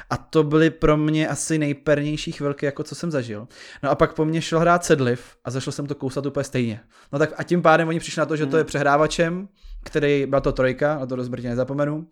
A 0.09 0.17
to 0.17 0.43
byly 0.43 0.69
pro 0.69 0.97
mě 0.97 1.27
asi 1.27 1.57
nejpernější 1.57 2.31
chvilky, 2.31 2.65
jako 2.65 2.83
co 2.83 2.95
jsem 2.95 3.11
zažil. 3.11 3.47
No 3.83 3.89
a 3.89 3.95
pak 3.95 4.13
po 4.13 4.25
mně 4.25 4.41
šel 4.41 4.59
hrát 4.59 4.85
Sedliv 4.85 5.35
a 5.43 5.51
zašel 5.51 5.73
jsem 5.73 5.87
to 5.87 5.95
kousat 5.95 6.25
úplně 6.25 6.43
stejně. 6.43 6.81
No 7.13 7.19
tak 7.19 7.33
a 7.37 7.43
tím 7.43 7.61
pádem 7.61 7.87
oni 7.87 7.99
přišli 7.99 8.19
na 8.19 8.25
to, 8.25 8.35
že 8.35 8.45
to 8.45 8.57
je 8.57 8.63
hmm. 8.63 8.67
přehrávačem, 8.67 9.47
který, 9.83 10.25
byla 10.25 10.41
to 10.41 10.51
trojka, 10.51 10.93
a 10.93 11.05
to 11.05 11.15
do 11.15 11.23
nezapomenu. 11.41 12.07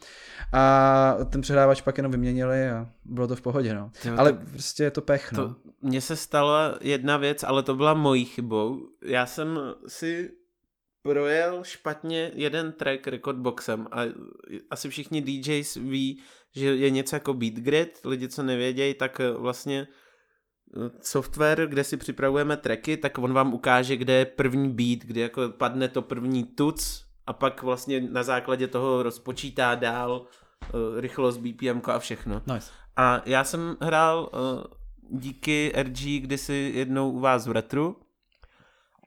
A 0.53 1.17
ten 1.29 1.41
přehrávač 1.41 1.81
pak 1.81 1.97
jenom 1.97 2.11
vyměnili 2.11 2.69
a 2.69 2.87
bylo 3.05 3.27
to 3.27 3.35
v 3.35 3.41
pohodě, 3.41 3.73
no. 3.73 3.91
Jo, 4.05 4.13
ale 4.17 4.33
to, 4.33 4.39
prostě 4.51 4.83
je 4.83 4.91
to 4.91 5.01
pech, 5.01 5.31
no. 5.31 5.47
To, 5.47 5.55
mně 5.81 6.01
se 6.01 6.15
stala 6.15 6.77
jedna 6.81 7.17
věc, 7.17 7.43
ale 7.43 7.63
to 7.63 7.75
byla 7.75 7.93
mojí 7.93 8.25
chybou. 8.25 8.79
Já 9.03 9.25
jsem 9.25 9.59
si 9.87 10.31
projel 11.03 11.59
špatně 11.63 12.31
jeden 12.33 12.71
track 12.71 13.07
recordboxem 13.07 13.87
a 13.91 14.01
asi 14.69 14.89
všichni 14.89 15.21
DJs 15.21 15.75
ví, 15.75 16.19
že 16.55 16.75
je 16.75 16.89
něco 16.89 17.15
jako 17.15 17.33
beat 17.33 17.53
grid, 17.53 17.99
lidi 18.05 18.27
co 18.27 18.43
nevědějí, 18.43 18.93
tak 18.93 19.21
vlastně 19.37 19.87
software, 21.01 21.67
kde 21.67 21.83
si 21.83 21.97
připravujeme 21.97 22.57
tracky, 22.57 22.97
tak 22.97 23.17
on 23.17 23.33
vám 23.33 23.53
ukáže, 23.53 23.97
kde 23.97 24.13
je 24.13 24.25
první 24.25 24.69
beat, 24.69 24.99
kde 24.99 25.21
jako 25.21 25.49
padne 25.49 25.87
to 25.87 26.01
první 26.01 26.43
tuc 26.43 27.05
a 27.27 27.33
pak 27.33 27.63
vlastně 27.63 28.01
na 28.01 28.23
základě 28.23 28.67
toho 28.67 29.03
rozpočítá 29.03 29.75
dál 29.75 30.21
uh, 30.21 30.99
rychlost 30.99 31.37
BPM 31.37 31.81
a 31.85 31.99
všechno. 31.99 32.41
Nice. 32.53 32.71
A 32.95 33.21
já 33.25 33.43
jsem 33.43 33.77
hrál 33.81 34.29
díky 35.09 35.71
RG 35.75 35.99
kdysi 36.19 36.71
jednou 36.75 37.11
u 37.11 37.19
vás 37.19 37.47
v 37.47 37.51
Retru 37.51 37.95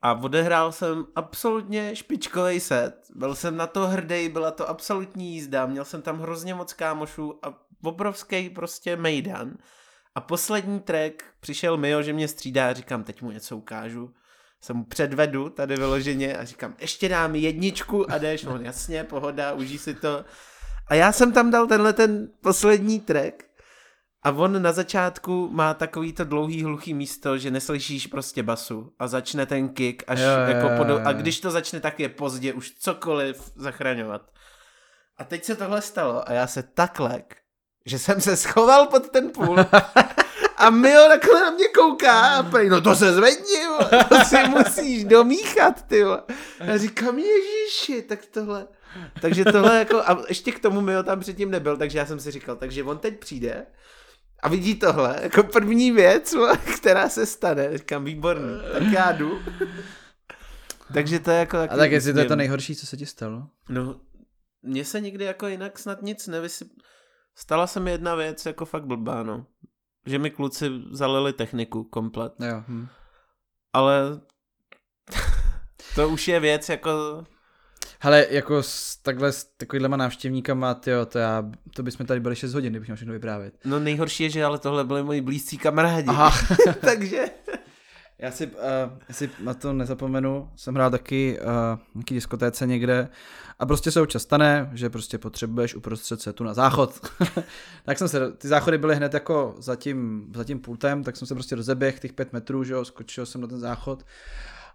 a 0.04 0.12
odehrál 0.12 0.72
jsem 0.72 1.06
absolutně 1.16 1.96
špičkový 1.96 2.60
set. 2.60 2.94
Byl 3.14 3.34
jsem 3.34 3.56
na 3.56 3.66
to 3.66 3.86
hrdý, 3.86 4.28
byla 4.28 4.50
to 4.50 4.68
absolutní 4.68 5.32
jízda, 5.32 5.66
měl 5.66 5.84
jsem 5.84 6.02
tam 6.02 6.20
hrozně 6.20 6.54
moc 6.54 6.72
kámošů 6.72 7.38
a 7.42 7.54
obrovský 7.84 8.50
prostě 8.50 8.96
mejdan. 8.96 9.52
A 10.14 10.20
poslední 10.20 10.80
track 10.80 11.24
přišel 11.40 11.76
Mio, 11.76 12.02
že 12.02 12.12
mě 12.12 12.28
střídá 12.28 12.68
a 12.68 12.72
říkám, 12.72 13.04
teď 13.04 13.22
mu 13.22 13.30
něco 13.30 13.56
ukážu. 13.56 14.14
Jsem 14.60 14.76
mu 14.76 14.84
předvedu 14.84 15.48
tady 15.48 15.76
vyloženě 15.76 16.36
a 16.36 16.44
říkám, 16.44 16.74
ještě 16.78 17.08
dám 17.08 17.34
jedničku 17.34 18.12
a 18.12 18.18
jdeš, 18.18 18.44
on 18.44 18.64
jasně, 18.64 19.04
pohoda, 19.04 19.52
užij 19.52 19.78
si 19.78 19.94
to. 19.94 20.24
A 20.88 20.94
já 20.94 21.12
jsem 21.12 21.32
tam 21.32 21.50
dal 21.50 21.66
tenhle 21.66 21.92
ten 21.92 22.28
poslední 22.40 23.00
track 23.00 23.44
a 24.24 24.30
on 24.30 24.62
na 24.62 24.72
začátku 24.72 25.48
má 25.52 25.74
takový 25.74 26.12
to 26.12 26.24
dlouhý 26.24 26.62
hluchý 26.62 26.94
místo, 26.94 27.38
že 27.38 27.50
neslyšíš 27.50 28.06
prostě 28.06 28.42
basu 28.42 28.92
a 28.98 29.08
začne 29.08 29.46
ten 29.46 29.68
kick 29.68 30.02
až 30.06 30.18
jo, 30.18 30.26
jako 30.26 30.66
jo, 30.66 30.88
jo. 30.88 31.00
a 31.04 31.12
když 31.12 31.40
to 31.40 31.50
začne, 31.50 31.80
tak 31.80 32.00
je 32.00 32.08
pozdě 32.08 32.52
už 32.52 32.70
cokoliv 32.70 33.52
zachraňovat. 33.56 34.22
A 35.16 35.24
teď 35.24 35.44
se 35.44 35.56
tohle 35.56 35.82
stalo 35.82 36.28
a 36.28 36.32
já 36.32 36.46
se 36.46 36.62
takhle 36.62 37.22
že 37.86 37.98
jsem 37.98 38.20
se 38.20 38.36
schoval 38.36 38.86
pod 38.86 39.10
ten 39.10 39.30
půl 39.30 39.56
a 40.56 40.70
Mio 40.70 41.08
takhle 41.08 41.40
na 41.40 41.50
mě 41.50 41.68
kouká 41.68 42.36
a 42.36 42.42
prej, 42.42 42.68
no 42.68 42.80
to 42.80 42.94
se 42.94 43.12
zvedni, 43.12 43.60
to 44.08 44.24
si 44.24 44.48
musíš 44.48 45.04
domíchat, 45.04 45.82
ty 45.82 46.04
A 46.04 46.76
říkám, 46.76 47.18
ježiši, 47.18 48.02
tak 48.02 48.26
tohle. 48.26 48.66
Takže 49.20 49.44
tohle 49.44 49.78
jako, 49.78 49.98
a 49.98 50.24
ještě 50.28 50.52
k 50.52 50.58
tomu 50.60 50.80
Mio 50.80 51.02
tam 51.02 51.20
předtím 51.20 51.50
nebyl, 51.50 51.76
takže 51.76 51.98
já 51.98 52.06
jsem 52.06 52.20
si 52.20 52.30
říkal, 52.30 52.56
takže 52.56 52.84
on 52.84 52.98
teď 52.98 53.20
přijde 53.20 53.66
a 54.42 54.48
vidí 54.48 54.74
tohle, 54.74 55.18
jako 55.22 55.42
první 55.42 55.90
věc, 55.90 56.34
která 56.76 57.08
se 57.08 57.26
stane. 57.26 57.78
Říkám, 57.78 58.04
výborný, 58.04 58.60
tak 58.72 58.82
já 58.82 59.12
jdu. 59.12 59.40
Takže 60.94 61.20
to 61.20 61.30
je 61.30 61.38
jako 61.38 61.58
A 61.58 61.66
tak 61.66 61.92
jestli 61.92 62.12
to 62.12 62.18
je 62.18 62.24
to 62.24 62.36
nejhorší, 62.36 62.76
co 62.76 62.86
se 62.86 62.96
ti 62.96 63.06
stalo? 63.06 63.46
No, 63.68 64.00
mně 64.62 64.84
se 64.84 65.00
nikdy 65.00 65.24
jako 65.24 65.46
jinak 65.48 65.78
snad 65.78 66.02
nic 66.02 66.26
nevysy... 66.26 66.64
Stala 67.36 67.66
se 67.66 67.80
mi 67.80 67.90
jedna 67.90 68.14
věc 68.14 68.46
jako 68.46 68.64
fakt 68.64 68.84
blbá, 68.84 69.22
no. 69.22 69.46
Že 70.06 70.18
mi 70.18 70.30
kluci 70.30 70.70
zalili 70.90 71.32
techniku 71.32 71.84
komplet. 71.84 72.32
Jo. 72.40 72.62
Hm. 72.68 72.86
Ale 73.72 74.20
to 75.94 76.08
už 76.08 76.28
je 76.28 76.40
věc 76.40 76.68
jako... 76.68 77.24
Hele, 78.04 78.26
jako 78.30 78.62
s 78.62 78.96
takhle 78.96 79.32
s 79.32 79.44
takovýhlema 79.44 79.96
návštěvníkama, 79.96 80.74
tyjo, 80.74 81.06
to, 81.06 81.18
já, 81.18 81.44
to 81.74 81.82
bychom 81.82 82.06
tady 82.06 82.20
byli 82.20 82.36
6 82.36 82.54
hodin, 82.54 82.72
kdybych 82.72 82.88
měl 82.88 82.96
všechno 82.96 83.12
vyprávět. 83.12 83.54
No 83.64 83.78
nejhorší 83.78 84.22
je, 84.22 84.30
že 84.30 84.44
ale 84.44 84.58
tohle 84.58 84.84
byli 84.84 85.02
moji 85.02 85.20
blízcí 85.20 85.58
kamarádi. 85.58 86.08
Aha. 86.08 86.32
Takže... 86.80 87.24
Já 88.18 88.30
si, 88.30 88.46
uh, 88.46 88.52
já 89.08 89.14
si 89.14 89.30
na 89.40 89.54
to 89.54 89.72
nezapomenu, 89.72 90.50
jsem 90.56 90.74
hrál 90.74 90.90
taky 90.90 91.38
uh, 91.40 91.78
nějaký 91.94 92.14
diskotéce 92.14 92.66
někde 92.66 93.08
a 93.58 93.66
prostě 93.66 93.90
se 93.90 94.00
občas 94.00 94.22
stane, 94.22 94.70
že 94.72 94.90
prostě 94.90 95.18
potřebuješ 95.18 95.74
uprostřed 95.74 96.20
setu 96.20 96.44
na 96.44 96.54
záchod. 96.54 97.10
tak 97.84 97.98
jsem 97.98 98.08
se, 98.08 98.32
ty 98.32 98.48
záchody 98.48 98.78
byly 98.78 98.96
hned 98.96 99.14
jako 99.14 99.54
za 99.58 99.76
tím, 99.76 100.32
za 100.36 100.44
tím 100.44 100.60
pultem, 100.60 101.04
tak 101.04 101.16
jsem 101.16 101.28
se 101.28 101.34
prostě 101.34 101.56
rozeběhl 101.56 101.98
těch 101.98 102.12
pět 102.12 102.32
metrů, 102.32 102.64
že 102.64 102.72
jo, 102.72 102.84
skočil 102.84 103.26
jsem 103.26 103.40
na 103.40 103.46
ten 103.46 103.60
záchod 103.60 104.06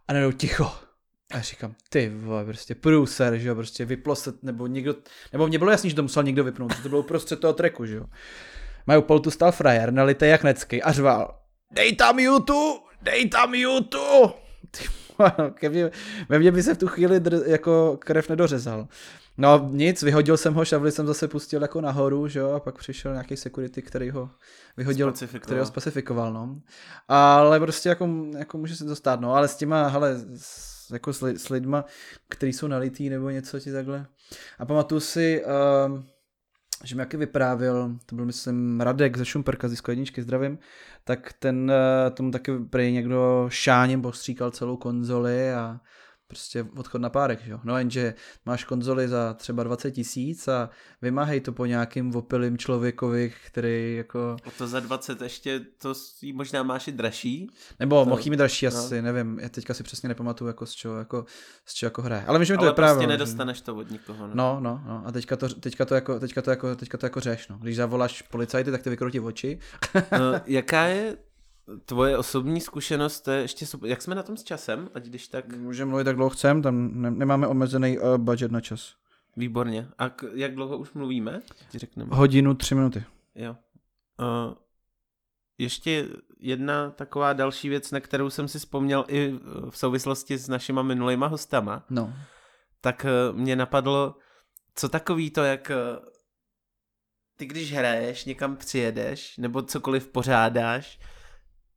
a 0.08 0.14
najednou 0.14 0.32
ticho. 0.32 0.89
A 1.34 1.42
říkám, 1.42 1.76
ty 1.90 2.12
vole, 2.16 2.46
prostě 2.46 2.76
průser, 2.76 3.38
že 3.38 3.48
jo, 3.48 3.56
prostě 3.56 3.86
vyploset, 3.86 4.44
nebo 4.44 4.68
někdo, 4.68 4.96
nebo 5.34 5.48
mě 5.48 5.60
bylo 5.60 5.72
jasný, 5.72 5.90
že 5.90 5.96
to 5.96 6.02
musel 6.02 6.24
někdo 6.24 6.44
vypnout, 6.44 6.82
to 6.84 6.90
bylo 6.90 7.02
uprostřed 7.02 7.40
toho 7.40 7.54
treku, 7.54 7.86
že 7.86 7.96
jo. 7.96 8.06
Mají 8.88 9.02
poltu 9.02 9.32
stál 9.32 9.52
frajer, 9.52 9.94
nalité 9.94 10.28
jak 10.28 10.44
necky 10.44 10.84
a 10.84 10.92
řval, 10.92 11.40
dej 11.72 11.96
tam 11.96 12.20
YouTube, 12.20 12.80
dej 13.02 13.30
tam 13.30 13.56
YouTube. 13.56 14.34
Ty 14.72 14.84
ke 15.54 15.70
mně, 15.70 15.92
ve 16.30 16.40
mně 16.40 16.52
by 16.52 16.64
se 16.64 16.74
v 16.74 16.78
tu 16.78 16.88
chvíli 16.88 17.20
dr, 17.20 17.44
jako 17.46 17.98
krev 18.02 18.30
nedořezal. 18.30 18.88
No 19.38 19.70
nic, 19.72 20.04
vyhodil 20.04 20.38
jsem 20.38 20.54
ho, 20.54 20.66
šavli 20.66 20.92
jsem 20.92 21.08
zase 21.08 21.28
pustil 21.28 21.62
jako 21.62 21.82
nahoru, 21.82 22.28
že 22.28 22.40
jo, 22.40 22.52
a 22.52 22.60
pak 22.60 22.78
přišel 22.78 23.12
nějaký 23.12 23.38
security, 23.38 23.82
který 23.82 24.10
ho 24.10 24.30
vyhodil, 24.78 25.14
který 25.40 25.60
ho 25.60 25.66
specifikoval, 25.66 26.34
no. 26.34 26.62
Ale 27.08 27.60
prostě 27.60 27.90
jako, 27.90 28.10
jako 28.38 28.58
může 28.58 28.76
se 28.76 28.86
to 28.86 28.96
stát, 28.96 29.22
no, 29.22 29.36
ale 29.36 29.48
s 29.48 29.56
těma, 29.56 29.88
hele, 29.88 30.16
s, 30.36 30.79
jako 30.92 31.14
s, 31.14 31.24
s 31.24 31.50
lidma, 31.50 31.86
kteří 32.30 32.54
jsou 32.54 32.68
nalitý 32.68 33.10
nebo 33.10 33.30
něco 33.30 33.60
ti 33.60 33.72
takhle. 33.72 34.06
A 34.60 34.66
pamatuju 34.66 35.00
si, 35.00 35.44
uh, 35.46 36.02
že 36.84 36.96
mi 36.96 37.02
jaký 37.02 37.18
vyprávěl, 37.18 37.98
to 38.06 38.16
byl 38.16 38.26
myslím 38.26 38.82
Radek 38.82 39.18
ze 39.18 39.26
Šumperka 39.26 39.68
z 39.68 39.82
jedničky, 39.90 40.22
zdravím, 40.22 40.60
tak 41.04 41.34
ten 41.34 41.72
eh, 41.72 42.12
tomu 42.12 42.32
taky 42.32 42.52
prej 42.60 42.92
někdo 42.92 43.46
šáněm 43.50 44.02
postříkal 44.02 44.52
celou 44.52 44.78
konzoli 44.78 45.54
a 45.54 45.80
prostě 46.30 46.66
odchod 46.78 47.02
na 47.02 47.10
párek, 47.10 47.40
jo. 47.48 47.60
No 47.64 47.78
jenže 47.78 48.14
máš 48.46 48.64
konzoli 48.64 49.08
za 49.08 49.34
třeba 49.34 49.64
20 49.64 49.92
tisíc 49.92 50.48
a 50.48 50.70
vymáhej 51.02 51.42
to 51.42 51.52
po 51.52 51.66
nějakým 51.66 52.16
opilým 52.16 52.58
člověkovi, 52.58 53.34
který 53.46 53.96
jako... 53.96 54.36
A 54.46 54.52
to 54.58 54.68
za 54.68 54.80
20 54.80 55.22
ještě, 55.22 55.60
to 55.82 55.94
možná 56.34 56.64
máš 56.64 56.88
i 56.88 56.92
dražší? 56.92 57.50
Nebo 57.80 58.04
to... 58.04 58.10
mohl 58.10 58.24
mi 58.30 58.38
dražší 58.38 58.66
no. 58.66 58.70
asi, 58.70 59.02
nevím, 59.02 59.40
já 59.40 59.50
teďka 59.50 59.74
si 59.74 59.84
přesně 59.84 60.10
nepamatuju, 60.10 60.48
jako 60.48 60.66
z 60.66 60.72
čeho 60.72 60.98
jako, 60.98 61.26
z 61.66 61.74
čeho 61.74 61.88
jako 61.88 62.02
hraje. 62.02 62.26
Ale 62.26 62.40
myslím, 62.40 62.54
že 62.54 62.54
mi 62.54 62.58
to 62.58 62.64
Ale 62.64 62.72
je 62.72 62.94
prostě 62.94 63.08
nedostaneš 63.08 63.62
to 63.62 63.76
od 63.76 63.92
nikoho. 63.92 64.28
Ne? 64.28 64.34
No, 64.36 64.60
no, 64.60 64.82
no. 64.88 65.04
A 65.06 65.12
teďka 65.12 65.36
to, 65.36 65.50
teďka 65.50 65.86
to 65.86 65.96
jako, 65.96 66.20
teďka 66.20 66.42
to 66.42 66.50
jako, 66.50 66.76
teďka 66.76 66.98
to 66.98 67.06
jako 67.06 67.20
řeš, 67.20 67.48
no. 67.48 67.58
Když 67.58 67.76
zavoláš 67.76 68.22
policajty, 68.22 68.72
tak 68.72 68.82
ty 68.82 68.90
vykroutí 68.90 69.20
oči. 69.20 69.60
no, 70.20 70.42
jaká 70.46 70.86
je 70.86 71.18
Tvoje 71.86 72.18
osobní 72.18 72.62
zkušenost, 72.62 73.28
je 73.28 73.36
ještě 73.38 73.66
super. 73.66 73.90
Jak 73.90 74.02
jsme 74.02 74.16
na 74.16 74.24
tom 74.24 74.38
s 74.38 74.44
časem, 74.44 74.90
ať 74.94 75.06
když 75.06 75.28
tak... 75.28 75.58
Můžeme 75.58 75.90
mluvit 75.90 76.04
tak 76.04 76.16
dlouho 76.16 76.30
chcem, 76.30 76.62
tam 76.62 77.02
ne- 77.02 77.12
nemáme 77.12 77.48
omezený 77.48 78.00
uh, 78.00 78.18
budget 78.18 78.52
na 78.52 78.62
čas. 78.62 78.96
Výborně. 79.38 79.88
A 79.98 80.10
k- 80.10 80.32
jak 80.34 80.56
dlouho 80.56 80.78
už 80.78 80.94
mluvíme? 80.94 81.42
Ti 81.72 81.78
řekneme. 81.80 82.16
Hodinu, 82.16 82.54
tři 82.54 82.76
minuty. 82.76 83.04
Jo. 83.36 83.56
Uh, 84.20 84.54
ještě 85.58 86.08
jedna 86.40 86.90
taková 86.90 87.34
další 87.34 87.70
věc, 87.70 87.92
na 87.92 88.00
kterou 88.00 88.30
jsem 88.30 88.48
si 88.48 88.60
vzpomněl 88.60 89.06
i 89.08 89.34
v 89.70 89.78
souvislosti 89.78 90.38
s 90.38 90.48
našima 90.50 90.82
minulýma 90.82 91.28
hostama, 91.28 91.86
No. 91.90 92.14
tak 92.82 93.06
eh, 93.06 93.34
mě 93.34 93.56
napadlo, 93.56 94.16
co 94.76 94.90
takový 94.90 95.32
to, 95.32 95.44
jak 95.44 95.72
ty 97.36 97.46
když 97.46 97.74
hraješ, 97.74 98.26
někam 98.26 98.56
přijedeš, 98.56 99.38
nebo 99.38 99.62
cokoliv 99.62 100.08
pořádáš, 100.08 101.00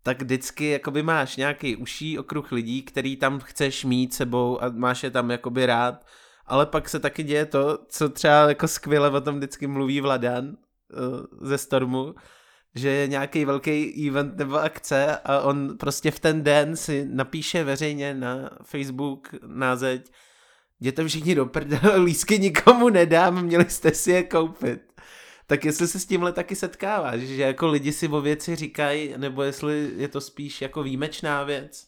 tak 0.02 0.22
vždycky 0.22 0.70
jakoby 0.70 1.02
máš 1.02 1.36
nějaký 1.36 1.76
uší 1.76 2.18
okruh 2.18 2.52
lidí, 2.52 2.82
který 2.82 3.16
tam 3.16 3.40
chceš 3.40 3.84
mít 3.84 4.14
sebou 4.14 4.62
a 4.62 4.68
máš 4.68 5.02
je 5.02 5.10
tam 5.10 5.30
jakoby 5.30 5.66
rád, 5.66 6.06
ale 6.46 6.66
pak 6.66 6.88
se 6.88 7.00
taky 7.00 7.22
děje 7.22 7.46
to, 7.46 7.78
co 7.88 8.08
třeba 8.08 8.48
jako 8.48 8.68
skvěle 8.68 9.10
o 9.10 9.20
tom 9.20 9.36
vždycky 9.36 9.66
mluví 9.66 10.00
Vladan 10.00 10.48
uh, 10.48 11.46
ze 11.48 11.58
Stormu, 11.58 12.14
že 12.74 12.88
je 12.88 13.08
nějaký 13.08 13.44
velký 13.44 14.08
event 14.08 14.36
nebo 14.36 14.58
akce 14.58 15.16
a 15.16 15.40
on 15.40 15.78
prostě 15.78 16.10
v 16.10 16.20
ten 16.20 16.42
den 16.42 16.76
si 16.76 17.06
napíše 17.10 17.64
veřejně 17.64 18.14
na 18.14 18.50
Facebook 18.62 19.28
na 19.46 19.76
zeď, 19.76 20.12
jděte 20.80 21.04
všichni 21.08 21.34
do 21.34 21.46
prdele, 21.46 21.96
lísky 21.96 22.38
nikomu 22.38 22.88
nedám, 22.88 23.42
měli 23.42 23.70
jste 23.70 23.94
si 23.94 24.10
je 24.10 24.22
koupit. 24.22 24.91
Tak 25.46 25.64
jestli 25.64 25.88
se 25.88 26.00
s 26.00 26.06
tímhle 26.06 26.32
taky 26.32 26.56
setkáváš, 26.56 27.20
že 27.20 27.42
jako 27.42 27.68
lidi 27.68 27.92
si 27.92 28.08
o 28.08 28.20
věci 28.20 28.56
říkají, 28.56 29.14
nebo 29.16 29.42
jestli 29.42 29.90
je 29.96 30.08
to 30.08 30.20
spíš 30.20 30.62
jako 30.62 30.82
výjimečná 30.82 31.44
věc? 31.44 31.86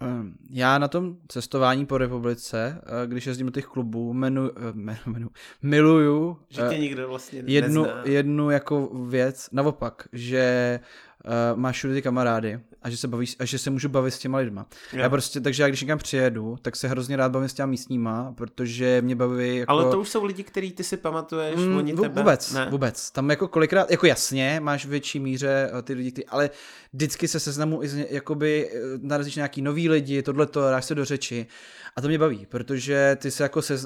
Ehm, 0.00 0.34
Já 0.50 0.78
na 0.78 0.88
tom 0.88 1.16
cestování 1.28 1.86
po 1.86 1.98
republice, 1.98 2.80
eh, 2.82 3.06
když 3.06 3.26
jezdím 3.26 3.46
do 3.46 3.52
těch 3.52 3.66
klubů, 3.66 4.12
menu, 4.12 4.50
eh, 4.50 4.72
menu, 4.72 4.98
menu, 5.06 5.28
miluju 5.62 6.38
Že 6.48 6.62
eh, 6.62 6.68
tě 6.68 6.78
nikdo 6.78 7.08
vlastně 7.08 7.42
jednu, 7.46 7.82
nezná. 7.84 8.02
jednu 8.04 8.50
jako 8.50 8.86
věc, 9.08 9.48
naopak, 9.52 10.08
že 10.12 10.80
uh, 11.52 11.58
máš 11.58 11.76
všude 11.76 11.94
ty 11.94 12.02
kamarády 12.02 12.60
a 12.82 12.90
že 12.90 12.96
se 12.96 13.08
bavíš, 13.08 13.36
a 13.38 13.44
že 13.44 13.58
se 13.58 13.70
můžu 13.70 13.88
bavit 13.88 14.10
s 14.10 14.18
těma 14.18 14.38
lidma. 14.38 14.66
Jo. 14.92 14.98
Já 14.98 15.10
prostě, 15.10 15.40
takže 15.40 15.62
já 15.62 15.68
když 15.68 15.80
někam 15.80 15.98
přijedu, 15.98 16.56
tak 16.62 16.76
se 16.76 16.88
hrozně 16.88 17.16
rád 17.16 17.32
bavím 17.32 17.48
s 17.48 17.54
těma 17.54 17.66
místníma, 17.66 18.32
protože 18.36 19.02
mě 19.02 19.16
baví 19.16 19.56
jako... 19.56 19.72
Ale 19.72 19.90
to 19.90 20.00
už 20.00 20.08
jsou 20.08 20.24
lidi, 20.24 20.42
který 20.42 20.72
ty 20.72 20.84
si 20.84 20.96
pamatuješ, 20.96 21.56
Mm, 21.56 21.76
oni 21.76 21.92
tebe. 21.92 22.20
Vůbec, 22.20 22.52
ne. 22.52 22.68
vůbec. 22.70 23.10
Tam 23.10 23.30
jako 23.30 23.48
kolikrát, 23.48 23.90
jako 23.90 24.06
jasně, 24.06 24.60
máš 24.60 24.86
v 24.86 24.88
větší 24.88 25.20
míře 25.20 25.70
eh, 25.78 25.82
ty 25.82 25.94
lidi, 25.94 26.12
ty, 26.12 26.26
ale 26.26 26.50
vždycky 26.92 27.28
se 27.28 27.40
seznamu 27.40 27.82
i 27.82 27.88
z, 27.88 28.06
jakoby 28.10 28.70
eh, 28.72 28.78
narazíš 29.02 29.36
na 29.36 29.40
nějaký 29.40 29.62
nový 29.62 29.88
lidi, 29.88 30.22
tohleto, 30.22 30.60
dáš 30.60 30.84
se 30.84 30.94
do 30.94 31.04
řeči 31.04 31.46
a 31.96 32.00
to 32.00 32.08
mě 32.08 32.18
baví, 32.18 32.46
protože 32.46 33.16
ty 33.20 33.30
se 33.30 33.42
jako 33.42 33.62
se, 33.62 33.74
uh, 33.74 33.80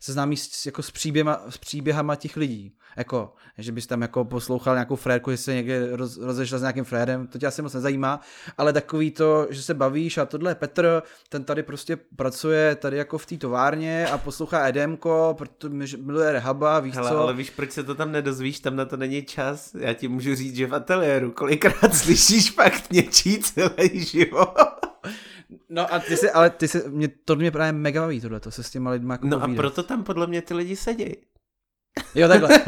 seznámíš 0.00 0.40
s, 0.40 0.66
jako 0.66 0.82
s, 0.82 0.90
příběhama, 0.90 1.42
s 1.50 1.58
příběhama 1.58 2.16
těch 2.16 2.36
lidí. 2.36 2.72
Jako, 2.96 3.34
že 3.58 3.72
bys 3.72 3.86
tam 3.86 4.02
jako 4.02 4.24
poslouchal 4.24 4.74
nějakou 4.74 4.96
frérku, 4.96 5.30
že 5.30 5.36
se 5.36 5.54
někde 5.54 5.96
roz, 5.96 6.16
rozešel 6.18 6.58
s 6.58 6.62
nějakým 6.62 6.84
frérem, 6.84 7.26
to 7.26 7.38
tě 7.38 7.46
asi 7.46 7.62
moc 7.62 7.74
nezajímá, 7.74 8.20
ale 8.58 8.72
takový 8.72 9.10
to, 9.10 9.46
že 9.50 9.62
se 9.62 9.74
bavíš 9.74 10.18
a 10.18 10.26
tohle 10.26 10.50
je 10.50 10.54
Petr, 10.54 11.02
ten 11.28 11.44
tady 11.44 11.62
prostě 11.62 11.98
pracuje 12.16 12.74
tady 12.74 12.96
jako 12.96 13.18
v 13.18 13.26
té 13.26 13.36
továrně 13.36 14.06
a 14.06 14.18
poslouchá 14.18 14.68
EDMko, 14.68 15.34
protože 15.38 15.96
miluje 15.96 16.32
rehaba, 16.32 16.80
víš 16.80 16.94
Hele, 16.94 17.10
co? 17.10 17.18
ale 17.18 17.34
víš, 17.34 17.50
proč 17.50 17.72
se 17.72 17.82
to 17.82 17.94
tam 17.94 18.12
nedozvíš, 18.12 18.60
tam 18.60 18.76
na 18.76 18.84
to 18.84 18.96
není 18.96 19.22
čas. 19.22 19.74
Já 19.78 19.92
ti 19.94 20.08
můžu 20.08 20.34
říct, 20.34 20.56
že 20.56 20.66
v 20.66 20.74
ateliéru 20.74 21.30
kolikrát 21.30 21.94
slyšíš 21.94 22.50
fakt 22.50 22.92
něčí 22.92 23.38
celý 23.38 24.04
život. 24.04 24.54
No 25.68 25.94
a 25.94 25.98
ty 25.98 26.16
si, 26.16 26.30
ale 26.30 26.50
ty 26.50 26.68
si, 26.68 26.82
mě, 26.88 27.08
to 27.24 27.36
mě 27.36 27.50
právě 27.50 27.72
mega 27.72 28.00
baví 28.00 28.20
tohle, 28.20 28.40
to 28.40 28.50
se 28.50 28.62
s 28.62 28.70
těma 28.70 28.90
lidma 28.90 29.14
jako 29.14 29.26
No 29.26 29.36
a 29.36 29.40
povídat. 29.40 29.56
proto 29.62 29.82
tam 29.82 30.04
podle 30.04 30.26
mě 30.26 30.42
ty 30.42 30.54
lidi 30.54 30.76
sedí. 30.76 31.14
Jo, 32.14 32.28
takhle. 32.28 32.60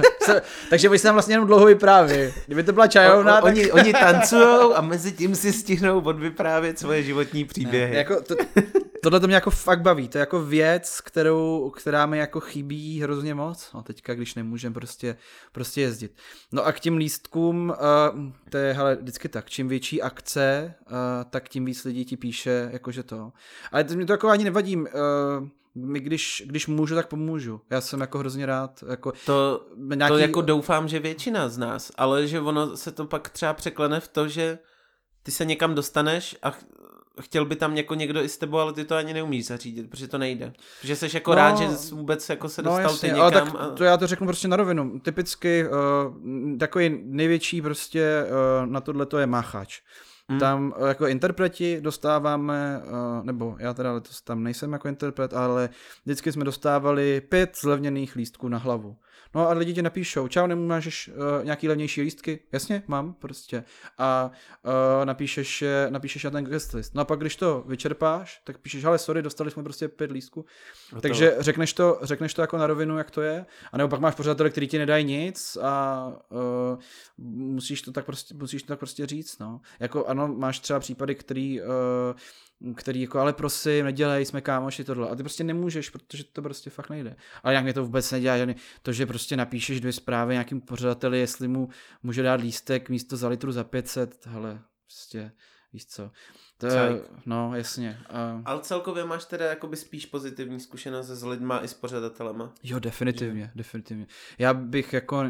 Takže 0.70 0.88
vy 0.88 0.98
jste 0.98 1.08
tam 1.08 1.14
vlastně 1.14 1.34
jenom 1.34 1.46
dlouho 1.46 1.66
vypráví. 1.66 2.14
Kdyby 2.46 2.62
to 2.62 2.72
byla 2.72 2.86
čajovna, 2.86 3.34
O, 3.34 3.38
o, 3.38 3.42
tak... 3.42 3.54
oni, 3.54 3.72
oni 3.72 3.92
tancujou 3.92 4.76
a 4.76 4.80
mezi 4.80 5.12
tím 5.12 5.34
si 5.34 5.52
stihnou 5.52 6.00
odvyprávět 6.00 6.78
svoje 6.78 7.02
životní 7.02 7.44
příběhy. 7.44 7.92
Ne, 7.92 7.98
jako 7.98 8.22
to, 8.22 8.34
tohle 9.02 9.20
to 9.20 9.26
mě 9.26 9.34
jako 9.34 9.50
fakt 9.50 9.82
baví, 9.82 10.08
to 10.08 10.18
je 10.18 10.20
jako 10.20 10.44
věc, 10.44 11.00
kterou, 11.00 11.72
která 11.76 12.06
mi 12.06 12.18
jako 12.18 12.40
chybí 12.40 13.00
hrozně 13.00 13.34
moc, 13.34 13.70
no 13.74 13.82
teďka, 13.82 14.14
když 14.14 14.34
nemůžem 14.34 14.72
prostě, 14.72 15.16
prostě 15.52 15.80
jezdit. 15.80 16.12
No 16.52 16.66
a 16.66 16.72
k 16.72 16.80
těm 16.80 16.96
lístkům, 16.96 17.74
uh, 18.14 18.20
to 18.50 18.56
je 18.56 18.72
hele, 18.72 18.96
vždycky 18.96 19.28
tak, 19.28 19.50
čím 19.50 19.68
větší 19.68 20.02
akce, 20.02 20.74
uh, 20.86 20.96
tak 21.30 21.48
tím 21.48 21.64
víc 21.64 21.84
lidí 21.84 22.04
ti 22.04 22.16
píše, 22.16 22.68
jakože 22.72 23.02
to. 23.02 23.32
Ale 23.72 23.84
to 23.84 23.94
mě 23.94 24.06
to 24.06 24.12
jako 24.12 24.28
ani 24.28 24.44
nevadí, 24.44 24.76
uh, 24.76 24.84
my 25.74 26.00
když, 26.00 26.42
když 26.46 26.66
můžu, 26.66 26.94
tak 26.94 27.06
pomůžu. 27.08 27.60
Já 27.70 27.80
jsem 27.80 28.00
jako 28.00 28.18
hrozně 28.18 28.46
rád, 28.46 28.84
jako 28.90 29.12
To, 29.26 29.66
nějaký... 29.94 30.12
to 30.12 30.18
jako 30.18 30.40
doufám, 30.42 30.88
že 30.88 30.98
většina 30.98 31.48
z 31.48 31.58
nás, 31.58 31.92
ale 31.96 32.26
že 32.26 32.40
ono 32.40 32.76
se 32.76 32.92
to 32.92 33.04
pak 33.04 33.28
třeba 33.28 33.54
překlene 33.54 34.00
v 34.00 34.08
to, 34.08 34.28
že 34.28 34.58
ty 35.22 35.30
se 35.30 35.44
někam 35.44 35.74
dostaneš 35.74 36.36
a 36.42 36.50
ch- 36.50 36.64
chtěl 37.20 37.44
by 37.44 37.56
tam 37.56 37.76
jako 37.76 37.94
někdo 37.94 38.22
i 38.22 38.28
s 38.28 38.38
tebou, 38.38 38.58
ale 38.58 38.72
ty 38.72 38.84
to 38.84 38.94
ani 38.96 39.14
neumíš 39.14 39.46
zařídit, 39.46 39.90
protože 39.90 40.08
to 40.08 40.18
nejde. 40.18 40.52
Že 40.82 40.96
jsi 40.96 41.08
jako 41.14 41.30
No, 41.30 41.36
rád, 41.36 41.58
že 41.58 41.68
jsi 41.76 41.94
vůbec 41.94 42.28
jako 42.28 42.48
se 42.48 42.62
dostal 42.62 42.96
ty 42.96 43.06
někam. 43.06 43.20
ale 43.22 43.30
tak 43.32 43.54
a... 43.58 43.70
to 43.70 43.84
já 43.84 43.96
to 43.96 44.06
řeknu 44.06 44.26
prostě 44.26 44.48
na 44.48 44.56
rovinu. 44.56 45.00
Typicky 45.00 45.64
uh, 45.68 46.58
takový 46.58 47.00
největší 47.04 47.62
prostě 47.62 48.24
uh, 48.24 48.66
na 48.70 48.80
tohle 48.80 49.06
to 49.06 49.18
je 49.18 49.26
máchač. 49.26 49.80
Mm. 50.28 50.34
Mm. 50.34 50.40
Tam 50.40 50.74
uh, 50.80 50.88
jako 50.88 51.06
interpreti 51.06 51.80
dostáváme, 51.80 52.82
uh, 52.84 53.24
nebo 53.24 53.56
já 53.58 53.74
teda 53.74 53.92
letos 53.92 54.22
tam 54.22 54.42
nejsem 54.42 54.72
jako 54.72 54.88
interpret, 54.88 55.34
ale 55.34 55.68
vždycky 56.04 56.32
jsme 56.32 56.44
dostávali 56.44 57.20
pět 57.20 57.56
zlevněných 57.60 58.16
lístků 58.16 58.48
na 58.48 58.58
hlavu. 58.58 58.96
No 59.34 59.48
a 59.48 59.52
lidi 59.52 59.74
ti 59.74 59.82
napíšou, 59.82 60.28
čau, 60.28 60.46
nemáš 60.46 61.08
uh, 61.08 61.44
nějaký 61.44 61.68
levnější 61.68 62.02
lístky? 62.02 62.40
Jasně, 62.52 62.82
mám 62.86 63.14
prostě. 63.14 63.64
A 63.98 64.30
uh, 64.98 65.04
napíšeš, 65.04 65.64
napíšeš 65.88 66.24
na 66.24 66.30
ten 66.30 66.44
guest 66.44 66.72
list. 66.72 66.94
No 66.94 67.02
a 67.02 67.04
pak 67.04 67.18
když 67.18 67.36
to 67.36 67.64
vyčerpáš, 67.66 68.40
tak 68.44 68.58
píšeš, 68.58 68.84
ale 68.84 68.98
sorry, 68.98 69.22
dostali 69.22 69.50
jsme 69.50 69.62
prostě 69.62 69.88
pět 69.88 70.10
lístků. 70.10 70.44
Hotovo. 70.84 71.00
Takže 71.00 71.36
řekneš 71.38 71.72
to, 71.72 71.98
řekneš 72.02 72.34
to 72.34 72.40
jako 72.40 72.58
na 72.58 72.66
rovinu, 72.66 72.98
jak 72.98 73.10
to 73.10 73.22
je, 73.22 73.46
a 73.72 73.78
nebo 73.78 73.88
pak 73.88 74.00
máš 74.00 74.14
pořadatele, 74.14 74.50
který 74.50 74.68
ti 74.68 74.78
nedají 74.78 75.04
nic 75.04 75.58
a 75.62 76.06
uh, 76.28 76.78
musíš 77.18 77.82
to 77.82 77.92
tak 77.92 78.04
prostě, 78.04 78.34
musíš 78.34 78.62
to 78.62 78.68
tak 78.68 78.78
prostě 78.78 79.06
říct, 79.06 79.38
no. 79.38 79.60
Jako 79.80 80.06
ano, 80.06 80.28
máš 80.28 80.60
třeba 80.60 80.80
případy, 80.80 81.14
který, 81.14 81.60
uh, 81.60 81.66
který 82.76 83.00
jako, 83.00 83.18
ale 83.18 83.32
prosím, 83.32 83.84
nedělej, 83.84 84.24
jsme 84.24 84.40
kámoši 84.40 84.84
tohle. 84.84 85.08
A 85.08 85.14
ty 85.14 85.22
prostě 85.22 85.44
nemůžeš, 85.44 85.90
protože 85.90 86.24
to 86.24 86.42
prostě 86.42 86.70
fakt 86.70 86.90
nejde. 86.90 87.16
Ale 87.42 87.54
jak 87.54 87.64
mě 87.64 87.72
to 87.72 87.84
vůbec 87.84 88.12
nedělá, 88.12 88.38
žádný, 88.38 88.56
to, 88.82 88.92
že 88.92 89.06
prostě 89.06 89.36
napíšeš 89.36 89.80
dvě 89.80 89.92
zprávy 89.92 90.34
nějakým 90.34 90.60
pořadateli, 90.60 91.18
jestli 91.18 91.48
mu 91.48 91.68
může 92.02 92.22
dát 92.22 92.40
lístek 92.40 92.88
místo 92.88 93.16
za 93.16 93.28
litru 93.28 93.52
za 93.52 93.64
500, 93.64 94.26
hele, 94.26 94.60
prostě, 94.86 95.32
víš 95.74 95.86
co. 95.86 96.10
To, 96.58 96.68
Cajk. 96.68 97.02
no, 97.26 97.56
jasně. 97.56 97.98
A... 98.10 98.42
Ale 98.44 98.60
celkově 98.60 99.04
máš 99.04 99.24
teda 99.24 99.46
jakoby 99.46 99.76
spíš 99.76 100.06
pozitivní 100.06 100.60
zkušenost 100.60 101.06
s 101.06 101.24
lidma 101.24 101.60
i 101.60 101.68
s 101.68 101.74
pořadatelema. 101.74 102.52
Jo, 102.62 102.78
definitivně, 102.78 103.50
definitivně. 103.54 104.06
Já 104.38 104.54
bych 104.54 104.92
jako, 104.92 105.24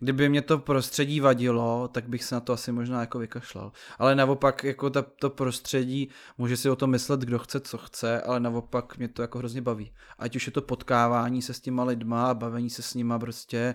kdyby 0.00 0.28
mě 0.28 0.42
to 0.42 0.58
prostředí 0.58 1.20
vadilo, 1.20 1.88
tak 1.88 2.08
bych 2.08 2.24
se 2.24 2.34
na 2.34 2.40
to 2.40 2.52
asi 2.52 2.72
možná 2.72 3.00
jako 3.00 3.18
vykašlal. 3.18 3.72
Ale 3.98 4.14
naopak 4.14 4.64
jako 4.64 4.90
ta, 4.90 5.02
to 5.02 5.30
prostředí, 5.30 6.08
může 6.38 6.56
si 6.56 6.70
o 6.70 6.76
tom 6.76 6.90
myslet, 6.90 7.20
kdo 7.20 7.38
chce, 7.38 7.60
co 7.60 7.78
chce, 7.78 8.20
ale 8.20 8.40
naopak 8.40 8.98
mě 8.98 9.08
to 9.08 9.22
jako 9.22 9.38
hrozně 9.38 9.62
baví. 9.62 9.92
Ať 10.18 10.36
už 10.36 10.46
je 10.46 10.52
to 10.52 10.62
potkávání 10.62 11.42
se 11.42 11.54
s 11.54 11.60
těma 11.60 11.84
lidma, 11.84 12.34
bavení 12.34 12.70
se 12.70 12.82
s 12.82 12.94
nima 12.94 13.18
prostě 13.18 13.74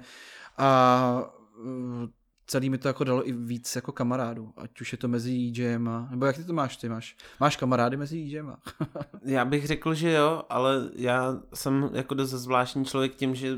a 0.57 1.33
celý 2.47 2.69
mi 2.69 2.77
to 2.77 2.87
jako 2.87 3.03
dalo 3.03 3.29
i 3.29 3.31
víc 3.31 3.75
jako 3.75 3.91
kamarádů, 3.91 4.53
ať 4.57 4.81
už 4.81 4.91
je 4.91 4.97
to 4.97 5.07
mezi 5.07 5.51
DJema, 5.51 6.07
nebo 6.11 6.25
jak 6.25 6.35
ty 6.35 6.43
to 6.43 6.53
máš, 6.53 6.77
ty 6.77 6.89
máš? 6.89 7.15
Máš 7.39 7.57
kamarády 7.57 7.97
mezi 7.97 8.23
DJema? 8.23 8.57
Já 9.25 9.45
bych 9.45 9.67
řekl, 9.67 9.93
že 9.93 10.11
jo, 10.11 10.43
ale 10.49 10.89
já 10.95 11.41
jsem 11.53 11.89
jako 11.93 12.13
dost 12.13 12.29
zvláštní 12.29 12.85
člověk 12.85 13.15
tím, 13.15 13.35
že 13.35 13.57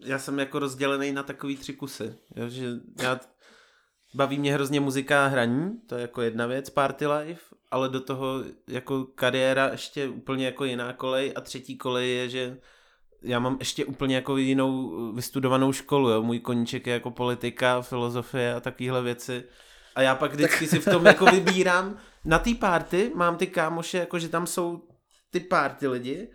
já 0.00 0.18
jsem 0.18 0.38
jako 0.38 0.58
rozdělený 0.58 1.12
na 1.12 1.22
takový 1.22 1.56
tři 1.56 1.72
kusy. 1.72 2.14
Jo, 2.36 2.48
že 2.48 2.66
já 3.02 3.20
baví 4.14 4.38
mě 4.38 4.54
hrozně 4.54 4.80
muzika 4.80 5.24
a 5.24 5.28
hraní, 5.28 5.80
to 5.86 5.94
je 5.94 6.02
jako 6.02 6.22
jedna 6.22 6.46
věc, 6.46 6.70
party 6.70 7.06
life, 7.06 7.54
ale 7.70 7.88
do 7.88 8.00
toho 8.00 8.44
jako 8.68 9.04
kariéra 9.04 9.68
ještě 9.68 10.08
úplně 10.08 10.46
jako 10.46 10.64
jiná 10.64 10.92
kolej 10.92 11.32
a 11.36 11.40
třetí 11.40 11.78
kolej 11.78 12.16
je, 12.16 12.28
že 12.28 12.58
já 13.22 13.38
mám 13.38 13.56
ještě 13.58 13.84
úplně 13.84 14.14
jako 14.14 14.36
jinou 14.36 14.92
vystudovanou 15.12 15.72
školu, 15.72 16.08
jo. 16.08 16.22
můj 16.22 16.40
koníček 16.40 16.86
je 16.86 16.92
jako 16.92 17.10
politika, 17.10 17.82
filozofie 17.82 18.54
a 18.54 18.60
takovéhle 18.60 19.02
věci. 19.02 19.44
A 19.94 20.02
já 20.02 20.14
pak 20.14 20.32
vždycky 20.32 20.66
si 20.66 20.78
v 20.78 20.84
tom 20.84 21.06
jako 21.06 21.24
vybírám. 21.24 21.96
Na 22.24 22.38
té 22.38 22.54
party 22.54 23.12
mám 23.14 23.36
ty 23.36 23.46
kámoše, 23.46 23.98
jako 23.98 24.18
že 24.18 24.28
tam 24.28 24.46
jsou 24.46 24.82
ty 25.30 25.40
party 25.40 25.88
lidi 25.88 26.28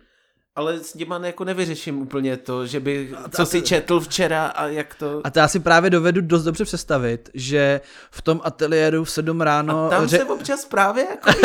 ale 0.56 0.78
s 0.78 0.94
nima 0.94 1.20
jako 1.22 1.44
nevyřeším 1.44 2.02
úplně 2.02 2.36
to, 2.36 2.66
že 2.66 2.80
by, 2.80 3.10
A 3.24 3.28
co 3.28 3.42
a 3.42 3.44
si 3.44 3.62
četl 3.62 4.00
včera 4.00 4.46
a 4.46 4.66
jak 4.66 4.94
to... 4.94 5.20
A 5.24 5.30
to 5.30 5.38
já 5.38 5.48
si 5.48 5.60
právě 5.60 5.90
dovedu 5.90 6.20
dost 6.20 6.44
dobře 6.44 6.64
představit, 6.64 7.30
že 7.34 7.80
v 8.10 8.22
tom 8.22 8.40
ateliéru 8.44 9.04
v 9.04 9.10
7 9.10 9.40
ráno... 9.40 9.86
a 9.86 9.90
tam 9.90 10.04
ře- 10.04 10.16
se 10.16 10.24
občas 10.24 10.64
právě 10.64 11.06
jako... 11.10 11.30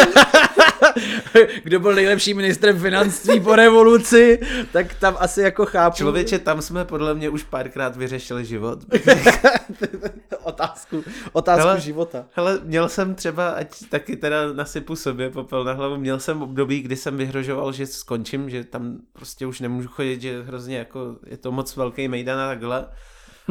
Kdo 1.64 1.80
byl 1.80 1.96
nejlepší 1.96 2.34
ministrem 2.34 2.80
financí 2.80 3.40
po 3.40 3.56
revoluci, 3.56 4.40
tak 4.72 4.94
tam 4.94 5.16
asi 5.20 5.42
jako 5.42 5.66
chápu 5.66 5.98
Člověče, 5.98 6.40
tam 6.40 6.62
jsme 6.62 6.86
podle 6.86 7.14
mě 7.14 7.30
už 7.30 7.44
párkrát 7.44 7.96
vyřešili 7.96 8.46
život. 8.46 8.80
otázku, 10.44 11.04
otázku 11.32 11.68
Hele, 11.68 11.82
života. 11.82 12.26
Hele, 12.32 12.60
měl 12.64 12.90
jsem 12.90 13.16
třeba, 13.16 13.50
ať 13.50 13.90
taky 13.90 14.16
teda 14.16 14.54
nasypu 14.54 14.96
sobě 14.96 15.30
popel 15.30 15.64
na 15.64 15.74
hlavu, 15.74 15.98
měl 15.98 16.20
jsem 16.20 16.42
období, 16.42 16.82
kdy 16.82 16.96
jsem 16.96 17.18
vyhrožoval, 17.18 17.72
že 17.72 17.86
skončím, 17.86 18.50
že 18.50 18.64
tam 18.64 18.99
prostě 19.14 19.46
už 19.46 19.60
nemůžu 19.60 19.88
chodit, 19.88 20.22
že 20.22 20.44
hrozně 20.44 20.78
jako 20.78 21.16
je 21.26 21.38
to 21.38 21.52
moc 21.52 21.76
velký 21.76 22.08
mejdan 22.08 22.40
a 22.40 22.48
takhle. 22.48 22.88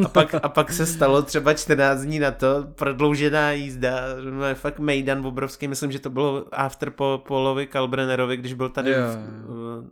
A 0.04 0.08
pak, 0.08 0.34
a 0.42 0.48
pak 0.48 0.72
se 0.72 0.86
stalo 0.86 1.22
třeba 1.22 1.54
14 1.54 2.00
dní 2.00 2.18
na 2.18 2.30
to, 2.30 2.64
prodloužená 2.74 3.50
jízda, 3.52 4.00
no, 4.30 4.44
je 4.44 4.54
fakt 4.54 4.78
mejdan 4.78 5.26
obrovský, 5.26 5.68
myslím, 5.68 5.92
že 5.92 5.98
to 5.98 6.10
bylo 6.10 6.46
after 6.52 6.90
po 6.90 7.22
Polovi 7.26 7.66
Kalbrennerovi, 7.66 8.36
když 8.36 8.54
byl 8.54 8.68
tady 8.68 8.90
Jo, 8.90 8.98
v, 9.46 9.84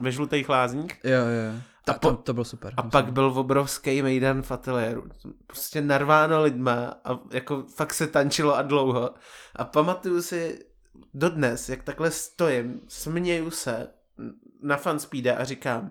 ve 0.00 0.12
žlutých 0.12 0.48
lázních. 0.48 1.00
Jo, 1.04 1.18
jo. 1.20 1.52
A 1.88 1.92
A 1.92 1.94
po- 1.98 2.10
to, 2.10 2.16
to 2.16 2.32
bylo 2.32 2.44
super. 2.44 2.74
A 2.76 2.82
pak 2.82 3.12
byl 3.12 3.24
obrovský 3.24 4.02
mejdan 4.02 4.42
v 4.42 4.50
ateliéru. 4.52 5.04
Prostě 5.46 5.80
narváno 5.80 6.42
lidma 6.42 6.94
a 7.04 7.18
jako 7.32 7.64
fakt 7.76 7.94
se 7.94 8.06
tančilo 8.06 8.56
a 8.56 8.62
dlouho. 8.62 9.10
A 9.56 9.64
pamatuju 9.64 10.22
si 10.22 10.58
dodnes, 11.14 11.68
jak 11.68 11.82
takhle 11.82 12.10
stojím, 12.10 12.80
směju 12.88 13.50
se 13.50 13.88
na 14.62 14.76
fanspeede 14.76 15.32
a 15.32 15.44
říkám 15.44 15.90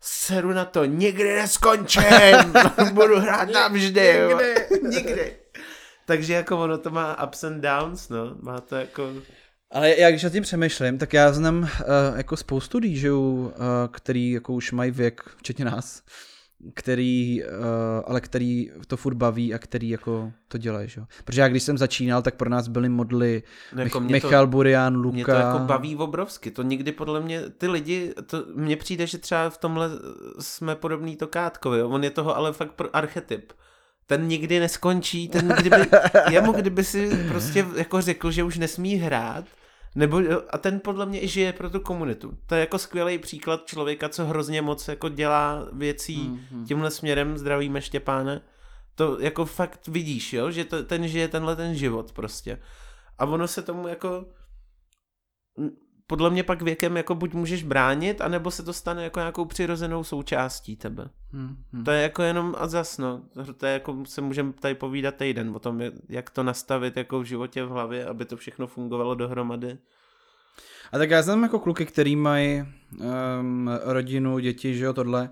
seru 0.00 0.52
na 0.52 0.64
to, 0.64 0.84
nikdy 0.84 1.34
neskončím, 1.34 2.02
budu 2.92 3.18
hrát 3.18 3.48
navždy, 3.50 4.06
jo. 4.06 4.40
nikdy. 4.82 5.36
Takže 6.06 6.34
jako 6.34 6.58
ono 6.58 6.78
to 6.78 6.90
má 6.90 7.24
ups 7.24 7.44
and 7.44 7.60
downs, 7.60 8.08
no, 8.08 8.36
má 8.40 8.60
to 8.60 8.76
jako... 8.76 9.12
Ale 9.70 10.00
já 10.00 10.10
když 10.10 10.22
nad 10.22 10.32
tím 10.32 10.42
přemýšlím, 10.42 10.98
tak 10.98 11.12
já 11.12 11.32
znám 11.32 11.58
uh, 11.58 11.68
jako 12.16 12.36
spoustu 12.36 12.80
DJů, 12.80 13.46
uh, 13.46 13.52
který 13.92 14.30
jako 14.30 14.52
už 14.52 14.72
mají 14.72 14.90
věk, 14.90 15.22
včetně 15.36 15.64
nás, 15.64 16.02
který, 16.74 17.42
uh, 17.44 17.50
ale 18.04 18.20
který 18.20 18.70
to 18.86 18.96
furt 18.96 19.14
baví 19.14 19.54
a 19.54 19.58
který 19.58 19.88
jako 19.88 20.32
to 20.48 20.58
dělají, 20.58 20.88
že. 20.88 21.02
Protože 21.24 21.40
já 21.40 21.48
když 21.48 21.62
jsem 21.62 21.78
začínal, 21.78 22.22
tak 22.22 22.34
pro 22.34 22.50
nás 22.50 22.68
byly 22.68 22.88
modly 22.88 23.42
No, 23.72 23.82
jako 23.82 24.00
Mich- 24.00 24.06
to- 24.06 24.12
Michal 24.12 24.46
Burian, 24.46 24.96
Luka. 24.96 25.14
Mě 25.14 25.24
to 25.24 25.30
jako 25.30 25.58
baví 25.58 25.96
obrovsky, 25.96 26.50
to 26.50 26.62
nikdy 26.62 26.92
podle 26.92 27.20
mě, 27.20 27.40
ty 27.50 27.68
lidi, 27.68 28.14
to, 28.26 28.44
mně 28.54 28.76
přijde, 28.76 29.06
že 29.06 29.18
třeba 29.18 29.50
v 29.50 29.58
tomhle 29.58 29.90
jsme 30.38 30.76
podobný 30.76 31.16
to 31.16 31.26
Kátkovi, 31.26 31.82
on 31.82 32.04
je 32.04 32.10
toho 32.10 32.36
ale 32.36 32.52
fakt 32.52 32.72
pro 32.72 32.96
archetyp. 32.96 33.52
Ten 34.06 34.26
nikdy 34.26 34.60
neskončí, 34.60 35.28
ten 35.28 35.48
kdyby, 35.48 35.76
jemu 36.30 36.52
kdyby 36.52 36.84
si 36.84 37.10
prostě 37.28 37.66
jako 37.76 38.00
řekl, 38.00 38.30
že 38.30 38.42
už 38.44 38.58
nesmí 38.58 38.94
hrát, 38.96 39.44
nebo, 39.94 40.20
a 40.50 40.58
ten 40.58 40.80
podle 40.80 41.06
mě 41.06 41.22
i 41.22 41.28
žije 41.28 41.52
pro 41.52 41.70
tu 41.70 41.80
komunitu. 41.80 42.38
To 42.46 42.54
je 42.54 42.60
jako 42.60 42.78
skvělý 42.78 43.18
příklad 43.18 43.66
člověka, 43.66 44.08
co 44.08 44.24
hrozně 44.24 44.62
moc 44.62 44.88
jako 44.88 45.08
dělá 45.08 45.68
věcí 45.72 46.18
Mhm. 46.28 46.64
tímhle 46.66 46.90
směrem, 46.90 47.38
zdravíme 47.38 47.82
Štěpáne, 47.82 48.40
to 48.94 49.20
jako 49.20 49.44
fakt 49.44 49.88
vidíš, 49.88 50.32
jo, 50.32 50.50
že 50.50 50.64
to, 50.64 50.82
ten 50.82 51.08
žije 51.08 51.28
tenhle 51.28 51.56
ten 51.56 51.74
život 51.74 52.12
prostě. 52.12 52.62
A 53.18 53.24
ono 53.26 53.48
se 53.48 53.62
tomu 53.62 53.88
jako 53.88 54.24
podle 56.12 56.30
mě 56.30 56.42
pak 56.42 56.62
věkem 56.62 56.96
jako 56.96 57.14
buď 57.14 57.34
můžeš 57.34 57.62
bránit, 57.62 58.20
anebo 58.20 58.50
se 58.50 58.62
to 58.62 58.72
stane 58.72 59.04
jako 59.04 59.18
nějakou 59.20 59.44
přirozenou 59.44 60.04
součástí 60.04 60.76
tebe. 60.76 61.08
Hmm, 61.32 61.56
hmm. 61.72 61.84
To 61.84 61.90
je 61.90 62.02
jako 62.02 62.22
jenom 62.22 62.54
a 62.58 62.66
zas, 62.66 62.98
no. 62.98 63.22
To 63.56 63.66
je 63.66 63.72
jako, 63.72 63.96
se 64.04 64.20
můžeme 64.20 64.52
tady 64.52 64.74
povídat 64.74 65.14
týden 65.14 65.52
o 65.54 65.58
tom, 65.58 65.80
jak- 66.08 66.30
to 66.30 66.42
nastavit 66.42 66.96
jako 66.96 67.20
v 67.20 67.24
životě 67.24 67.64
v 67.64 67.68
hlavě, 67.68 68.06
aby 68.06 68.24
to 68.24 68.36
všechno 68.36 68.66
fungovalo 68.66 69.14
dohromady. 69.14 69.78
A 70.92 70.98
tak 70.98 71.10
já 71.10 71.22
znám 71.22 71.42
jako 71.42 71.58
kluky, 71.58 71.86
který 71.86 72.16
mají 72.16 72.64
um, 73.40 73.70
rodinu, 73.84 74.38
děti, 74.38 74.74
že 74.74 74.84
jo, 74.84 74.92
tohle. 74.92 75.30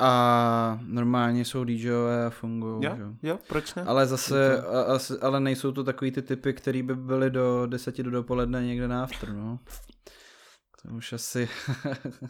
A 0.00 0.78
normálně 0.82 1.44
jsou 1.44 1.64
DJové 1.64 2.26
a 2.26 2.30
fungují, 2.30 2.84
Jo, 2.84 2.96
jo. 2.98 3.14
jo, 3.22 3.38
proč 3.48 3.74
ne? 3.74 3.82
Ale 3.82 4.06
zase, 4.06 4.62
a, 4.62 4.82
asi, 4.82 5.14
ale 5.20 5.40
nejsou 5.40 5.72
to 5.72 5.84
takový 5.84 6.10
ty 6.10 6.22
typy, 6.22 6.52
který 6.52 6.82
by 6.82 6.94
byly 6.94 7.30
do 7.30 7.66
deseti 7.66 8.02
do 8.02 8.10
dopoledne 8.10 8.66
někde 8.66 8.88
na 8.88 9.02
after, 9.02 9.32
no. 9.32 9.58
To 10.82 10.94
už 10.94 11.12
asi, 11.12 11.48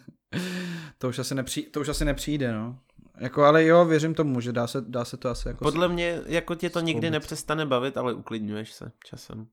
to 0.98 1.08
už 1.08 1.18
asi, 1.18 1.34
nepří, 1.34 1.62
to 1.62 1.80
už 1.80 1.88
asi 1.88 2.04
nepřijde, 2.04 2.52
no. 2.52 2.78
Jako, 3.18 3.44
ale 3.44 3.64
jo, 3.64 3.84
věřím 3.84 4.14
tomu, 4.14 4.40
že 4.40 4.52
dá 4.52 4.66
se, 4.66 4.80
dá 4.80 5.04
se 5.04 5.16
to 5.16 5.28
asi 5.28 5.48
jako... 5.48 5.64
Podle 5.64 5.88
mě, 5.88 6.20
jako 6.26 6.54
tě 6.54 6.70
to 6.70 6.80
nikdy 6.80 7.10
nepřestane 7.10 7.66
bavit, 7.66 7.96
ale 7.96 8.14
uklidňuješ 8.14 8.72
se 8.72 8.92
časem. 9.04 9.46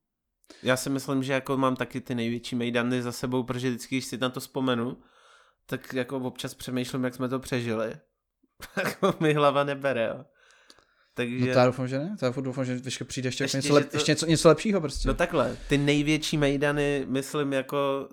Já 0.63 0.77
si 0.77 0.89
myslím, 0.89 1.23
že 1.23 1.33
jako 1.33 1.57
mám 1.57 1.75
taky 1.75 2.01
ty 2.01 2.15
největší 2.15 2.55
mejdany 2.55 3.01
za 3.01 3.11
sebou, 3.11 3.43
protože 3.43 3.69
vždycky, 3.69 3.95
když 3.95 4.05
si 4.05 4.17
na 4.17 4.29
to 4.29 4.39
vzpomenu, 4.39 4.97
tak 5.65 5.93
jako 5.93 6.17
občas 6.17 6.53
přemýšlím, 6.53 7.03
jak 7.03 7.15
jsme 7.15 7.29
to 7.29 7.39
přežili. 7.39 7.93
jako 8.83 9.13
mi 9.19 9.33
hlava 9.33 9.63
nebere, 9.63 10.07
jo. 10.07 10.25
Takže... 11.13 11.45
No 11.45 11.53
to 11.53 11.59
já 11.59 11.65
doufám, 11.65 11.87
že 11.87 11.99
ne. 11.99 12.15
To 12.19 12.25
já 12.25 12.31
doufám, 12.31 12.65
že 12.65 12.79
ještě 12.85 13.05
přijde 13.05 13.27
ještě, 13.27 13.43
Ještě, 13.43 13.57
něco, 13.57 13.73
lep, 13.73 13.89
to- 13.89 13.97
ještě 13.97 14.11
něco, 14.11 14.25
něco 14.25 14.47
lepšího 14.47 14.81
prostě. 14.81 15.07
No 15.07 15.13
takhle, 15.13 15.57
ty 15.69 15.77
největší 15.77 16.37
mejdany, 16.37 17.05
myslím 17.09 17.53
jako 17.53 18.09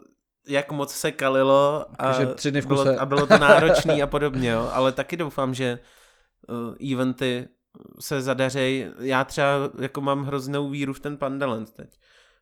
jak 0.48 0.72
moc 0.72 0.94
se 0.94 1.12
kalilo 1.12 1.86
a, 1.98 2.12
Takže 2.12 2.26
tři 2.34 2.50
dny 2.50 2.60
v 2.60 2.66
kuse. 2.66 2.82
bylo, 2.84 3.00
a 3.00 3.06
bylo 3.06 3.26
to 3.26 3.38
náročný 3.38 4.02
a 4.02 4.06
podobně, 4.16 4.50
jo. 4.50 4.70
ale 4.72 4.92
taky 4.92 5.16
doufám, 5.16 5.54
že 5.54 5.78
uh, 6.48 6.92
eventy 6.92 7.48
se 8.00 8.22
zadařej. 8.22 8.90
Já 8.98 9.24
třeba 9.24 9.48
jako 9.80 10.00
mám 10.00 10.24
hroznou 10.24 10.70
víru 10.70 10.92
v 10.92 11.00
ten 11.00 11.16
Pandaland 11.16 11.72
teď. 11.72 11.98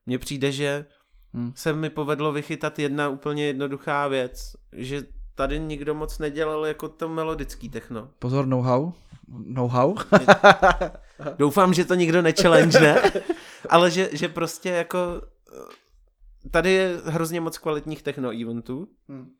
Mně 0.06 0.18
přijde, 0.18 0.52
že 0.52 0.86
Hmm. 1.34 1.52
se 1.54 1.72
mi 1.72 1.90
povedlo 1.90 2.32
vychytat 2.32 2.78
jedna 2.78 3.08
úplně 3.08 3.46
jednoduchá 3.46 4.08
věc, 4.08 4.56
že 4.72 5.02
tady 5.34 5.58
nikdo 5.60 5.94
moc 5.94 6.18
nedělal 6.18 6.66
jako 6.66 6.88
to 6.88 7.08
melodický 7.08 7.68
techno. 7.68 8.10
Pozor, 8.18 8.46
know-how. 8.46 8.92
Know-how. 9.28 9.94
Doufám, 11.38 11.74
že 11.74 11.84
to 11.84 11.94
nikdo 11.94 12.22
nechallenge, 12.22 12.80
ne? 12.80 13.02
Ale 13.68 13.90
že, 13.90 14.10
že 14.12 14.28
prostě 14.28 14.68
jako 14.68 14.98
eh, 15.52 16.48
tady 16.50 16.72
je 16.72 17.00
hrozně 17.04 17.40
moc 17.40 17.58
kvalitních 17.58 18.02
techno 18.02 18.30
eventů 18.42 18.88
Hmm. 19.08 19.30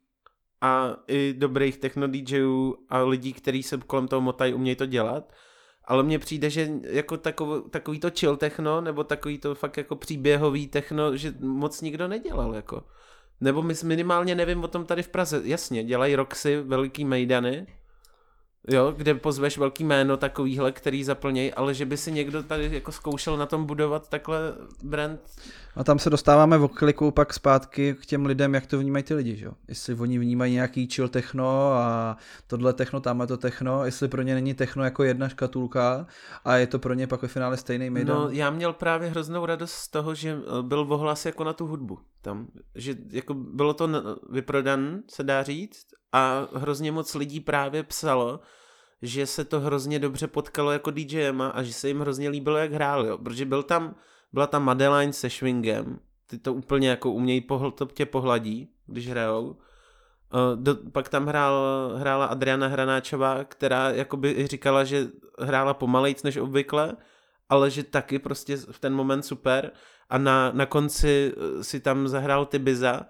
a 0.60 0.96
i 1.08 1.34
dobrých 1.38 1.76
techno 1.76 2.06
DJů 2.08 2.76
a 2.88 3.02
lidí, 3.02 3.32
kteří 3.32 3.62
se 3.62 3.78
kolem 3.86 4.08
toho 4.08 4.20
motají, 4.20 4.54
umějí 4.54 4.76
to 4.76 4.86
dělat. 4.86 5.32
Ale 5.84 6.02
mně 6.02 6.18
přijde, 6.18 6.50
že 6.50 6.70
jako 6.82 7.16
takový, 7.16 7.62
takový 7.70 8.00
to 8.00 8.10
chill 8.10 8.36
techno, 8.36 8.80
nebo 8.80 9.04
takový 9.04 9.38
to 9.38 9.54
fakt 9.54 9.76
jako 9.76 9.96
příběhový 9.96 10.66
techno, 10.66 11.16
že 11.16 11.34
moc 11.40 11.80
nikdo 11.80 12.08
nedělal, 12.08 12.54
jako. 12.54 12.84
Nebo 13.40 13.62
my 13.62 13.74
minimálně 13.84 14.34
nevím 14.34 14.64
o 14.64 14.68
tom 14.68 14.86
tady 14.86 15.02
v 15.02 15.08
Praze. 15.08 15.40
Jasně, 15.44 15.84
dělají 15.84 16.16
Roxy, 16.16 16.62
veliký 16.62 17.04
mejdany, 17.04 17.66
jo, 18.68 18.92
kde 18.96 19.14
pozveš 19.14 19.58
velký 19.58 19.84
jméno 19.84 20.16
takovýhle, 20.16 20.72
který 20.72 21.04
zaplněj, 21.04 21.52
ale 21.56 21.74
že 21.74 21.86
by 21.86 21.96
si 21.96 22.12
někdo 22.12 22.42
tady 22.42 22.70
jako 22.72 22.92
zkoušel 22.92 23.36
na 23.36 23.46
tom 23.46 23.64
budovat 23.64 24.08
takhle 24.08 24.54
brand, 24.82 25.20
A 25.76 25.84
tam 25.84 25.98
se 25.98 26.10
dostáváme 26.10 26.58
v 26.58 26.68
kliku 26.68 27.10
pak 27.10 27.34
zpátky 27.34 27.94
k 27.94 28.06
těm 28.06 28.26
lidem, 28.26 28.54
jak 28.54 28.66
to 28.66 28.78
vnímají 28.78 29.04
ty 29.04 29.14
lidi, 29.14 29.36
že 29.36 29.44
jo? 29.44 29.52
Jestli 29.68 29.94
oni 29.94 30.18
vnímají 30.18 30.54
nějaký 30.54 30.88
chill 30.94 31.08
techno 31.08 31.72
a 31.72 32.16
tohle 32.46 32.72
techno, 32.72 33.00
tamhle 33.00 33.26
to 33.26 33.36
techno, 33.36 33.84
jestli 33.84 34.08
pro 34.08 34.22
ně 34.22 34.34
není 34.34 34.54
techno 34.54 34.84
jako 34.84 35.02
jedna 35.02 35.28
škatulka 35.28 36.06
a 36.44 36.56
je 36.56 36.66
to 36.66 36.78
pro 36.78 36.94
ně 36.94 37.06
pak 37.06 37.22
ve 37.22 37.28
finále 37.28 37.56
stejný 37.56 37.90
mejdan. 37.90 38.16
No, 38.16 38.30
já 38.30 38.50
měl 38.50 38.72
právě 38.72 39.10
hroznou 39.10 39.46
radost 39.46 39.72
z 39.72 39.88
toho, 39.88 40.14
že 40.14 40.30
eh, 40.30 40.62
byl 40.62 40.80
ohlas 40.80 41.26
jako 41.26 41.44
na 41.44 41.52
tu 41.52 41.66
hudbu 41.66 41.98
tam, 42.22 42.46
že 42.74 42.96
jako 43.10 43.34
bylo 43.34 43.74
to 43.74 43.88
vyprodan, 44.30 45.00
se 45.10 45.22
dá 45.22 45.42
říct, 45.42 45.86
a 46.12 46.48
hrozně 46.54 46.92
moc 46.92 47.14
lidí 47.14 47.40
právě 47.40 47.82
psalo, 47.82 48.40
že 49.02 49.26
se 49.26 49.44
to 49.44 49.60
hrozně 49.60 49.98
dobře 49.98 50.26
potkalo 50.26 50.70
jako 50.70 50.90
DJema 50.90 51.48
a 51.48 51.62
že 51.62 51.72
se 51.72 51.88
jim 51.88 52.00
hrozně 52.00 52.28
líbilo, 52.28 52.56
jak 52.56 52.72
hráli, 52.72 53.08
jo. 53.08 53.18
protože 53.18 53.44
byl 53.44 53.62
tam, 53.62 53.94
byla 54.32 54.46
tam 54.46 54.64
Madeline 54.64 55.12
se 55.12 55.30
Schwingem, 55.30 55.98
ty 56.26 56.38
to 56.38 56.54
úplně 56.54 56.88
jako 56.88 57.10
umějí, 57.10 57.40
pohl, 57.40 57.70
to 57.70 57.86
tě 57.86 58.06
pohladí, 58.06 58.68
když 58.86 59.08
hrajou. 59.08 59.56
Eh, 60.34 60.56
Do, 60.56 60.76
pak 60.92 61.08
tam 61.08 61.26
hrál, 61.26 61.54
hrála 61.96 62.26
Adriana 62.26 62.66
Hranáčová, 62.66 63.44
která 63.44 63.90
jakoby 63.90 64.46
říkala, 64.46 64.84
že 64.84 65.08
hrála 65.38 65.74
pomalejc 65.74 66.22
než 66.22 66.36
obvykle, 66.36 66.96
ale 67.48 67.70
že 67.70 67.82
taky 67.82 68.18
prostě 68.18 68.56
v 68.56 68.78
ten 68.78 68.94
moment 68.94 69.22
super 69.22 69.72
a 70.10 70.18
na, 70.18 70.52
na 70.54 70.66
konci 70.66 71.32
eh, 71.36 71.64
si 71.64 71.80
tam 71.80 72.08
zahrál 72.08 72.46
Tibiza 72.46 73.06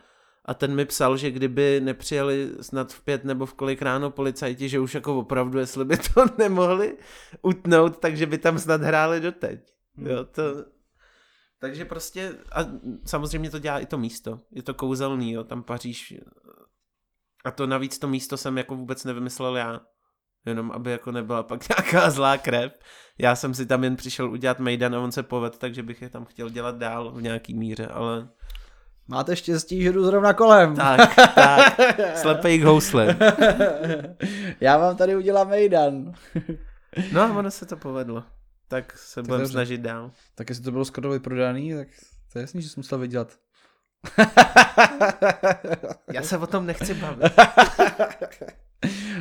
a 0.50 0.54
ten 0.54 0.74
mi 0.74 0.84
psal, 0.84 1.16
že 1.16 1.30
kdyby 1.30 1.80
nepřijeli 1.80 2.50
snad 2.60 2.92
v 2.92 3.04
pět 3.04 3.24
nebo 3.24 3.46
v 3.46 3.54
kolik 3.54 3.82
ráno 3.82 4.10
policajti, 4.10 4.68
že 4.68 4.80
už 4.80 4.94
jako 4.94 5.18
opravdu, 5.18 5.58
jestli 5.58 5.84
by 5.84 5.96
to 5.96 6.24
nemohli 6.38 6.98
utnout, 7.42 7.98
takže 7.98 8.26
by 8.26 8.38
tam 8.38 8.58
snad 8.58 8.80
hráli 8.80 9.20
doteď. 9.20 9.60
Jo, 9.96 10.24
to... 10.24 10.42
Takže 11.58 11.84
prostě, 11.84 12.34
a 12.52 12.60
samozřejmě 13.06 13.50
to 13.50 13.58
dělá 13.58 13.78
i 13.78 13.86
to 13.86 13.98
místo. 13.98 14.40
Je 14.50 14.62
to 14.62 14.74
kouzelný, 14.74 15.32
jo, 15.32 15.44
tam 15.44 15.62
paříš 15.62 16.14
A 17.44 17.50
to 17.50 17.66
navíc 17.66 17.98
to 17.98 18.08
místo 18.08 18.36
jsem 18.36 18.58
jako 18.58 18.76
vůbec 18.76 19.04
nevymyslel 19.04 19.56
já. 19.56 19.80
Jenom 20.46 20.70
aby 20.70 20.90
jako 20.90 21.12
nebyla 21.12 21.42
pak 21.42 21.68
nějaká 21.78 22.10
zlá 22.10 22.38
krev. 22.38 22.78
Já 23.18 23.36
jsem 23.36 23.54
si 23.54 23.66
tam 23.66 23.84
jen 23.84 23.96
přišel 23.96 24.30
udělat 24.30 24.58
Mejdan 24.58 24.94
a 24.94 25.00
on 25.00 25.12
se 25.12 25.22
poved, 25.22 25.58
takže 25.58 25.82
bych 25.82 26.02
je 26.02 26.08
tam 26.10 26.24
chtěl 26.24 26.50
dělat 26.50 26.76
dál 26.76 27.12
v 27.12 27.22
nějaký 27.22 27.54
míře, 27.54 27.86
ale... 27.86 28.28
Máte 29.10 29.36
štěstí, 29.36 29.82
že 29.82 29.92
jdu 29.92 30.04
zrovna 30.04 30.32
kolem. 30.32 30.76
Tak, 30.76 31.14
tak. 31.34 31.76
Slepej 32.14 32.58
k 32.58 32.62
houslem. 32.62 33.16
Já 34.60 34.78
vám 34.78 34.96
tady 34.96 35.16
udělám 35.16 35.48
Mejdan. 35.48 36.12
No 37.12 37.22
a 37.22 37.38
ono 37.38 37.50
se 37.50 37.66
to 37.66 37.76
povedlo. 37.76 38.24
Tak 38.68 38.98
se 38.98 39.22
budeme 39.22 39.46
snažit 39.46 39.80
dál. 39.80 40.10
Tak 40.34 40.48
jestli 40.48 40.64
to 40.64 40.70
bylo 40.70 40.84
skoro 40.84 41.10
vyprodaný, 41.10 41.74
tak 41.74 41.88
to 42.32 42.38
je 42.38 42.40
jasný, 42.40 42.62
že 42.62 42.68
jsem 42.68 42.80
musel 42.80 42.98
vydělat. 42.98 43.32
Já 46.12 46.22
se 46.22 46.38
o 46.38 46.46
tom 46.46 46.66
nechci 46.66 46.94
bavit. 46.94 47.32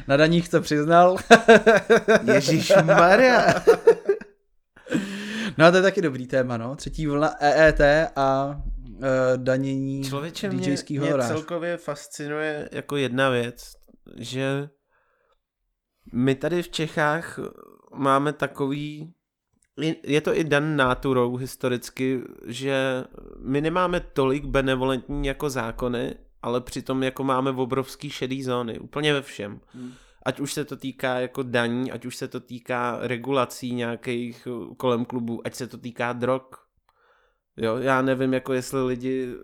Na 0.07 0.17
daních 0.17 0.49
to 0.49 0.61
přiznal. 0.61 1.17
Ježíš 2.33 2.73
Maria. 2.83 3.53
No 5.57 5.65
a 5.65 5.71
to 5.71 5.77
je 5.77 5.83
taky 5.83 6.01
dobrý 6.01 6.27
téma, 6.27 6.57
no. 6.57 6.75
Třetí 6.75 7.07
vlna 7.07 7.35
EET 7.39 7.81
a 8.15 8.61
uh, 8.89 9.03
danění 9.35 10.03
Člověče, 10.03 10.49
mě, 10.49 10.67
DJskýho 10.67 11.05
mě 11.05 11.11
horáře. 11.11 11.33
celkově 11.33 11.77
fascinuje 11.77 12.69
jako 12.71 12.97
jedna 12.97 13.29
věc, 13.29 13.73
že 14.17 14.69
my 16.13 16.35
tady 16.35 16.63
v 16.63 16.69
Čechách 16.69 17.39
máme 17.93 18.33
takový, 18.33 19.13
je 20.03 20.21
to 20.21 20.37
i 20.37 20.43
dan 20.43 20.75
náturou 20.75 21.35
historicky, 21.35 22.21
že 22.45 23.03
my 23.39 23.61
nemáme 23.61 23.99
tolik 23.99 24.45
benevolentní 24.45 25.27
jako 25.27 25.49
zákony, 25.49 26.15
ale 26.41 26.61
přitom 26.61 27.03
jako 27.03 27.23
máme 27.23 27.51
obrovský 27.51 28.09
šedý 28.09 28.43
zóny, 28.43 28.79
úplně 28.79 29.13
ve 29.13 29.21
všem. 29.21 29.61
Hmm. 29.67 29.93
Ať 30.25 30.39
už 30.39 30.53
se 30.53 30.65
to 30.65 30.77
týká 30.77 31.19
jako 31.19 31.43
daní, 31.43 31.91
ať 31.91 32.05
už 32.05 32.15
se 32.15 32.27
to 32.27 32.39
týká 32.39 32.97
regulací 33.01 33.73
nějakých 33.73 34.47
kolem 34.77 35.05
klubů, 35.05 35.41
ať 35.47 35.55
se 35.55 35.67
to 35.67 35.77
týká 35.77 36.13
drog. 36.13 36.68
Jo, 37.61 37.77
já 37.77 38.01
nevím, 38.01 38.33
jako 38.33 38.53
jestli 38.53 38.85
lidi 38.85 39.35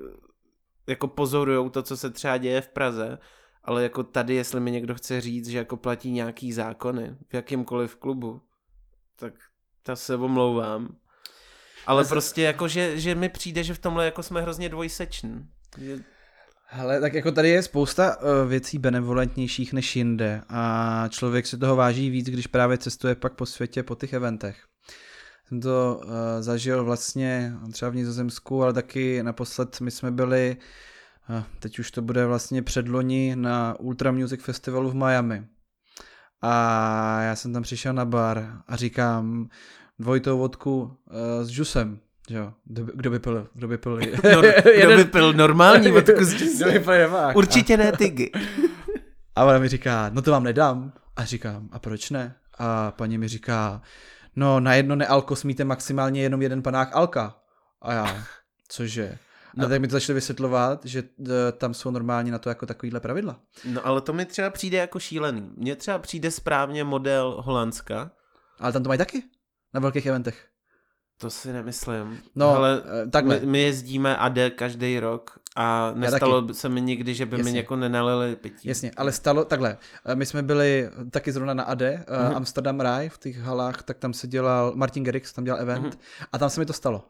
jako 0.87 1.07
pozorujou 1.07 1.69
to, 1.69 1.83
co 1.83 1.97
se 1.97 2.09
třeba 2.09 2.37
děje 2.37 2.61
v 2.61 2.67
Praze, 2.67 3.17
ale 3.63 3.83
jako 3.83 4.03
tady, 4.03 4.35
jestli 4.35 4.59
mi 4.59 4.71
někdo 4.71 4.95
chce 4.95 5.21
říct, 5.21 5.47
že 5.47 5.57
jako 5.57 5.77
platí 5.77 6.11
nějaký 6.11 6.53
zákony 6.53 7.15
v 7.29 7.33
jakýmkoliv 7.33 7.95
klubu, 7.95 8.41
tak 9.15 9.33
ta 9.83 9.95
se 9.95 10.15
omlouvám. 10.15 10.95
Ale 11.87 12.05
se- 12.05 12.09
prostě 12.09 12.41
jako, 12.41 12.67
že, 12.67 12.99
že 12.99 13.15
mi 13.15 13.29
přijde, 13.29 13.63
že 13.63 13.73
v 13.73 13.79
tomhle 13.79 14.05
jako 14.05 14.23
jsme 14.23 14.41
hrozně 14.41 14.69
dvojseční. 14.69 15.47
Že... 15.77 15.99
Hele, 16.67 17.01
tak 17.01 17.13
jako 17.13 17.31
tady 17.31 17.49
je 17.49 17.63
spousta 17.63 18.17
uh, 18.17 18.49
věcí 18.49 18.77
benevolentnějších 18.77 19.73
než 19.73 19.95
jinde 19.95 20.41
a 20.49 21.07
člověk 21.09 21.47
si 21.47 21.57
toho 21.57 21.75
váží 21.75 22.09
víc, 22.09 22.27
když 22.27 22.47
právě 22.47 22.77
cestuje 22.77 23.15
pak 23.15 23.33
po 23.33 23.45
světě 23.45 23.83
po 23.83 23.95
těch 23.95 24.13
eventech. 24.13 24.67
Jsem 25.47 25.61
to 25.61 26.01
uh, 26.03 26.11
zažil 26.39 26.83
vlastně 26.83 27.53
třeba 27.71 27.91
v 27.91 27.95
Nizozemsku, 27.95 28.63
ale 28.63 28.73
taky 28.73 29.23
naposled 29.23 29.81
my 29.81 29.91
jsme 29.91 30.11
byli, 30.11 30.57
uh, 31.29 31.43
teď 31.59 31.79
už 31.79 31.91
to 31.91 32.01
bude 32.01 32.25
vlastně 32.25 32.61
předloni 32.61 33.35
na 33.35 33.79
Ultra 33.79 34.11
Music 34.11 34.41
Festivalu 34.41 34.89
v 34.89 34.95
Miami. 34.95 35.47
A 36.41 37.21
já 37.21 37.35
jsem 37.35 37.53
tam 37.53 37.63
přišel 37.63 37.93
na 37.93 38.05
bar 38.05 38.61
a 38.67 38.75
říkám 38.75 39.49
dvojitou 39.99 40.37
vodku 40.37 40.81
uh, 40.81 41.43
s 41.43 41.49
džusem. 41.49 41.99
Jo, 42.29 42.53
kdo 42.65 42.83
by, 42.83 42.91
kdo 42.95 43.09
by 43.09 43.19
pil, 43.19 43.47
kdo 43.53 43.67
by 43.67 43.77
pil, 43.77 43.99
No, 44.33 44.41
kdo 44.81 44.95
by 44.95 45.05
pil 45.05 45.33
normální 45.33 45.91
vodku 45.91 46.25
s 46.25 46.59
nevák. 46.59 47.35
Určitě 47.35 47.77
ne 47.77 47.91
tygy. 47.91 48.31
A 49.35 49.45
ona 49.45 49.59
mi 49.59 49.69
říká, 49.69 50.09
no 50.13 50.21
to 50.21 50.31
vám 50.31 50.43
nedám. 50.43 50.93
A 51.15 51.25
říkám, 51.25 51.69
a 51.71 51.79
proč 51.79 52.09
ne? 52.09 52.35
A 52.57 52.91
paní 52.91 53.17
mi 53.17 53.27
říká, 53.27 53.81
no 54.35 54.59
na 54.59 54.73
jedno 54.73 54.95
nealko 54.95 55.35
smíte 55.35 55.63
maximálně 55.63 56.21
jenom 56.21 56.41
jeden 56.41 56.61
panák 56.61 56.95
alka. 56.95 57.35
A 57.81 57.93
já, 57.93 58.23
cože? 58.67 59.17
A 59.57 59.61
No. 59.61 59.69
tak 59.69 59.81
mi 59.81 59.87
to 59.87 59.91
začali 59.91 60.13
vysvětlovat, 60.15 60.85
že 60.85 60.99
e, 60.99 61.51
tam 61.51 61.73
jsou 61.73 61.91
normálně 61.91 62.31
na 62.31 62.39
to 62.39 62.49
jako 62.49 62.65
takovýhle 62.65 62.99
pravidla. 62.99 63.39
No 63.65 63.87
ale 63.87 64.01
to 64.01 64.13
mi 64.13 64.25
třeba 64.25 64.49
přijde 64.49 64.77
jako 64.77 64.99
šílený. 64.99 65.49
Mně 65.57 65.75
třeba 65.75 65.99
přijde 65.99 66.31
správně 66.31 66.83
model 66.83 67.41
Holandska. 67.45 68.11
Ale 68.59 68.71
tam 68.73 68.83
to 68.83 68.87
mají 68.87 68.97
taky. 68.97 69.23
Na 69.73 69.79
velkých 69.79 70.05
eventech. 70.05 70.45
To 71.17 71.29
si 71.29 71.53
nemyslím. 71.53 72.21
No, 72.35 72.49
ale 72.55 72.83
eh, 73.03 73.07
takhle. 73.09 73.39
My, 73.39 73.45
my 73.45 73.61
jezdíme 73.61 74.17
AD 74.17 74.37
každý 74.55 74.99
rok 74.99 75.39
a 75.55 75.91
nestalo 75.95 76.53
se 76.53 76.69
mi 76.69 76.81
nikdy, 76.81 77.13
že 77.13 77.25
by 77.25 77.37
mi 77.37 77.41
Jasně. 77.43 77.59
jako 77.59 77.75
nenalili 77.75 78.35
pití. 78.35 78.67
Jasně, 78.69 78.91
ale 78.97 79.11
stalo 79.11 79.45
takhle. 79.45 79.77
e, 80.05 80.15
My 80.15 80.25
jsme 80.25 80.43
byli 80.43 80.89
taky 81.11 81.31
zrovna 81.31 81.53
na 81.53 81.63
AD, 81.63 81.81
Mhm. 81.81 82.03
uh-huh. 82.07 82.35
Amsterdam 82.35 82.79
Rye 82.81 83.09
v 83.09 83.17
těch 83.17 83.39
halách, 83.39 83.83
tak 83.83 83.97
tam 83.97 84.13
se 84.13 84.27
dělal, 84.27 84.71
Martin 84.75 85.03
Gerix 85.03 85.33
tam 85.33 85.43
dělal 85.43 85.61
event 85.61 85.95
uh-huh. 85.95 86.25
a 86.31 86.37
tam 86.37 86.49
se 86.49 86.59
mi 86.59 86.65
to 86.65 86.73
stalo, 86.73 87.03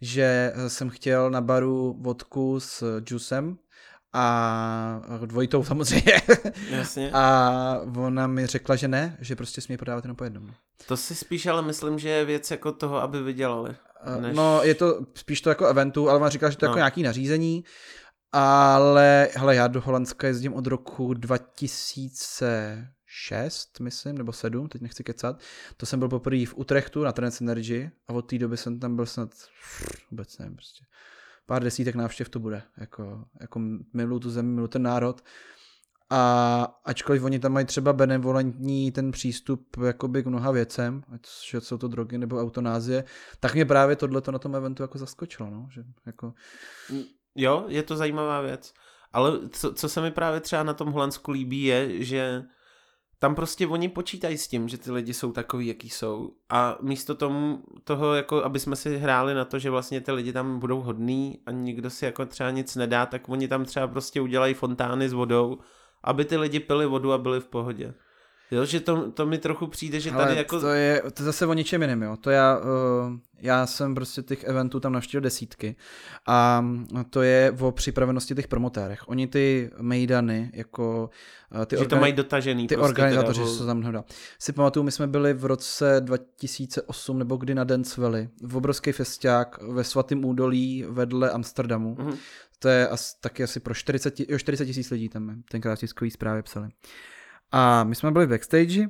že 0.00 0.52
eh, 0.54 0.70
jsem 0.70 0.90
chtěl 0.90 1.30
na 1.30 1.40
baru 1.40 1.96
vodku 2.00 2.60
s 2.60 3.00
džusem 3.00 3.56
a 4.12 5.00
dvojitou 5.26 5.64
samozřejmě. 5.64 6.12
Jasně. 6.70 7.10
a 7.12 7.80
ona 7.96 8.26
mi 8.26 8.46
řekla, 8.46 8.76
že 8.76 8.88
ne, 8.88 9.16
že 9.20 9.36
prostě 9.36 9.60
smí 9.60 9.76
prodávat 9.76 10.04
jenom 10.04 10.16
po 10.16 10.24
jednom. 10.24 10.50
To 10.86 10.96
si 10.96 11.14
spíš 11.14 11.46
ale 11.46 11.62
myslím, 11.62 11.98
že 11.98 12.08
je 12.08 12.24
věc 12.24 12.50
jako 12.50 12.72
toho, 12.72 13.02
aby 13.02 13.22
vydělali. 13.22 13.76
Eh, 14.04 14.20
Než- 14.20 14.36
No, 14.36 14.62
je 14.62 14.74
to 14.74 15.00
spíš 15.14 15.40
to 15.40 15.48
jako 15.48 15.66
eventu, 15.66 16.08
ale 16.10 16.18
ona 16.18 16.28
říkala, 16.28 16.50
že 16.50 16.56
to 16.56 16.64
je 16.64 16.68
No. 16.68 16.72
jako 16.72 16.78
nějaký 16.78 17.02
nařízení. 17.02 17.64
Ale, 18.32 19.28
hele, 19.34 19.54
já 19.56 19.66
do 19.68 19.80
Holandska 19.80 20.26
jezdím 20.26 20.54
od 20.54 20.66
roku 20.66 21.14
2006, 21.14 23.80
myslím, 23.80 24.18
nebo 24.18 24.32
7, 24.32 24.68
teď 24.68 24.82
nechci 24.82 25.04
kecat. 25.04 25.40
To 25.76 25.86
jsem 25.86 25.98
byl 25.98 26.08
poprvé 26.08 26.46
v 26.46 26.54
Utrechtu 26.56 27.04
na 27.04 27.12
Trans 27.12 27.40
Energy 27.40 27.90
a 28.08 28.12
od 28.12 28.22
té 28.22 28.38
doby 28.38 28.56
jsem 28.56 28.80
tam 28.80 28.96
byl 28.96 29.06
snad, 29.06 29.30
vůbec 30.10 30.38
nevím, 30.38 30.54
prostě 30.56 30.84
pár 31.46 31.62
desítek 31.62 31.94
návštěv 31.94 32.28
to 32.28 32.38
bude. 32.38 32.62
Jako, 32.78 33.24
jako 33.40 33.60
miluju 33.94 34.20
tu 34.20 34.30
zemi, 34.30 34.48
miluju 34.48 34.68
ten 34.68 34.82
národ. 34.82 35.24
A 36.10 36.62
ačkoliv 36.84 37.24
oni 37.24 37.38
tam 37.38 37.52
mají 37.52 37.66
třeba 37.66 37.92
benevolentní 37.92 38.92
ten 38.92 39.10
přístup 39.10 39.76
jakoby 39.86 40.22
k 40.22 40.26
mnoha 40.26 40.50
věcem, 40.50 41.02
ať 41.14 41.20
jsou 41.58 41.78
to 41.78 41.88
drogy 41.88 42.18
nebo 42.18 42.40
autonázie, 42.40 43.04
tak 43.40 43.54
mě 43.54 43.64
právě 43.64 43.96
tohle 43.96 44.22
na 44.32 44.38
tom 44.38 44.56
eventu 44.56 44.82
jako 44.82 44.98
zaskočilo, 44.98 45.50
no, 45.50 45.68
že 45.70 45.84
jako, 46.06 46.34
Jo, 47.34 47.64
je 47.68 47.82
to 47.82 47.96
zajímavá 47.96 48.40
věc. 48.40 48.74
Ale 49.12 49.48
co, 49.48 49.74
co 49.74 49.88
se 49.88 50.00
mi 50.00 50.10
právě 50.10 50.40
třeba 50.40 50.62
na 50.62 50.74
tom 50.74 50.92
Holandsku 50.92 51.30
líbí 51.30 51.62
je, 51.62 52.04
že 52.04 52.42
tam 53.18 53.34
prostě 53.34 53.66
oni 53.66 53.88
počítají 53.88 54.38
s 54.38 54.48
tím, 54.48 54.68
že 54.68 54.78
ty 54.78 54.92
lidi 54.92 55.14
jsou 55.14 55.32
takový, 55.32 55.66
jaký 55.66 55.90
jsou. 55.90 56.30
A 56.48 56.78
místo 56.80 57.14
tomu, 57.14 57.62
toho, 57.84 58.14
jako 58.14 58.44
aby 58.44 58.58
jsme 58.58 58.76
si 58.76 58.98
hráli 58.98 59.34
na 59.34 59.44
to, 59.44 59.58
že 59.58 59.70
vlastně 59.70 60.00
ty 60.00 60.12
lidi 60.12 60.32
tam 60.32 60.58
budou 60.58 60.80
hodný 60.80 61.38
a 61.46 61.50
nikdo 61.50 61.90
si 61.90 62.04
jako 62.04 62.26
třeba 62.26 62.50
nic 62.50 62.76
nedá, 62.76 63.06
tak 63.06 63.28
oni 63.28 63.48
tam 63.48 63.64
třeba 63.64 63.88
prostě 63.88 64.20
udělají 64.20 64.54
fontány 64.54 65.08
s 65.08 65.12
vodou, 65.12 65.58
aby 66.04 66.24
ty 66.24 66.36
lidi 66.36 66.60
pili 66.60 66.86
vodu 66.86 67.12
a 67.12 67.18
byli 67.18 67.40
v 67.40 67.46
pohodě. 67.46 67.94
Jo, 68.50 68.64
že 68.64 68.80
to, 68.80 69.10
to 69.10 69.26
mi 69.26 69.38
trochu 69.38 69.66
přijde, 69.66 70.00
že 70.00 70.10
tady 70.10 70.22
Ale 70.22 70.36
jako... 70.36 70.60
to 70.60 70.68
je 70.68 71.02
to 71.14 71.22
je 71.22 71.24
zase 71.24 71.46
o 71.46 71.54
ničem 71.54 71.82
jiném, 71.82 72.02
jo. 72.02 72.16
To 72.16 72.30
já, 72.30 72.58
uh, 72.58 72.64
já 73.40 73.66
jsem 73.66 73.94
prostě 73.94 74.22
těch 74.22 74.44
eventů 74.44 74.80
tam 74.80 74.92
navštívil 74.92 75.20
desítky 75.20 75.76
a 76.26 76.64
to 77.10 77.22
je 77.22 77.56
o 77.60 77.72
připravenosti 77.72 78.34
těch 78.34 78.48
promotérech. 78.48 79.08
Oni 79.08 79.26
ty 79.26 79.70
mejdany, 79.80 80.50
jako 80.54 81.10
uh, 81.56 81.64
ty, 81.64 81.76
že 81.76 81.84
to 81.84 81.96
organi- 81.96 82.00
mají 82.00 82.12
dotažený. 82.12 82.66
ty 82.66 82.76
prostě 82.76 82.88
organizátoři, 82.88 83.40
co 83.40 83.46
se 83.46 83.66
tam 83.66 83.82
hledá. 83.82 84.04
Si 84.38 84.52
pamatuju, 84.52 84.84
my 84.84 84.92
jsme 84.92 85.06
byli 85.06 85.34
v 85.34 85.44
roce 85.44 85.96
2008 86.00 87.18
nebo 87.18 87.36
kdy 87.36 87.54
na 87.54 87.64
Dance 87.64 88.00
Valley, 88.00 88.28
v 88.42 88.56
obrovský 88.56 88.92
festiák 88.92 89.62
ve 89.62 89.84
svatém 89.84 90.24
údolí 90.24 90.84
vedle 90.88 91.30
Amsterdamu. 91.30 91.96
Mhm. 91.98 92.16
To 92.62 92.68
je 92.68 92.88
as, 92.88 93.14
taky 93.14 93.42
asi 93.42 93.60
pro 93.60 93.74
40, 93.74 94.10
ti- 94.10 94.26
jo, 94.28 94.38
40 94.38 94.66
tisíc 94.66 94.90
lidí 94.90 95.08
tam 95.08 95.42
tenkrát 95.50 95.78
tiskový 95.78 96.10
zprávy 96.10 96.42
psali. 96.42 96.68
A 97.52 97.84
my 97.84 97.94
jsme 97.94 98.10
byli 98.10 98.26
v 98.26 98.28
backstage 98.28 98.86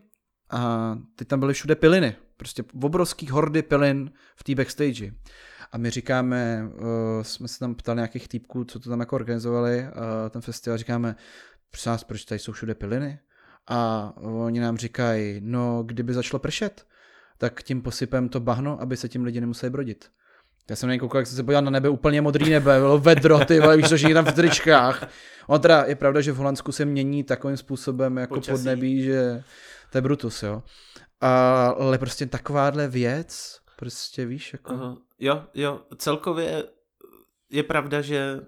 a 0.51 0.99
teď 1.17 1.29
tam 1.29 1.41
byly 1.41 1.55
všude 1.55 1.75
piliny. 1.75 2.17
Prostě 2.37 2.65
obrovský 2.83 3.29
hordy 3.29 3.63
pilin 3.63 4.11
v 4.37 4.45
té 4.45 4.55
backstage. 4.55 5.13
A 5.73 5.79
my 5.79 5.91
říkáme, 5.91 6.69
uh, 6.75 6.83
jsme 7.23 7.49
se 7.49 7.59
tam 7.59 7.75
ptali 7.75 7.97
nějakých 7.97 8.29
týpků, 8.29 8.65
co 8.65 8.81
to 8.81 8.91
tam 8.91 9.01
jako 9.01 9.17
organizovali, 9.17 9.83
uh, 9.83 9.89
ten 10.31 10.43
festival, 10.43 10.79
říkáme, 10.79 11.17
prosím 11.71 11.93
vás, 11.93 12.05
proč 12.05 12.25
tady 12.25 12.39
jsou 12.39 12.53
všude 12.53 12.75
piliny? 12.75 13.19
A 13.67 14.13
oni 14.17 14.61
nám 14.61 14.77
říkají, 14.77 15.41
no 15.45 15.83
kdyby 15.83 16.15
začalo 16.15 16.41
pršet, 16.41 16.87
tak 17.39 17.63
tím 17.63 17.83
posypem 17.83 18.29
to 18.29 18.41
bahno, 18.41 18.81
aby 18.81 18.97
se 18.97 19.09
tím 19.09 19.25
lidi 19.25 19.41
nemuseli 19.41 19.71
brodit. 19.71 20.11
Já 20.71 20.77
jsem 20.77 20.87
na 20.87 20.93
něj 20.93 20.99
koukal, 20.99 21.19
jak 21.19 21.27
jsem 21.27 21.37
se 21.37 21.43
podíval 21.43 21.63
na 21.63 21.71
nebe, 21.71 21.89
úplně 21.89 22.21
modrý 22.21 22.51
nebe, 22.51 22.79
bylo 22.79 22.99
vedro, 22.99 23.45
ty 23.45 23.61
vole, 23.61 23.77
víš, 23.77 23.87
všichni 23.87 24.15
tam 24.15 24.25
v 24.25 24.33
tričkách. 24.33 25.09
On 25.47 25.61
teda 25.61 25.85
je 25.85 25.95
pravda, 25.97 26.21
že 26.21 26.33
v 26.33 26.37
Holandsku 26.37 26.73
se 26.73 26.85
mění 26.85 27.25
takovým 27.25 27.57
způsobem 27.57 28.17
jako 28.17 28.35
Počasí. 28.35 28.53
podnebí, 28.53 29.03
že 29.03 29.43
to 29.93 29.99
je 29.99 30.03
brutus, 30.03 30.43
jo. 30.43 30.63
Ale 31.21 31.99
prostě 31.99 32.27
takováhle 32.27 32.89
věc, 32.89 33.59
prostě 33.77 34.27
víš, 34.27 34.53
jako... 34.53 34.73
Aha. 34.73 34.97
Jo, 35.19 35.45
jo, 35.55 35.81
celkově 35.97 36.65
je 37.51 37.63
pravda, 37.63 38.01
že 38.01 38.41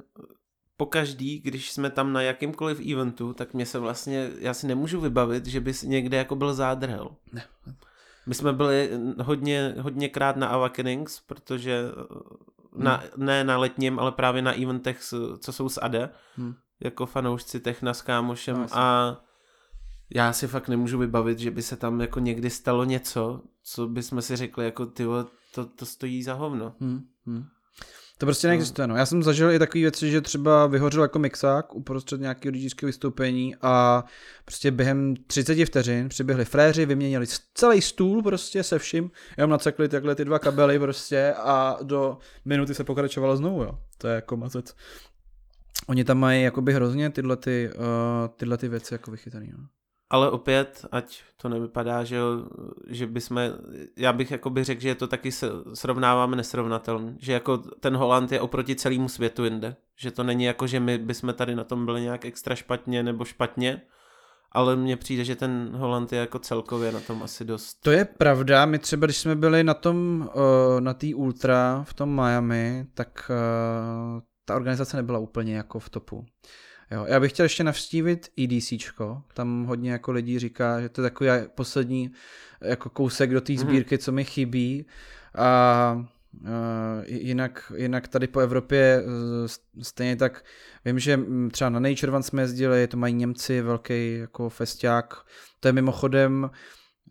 pokaždý, 0.76 1.40
když 1.40 1.72
jsme 1.72 1.90
tam 1.90 2.12
na 2.12 2.22
jakýmkoliv 2.22 2.80
eventu, 2.92 3.32
tak 3.32 3.54
mě 3.54 3.66
se 3.66 3.78
vlastně, 3.78 4.30
já 4.38 4.54
si 4.54 4.66
nemůžu 4.66 5.00
vybavit, 5.00 5.46
že 5.46 5.60
bys 5.60 5.82
někde 5.82 6.16
jako 6.16 6.36
byl 6.36 6.54
zádrhel. 6.54 7.10
Ne. 7.32 7.44
My 8.26 8.34
jsme 8.34 8.52
byli 8.52 8.90
hodně, 9.22 9.74
hodněkrát 9.78 10.36
na 10.36 10.48
Awakenings, 10.48 11.20
protože 11.20 11.84
na, 12.76 12.96
hmm. 12.96 13.26
ne 13.26 13.44
na 13.44 13.58
letním, 13.58 13.98
ale 13.98 14.12
právě 14.12 14.42
na 14.42 14.62
eventech, 14.62 15.00
co 15.38 15.52
jsou 15.52 15.68
s 15.68 15.80
ADE, 15.80 16.10
hmm. 16.36 16.54
jako 16.80 17.06
fanoušci 17.06 17.60
Techna 17.60 17.94
s 17.94 18.02
kámošem 18.02 18.56
no, 18.56 18.66
a 18.72 19.16
já 20.14 20.32
si 20.32 20.46
fakt 20.48 20.68
nemůžu 20.68 20.98
vybavit, 20.98 21.38
že 21.38 21.50
by 21.50 21.62
se 21.62 21.76
tam 21.76 22.00
jako 22.00 22.20
někdy 22.20 22.50
stalo 22.50 22.84
něco, 22.84 23.42
co 23.62 23.88
bychom 23.88 24.22
si 24.22 24.36
řekli 24.36 24.64
jako 24.64 24.86
ty 24.86 25.04
to, 25.54 25.66
to 25.66 25.86
stojí 25.86 26.22
za 26.22 26.34
hovno. 26.34 26.74
Hmm. 26.80 27.00
Hmm. 27.26 27.44
To 28.22 28.26
prostě 28.26 28.48
neexistuje. 28.48 28.86
No. 28.86 28.96
Já 28.96 29.06
jsem 29.06 29.22
zažil 29.22 29.50
i 29.50 29.58
takové 29.58 29.80
věci, 29.80 30.10
že 30.10 30.20
třeba 30.20 30.66
vyhořel 30.66 31.02
jako 31.02 31.18
mixák 31.18 31.74
uprostřed 31.74 32.20
nějakého 32.20 32.52
rodičského 32.52 32.86
vystoupení 32.86 33.56
a 33.62 34.04
prostě 34.44 34.70
během 34.70 35.14
30 35.26 35.64
vteřin 35.64 36.08
přiběhli 36.08 36.44
fréři, 36.44 36.86
vyměnili 36.86 37.26
celý 37.54 37.82
stůl 37.82 38.22
prostě 38.22 38.62
se 38.62 38.78
vším, 38.78 39.10
jenom 39.36 39.50
nacekli 39.50 39.88
takhle 39.88 40.14
ty 40.14 40.24
dva 40.24 40.38
kabely 40.38 40.78
prostě 40.78 41.34
a 41.36 41.78
do 41.82 42.18
minuty 42.44 42.74
se 42.74 42.84
pokračovalo 42.84 43.36
znovu, 43.36 43.62
jo. 43.62 43.78
To 43.98 44.08
je 44.08 44.14
jako 44.14 44.36
mazec. 44.36 44.74
Oni 45.86 46.04
tam 46.04 46.18
mají 46.18 46.42
jakoby 46.42 46.72
hrozně 46.72 47.10
tyhle, 47.10 47.36
ty, 47.36 47.70
uh, 47.74 48.28
tyhle 48.36 48.58
ty 48.58 48.68
věci 48.68 48.94
jako 48.94 49.10
vychytaný. 49.10 49.52
No. 49.58 49.81
Ale 50.12 50.30
opět, 50.30 50.86
ať 50.92 51.22
to 51.36 51.48
nevypadá, 51.48 52.04
že, 52.04 52.18
že 52.86 53.06
bychom, 53.06 53.40
já 53.96 54.12
bych 54.12 54.30
jako 54.30 54.52
řekl, 54.60 54.80
že 54.80 54.94
to 54.94 55.06
taky 55.06 55.30
srovnáváme 55.74 56.36
nesrovnatelné, 56.36 57.16
že 57.18 57.32
jako 57.32 57.58
ten 57.58 57.96
Holand 57.96 58.32
je 58.32 58.40
oproti 58.40 58.76
celému 58.76 59.08
světu 59.08 59.44
jinde, 59.44 59.76
že 59.96 60.10
to 60.10 60.22
není 60.22 60.44
jako, 60.44 60.66
že 60.66 60.80
my 60.80 60.98
bychom 60.98 61.34
tady 61.34 61.54
na 61.54 61.64
tom 61.64 61.86
byli 61.86 62.00
nějak 62.00 62.24
extra 62.24 62.54
špatně 62.54 63.02
nebo 63.02 63.24
špatně, 63.24 63.82
ale 64.52 64.76
mně 64.76 64.96
přijde, 64.96 65.24
že 65.24 65.36
ten 65.36 65.70
Holand 65.74 66.12
je 66.12 66.18
jako 66.18 66.38
celkově 66.38 66.92
na 66.92 67.00
tom 67.00 67.22
asi 67.22 67.44
dost. 67.44 67.74
To 67.74 67.90
je 67.90 68.04
pravda, 68.04 68.66
my 68.66 68.78
třeba, 68.78 69.06
když 69.06 69.16
jsme 69.16 69.36
byli 69.36 69.64
na 69.64 69.74
tom, 69.74 70.28
na 70.80 70.94
té 70.94 71.14
Ultra 71.14 71.84
v 71.88 71.94
tom 71.94 72.14
Miami, 72.14 72.86
tak 72.94 73.30
ta 74.44 74.56
organizace 74.56 74.96
nebyla 74.96 75.18
úplně 75.18 75.56
jako 75.56 75.78
v 75.78 75.88
topu. 75.90 76.24
Jo, 76.92 77.04
já 77.08 77.20
bych 77.20 77.32
chtěl 77.32 77.44
ještě 77.44 77.64
navštívit 77.64 78.28
EDC, 78.38 78.72
tam 79.34 79.64
hodně 79.64 79.92
jako 79.92 80.12
lidí 80.12 80.38
říká, 80.38 80.80
že 80.80 80.88
to 80.88 81.00
je 81.00 81.10
takový 81.10 81.30
poslední 81.54 82.12
jako 82.60 82.90
kousek 82.90 83.30
do 83.30 83.40
té 83.40 83.52
mhm. 83.52 83.60
sbírky, 83.60 83.98
co 83.98 84.12
mi 84.12 84.24
chybí. 84.24 84.86
A 85.34 86.06
Uh, 86.40 86.48
jinak, 87.06 87.72
jinak 87.76 88.08
tady 88.08 88.26
po 88.26 88.40
Evropě 88.40 89.02
uh, 89.04 89.82
stejně 89.82 90.16
tak 90.16 90.44
vím, 90.84 90.98
že 90.98 91.20
třeba 91.50 91.70
na 91.70 91.80
Nature 91.80 92.12
One 92.12 92.22
jsme 92.22 92.42
jezdili, 92.42 92.86
to 92.86 92.96
mají 92.96 93.14
Němci, 93.14 93.62
velký 93.62 94.18
jako 94.18 94.48
festiák, 94.48 95.14
to 95.60 95.68
je 95.68 95.72
mimochodem 95.72 96.50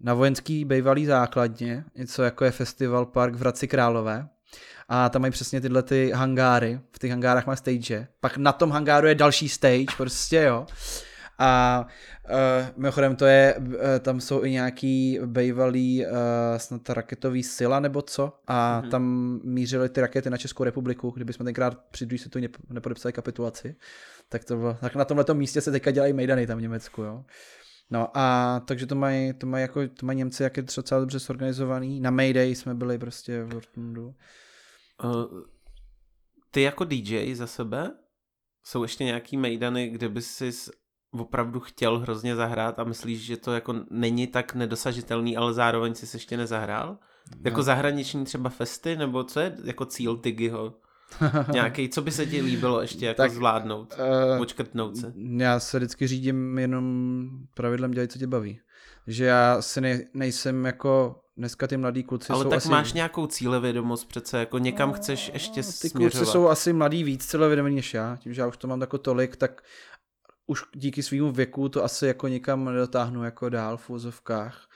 na 0.03 0.13
vojenský 0.13 0.65
bývalý 0.65 1.05
základně, 1.05 1.83
něco 1.95 2.23
jako 2.23 2.45
je 2.45 2.51
Festival 2.51 3.05
Park 3.05 3.35
v 3.35 3.39
Hradci 3.39 3.67
Králové, 3.67 4.27
a 4.93 5.09
tam 5.09 5.21
mají 5.21 5.31
přesně 5.31 5.61
tyhle 5.61 5.83
ty 5.83 6.11
hangáry, 6.15 6.79
v 6.91 6.99
těch 6.99 7.11
hangárech 7.11 7.47
má 7.47 7.55
stage, 7.55 8.07
pak 8.19 8.37
na 8.37 8.51
tom 8.51 8.71
hangáru 8.71 9.07
je 9.07 9.15
další 9.15 9.49
stage, 9.49 9.85
prostě 9.97 10.41
jo. 10.41 10.65
A 11.39 11.85
uh, 12.29 12.67
mimochodem 12.77 13.15
to 13.15 13.25
je, 13.25 13.55
uh, 13.57 13.73
tam 13.99 14.21
jsou 14.21 14.43
i 14.43 14.51
nějaký 14.51 15.19
bývalý 15.25 16.05
uh, 16.05 16.11
snad 16.57 16.89
raketový 16.89 17.43
sila 17.43 17.79
nebo 17.79 18.01
co 18.01 18.33
a 18.47 18.81
mm-hmm. 18.81 18.89
tam 18.89 19.03
mířily 19.43 19.89
ty 19.89 20.01
rakety 20.01 20.29
na 20.29 20.37
Českou 20.37 20.63
republiku, 20.63 21.09
kdyby 21.09 21.33
jsme 21.33 21.45
tenkrát 21.45 21.77
při 21.91 22.05
druhé 22.05 22.19
světové 22.19 22.47
nepodepsali 22.69 23.13
kapitulaci. 23.13 23.75
Tak, 24.29 24.43
to 24.43 24.55
bylo, 24.55 24.77
tak 24.81 24.95
na 24.95 25.05
tomhle 25.05 25.25
místě 25.33 25.61
se 25.61 25.71
teďka 25.71 25.91
dělají 25.91 26.13
mejdany 26.13 26.47
tam 26.47 26.57
v 26.57 26.61
Německu, 26.61 27.01
jo. 27.01 27.23
No 27.89 28.09
a 28.13 28.59
takže 28.65 28.85
to 28.85 28.95
mají, 28.95 29.33
to 29.33 29.47
mají, 29.47 29.61
jako, 29.61 29.87
to 29.87 30.05
mají 30.05 30.17
Němci, 30.17 30.43
jak 30.43 30.57
je 30.57 30.63
docela 30.63 30.99
dobře 30.99 31.19
zorganizovaný. 31.19 31.99
Na 31.99 32.11
Mayday 32.11 32.55
jsme 32.55 32.73
byli 32.73 32.97
prostě 32.97 33.43
v 33.43 33.47
Dortmundu. 33.47 34.13
Uh, 35.03 35.41
ty 36.51 36.61
jako 36.61 36.83
DJ 36.83 37.35
za 37.35 37.47
sebe 37.47 37.91
jsou 38.63 38.83
ještě 38.83 39.03
nějaký 39.03 39.37
mejdany, 39.37 39.89
kde 39.89 40.09
bys 40.09 40.31
si 40.31 40.51
opravdu 41.11 41.59
chtěl 41.59 41.99
hrozně 41.99 42.35
zahrát 42.35 42.79
a 42.79 42.83
myslíš, 42.83 43.21
že 43.21 43.37
to 43.37 43.53
jako 43.53 43.75
není 43.89 44.27
tak 44.27 44.55
nedosažitelný, 44.55 45.37
ale 45.37 45.53
zároveň 45.53 45.95
si 45.95 46.15
ještě 46.15 46.37
nezahrál? 46.37 46.87
No. 47.35 47.41
Jako 47.43 47.63
zahraniční 47.63 48.25
třeba 48.25 48.49
festy, 48.49 48.95
nebo 48.95 49.23
co 49.23 49.39
je 49.39 49.57
jako 49.63 49.85
cíl 49.85 50.17
Tigyho? 50.17 50.73
Nějaký, 51.51 51.89
co 51.89 52.01
by 52.01 52.11
se 52.11 52.25
ti 52.25 52.41
líbilo 52.41 52.81
ještě 52.81 53.05
jako 53.05 53.17
tak, 53.17 53.31
zvládnout, 53.31 53.93
uh, 54.33 54.41
očkrtnout 54.41 54.97
se? 54.97 55.13
Já 55.37 55.59
se 55.59 55.77
vždycky 55.77 56.07
řídím 56.07 56.57
jenom 56.57 57.29
pravidlem 57.53 57.91
dělej, 57.91 58.07
co 58.07 58.19
tě 58.19 58.27
baví. 58.27 58.59
Že 59.07 59.25
já 59.25 59.61
si 59.61 59.81
ne, 59.81 59.99
nejsem 60.13 60.65
jako 60.65 61.20
dneska 61.41 61.67
ty 61.67 61.77
mladí 61.77 62.03
kluci 62.03 62.33
Ale 62.33 62.43
jsou 62.43 62.49
tak 62.49 62.57
asi... 62.57 62.69
máš 62.69 62.93
nějakou 62.93 63.27
cílevědomost 63.27 64.07
přece, 64.07 64.39
jako 64.39 64.57
někam 64.57 64.89
no, 64.89 64.95
chceš 64.95 65.31
ještě 65.33 65.55
Ty 65.55 65.63
směřovat. 65.63 66.11
kluci 66.11 66.25
jsou 66.31 66.47
asi 66.47 66.73
mladí 66.73 67.03
víc 67.03 67.25
cílevědomí 67.25 67.75
než 67.75 67.93
já, 67.93 68.17
tím, 68.17 68.33
že 68.33 68.41
já 68.41 68.47
už 68.47 68.57
to 68.57 68.67
mám 68.67 68.81
jako 68.81 68.97
tolik, 68.97 69.35
tak 69.35 69.61
už 70.47 70.63
díky 70.75 71.03
svýmu 71.03 71.31
věku 71.31 71.69
to 71.69 71.83
asi 71.83 72.07
jako 72.07 72.27
někam 72.27 72.65
nedotáhnu 72.65 73.23
jako 73.23 73.49
dál 73.49 73.77
v 73.77 73.89
úzovkách. 73.89 74.67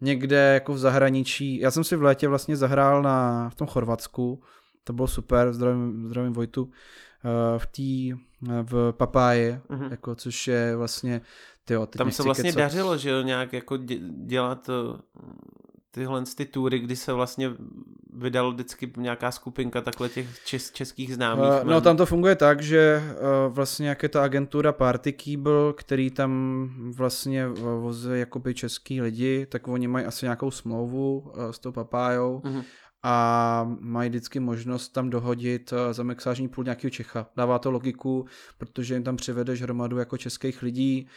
Někde 0.00 0.54
jako 0.54 0.72
v 0.72 0.78
zahraničí, 0.78 1.60
já 1.60 1.70
jsem 1.70 1.84
si 1.84 1.96
v 1.96 2.02
létě 2.02 2.28
vlastně 2.28 2.56
zahrál 2.56 3.02
na, 3.02 3.48
v 3.50 3.54
tom 3.54 3.66
Chorvatsku, 3.66 4.42
to 4.84 4.92
bylo 4.92 5.08
super, 5.08 5.52
zdravím, 5.52 6.08
zdravím 6.08 6.32
Vojtu, 6.32 6.70
eh, 7.24 7.58
v 7.58 7.66
té 7.66 8.16
v 8.62 8.92
Papáji, 8.92 9.58
mm-hmm. 9.70 9.90
jako, 9.90 10.14
což 10.14 10.48
je 10.48 10.76
vlastně 10.76 11.20
tyjo, 11.64 11.86
Tam 11.86 12.10
se 12.10 12.22
vlastně 12.22 12.50
kecat. 12.52 12.62
dařilo, 12.62 12.96
že 12.96 13.10
jo, 13.10 13.22
nějak 13.22 13.52
jako 13.52 13.76
dělat 14.26 14.70
tyhle 15.94 16.22
ty 16.36 16.44
tury, 16.44 16.78
kdy 16.78 16.96
se 16.96 17.12
vlastně 17.12 17.50
vydal 18.12 18.52
vždycky 18.52 18.92
nějaká 18.96 19.30
skupinka 19.30 19.80
takhle 19.80 20.08
těch 20.08 20.44
čes, 20.44 20.70
českých 20.70 21.14
známých. 21.14 21.62
Uh, 21.62 21.64
no 21.64 21.80
tam 21.80 21.96
to 21.96 22.06
funguje 22.06 22.36
tak, 22.36 22.62
že 22.62 23.02
uh, 23.02 23.54
vlastně 23.54 23.88
jak 23.88 24.02
je 24.02 24.08
ta 24.08 24.24
agentura 24.24 24.72
Party 24.72 25.12
Keeble, 25.12 25.72
který 25.72 26.10
tam 26.10 26.32
vlastně 26.96 27.48
vozí 27.80 28.10
jakoby 28.12 28.54
český 28.54 29.00
lidi, 29.00 29.46
tak 29.46 29.68
oni 29.68 29.88
mají 29.88 30.06
asi 30.06 30.26
nějakou 30.26 30.50
smlouvu 30.50 31.18
uh, 31.18 31.50
s 31.50 31.58
tou 31.58 31.72
papájou 31.72 32.40
uh-huh. 32.44 32.64
a 33.02 33.76
mají 33.80 34.10
vždycky 34.10 34.40
možnost 34.40 34.88
tam 34.88 35.10
dohodit 35.10 35.72
uh, 35.72 35.78
za 35.92 36.02
mixážní 36.02 36.48
půl 36.48 36.64
nějakého 36.64 36.90
Čecha. 36.90 37.26
Dává 37.36 37.58
to 37.58 37.70
logiku, 37.70 38.26
protože 38.58 38.94
jim 38.94 39.02
tam 39.02 39.16
přivedeš 39.16 39.62
hromadu 39.62 39.98
jako 39.98 40.16
českých 40.16 40.62
lidí. 40.62 41.08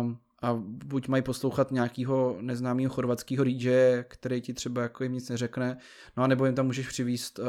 Uh, 0.00 0.12
a 0.42 0.54
buď 0.64 1.08
mají 1.08 1.22
poslouchat 1.22 1.70
nějakého 1.70 2.36
neznámého 2.40 2.90
chorvatského 2.90 3.44
DJ, 3.44 4.04
který 4.08 4.40
ti 4.40 4.54
třeba 4.54 4.82
jako 4.82 5.02
jim 5.02 5.12
nic 5.12 5.28
neřekne, 5.28 5.76
no 6.16 6.22
a 6.22 6.26
nebo 6.26 6.46
jim 6.46 6.54
tam 6.54 6.66
můžeš 6.66 6.88
přivíst 6.88 7.38
uh, 7.38 7.44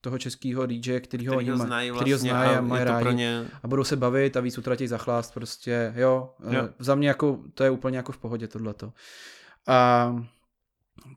toho 0.00 0.18
českého 0.18 0.66
DJ, 0.66 1.00
kterýho, 1.00 1.34
který 1.34 1.50
ho 1.50 1.56
znají, 1.56 1.90
vlastně 1.90 2.12
ho 2.12 2.18
znají 2.18 2.50
a, 2.50 2.58
a 2.58 2.60
mají 2.60 2.84
rádi 2.84 3.14
ně... 3.14 3.46
a 3.62 3.68
budou 3.68 3.84
se 3.84 3.96
bavit 3.96 4.36
a 4.36 4.40
víc 4.40 4.58
utratí 4.58 4.86
za 4.86 4.98
chlást 4.98 5.34
prostě, 5.34 5.92
jo, 5.96 6.30
jo. 6.50 6.68
za 6.78 6.94
mě 6.94 7.08
jako, 7.08 7.40
to 7.54 7.64
je 7.64 7.70
úplně 7.70 7.96
jako 7.96 8.12
v 8.12 8.18
pohodě 8.18 8.48
tohleto. 8.48 8.92
A 9.66 10.16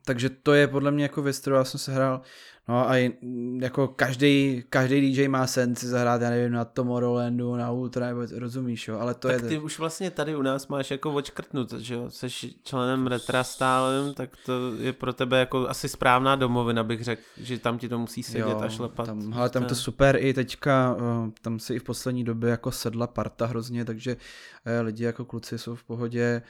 takže 0.04 0.30
to 0.30 0.52
je 0.52 0.68
podle 0.68 0.90
mě 0.90 1.02
jako 1.02 1.22
věc, 1.22 1.38
kterou 1.38 1.56
já 1.56 1.64
jsem 1.64 1.80
se 1.80 1.92
hrál. 1.92 2.22
No 2.68 2.90
a 2.90 3.12
jako 3.60 3.88
každý, 3.88 4.64
každý 4.70 5.00
DJ 5.00 5.28
má 5.28 5.46
sen 5.46 5.76
si 5.76 5.86
zahrát, 5.86 6.22
já 6.22 6.30
nevím, 6.30 6.52
na 6.52 6.64
Tomorrowlandu, 6.64 7.56
na 7.56 7.70
Ultra, 7.70 8.06
nebo 8.06 8.22
rozumíš, 8.38 8.88
jo, 8.88 8.98
ale 8.98 9.14
to 9.14 9.28
tak 9.28 9.42
je... 9.42 9.48
ty 9.48 9.58
už 9.58 9.78
vlastně 9.78 10.10
tady 10.10 10.36
u 10.36 10.42
nás 10.42 10.68
máš 10.68 10.90
jako 10.90 11.12
očkrtnut, 11.12 11.72
že 11.72 11.94
jo, 11.94 12.10
jsi 12.10 12.28
členem 12.62 13.06
Retra 13.06 13.44
stálem, 13.44 14.14
tak 14.14 14.30
to 14.46 14.74
je 14.74 14.92
pro 14.92 15.12
tebe 15.12 15.38
jako 15.38 15.68
asi 15.68 15.88
správná 15.88 16.36
domovina, 16.36 16.84
bych 16.84 17.04
řekl, 17.04 17.22
že 17.36 17.58
tam 17.58 17.78
ti 17.78 17.88
to 17.88 17.98
musí 17.98 18.22
sedět 18.22 18.50
jo, 18.50 18.60
a 18.60 18.68
šlepat. 18.68 19.06
Tam, 19.06 19.34
ale 19.34 19.50
tam 19.50 19.64
to 19.64 19.74
super 19.74 20.16
i 20.20 20.34
teďka, 20.34 20.96
eh, 20.98 21.30
tam 21.42 21.58
si 21.58 21.74
i 21.74 21.78
v 21.78 21.84
poslední 21.84 22.24
době 22.24 22.50
jako 22.50 22.70
sedla 22.70 23.06
parta 23.06 23.46
hrozně, 23.46 23.84
takže 23.84 24.16
eh, 24.64 24.80
lidi 24.80 25.04
jako 25.04 25.24
kluci 25.24 25.58
jsou 25.58 25.74
v 25.74 25.84
pohodě, 25.84 26.42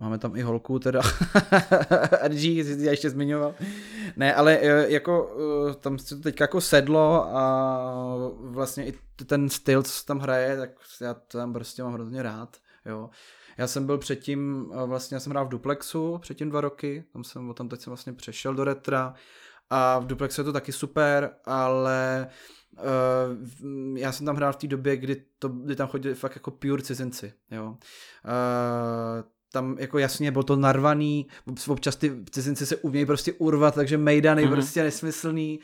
Máme 0.00 0.18
tam 0.18 0.36
i 0.36 0.42
holku 0.42 0.78
teda, 0.78 1.00
RG, 2.22 2.42
jsi 2.42 2.76
já 2.78 2.90
ještě 2.90 3.10
zmiňoval. 3.10 3.54
Ne, 4.16 4.34
ale 4.34 4.58
e, 4.58 4.90
jako 4.92 5.36
e, 5.70 5.74
tam 5.74 5.98
se 5.98 6.16
to 6.16 6.22
teď 6.22 6.40
jako 6.40 6.60
sedlo 6.60 7.36
a 7.36 8.30
vlastně 8.40 8.86
i 8.86 8.94
ten 9.26 9.48
styl, 9.48 9.82
co 9.82 10.04
tam 10.04 10.18
hraje, 10.18 10.56
tak 10.56 10.70
já 11.00 11.14
to 11.14 11.38
tam 11.38 11.52
prostě 11.52 11.82
mám 11.82 11.92
hrozně 11.92 12.22
rád, 12.22 12.56
jo. 12.86 13.10
Já 13.58 13.66
jsem 13.66 13.86
byl 13.86 13.98
předtím, 13.98 14.70
e, 14.82 14.86
vlastně 14.86 15.14
já 15.14 15.20
jsem 15.20 15.30
hrál 15.30 15.46
v 15.46 15.48
Duplexu 15.48 16.18
předtím 16.18 16.50
dva 16.50 16.60
roky, 16.60 17.04
tam 17.12 17.24
jsem, 17.24 17.54
tam 17.54 17.68
teď 17.68 17.80
jsem 17.80 17.90
vlastně 17.90 18.12
přešel 18.12 18.54
do 18.54 18.64
Retra 18.64 19.14
a 19.70 19.98
v 19.98 20.06
Duplexu 20.06 20.40
je 20.40 20.44
to 20.44 20.52
taky 20.52 20.72
super, 20.72 21.30
ale 21.44 22.28
já 23.94 24.12
jsem 24.12 24.26
tam 24.26 24.36
hrál 24.36 24.52
v 24.52 24.56
té 24.56 24.66
době, 24.66 24.96
kdy, 24.96 25.22
to, 25.38 25.48
kdy 25.48 25.76
tam 25.76 25.88
chodili 25.88 26.14
fakt 26.14 26.34
jako 26.34 26.50
pure 26.50 26.82
cizinci, 26.82 27.32
jo. 27.50 27.68
Uh, 27.68 29.37
tam 29.58 29.76
jako 29.78 29.98
jasně 29.98 30.30
bylo 30.30 30.42
to 30.42 30.56
narvaný, 30.56 31.26
občas 31.68 31.96
ty 31.96 32.12
cizinci 32.30 32.66
se 32.66 32.76
umějí 32.76 33.06
prostě 33.06 33.32
urvat, 33.32 33.74
takže 33.74 33.98
mejdany 33.98 34.46
mm-hmm. 34.46 34.52
prostě 34.52 34.82
nesmyslný, 34.82 35.60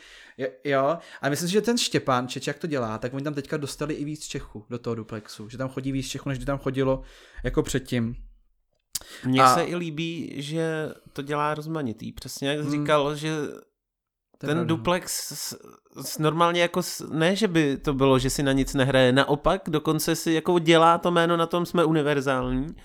jo. 0.63 0.97
A 1.21 1.29
myslím 1.29 1.49
si, 1.49 1.53
že 1.53 1.61
ten 1.61 1.77
Štěpán, 1.77 2.27
Čeč, 2.27 2.47
jak 2.47 2.59
to 2.59 2.67
dělá, 2.67 2.97
tak 2.97 3.13
oni 3.13 3.23
tam 3.23 3.33
teďka 3.33 3.57
dostali 3.57 3.93
i 3.93 4.05
víc 4.05 4.27
Čechů 4.27 4.65
do 4.69 4.79
toho 4.79 4.95
duplexu, 4.95 5.49
že 5.49 5.57
tam 5.57 5.69
chodí 5.69 5.91
víc 5.91 6.07
Čechů, 6.07 6.29
než 6.29 6.39
tam 6.45 6.57
chodilo 6.57 7.01
jako 7.43 7.63
předtím. 7.63 8.15
Mně 9.25 9.41
a... 9.41 9.53
se 9.53 9.63
i 9.63 9.75
líbí, 9.75 10.33
že 10.35 10.93
to 11.13 11.21
dělá 11.21 11.53
rozmanitý. 11.53 12.11
Přesně 12.11 12.49
jak 12.49 12.59
hmm. 12.59 12.71
říkal, 12.71 13.15
že 13.15 13.31
ten, 14.37 14.49
ten 14.49 14.67
duplex 14.67 15.33
s, 15.33 15.57
s 16.01 16.17
normálně 16.17 16.61
jako, 16.61 16.81
ne, 17.11 17.35
že 17.35 17.47
by 17.47 17.77
to 17.77 17.93
bylo, 17.93 18.19
že 18.19 18.29
si 18.29 18.43
na 18.43 18.51
nic 18.51 18.73
nehraje, 18.73 19.11
naopak 19.11 19.61
dokonce 19.69 20.15
si 20.15 20.31
jako 20.31 20.59
dělá 20.59 20.97
to 20.97 21.11
jméno, 21.11 21.37
na 21.37 21.45
tom 21.45 21.65
jsme 21.65 21.85
univerzální 21.85 22.75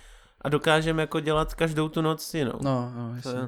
a 0.41 0.49
dokážeme 0.49 1.03
jako 1.03 1.21
dělat 1.21 1.55
každou 1.55 1.89
tu 1.89 2.01
noc 2.01 2.35
jinou. 2.35 2.59
No, 2.63 2.93
no, 2.97 3.15
jasně. 3.17 3.41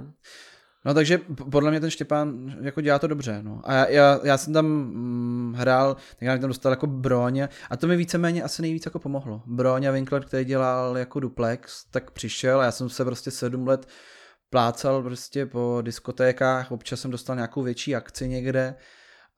No 0.85 0.95
takže 0.95 1.19
podle 1.51 1.71
mě 1.71 1.81
ten 1.81 1.91
Štěpán 1.91 2.55
jako 2.61 2.81
dělá 2.81 2.99
to 2.99 3.07
dobře. 3.07 3.43
No. 3.43 3.61
A 3.65 3.73
já, 3.73 3.89
já, 3.89 4.21
já 4.25 4.39
jsem 4.39 4.53
tam 4.53 4.67
mm, 4.67 5.55
hrál, 5.57 5.95
tak 5.95 6.23
já 6.23 6.39
tam 6.39 6.49
dostal 6.49 6.73
jako 6.73 6.87
Broň 6.87 7.49
a 7.71 7.77
to 7.77 7.87
mi 7.87 7.97
víceméně 7.97 8.43
asi 8.43 8.63
nejvíc 8.63 8.85
jako 8.85 8.99
pomohlo. 8.99 9.43
Broň 9.47 9.85
a 9.85 9.91
Winkler, 9.91 10.25
který 10.25 10.45
dělal 10.45 10.99
jako 10.99 11.21
duplex, 11.21 11.85
tak 11.91 12.11
přišel 12.11 12.61
a 12.61 12.65
já 12.65 12.71
jsem 12.71 12.89
se 12.89 13.05
prostě 13.05 13.31
sedm 13.31 13.67
let 13.67 13.87
plácal 14.51 15.03
prostě 15.03 15.47
po 15.47 15.79
diskotékách, 15.83 16.73
občas 16.73 17.01
jsem 17.01 17.11
dostal 17.11 17.37
nějakou 17.37 17.63
větší 17.63 17.97
akci 17.97 18.29
někde, 18.29 18.75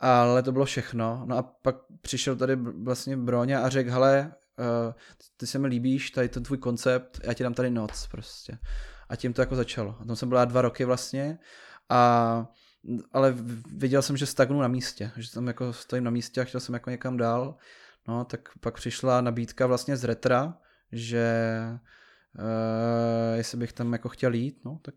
ale 0.01 0.43
to 0.43 0.53
bylo 0.53 0.65
všechno. 0.65 1.23
No 1.25 1.39
a 1.39 1.43
pak 1.43 1.77
přišel 2.03 2.37
tady 2.37 2.57
vlastně 2.57 3.17
Broňa 3.17 3.61
a 3.61 3.69
řekl, 3.69 3.91
hele, 3.91 4.33
uh, 4.59 4.93
ty 5.37 5.47
se 5.47 5.59
mi 5.59 5.67
líbíš, 5.67 6.11
tady 6.11 6.29
ten 6.29 6.43
tvůj 6.43 6.59
koncept, 6.59 7.21
já 7.25 7.35
ti 7.35 7.43
dám 7.43 7.55
tady 7.55 7.71
noc 7.71 8.07
prostě 8.07 8.59
a 9.09 9.17
tím 9.17 9.33
to 9.33 9.43
jako 9.43 9.57
začalo. 9.57 9.97
A 10.01 10.05
tam 10.05 10.17
jsem 10.17 10.29
byla 10.29 10.45
dva 10.45 10.63
roky 10.63 10.85
vlastně 10.85 11.39
a 11.89 12.47
ale 13.13 13.35
viděl 13.73 14.03
jsem, 14.03 14.17
že 14.17 14.27
stagnu 14.27 14.61
na 14.61 14.69
místě, 14.69 15.11
že 15.17 15.33
tam 15.33 15.47
jako 15.47 15.73
stojím 15.73 16.05
na 16.05 16.11
místě 16.11 16.41
a 16.41 16.45
chtěl 16.45 16.61
jsem 16.61 16.75
jako 16.75 16.91
někam 16.91 17.17
dál. 17.17 17.57
No, 18.09 18.25
tak 18.25 18.49
pak 18.61 18.75
přišla 18.75 19.21
nabídka 19.21 19.67
vlastně 19.67 19.97
z 19.97 20.05
Retra, 20.05 20.59
že 20.93 21.59
uh, 22.39 23.37
jestli 23.37 23.59
bych 23.59 23.73
tam 23.73 23.93
jako 23.93 24.09
chtěl 24.09 24.35
jít, 24.35 24.65
no, 24.65 24.79
tak 24.83 24.95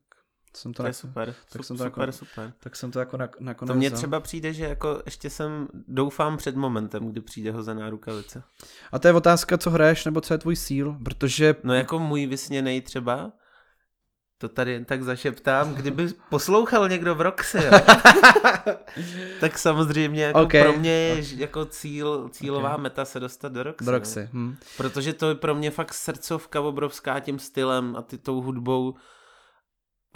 jsem 0.58 0.74
to, 0.74 0.84
to 0.84 0.88
je 0.88 0.94
super, 0.94 1.36
tak 1.52 1.64
jsem 1.64 1.78
to 1.78 1.84
super, 1.84 2.10
jako, 2.10 2.12
super. 2.12 2.54
Tak 2.60 2.76
jsem 2.76 2.92
to 2.92 3.00
jako 3.00 3.18
nakonec 3.40 3.68
To 3.68 3.76
mně 3.76 3.92
třeba 3.92 4.20
přijde, 4.20 4.54
že 4.54 4.66
jako 4.66 5.02
ještě 5.06 5.30
jsem 5.30 5.68
doufám 5.88 6.38
před 6.38 6.56
momentem, 6.56 7.12
kdy 7.12 7.22
přijde 7.22 7.52
hozená 7.52 7.90
rukavice. 7.90 8.44
A 8.92 9.00
to 9.00 9.08
je 9.08 9.14
otázka, 9.14 9.58
co 9.58 9.72
hraješ, 9.72 10.06
nebo 10.06 10.22
co 10.22 10.34
je 10.34 10.38
tvůj 10.38 10.56
síl, 10.56 10.98
protože... 11.04 11.56
No 11.64 11.74
jako 11.74 12.00
můj 12.00 12.26
vysněnej 12.26 12.82
třeba, 12.82 13.32
to 14.38 14.50
tady 14.50 14.72
jen 14.72 14.86
tak 14.86 15.04
zašeptám, 15.04 15.74
kdyby 15.76 16.08
poslouchal 16.30 16.90
někdo 16.90 17.16
v 17.16 17.22
Roxy, 17.22 17.58
jo? 17.58 17.72
tak 19.40 19.58
samozřejmě 19.58 20.24
jako 20.24 20.42
okay. 20.42 20.64
pro 20.64 20.74
mě 20.74 20.92
je 20.92 21.24
jako 21.36 21.66
cíl, 21.66 22.30
cílová 22.30 22.70
okay. 22.70 22.84
meta 22.84 23.06
se 23.06 23.20
dostat 23.20 23.52
do 23.52 23.64
Roxy. 23.64 23.86
Do 23.86 23.92
Roxy. 23.92 24.30
Hm. 24.34 24.56
Protože 24.78 25.14
to 25.14 25.30
je 25.30 25.36
pro 25.36 25.56
mě 25.56 25.72
fakt 25.72 25.94
srdcovka 25.94 26.62
obrovská 26.62 27.20
tím 27.20 27.40
stylem 27.40 27.96
a 27.96 28.02
ty 28.02 28.18
tou 28.18 28.42
hudbou 28.42 28.96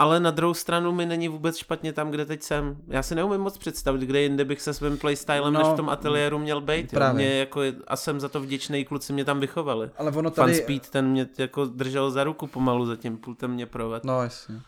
ale 0.02 0.20
na 0.20 0.30
druhou 0.30 0.54
stranu 0.54 0.92
mi 0.92 1.06
není 1.06 1.28
vůbec 1.28 1.56
špatně 1.56 1.92
tam, 1.92 2.10
kde 2.10 2.26
teď 2.26 2.42
jsem. 2.42 2.76
Já 2.88 3.02
si 3.02 3.14
neumím 3.14 3.40
moc 3.40 3.58
představit, 3.58 4.00
kde 4.00 4.20
jinde 4.20 4.44
bych 4.44 4.60
se 4.62 4.74
svým 4.74 4.98
playstylem 4.98 5.52
no, 5.52 5.60
než 5.60 5.68
v 5.68 5.76
tom 5.76 5.88
ateliéru 5.88 6.38
měl 6.38 6.60
být. 6.60 6.90
Právě. 6.90 7.24
Mě 7.24 7.38
jako, 7.38 7.60
a 7.86 7.96
jsem 7.96 8.20
za 8.20 8.28
to 8.28 8.40
vděčný, 8.40 8.84
kluci 8.84 9.12
mě 9.12 9.24
tam 9.24 9.40
vychovali. 9.40 9.90
Ale 9.96 10.12
ono 10.12 10.30
tady... 10.30 10.52
Fan 10.52 10.62
Speed, 10.62 10.90
ten 10.90 11.10
mě 11.10 11.28
jako 11.38 11.64
držel 11.64 12.10
za 12.10 12.24
ruku 12.24 12.46
pomalu 12.46 12.86
za 12.86 12.96
tím 12.96 13.16
pultem 13.16 13.50
mě 13.50 13.66
proved. 13.66 14.04
No 14.04 14.22
jasně. 14.22 14.60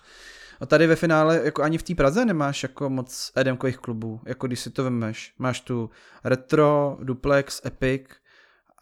A 0.61 0.67
tady 0.67 0.87
ve 0.87 0.97
finále, 0.97 1.41
jako 1.45 1.63
ani 1.63 1.79
v 1.79 1.83
té 1.83 1.95
Praze 1.95 2.25
nemáš 2.25 2.63
jako 2.63 2.91
moc 2.91 3.33
edemkových 3.37 3.79
klubů, 3.79 4.21
jako 4.27 4.47
když 4.47 4.61
si 4.61 4.71
to 4.71 4.85
vemeš. 4.85 5.35
Máš 5.39 5.61
tu 5.61 5.91
Retro, 6.25 6.97
Duplex, 7.03 7.61
Epic, 7.67 8.03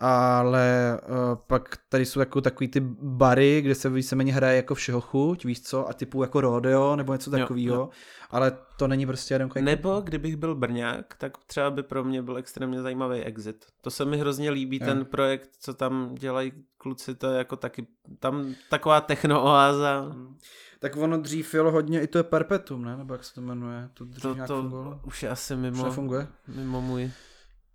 ale 0.05 0.99
uh, 1.03 1.16
pak 1.47 1.79
tady 1.89 2.07
jsou 2.07 2.20
jako 2.20 2.41
takový 2.41 2.69
ty 2.69 2.81
bary, 3.01 3.61
kde 3.62 3.74
se 3.74 3.91
víceméně 3.91 4.33
hraje 4.33 4.57
jako 4.57 4.74
všeho 4.74 5.01
chuť, 5.01 5.45
víš 5.45 5.62
co, 5.62 5.89
a 5.89 5.93
typu 5.93 6.23
jako 6.23 6.41
rodeo 6.41 6.97
nebo 6.97 7.12
něco 7.12 7.31
takového, 7.31 7.91
ale 8.31 8.53
to 8.77 8.89
není 8.89 9.07
prostě 9.07 9.35
jeden 9.35 9.49
jako... 9.49 9.61
Nebo 9.61 10.01
kdybych 10.01 10.37
byl 10.37 10.55
Brňák, 10.55 11.15
tak 11.19 11.33
třeba 11.47 11.70
by 11.70 11.83
pro 11.83 12.05
mě 12.05 12.23
byl 12.23 12.37
extrémně 12.37 12.83
zajímavý 12.83 13.20
exit. 13.20 13.66
To 13.81 13.91
se 13.91 14.05
mi 14.05 14.19
hrozně 14.19 14.51
líbí, 14.51 14.79
jo. 14.81 14.87
ten 14.87 15.05
projekt, 15.05 15.51
co 15.61 15.74
tam 15.74 16.15
dělají 16.15 16.53
kluci, 16.79 17.15
to 17.15 17.31
je 17.31 17.39
jako 17.39 17.57
taky, 17.57 17.87
tam 18.19 18.55
taková 18.70 19.01
technooáza. 19.01 20.01
Hmm. 20.01 20.37
Tak 20.81 20.97
ono 20.97 21.19
dřív 21.19 21.55
jelo 21.55 21.70
hodně, 21.70 22.03
i 22.03 22.07
to 22.07 22.19
je 22.19 22.24
Perpetuum, 22.24 22.85
ne? 22.85 22.97
Nebo 22.97 23.15
jak 23.15 23.24
se 23.24 23.35
to 23.35 23.41
jmenuje? 23.41 23.89
To, 23.95 24.07
to, 24.23 24.47
to 24.47 25.01
už 25.07 25.23
je 25.23 25.29
asi 25.29 25.57
mimo, 25.57 25.89
už 25.89 25.95
funguje? 25.95 26.27
mimo 26.49 26.81
můj 26.81 27.11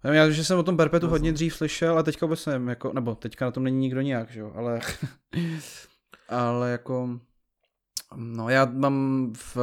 já 0.03 0.29
že 0.29 0.43
jsem 0.43 0.59
o 0.59 0.63
tom 0.63 0.77
Perpetu 0.77 1.07
hodně 1.07 1.33
dřív 1.33 1.55
slyšel 1.55 1.99
a 1.99 2.03
teďka 2.03 2.25
vůbec 2.25 2.45
nevím, 2.45 2.67
jako, 2.67 2.93
nebo 2.93 3.15
teďka 3.15 3.45
na 3.45 3.51
tom 3.51 3.63
není 3.63 3.77
nikdo 3.77 4.01
nějak, 4.01 4.31
že 4.31 4.39
jo, 4.39 4.51
ale, 4.55 4.79
ale 6.29 6.71
jako, 6.71 7.19
no 8.15 8.49
já 8.49 8.65
mám 8.65 9.33
v, 9.37 9.55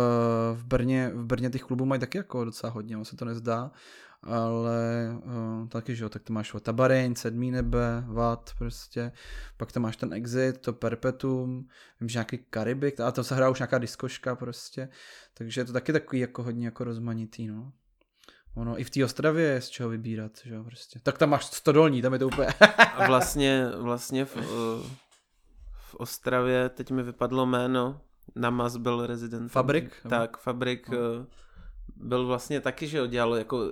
v 0.54 0.64
Brně, 0.64 1.10
v 1.14 1.24
Brně 1.24 1.50
těch 1.50 1.62
klubů 1.62 1.84
mají 1.84 2.00
taky 2.00 2.18
jako 2.18 2.44
docela 2.44 2.72
hodně, 2.72 2.96
on 2.96 3.04
se 3.04 3.16
to 3.16 3.24
nezdá, 3.24 3.70
ale 4.22 5.08
uh, 5.24 5.68
taky, 5.68 5.96
že 5.96 6.04
jo, 6.04 6.08
tak 6.08 6.22
to 6.22 6.32
máš 6.32 6.56
Tabareň, 6.60 7.14
Sedmý 7.14 7.50
nebe, 7.50 8.04
Vat 8.06 8.50
prostě, 8.58 9.12
pak 9.56 9.72
tam 9.72 9.82
máš 9.82 9.96
ten 9.96 10.12
Exit, 10.12 10.58
to 10.58 10.72
Perpetuum, 10.72 11.68
vím, 12.00 12.08
že 12.08 12.16
nějaký 12.16 12.38
Karibik, 12.50 13.00
a 13.00 13.12
to 13.12 13.24
se 13.24 13.34
hrá 13.34 13.50
už 13.50 13.58
nějaká 13.58 13.78
diskoška 13.78 14.36
prostě, 14.36 14.88
takže 15.34 15.60
je 15.60 15.64
to 15.64 15.72
taky 15.72 15.92
takový 15.92 16.20
jako 16.20 16.42
hodně 16.42 16.66
jako 16.66 16.84
rozmanitý, 16.84 17.46
no. 17.46 17.72
Ono 18.54 18.80
i 18.80 18.84
v 18.84 18.90
té 18.90 19.04
Ostravě 19.04 19.44
je 19.44 19.60
z 19.60 19.68
čeho 19.68 19.88
vybírat, 19.88 20.32
že 20.44 20.54
jo, 20.54 20.64
prostě. 20.64 21.00
Tak 21.02 21.18
tam 21.18 21.30
máš 21.30 21.44
stodolní, 21.44 22.02
tam 22.02 22.12
je 22.12 22.18
to 22.18 22.26
úplně... 22.26 22.48
A 22.94 23.06
vlastně, 23.06 23.68
vlastně 23.76 24.24
v, 24.24 24.36
v 25.72 25.94
Ostravě, 25.94 26.68
teď 26.68 26.90
mi 26.90 27.02
vypadlo 27.02 27.46
jméno, 27.46 28.00
Namaz 28.36 28.76
byl 28.76 29.06
rezident. 29.06 29.52
Fabrik? 29.52 29.96
Tak, 30.08 30.36
Fabrik 30.38 30.88
no. 30.88 30.98
byl 31.96 32.26
vlastně 32.26 32.60
taky, 32.60 32.86
že 32.86 32.98
jo, 32.98 33.06
dělal 33.06 33.34
jako 33.34 33.70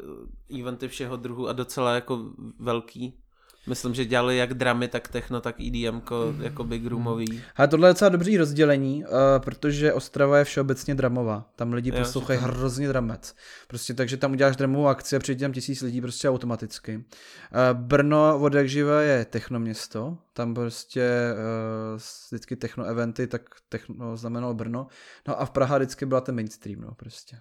eventy 0.61 0.89
všeho 0.89 1.17
druhu 1.17 1.49
a 1.49 1.53
docela 1.53 1.95
jako 1.95 2.31
velký. 2.59 3.22
Myslím, 3.67 3.95
že 3.95 4.05
dělali 4.05 4.37
jak 4.37 4.55
dramy, 4.55 4.89
tak 4.89 5.09
techno, 5.09 5.41
tak 5.41 5.61
EDM, 5.61 6.01
jako 6.41 6.65
big 6.65 6.87
roomový. 6.87 7.43
A 7.57 7.67
tohle 7.67 7.89
je 7.89 7.93
docela 7.93 8.09
dobrý 8.09 8.37
rozdělení, 8.37 9.05
uh, 9.05 9.11
protože 9.39 9.93
Ostrava 9.93 10.39
je 10.39 10.45
všeobecně 10.45 10.95
dramová. 10.95 11.51
Tam 11.57 11.73
lidi 11.73 11.91
jo, 11.91 11.97
poslouchají 11.99 12.41
tam... 12.41 12.51
hrozně 12.51 12.89
dramec. 12.89 13.35
Prostě 13.69 13.95
takže 13.95 14.17
tam 14.17 14.33
uděláš 14.33 14.57
dramovou 14.57 14.87
akci 14.87 15.17
a 15.17 15.19
přijde 15.19 15.41
tam 15.41 15.53
tisíc 15.53 15.83
lidí 15.83 16.01
prostě 16.01 16.29
automaticky. 16.29 16.97
Uh, 16.97 17.81
Brno 17.81 18.39
od 18.41 18.55
jak 18.55 18.69
živé 18.69 19.05
je 19.05 19.25
techno 19.25 19.61
město. 19.61 20.19
Tam 20.33 20.55
prostě 20.55 21.11
uh, 21.33 22.01
vždycky 22.29 22.57
techno 22.57 22.85
eventy, 22.85 23.27
tak 23.27 23.43
techno 23.69 24.17
znamenalo 24.17 24.55
Brno. 24.55 24.87
No 25.29 25.41
a 25.41 25.45
v 25.45 25.51
Praha 25.51 25.79
vždycky 25.79 26.07
byla 26.07 26.21
ten 26.21 26.35
mainstream, 26.35 26.81
no 26.81 26.95
prostě. 26.95 27.37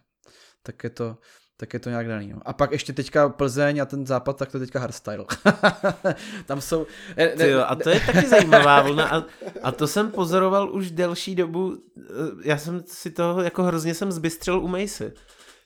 Tak 0.63 0.83
je 0.83 0.89
to, 0.89 1.17
tak 1.61 1.73
je 1.73 1.79
to 1.79 1.89
nějak 1.89 2.07
daný. 2.07 2.33
No. 2.33 2.41
A 2.45 2.53
pak 2.53 2.71
ještě 2.71 2.93
teďka 2.93 3.29
Plzeň 3.29 3.81
a 3.81 3.85
ten 3.85 4.07
západ, 4.07 4.37
tak 4.37 4.51
to 4.51 4.59
teďka 4.59 4.79
hardstyle. 4.79 5.25
Tam 6.45 6.61
jsou... 6.61 6.87
Ne, 7.17 7.25
ne, 7.25 7.45
Tyjo, 7.45 7.63
a 7.67 7.75
to 7.75 7.89
je 7.89 7.99
taky 7.99 8.27
zajímavá 8.27 8.81
vlna 8.81 9.09
a, 9.09 9.23
a 9.63 9.71
to 9.71 9.87
jsem 9.87 10.11
pozoroval 10.11 10.71
už 10.71 10.91
delší 10.91 11.35
dobu. 11.35 11.77
Já 12.43 12.57
jsem 12.57 12.83
si 12.87 13.11
to 13.11 13.41
jako 13.41 13.63
hrozně 13.63 13.93
jsem 13.93 14.11
zbystřil 14.11 14.59
u 14.59 14.67
Macy. 14.67 15.13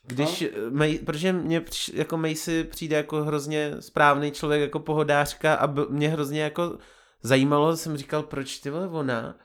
Když, 0.04 0.42
no. 0.42 0.48
Mej, 0.70 1.00
protože 1.00 1.34
mě 1.34 1.62
jako 1.94 2.18
Macy 2.18 2.64
přijde 2.64 2.98
jako 2.98 3.24
hrozně 3.24 3.76
správný 3.80 4.32
člověk, 4.32 4.62
jako 4.62 4.80
pohodářka 4.80 5.56
a 5.56 5.74
mě 5.90 6.10
hrozně 6.10 6.42
jako 6.42 6.78
zajímalo, 7.24 7.78
jsem 7.78 7.98
říkal, 7.98 8.24
proč 8.24 8.58
ty 8.58 8.70
vole 8.70 8.88
ona 8.88 9.36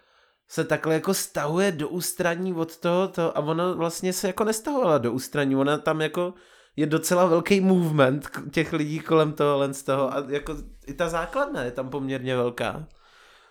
se 0.51 0.65
takhle 0.65 0.95
jako 0.95 1.15
stahuje 1.15 1.73
do 1.73 1.89
ústraní 1.89 2.55
od 2.55 2.77
toho 2.77 3.09
to, 3.09 3.39
a 3.39 3.41
ona 3.41 3.73
vlastně 3.73 4.13
se 4.13 4.27
jako 4.27 4.45
nestahovala 4.45 4.99
do 4.99 5.13
ústraní, 5.13 5.57
ona 5.57 5.79
tam 5.79 6.01
jako 6.01 6.35
je 6.77 6.87
docela 6.87 7.27
velký 7.27 7.61
movement 7.61 8.29
těch 8.51 8.73
lidí 8.73 9.01
kolem 9.01 9.33
toho, 9.33 9.73
z 9.73 9.83
toho 9.83 10.15
a 10.15 10.25
jako 10.29 10.57
i 10.87 10.95
ta 10.95 11.09
základna 11.09 11.63
je 11.63 11.71
tam 11.71 11.89
poměrně 11.89 12.37
velká. 12.37 12.87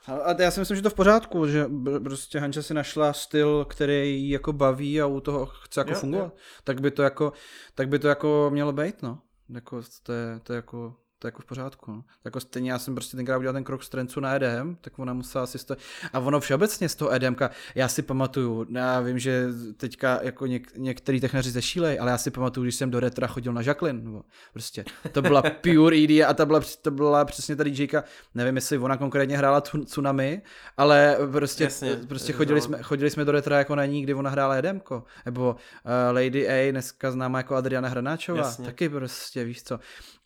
A 0.08 0.42
já 0.42 0.52
si 0.52 0.60
myslím, 0.60 0.76
že 0.76 0.84
to 0.84 0.90
v 0.90 0.94
pořádku, 0.94 1.48
že 1.48 1.66
prostě 2.04 2.40
Hanča 2.40 2.62
si 2.62 2.74
našla 2.74 3.14
styl, 3.14 3.66
který 3.66 4.24
jí 4.24 4.30
jako 4.30 4.54
baví 4.54 5.02
a 5.02 5.06
u 5.06 5.20
toho 5.20 5.46
chce 5.46 5.80
jako 5.80 5.92
jo, 5.92 5.98
fungovat. 6.00 6.24
Jo. 6.24 6.32
Tak 6.64 6.82
by 6.82 6.92
to 6.92 7.04
jako, 7.04 7.34
tak 7.76 7.90
by 7.90 8.00
to 8.00 8.08
jako 8.08 8.50
mělo 8.54 8.72
být, 8.72 9.02
no. 9.02 9.20
Jako, 9.50 9.82
to, 10.04 10.14
je, 10.14 10.40
to 10.44 10.54
je 10.54 10.56
jako 10.56 10.96
to 11.20 11.28
je 11.28 11.30
jako 11.30 11.42
v 11.42 11.46
pořádku. 11.46 11.92
No. 11.92 12.02
Tak 12.02 12.26
jako 12.26 12.40
stejně 12.40 12.72
já 12.72 12.80
jsem 12.80 12.96
prostě 12.96 13.18
tenkrát 13.18 13.38
udělal 13.38 13.54
ten 13.54 13.64
krok 13.64 13.84
z 13.84 13.90
Trencu 13.90 14.20
na 14.20 14.36
EDM, 14.36 14.76
tak 14.82 15.00
ona 15.00 15.14
musela 15.14 15.44
asi 15.44 15.66
to... 15.66 15.76
A 16.14 16.20
ono 16.20 16.40
všeobecně 16.40 16.90
z 16.90 16.96
toho 16.96 17.14
EDMka, 17.14 17.50
já 17.76 17.88
si 17.88 18.02
pamatuju, 18.02 18.66
já 18.70 19.00
vím, 19.00 19.20
že 19.20 19.48
teďka 19.78 20.20
jako 20.22 20.46
něk, 20.46 20.78
některý 20.78 21.20
technaři 21.22 21.52
zešílej, 21.52 22.00
ale 22.00 22.12
já 22.12 22.18
si 22.18 22.32
pamatuju, 22.32 22.64
když 22.64 22.76
jsem 22.76 22.92
do 22.92 23.00
retra 23.00 23.28
chodil 23.28 23.54
na 23.54 23.62
Jacqueline, 23.62 24.04
nebo 24.04 24.24
prostě 24.54 24.86
to 25.12 25.22
byla 25.22 25.42
pure 25.42 25.98
ED 25.98 26.10
a 26.28 26.34
ta 26.34 26.46
byla, 26.46 26.62
to 26.82 26.92
byla 26.92 27.26
přesně 27.26 27.56
ta 27.56 27.64
DJka, 27.64 28.04
nevím, 28.36 28.56
jestli 28.56 28.78
ona 28.78 28.98
konkrétně 28.98 29.38
hrála 29.38 29.62
Tsunami, 29.62 30.42
ale 30.78 31.18
prostě, 31.32 31.64
Jasně, 31.64 31.96
prostě 32.08 32.34
chodili, 32.34 32.62
jsme, 32.62 32.84
chodili 32.84 33.10
jsme 33.10 33.26
do 33.26 33.32
retra 33.32 33.58
jako 33.58 33.76
na 33.76 33.86
ní, 33.86 34.02
kdy 34.04 34.14
ona 34.14 34.30
hrála 34.30 34.56
EDMko, 34.56 35.04
nebo 35.26 35.52
uh, 35.52 36.16
Lady 36.16 36.50
A, 36.50 36.72
dneska 36.72 37.12
známá 37.12 37.40
jako 37.40 37.56
Adriana 37.56 37.90
Hranáčová, 37.90 38.38
Jasně. 38.38 38.66
taky 38.66 38.90
prostě, 38.90 39.44
víš 39.44 39.64
co. 39.64 39.80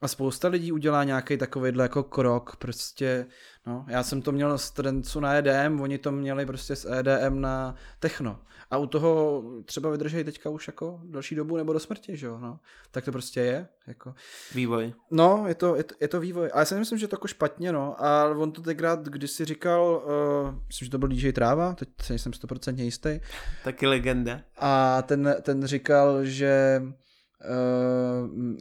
A 0.03 0.07
spousta 0.07 0.47
lidí 0.47 0.71
udělá 0.71 1.03
nějaký 1.03 1.37
takovýhle 1.37 1.83
jako 1.83 2.03
krok, 2.03 2.55
prostě, 2.55 3.25
no, 3.67 3.85
já 3.87 4.03
jsem 4.03 4.21
to 4.21 4.31
měl 4.31 4.57
z 4.57 4.71
Trencu 4.71 5.19
na 5.19 5.33
EDM, 5.33 5.81
oni 5.81 5.97
to 5.97 6.11
měli 6.11 6.45
prostě 6.45 6.75
s 6.75 6.91
EDM 6.91 7.41
na 7.41 7.75
techno. 7.99 8.39
A 8.71 8.77
u 8.77 8.87
toho 8.87 9.43
třeba 9.65 9.89
vydržej 9.89 10.23
teďka 10.23 10.49
už 10.49 10.67
jako 10.67 10.99
další 11.03 11.35
dobu 11.35 11.57
nebo 11.57 11.73
do 11.73 11.79
smrti, 11.79 12.17
že 12.17 12.25
jo, 12.25 12.39
no. 12.39 12.59
Tak 12.91 13.05
to 13.05 13.11
prostě 13.11 13.39
je, 13.39 13.67
jako. 13.87 14.13
Vývoj. 14.55 14.93
No, 15.11 15.43
je 15.47 15.55
to, 15.55 15.75
je 15.75 15.83
to, 15.83 15.95
je 16.01 16.07
to 16.07 16.19
vývoj. 16.19 16.49
Ale 16.53 16.61
já 16.61 16.65
si 16.65 16.75
myslím, 16.75 16.99
že 16.99 17.07
to 17.07 17.13
jako 17.15 17.27
špatně, 17.27 17.71
no. 17.71 18.03
A 18.05 18.29
on 18.29 18.51
to 18.51 18.61
tenkrát, 18.61 19.05
když 19.05 19.31
si 19.31 19.45
říkal, 19.45 20.03
uh, 20.05 20.55
myslím, 20.67 20.85
že 20.85 20.91
to 20.91 20.97
byl 20.97 21.09
DJ 21.09 21.31
Tráva, 21.31 21.73
teď 21.73 21.89
jsem 22.15 22.31
100% 22.31 22.79
jistý. 22.79 23.19
Taky 23.63 23.87
legenda. 23.87 24.41
A 24.57 25.01
ten, 25.01 25.35
ten 25.41 25.65
říkal, 25.65 26.25
že 26.25 26.81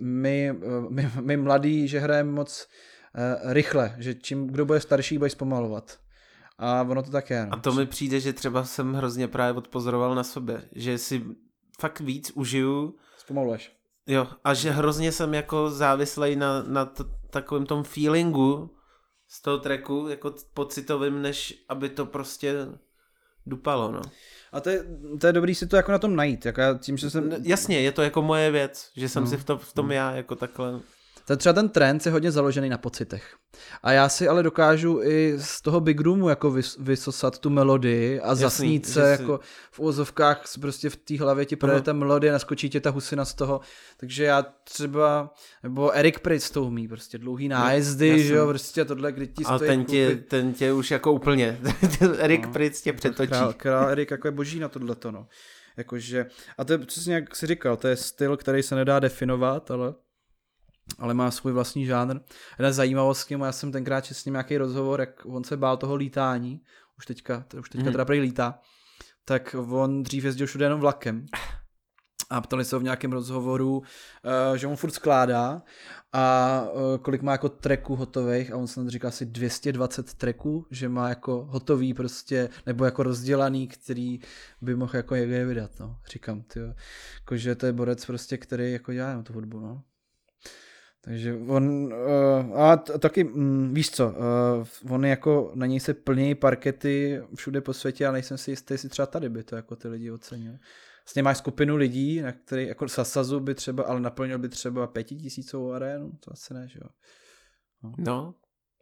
my, 0.00 0.52
uh, 0.52 0.90
my, 0.90 1.10
my 1.20 1.36
mladí, 1.36 1.88
že 1.88 2.00
hrajeme 2.00 2.32
moc 2.32 2.68
uh, 3.44 3.52
rychle, 3.52 3.94
že 3.98 4.14
čím 4.14 4.46
kdo 4.46 4.64
bude 4.64 4.80
starší, 4.80 5.18
bude 5.18 5.30
zpomalovat. 5.30 5.98
A 6.58 6.82
ono 6.82 7.02
to 7.02 7.10
tak 7.10 7.30
je. 7.30 7.46
No. 7.46 7.54
A 7.54 7.56
to 7.60 7.72
mi 7.72 7.86
přijde, 7.86 8.20
že 8.20 8.32
třeba 8.32 8.64
jsem 8.64 8.94
hrozně 8.94 9.28
právě 9.28 9.58
odpozoroval 9.58 10.14
na 10.14 10.24
sobě, 10.24 10.62
že 10.72 10.98
si 10.98 11.24
fakt 11.80 12.00
víc 12.00 12.32
užiju. 12.34 12.96
Zpomaluješ. 13.18 13.76
Jo, 14.06 14.28
a 14.44 14.54
že 14.54 14.70
hrozně 14.70 15.12
jsem 15.12 15.34
jako 15.34 15.70
závislej 15.70 16.36
na, 16.36 16.62
na 16.62 16.84
t- 16.84 17.04
takovém 17.30 17.66
tom 17.66 17.84
feelingu 17.84 18.70
z 19.28 19.42
toho 19.42 19.58
tracku, 19.58 20.06
jako 20.08 20.34
pocitovým, 20.54 21.22
než 21.22 21.64
aby 21.68 21.88
to 21.88 22.06
prostě 22.06 22.54
dupalo, 23.46 23.92
no. 23.92 24.02
A 24.52 24.60
to 24.60 24.70
je, 24.70 24.84
to 25.20 25.26
je 25.26 25.32
dobrý 25.32 25.54
si 25.54 25.66
to 25.66 25.76
jako 25.76 25.92
na 25.92 25.98
tom 25.98 26.16
najít. 26.16 26.46
Jako 26.46 26.60
já 26.60 26.74
tím, 26.74 26.96
že 26.96 27.10
jsem... 27.10 27.30
Jasně, 27.42 27.80
je 27.80 27.92
to 27.92 28.02
jako 28.02 28.22
moje 28.22 28.50
věc, 28.50 28.90
že 28.96 29.08
jsem 29.08 29.24
no. 29.24 29.30
si 29.30 29.36
v, 29.36 29.44
to, 29.44 29.58
v 29.58 29.72
tom 29.72 29.88
no. 29.88 29.94
já 29.94 30.12
jako 30.12 30.36
takhle... 30.36 30.80
To 31.24 31.36
třeba 31.36 31.52
ten 31.52 31.68
trend 31.68 32.06
je 32.06 32.12
hodně 32.12 32.32
založený 32.32 32.68
na 32.68 32.78
pocitech. 32.78 33.36
A 33.82 33.92
já 33.92 34.08
si 34.08 34.28
ale 34.28 34.42
dokážu 34.42 35.00
i 35.02 35.34
z 35.38 35.60
toho 35.60 35.80
Big 35.80 36.00
Roomu 36.00 36.28
jako 36.28 36.50
vys, 36.50 36.76
vysosat 36.80 37.38
tu 37.38 37.50
melodii 37.50 38.20
a 38.20 38.28
Jasný, 38.28 38.42
zasnít 38.42 38.86
se 38.88 39.10
jako 39.10 39.40
v 39.70 39.80
úzovkách 39.80 40.44
prostě 40.60 40.90
v 40.90 40.96
té 40.96 41.18
hlavě 41.18 41.44
ti 41.44 41.56
projde 41.56 41.80
ta 41.80 41.92
melodie, 41.92 42.32
naskočí 42.32 42.70
tě 42.70 42.80
ta 42.80 42.90
husina 42.90 43.24
z 43.24 43.34
toho. 43.34 43.60
Takže 43.96 44.24
já 44.24 44.46
třeba, 44.64 45.34
nebo 45.62 45.96
Eric 45.96 46.18
Pritz 46.18 46.50
to 46.50 46.64
umí, 46.64 46.88
prostě 46.88 47.18
dlouhý 47.18 47.48
nájezdy, 47.48 48.08
Jasný. 48.08 48.24
že 48.24 48.34
jo, 48.34 48.46
prostě 48.46 48.84
tohle, 48.84 49.12
kdy 49.12 49.26
ti 49.26 49.44
A 49.44 49.58
ten 49.58 49.84
tě, 49.84 50.16
ten 50.28 50.52
tě 50.52 50.72
už 50.72 50.90
jako 50.90 51.12
úplně, 51.12 51.60
Eric 52.18 52.46
no, 52.46 52.52
Pritz 52.52 52.82
tě 52.82 52.92
přetočí. 52.92 53.28
Král, 53.28 53.52
král 53.52 53.88
Erik 53.88 54.10
jako 54.10 54.28
je 54.28 54.32
boží 54.32 54.60
na 54.60 54.68
tohleto, 54.68 55.10
no. 55.10 55.26
Jakože, 55.76 56.26
a 56.58 56.64
to 56.64 56.72
je 56.72 56.78
přesně 56.78 57.14
jak 57.14 57.36
jsi 57.36 57.46
říkal, 57.46 57.76
to 57.76 57.88
je 57.88 57.96
styl, 57.96 58.36
který 58.36 58.62
se 58.62 58.74
nedá 58.74 59.00
definovat, 59.00 59.70
ale 59.70 59.94
ale 60.98 61.14
má 61.14 61.30
svůj 61.30 61.52
vlastní 61.52 61.86
žánr. 61.86 62.20
Jedna 62.58 62.72
zajímavost 62.72 63.24
k 63.24 63.30
já 63.30 63.52
jsem 63.52 63.72
tenkrát 63.72 64.06
s 64.06 64.24
ním 64.24 64.32
nějaký 64.32 64.56
rozhovor, 64.56 65.00
jak 65.00 65.26
on 65.26 65.44
se 65.44 65.56
bál 65.56 65.76
toho 65.76 65.94
lítání, 65.94 66.60
už 66.98 67.06
teďka, 67.06 67.44
už 67.60 67.70
teďka 67.70 67.86
mm. 67.86 67.92
teda 67.92 68.06
lítá, 68.08 68.58
tak 69.24 69.56
on 69.70 70.02
dřív 70.02 70.24
jezdil 70.24 70.46
všude 70.46 70.64
jenom 70.64 70.80
vlakem. 70.80 71.26
A 72.30 72.40
ptali 72.40 72.64
se 72.64 72.76
ho 72.76 72.80
v 72.80 72.82
nějakém 72.82 73.12
rozhovoru, 73.12 73.78
uh, 73.78 73.84
že 74.56 74.66
on 74.66 74.76
furt 74.76 74.90
skládá 74.90 75.62
a 76.12 76.62
uh, 76.72 76.98
kolik 77.02 77.22
má 77.22 77.32
jako 77.32 77.48
treků 77.48 77.96
hotových 77.96 78.52
a 78.52 78.56
on 78.56 78.66
se 78.66 78.90
říká 78.90 79.08
asi 79.08 79.26
220 79.26 80.14
treků, 80.14 80.66
že 80.70 80.88
má 80.88 81.08
jako 81.08 81.48
hotový 81.50 81.94
prostě, 81.94 82.48
nebo 82.66 82.84
jako 82.84 83.02
rozdělaný, 83.02 83.68
který 83.68 84.20
by 84.60 84.76
mohl 84.76 84.96
jako 84.96 85.14
někde 85.14 85.44
vydat, 85.44 85.70
no. 85.80 85.96
Říkám, 86.12 86.42
ty 86.42 86.60
jako, 87.18 87.36
že 87.36 87.54
to 87.54 87.66
je 87.66 87.72
borec 87.72 88.06
prostě, 88.06 88.38
který 88.38 88.72
jako 88.72 88.92
dělá 88.92 89.22
tu 89.22 89.32
hudbu, 89.32 89.60
no. 89.60 89.82
Takže 91.04 91.34
on, 91.48 91.92
uh, 91.92 92.60
a 92.60 92.76
t- 92.76 92.98
taky, 92.98 93.24
mm, 93.24 93.74
víš 93.74 93.90
co, 93.90 94.08
uh, 94.08 94.94
on 94.94 95.04
jako, 95.04 95.52
na 95.54 95.66
něj 95.66 95.80
se 95.80 95.94
plní 95.94 96.34
parkety 96.34 97.22
všude 97.34 97.60
po 97.60 97.72
světě, 97.72 98.06
ale 98.06 98.12
nejsem 98.12 98.38
si 98.38 98.50
jistý, 98.50 98.74
jestli 98.74 98.88
třeba 98.88 99.06
tady 99.06 99.28
by 99.28 99.44
to 99.44 99.56
jako 99.56 99.76
ty 99.76 99.88
lidi 99.88 100.10
ocenili. 100.10 100.58
Vlastně 101.04 101.22
máš 101.22 101.38
skupinu 101.38 101.76
lidí, 101.76 102.20
na 102.20 102.32
který, 102.32 102.66
jako 102.66 102.88
Sasazu 102.88 103.40
by 103.40 103.54
třeba, 103.54 103.84
ale 103.84 104.00
naplnil 104.00 104.38
by 104.38 104.48
třeba 104.48 104.86
pětitisícovou 104.86 105.72
arénu, 105.72 106.12
to 106.24 106.32
asi 106.32 106.54
ne, 106.54 106.68
že 106.68 106.78
jo. 106.82 106.88
No. 107.82 107.92
no, 107.98 108.34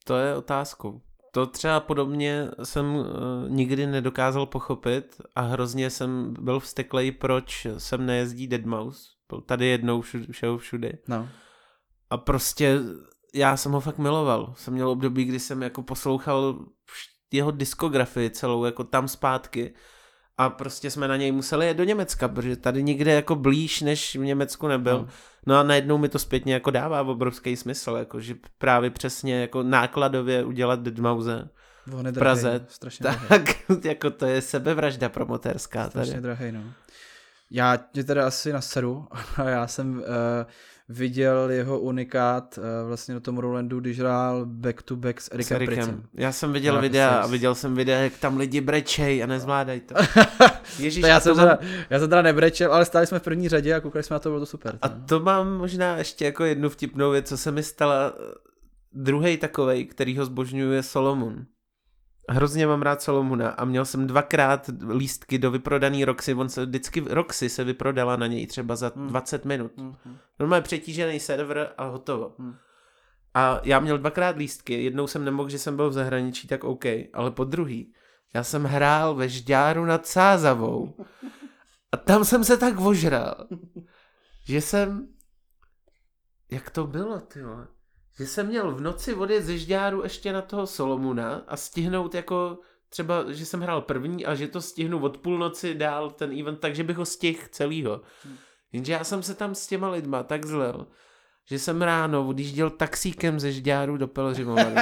to 0.04 0.16
je 0.16 0.36
otázkou. 0.36 1.00
To 1.32 1.46
třeba 1.46 1.80
podobně 1.80 2.48
jsem 2.62 2.94
uh, 2.94 3.04
nikdy 3.48 3.86
nedokázal 3.86 4.46
pochopit 4.46 5.20
a 5.34 5.40
hrozně 5.40 5.90
jsem 5.90 6.34
byl 6.40 6.60
vsteklej, 6.60 7.12
proč 7.12 7.66
sem 7.78 8.06
nejezdí 8.06 8.48
Deadmau5. 8.48 8.92
Byl 9.28 9.40
tady 9.40 9.66
jednou 9.66 10.00
všude, 10.00 10.26
všude. 10.58 10.92
No 11.08 11.28
a 12.10 12.16
prostě 12.16 12.78
já 13.34 13.56
jsem 13.56 13.72
ho 13.72 13.80
fakt 13.80 13.98
miloval. 13.98 14.54
Jsem 14.56 14.74
měl 14.74 14.88
období, 14.88 15.24
kdy 15.24 15.40
jsem 15.40 15.62
jako 15.62 15.82
poslouchal 15.82 16.58
jeho 17.32 17.50
diskografii 17.50 18.30
celou, 18.30 18.64
jako 18.64 18.84
tam 18.84 19.08
zpátky 19.08 19.74
a 20.38 20.50
prostě 20.50 20.90
jsme 20.90 21.08
na 21.08 21.16
něj 21.16 21.32
museli 21.32 21.66
jet 21.66 21.76
do 21.76 21.84
Německa, 21.84 22.28
protože 22.28 22.56
tady 22.56 22.82
nikde 22.82 23.12
jako 23.12 23.34
blíž 23.34 23.80
než 23.80 24.16
v 24.16 24.20
Německu 24.20 24.68
nebyl. 24.68 24.98
No, 24.98 25.08
no 25.46 25.58
a 25.58 25.62
najednou 25.62 25.98
mi 25.98 26.08
to 26.08 26.18
zpětně 26.18 26.54
jako 26.54 26.70
dává 26.70 27.02
obrovský 27.02 27.56
smysl, 27.56 27.90
jako 27.98 28.20
že 28.20 28.34
právě 28.58 28.90
přesně 28.90 29.40
jako 29.40 29.62
nákladově 29.62 30.44
udělat 30.44 30.80
Deadmauze 30.80 31.48
v 31.86 32.12
Praze, 32.12 32.66
strašně 32.68 33.04
tak 33.04 33.28
drahý. 33.28 33.80
jako 33.84 34.10
to 34.10 34.26
je 34.26 34.42
sebevražda 34.42 35.08
promotérská. 35.08 35.90
Strašně 35.90 36.12
tady. 36.12 36.22
drahý, 36.22 36.52
no. 36.52 36.62
Já 37.50 37.76
tě 37.76 38.04
teda 38.04 38.26
asi 38.26 38.52
naseru, 38.52 39.08
já 39.46 39.66
jsem 39.66 39.98
uh, 39.98 40.04
viděl 40.90 41.50
jeho 41.50 41.80
unikát 41.80 42.58
uh, 42.58 42.88
vlastně 42.88 43.14
na 43.14 43.20
tom 43.20 43.38
Rolandu, 43.38 43.80
když 43.80 43.98
hrál 43.98 44.46
back 44.46 44.82
to 44.82 44.96
back 44.96 45.20
s 45.20 45.30
Erikem, 45.32 45.46
s 45.46 45.50
Erikem. 45.50 46.02
Já 46.14 46.32
jsem 46.32 46.52
viděl 46.52 46.74
já 46.74 46.80
videa 46.80 47.08
a 47.08 47.26
viděl 47.26 47.54
jsem 47.54 47.74
videa, 47.74 48.00
jak 48.00 48.18
tam 48.18 48.36
lidi 48.36 48.60
brečej 48.60 49.22
a 49.22 49.26
nezvládají 49.26 49.80
to. 49.80 49.94
Ježíš, 50.78 51.00
to 51.00 51.06
já, 51.06 51.20
jsem 51.20 51.34
to 51.34 51.40
mám... 51.40 51.48
teda, 51.48 51.70
já 51.90 51.98
jsem 51.98 52.08
teda 52.08 52.22
nebrečel, 52.22 52.74
ale 52.74 52.84
stáli 52.84 53.06
jsme 53.06 53.18
v 53.18 53.22
první 53.22 53.48
řadě 53.48 53.74
a 53.74 53.80
koukali 53.80 54.02
jsme 54.02 54.14
na 54.14 54.20
to, 54.20 54.28
bylo 54.28 54.40
to 54.40 54.46
super. 54.46 54.78
A 54.82 54.88
to 54.88 55.20
mám 55.20 55.56
možná 55.56 55.96
ještě 55.96 56.24
jako 56.24 56.44
jednu 56.44 56.68
vtipnou 56.68 57.10
věc, 57.10 57.28
co 57.28 57.36
se 57.36 57.50
mi 57.50 57.62
stala. 57.62 58.12
Druhý 58.92 59.36
takovej, 59.36 59.84
který 59.84 60.18
ho 60.18 60.24
zbožňuje 60.24 60.82
Solomon. 60.82 61.44
Hrozně 62.28 62.66
mám 62.66 62.82
rád 62.82 63.02
Solomuna 63.02 63.50
a 63.50 63.64
měl 63.64 63.84
jsem 63.84 64.06
dvakrát 64.06 64.70
lístky 64.88 65.38
do 65.38 65.50
vyprodaný 65.50 66.04
Roxy, 66.04 66.34
on 66.34 66.48
se 66.48 66.66
vždycky, 66.66 67.04
Roxy 67.06 67.48
se 67.48 67.64
vyprodala 67.64 68.16
na 68.16 68.26
něj 68.26 68.46
třeba 68.46 68.76
za 68.76 68.92
hmm. 68.96 69.08
20 69.08 69.44
minut. 69.44 69.72
Hmm. 69.76 69.94
Normálně 70.38 70.62
přetížený 70.62 71.20
server 71.20 71.72
a 71.78 71.84
hotovo. 71.84 72.34
Hmm. 72.38 72.54
A 73.34 73.60
já 73.64 73.80
měl 73.80 73.98
dvakrát 73.98 74.36
lístky, 74.36 74.84
jednou 74.84 75.06
jsem 75.06 75.24
nemohl, 75.24 75.48
že 75.48 75.58
jsem 75.58 75.76
byl 75.76 75.90
v 75.90 75.92
zahraničí, 75.92 76.48
tak 76.48 76.64
OK, 76.64 76.84
ale 77.12 77.30
po 77.30 77.44
druhý, 77.44 77.92
já 78.34 78.44
jsem 78.44 78.64
hrál 78.64 79.14
ve 79.14 79.28
Žďáru 79.28 79.84
nad 79.84 80.06
Sázavou 80.06 80.94
a 81.92 81.96
tam 81.96 82.24
jsem 82.24 82.44
se 82.44 82.56
tak 82.56 82.80
ožral, 82.80 83.46
že 84.44 84.60
jsem, 84.60 85.08
jak 86.50 86.70
to 86.70 86.86
bylo, 86.86 87.20
ty 87.20 87.42
vole? 87.42 87.66
Že 88.20 88.26
jsem 88.26 88.46
měl 88.46 88.74
v 88.74 88.80
noci 88.80 89.14
vody 89.14 89.42
ze 89.42 89.58
žďáru 89.58 90.02
ještě 90.02 90.32
na 90.32 90.42
toho 90.42 90.66
Solomuna 90.66 91.44
a 91.48 91.56
stihnout 91.56 92.14
jako 92.14 92.58
třeba, 92.88 93.32
že 93.32 93.46
jsem 93.46 93.60
hrál 93.60 93.80
první 93.80 94.26
a 94.26 94.34
že 94.34 94.48
to 94.48 94.60
stihnu 94.60 95.02
od 95.02 95.18
půlnoci 95.18 95.74
dál 95.74 96.10
ten 96.10 96.40
event, 96.40 96.60
takže 96.60 96.84
bych 96.84 96.96
ho 96.96 97.04
stihl 97.04 97.42
celýho. 97.50 98.00
Hmm. 98.24 98.36
Jenže 98.72 98.92
já 98.92 99.04
jsem 99.04 99.22
se 99.22 99.34
tam 99.34 99.54
s 99.54 99.66
těma 99.66 99.88
lidma 99.88 100.22
tak 100.22 100.46
zlel, 100.46 100.86
že 101.44 101.58
jsem 101.58 101.82
ráno 101.82 102.28
odjížděl 102.28 102.70
taxíkem 102.70 103.40
ze 103.40 103.52
žďáru 103.52 103.96
do 103.96 104.08
Pelřimovany. 104.08 104.74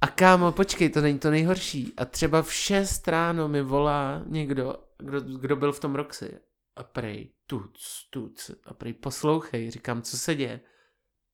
A 0.00 0.06
kámo, 0.06 0.52
počkej, 0.52 0.88
to 0.88 1.00
není 1.00 1.18
to 1.18 1.30
nejhorší. 1.30 1.92
A 1.96 2.04
třeba 2.04 2.42
v 2.42 2.52
6 2.52 3.08
ráno 3.08 3.48
mi 3.48 3.62
volá 3.62 4.22
někdo, 4.26 4.74
kdo, 4.98 5.20
kdo 5.20 5.56
byl 5.56 5.72
v 5.72 5.80
tom 5.80 5.94
Roxy. 5.94 6.38
A 6.76 6.82
prej, 6.82 7.30
tuc, 7.46 8.06
tuc. 8.10 8.50
A 8.66 8.74
prej, 8.74 8.92
poslouchej, 8.92 9.70
říkám, 9.70 10.02
co 10.02 10.18
se 10.18 10.34
děje 10.34 10.60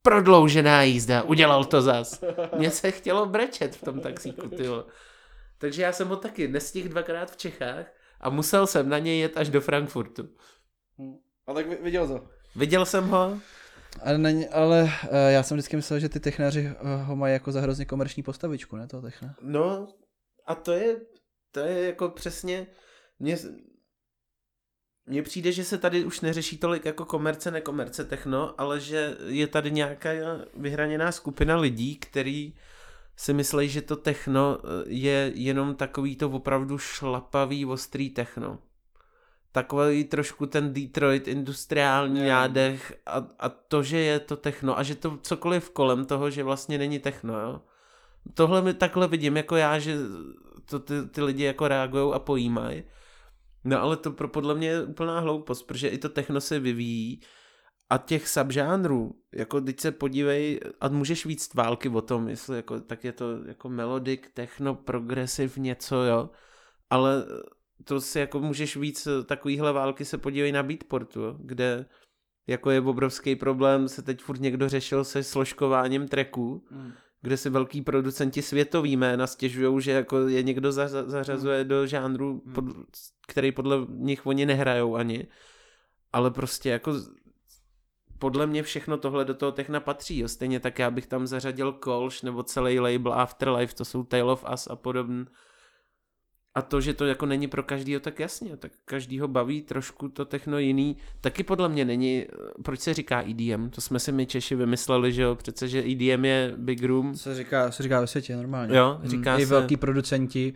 prodloužená 0.07 0.83
jízda, 0.83 1.23
udělal 1.23 1.65
to 1.65 1.83
zas. 1.83 2.25
Mně 2.59 2.71
se 2.71 2.91
chtělo 2.91 3.27
brečet 3.27 3.77
v 3.77 3.83
tom 3.83 4.01
taxíku, 4.01 4.49
tyjo. 4.49 4.87
Takže 5.59 5.83
já 5.83 5.93
jsem 5.93 6.09
ho 6.09 6.17
taky 6.17 6.49
nestihl 6.49 6.89
dvakrát 6.89 7.31
v 7.31 7.37
Čechách 7.37 7.87
a 8.21 8.31
musel 8.31 8.67
jsem 8.67 8.89
na 8.89 8.99
něj 8.99 9.19
jet 9.19 9.37
až 9.37 9.49
do 9.49 9.61
Frankfurtu. 9.61 10.29
A 11.47 11.55
tak 11.55 11.83
viděl 11.83 12.09
to? 12.09 12.29
Viděl 12.57 12.87
jsem 12.87 13.09
ho 13.09 13.39
Ale, 14.03 14.19
není, 14.19 14.49
ale 14.49 14.83
uh, 14.83 14.91
já 15.29 15.43
jsem 15.43 15.57
vždycky 15.57 15.77
myslel, 15.77 16.01
že 16.01 16.09
ty 16.09 16.21
technáři 16.21 16.71
uh, 16.81 17.03
ho 17.03 17.17
mají 17.17 17.33
jako 17.33 17.53
za 17.53 17.61
hrozně 17.61 17.85
komerční 17.85 18.23
postavičku, 18.23 18.77
ne 18.77 18.87
toho 18.87 19.03
techna? 19.03 19.35
No 19.43 19.89
a 20.47 20.55
to 20.55 20.73
je, 20.73 20.97
to 21.51 21.61
je 21.61 21.87
jako 21.87 22.09
přesně, 22.09 22.67
mně, 23.19 23.37
mně 25.07 25.23
přijde, 25.23 25.53
že 25.53 25.65
se 25.65 25.79
tady 25.79 26.05
už 26.05 26.21
neřeší 26.21 26.59
tolik 26.59 26.85
jako 26.85 27.05
komerce, 27.05 27.51
nekomerce 27.51 28.05
techno, 28.05 28.55
ale 28.61 28.81
že 28.81 29.17
je 29.27 29.47
tady 29.47 29.71
nějaká 29.71 30.11
vyhraněná 30.57 31.13
skupina 31.13 31.57
lidí, 31.57 31.97
který 31.97 32.55
si 33.17 33.33
myslí, 33.33 33.69
že 33.69 33.83
to 33.83 33.97
techno 33.97 34.59
eh, 34.59 34.85
je 34.87 35.33
jenom 35.35 35.75
takový 35.75 36.17
to 36.17 36.31
opravdu 36.31 36.79
šlapavý, 36.79 37.67
ostrý 37.67 38.11
techno. 38.11 38.59
Takový 39.53 40.05
trošku 40.05 40.47
ten 40.47 40.73
Detroit 40.73 41.29
industriální 41.29 42.21
yeah. 42.21 42.29
nádech 42.31 42.95
a, 43.07 43.27
a 43.39 43.49
to, 43.49 43.83
že 43.83 43.99
je 43.99 44.21
to 44.21 44.37
techno 44.37 44.79
a 44.79 44.83
že 44.83 44.95
to 44.95 45.19
cokoliv 45.23 45.71
kolem 45.71 46.05
toho, 46.05 46.31
že 46.31 46.43
vlastně 46.43 46.79
není 46.79 46.99
techno, 46.99 47.41
jo. 47.41 47.61
Tohle 48.35 48.63
mi 48.63 48.75
takhle 48.75 49.09
vidím 49.09 49.37
jako 49.37 49.57
já, 49.57 49.79
že 49.79 49.97
to 50.65 50.79
ty, 50.79 50.95
ty 51.11 51.23
lidi 51.23 51.45
jako 51.45 51.69
reagují 51.69 52.15
a 52.15 52.19
pojímají. 52.19 52.83
No 53.67 53.83
ale 53.83 53.97
to 53.97 54.11
pro 54.11 54.29
podle 54.29 54.55
mě 54.55 54.69
je 54.69 54.85
úplná 54.85 55.21
hloupost, 55.21 55.63
protože 55.63 55.89
i 55.89 55.99
to 55.99 56.09
techno 56.09 56.41
se 56.41 56.59
vyvíjí 56.59 57.21
a 57.91 57.99
těch 57.99 58.29
subžánrů, 58.29 59.15
jako 59.35 59.61
teď 59.61 59.81
se 59.81 59.93
podívej, 59.93 60.61
a 60.81 60.89
můžeš 60.89 61.27
víc 61.27 61.55
války 61.55 61.89
o 61.89 62.01
tom, 62.01 62.29
jestli 62.29 62.57
jako, 62.57 62.81
tak 62.81 63.05
je 63.05 63.13
to 63.13 63.45
jako 63.47 63.69
melodic, 63.69 64.21
techno, 64.35 64.75
progresiv, 64.75 65.57
něco, 65.57 66.03
jo, 66.03 66.31
ale 66.91 67.25
to 67.85 68.01
si 68.01 68.19
jako 68.19 68.41
můžeš 68.41 68.77
víc 68.77 69.09
takovýhle 69.27 69.73
války 69.73 70.05
se 70.05 70.19
podívej 70.19 70.53
na 70.53 70.63
Beatportu, 70.63 71.21
jo, 71.21 71.37
kde 71.39 71.87
jako 72.47 72.71
je 72.71 72.81
obrovský 72.81 73.37
problém, 73.37 73.89
se 73.89 74.03
teď 74.03 74.21
furt 74.23 74.41
někdo 74.41 74.69
řešil 74.69 75.05
se 75.05 75.23
složkováním 75.23 76.09
tracků, 76.09 76.65
mm. 76.71 76.93
Kde 77.27 77.37
si 77.37 77.51
velký 77.51 77.83
producenti 77.83 78.43
světový 78.43 78.97
jména 78.97 79.27
stěžují, 79.27 79.81
že 79.81 79.93
jako 79.93 80.29
je 80.29 80.43
někdo 80.43 80.73
za, 80.73 80.89
zařazuje 80.89 81.63
mm. 81.63 81.69
do 81.69 81.87
žánru, 81.87 82.43
mm. 82.45 82.53
pod, 82.53 82.65
který 83.27 83.53
podle 83.53 83.77
nich 83.89 84.27
oni 84.27 84.47
nehrajou 84.47 84.97
ani, 84.97 85.27
ale 86.13 86.31
prostě 86.31 86.71
jako 86.71 86.93
podle 88.19 88.47
mě 88.47 88.63
všechno 88.63 88.99
tohle 88.99 89.25
do 89.25 89.35
toho 89.35 89.53
techna 89.53 89.81
patří. 89.81 90.19
Jo. 90.19 90.29
Stejně 90.29 90.61
tak 90.61 90.79
já 90.79 90.91
bych 90.91 91.07
tam 91.07 91.27
zařadil 91.27 91.73
Kolš 91.73 92.23
nebo 92.23 92.43
celý 92.43 92.81
label 92.81 93.13
Afterlife, 93.13 93.75
to 93.75 93.85
jsou 93.85 94.05
Tale 94.05 94.33
of 94.33 94.45
Us 94.55 94.67
a 94.67 94.77
podobně. 94.77 95.25
A 96.57 96.63
to, 96.63 96.81
že 96.81 96.95
to 96.95 97.07
jako 97.07 97.27
není 97.27 97.49
pro 97.49 97.63
každýho, 97.63 98.01
tak 98.01 98.21
jasně, 98.21 98.57
tak 98.57 98.73
každýho 98.85 99.29
baví 99.29 99.63
trošku 99.63 100.09
to 100.09 100.25
techno 100.25 100.59
jiný. 100.59 100.97
Taky 101.21 101.43
podle 101.43 101.69
mě 101.69 101.85
není, 101.85 102.27
proč 102.63 102.81
se 102.81 102.95
říká 102.95 103.23
EDM? 103.23 103.71
To 103.71 103.81
jsme 103.81 103.99
si 103.99 104.13
my 104.13 104.27
Češi 104.27 104.55
vymysleli, 104.55 105.13
že 105.13 105.23
jo, 105.23 105.35
přece, 105.35 105.69
že 105.69 105.83
EDM 105.83 106.25
je 106.25 106.55
Big 106.57 106.85
Room. 106.85 107.17
Se 107.17 107.35
říká, 107.35 107.71
se 107.71 107.83
říká 107.83 108.01
ve 108.01 108.07
světě 108.07 108.37
normálně. 108.37 108.77
Jo, 108.77 109.01
říká 109.05 109.31
hmm, 109.31 109.39
se... 109.39 109.43
I 109.43 109.47
velký 109.47 109.77
producenti 109.77 110.55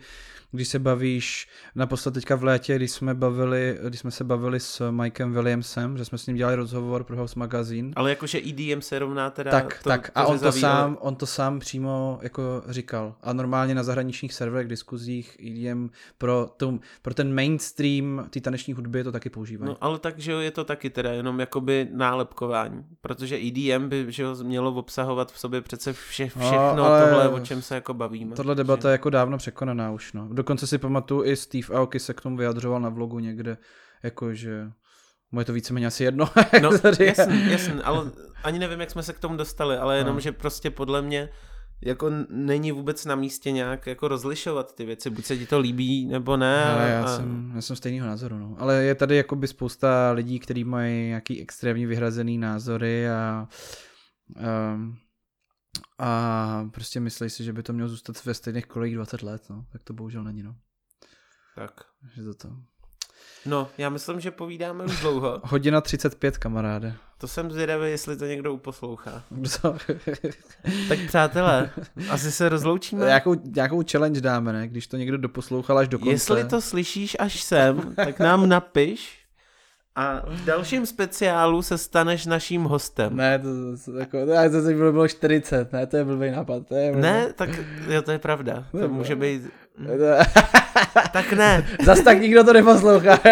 když 0.51 0.67
se 0.67 0.79
bavíš, 0.79 1.47
naposled 1.75 2.13
teďka 2.13 2.35
v 2.35 2.43
létě, 2.43 2.75
když 2.75 2.91
jsme, 2.91 3.13
bavili, 3.13 3.77
když 3.87 3.99
jsme 3.99 4.11
se 4.11 4.23
bavili 4.23 4.59
s 4.59 4.91
Mikem 4.91 5.33
Williamsem, 5.33 5.97
že 5.97 6.05
jsme 6.05 6.17
s 6.17 6.27
ním 6.27 6.35
dělali 6.35 6.55
rozhovor 6.55 7.03
pro 7.03 7.17
House 7.17 7.39
Magazine. 7.39 7.91
Ale 7.95 8.09
jakože 8.09 8.37
EDM 8.37 8.81
se 8.81 8.99
rovná 8.99 9.29
teda 9.29 9.51
Tak, 9.51 9.79
to, 9.83 9.89
tak. 9.89 10.11
A 10.15 10.25
on 10.25 10.39
to, 10.39 10.51
sám, 10.51 10.97
on 11.01 11.15
to 11.15 11.25
sám 11.25 11.59
přímo 11.59 12.19
jako 12.21 12.63
říkal. 12.67 13.15
A 13.21 13.33
normálně 13.33 13.75
na 13.75 13.83
zahraničních 13.83 14.33
serverech, 14.33 14.67
diskuzích 14.67 15.37
EDM 15.39 15.89
pro, 16.17 16.49
tom, 16.57 16.79
pro 17.01 17.13
ten 17.13 17.35
mainstream 17.35 18.27
té 18.29 18.41
taneční 18.41 18.73
hudby 18.73 19.03
to 19.03 19.11
taky 19.11 19.29
používají. 19.29 19.69
No 19.69 19.77
ale 19.81 19.99
takže 19.99 20.31
je 20.31 20.51
to 20.51 20.63
taky 20.63 20.89
teda 20.89 21.11
jenom 21.11 21.39
jakoby 21.39 21.87
nálepkování, 21.91 22.85
protože 23.01 23.37
EDM 23.37 23.89
by 23.89 24.05
že 24.07 24.25
ho 24.25 24.35
mělo 24.43 24.73
obsahovat 24.73 25.31
v 25.31 25.39
sobě 25.39 25.61
přece 25.61 25.93
vše, 25.93 26.23
no, 26.23 26.41
všechno 26.41 26.75
no, 26.75 26.83
tohle, 26.83 27.29
o 27.29 27.39
čem 27.39 27.61
se 27.61 27.75
jako 27.75 27.93
bavíme. 27.93 28.35
Tohle 28.35 28.55
debata 28.55 28.81
že? 28.81 28.87
je 28.87 28.91
jako 28.91 29.09
dávno 29.09 29.37
překonaná 29.37 29.91
už, 29.91 30.13
no 30.13 30.27
dokonce 30.31 30.67
si 30.67 30.77
pamatuju, 30.77 31.23
i 31.23 31.35
Steve 31.35 31.77
Aoki 31.77 31.99
se 31.99 32.13
k 32.13 32.21
tomu 32.21 32.37
vyjadřoval 32.37 32.79
na 32.79 32.89
vlogu 32.89 33.19
někde, 33.19 33.57
jakože 34.03 34.71
mu 35.31 35.39
je 35.39 35.45
to 35.45 35.53
víceméně 35.53 35.87
asi 35.87 36.03
jedno. 36.03 36.29
no, 36.61 36.69
jasný, 36.99 37.51
jasný, 37.51 37.81
ale 37.83 38.11
ani 38.43 38.59
nevím, 38.59 38.79
jak 38.79 38.91
jsme 38.91 39.03
se 39.03 39.13
k 39.13 39.19
tomu 39.19 39.37
dostali, 39.37 39.77
ale 39.77 39.97
jenom, 39.97 40.13
no. 40.13 40.19
že 40.19 40.31
prostě 40.31 40.69
podle 40.69 41.01
mě 41.01 41.29
jako 41.81 42.11
není 42.29 42.71
vůbec 42.71 43.05
na 43.05 43.15
místě 43.15 43.51
nějak 43.51 43.87
jako 43.87 44.07
rozlišovat 44.07 44.75
ty 44.75 44.85
věci, 44.85 45.09
buď 45.09 45.25
se 45.25 45.37
ti 45.37 45.47
to 45.47 45.59
líbí, 45.59 46.05
nebo 46.05 46.37
ne. 46.37 46.65
Ale 46.65 46.89
já, 46.89 47.03
a... 47.03 47.17
jsem, 47.17 47.51
já 47.55 47.61
jsem 47.61 47.75
stejného 47.75 48.07
názoru, 48.07 48.37
no. 48.37 48.55
Ale 48.59 48.83
je 48.83 48.95
tady 48.95 49.15
jakoby 49.15 49.47
spousta 49.47 50.11
lidí, 50.11 50.39
kteří 50.39 50.63
mají 50.63 51.07
nějaký 51.07 51.41
extrémně 51.41 51.87
vyhrazený 51.87 52.37
názory 52.37 53.09
a, 53.09 53.47
a 54.45 54.79
a 56.03 56.69
prostě 56.73 56.99
myslí 56.99 57.29
si, 57.29 57.43
že 57.43 57.53
by 57.53 57.63
to 57.63 57.73
mělo 57.73 57.89
zůstat 57.89 58.25
ve 58.25 58.33
stejných 58.33 58.65
kolejích 58.65 58.95
20 58.95 59.23
let, 59.23 59.49
no. 59.49 59.65
Tak 59.71 59.83
to 59.83 59.93
bohužel 59.93 60.23
není, 60.23 60.43
no. 60.43 60.55
Tak. 61.55 61.71
Že 62.15 62.23
to 62.23 62.33
to. 62.33 62.49
No, 63.45 63.69
já 63.77 63.89
myslím, 63.89 64.19
že 64.19 64.31
povídáme 64.31 64.83
už 64.83 64.99
dlouho. 65.01 65.41
Hodina 65.43 65.81
35, 65.81 66.37
kamaráde. 66.37 66.95
To 67.17 67.27
jsem 67.27 67.51
zvědavý, 67.51 67.89
jestli 67.89 68.17
to 68.17 68.25
někdo 68.25 68.53
uposlouchá. 68.53 69.23
tak 70.89 70.99
přátelé, 71.07 71.69
asi 72.09 72.31
se 72.31 72.49
rozloučíme. 72.49 73.05
Nějakou, 73.05 73.35
nějakou 73.43 73.83
challenge 73.91 74.21
dáme, 74.21 74.53
ne? 74.53 74.67
Když 74.67 74.87
to 74.87 74.97
někdo 74.97 75.17
doposlouchal 75.17 75.77
až 75.77 75.87
do 75.87 75.99
konce. 75.99 76.11
Jestli 76.11 76.43
to 76.43 76.61
slyšíš 76.61 77.17
až 77.19 77.43
sem, 77.43 77.93
tak 77.95 78.19
nám 78.19 78.49
napiš, 78.49 79.20
a 79.95 80.23
v 80.27 80.45
dalším 80.45 80.85
speciálu 80.85 81.61
se 81.61 81.77
staneš 81.77 82.25
naším 82.25 82.63
hostem. 82.63 83.15
Ne, 83.15 83.39
to, 83.39 83.47
to, 83.85 83.91
to, 83.91 83.97
jako, 83.97 84.25
to, 84.51 84.63
to 84.63 84.67
bylo, 84.67 84.91
bylo 84.91 85.07
40, 85.07 85.73
ne, 85.73 85.87
to 85.87 85.97
je 85.97 86.05
blbý 86.05 86.31
nápad. 86.31 86.67
To 86.67 86.75
je 86.75 86.91
blbý. 86.91 87.01
Ne, 87.01 87.33
tak 87.33 87.49
jo, 87.89 88.01
to 88.01 88.11
je 88.11 88.19
pravda. 88.19 88.67
To 88.71 88.87
může 88.87 89.15
být... 89.15 89.41
tak 91.13 91.33
ne. 91.33 91.67
Zas 91.83 92.01
tak 92.01 92.21
nikdo 92.21 92.43
to 92.43 92.53
neposlouchá. 92.53 93.19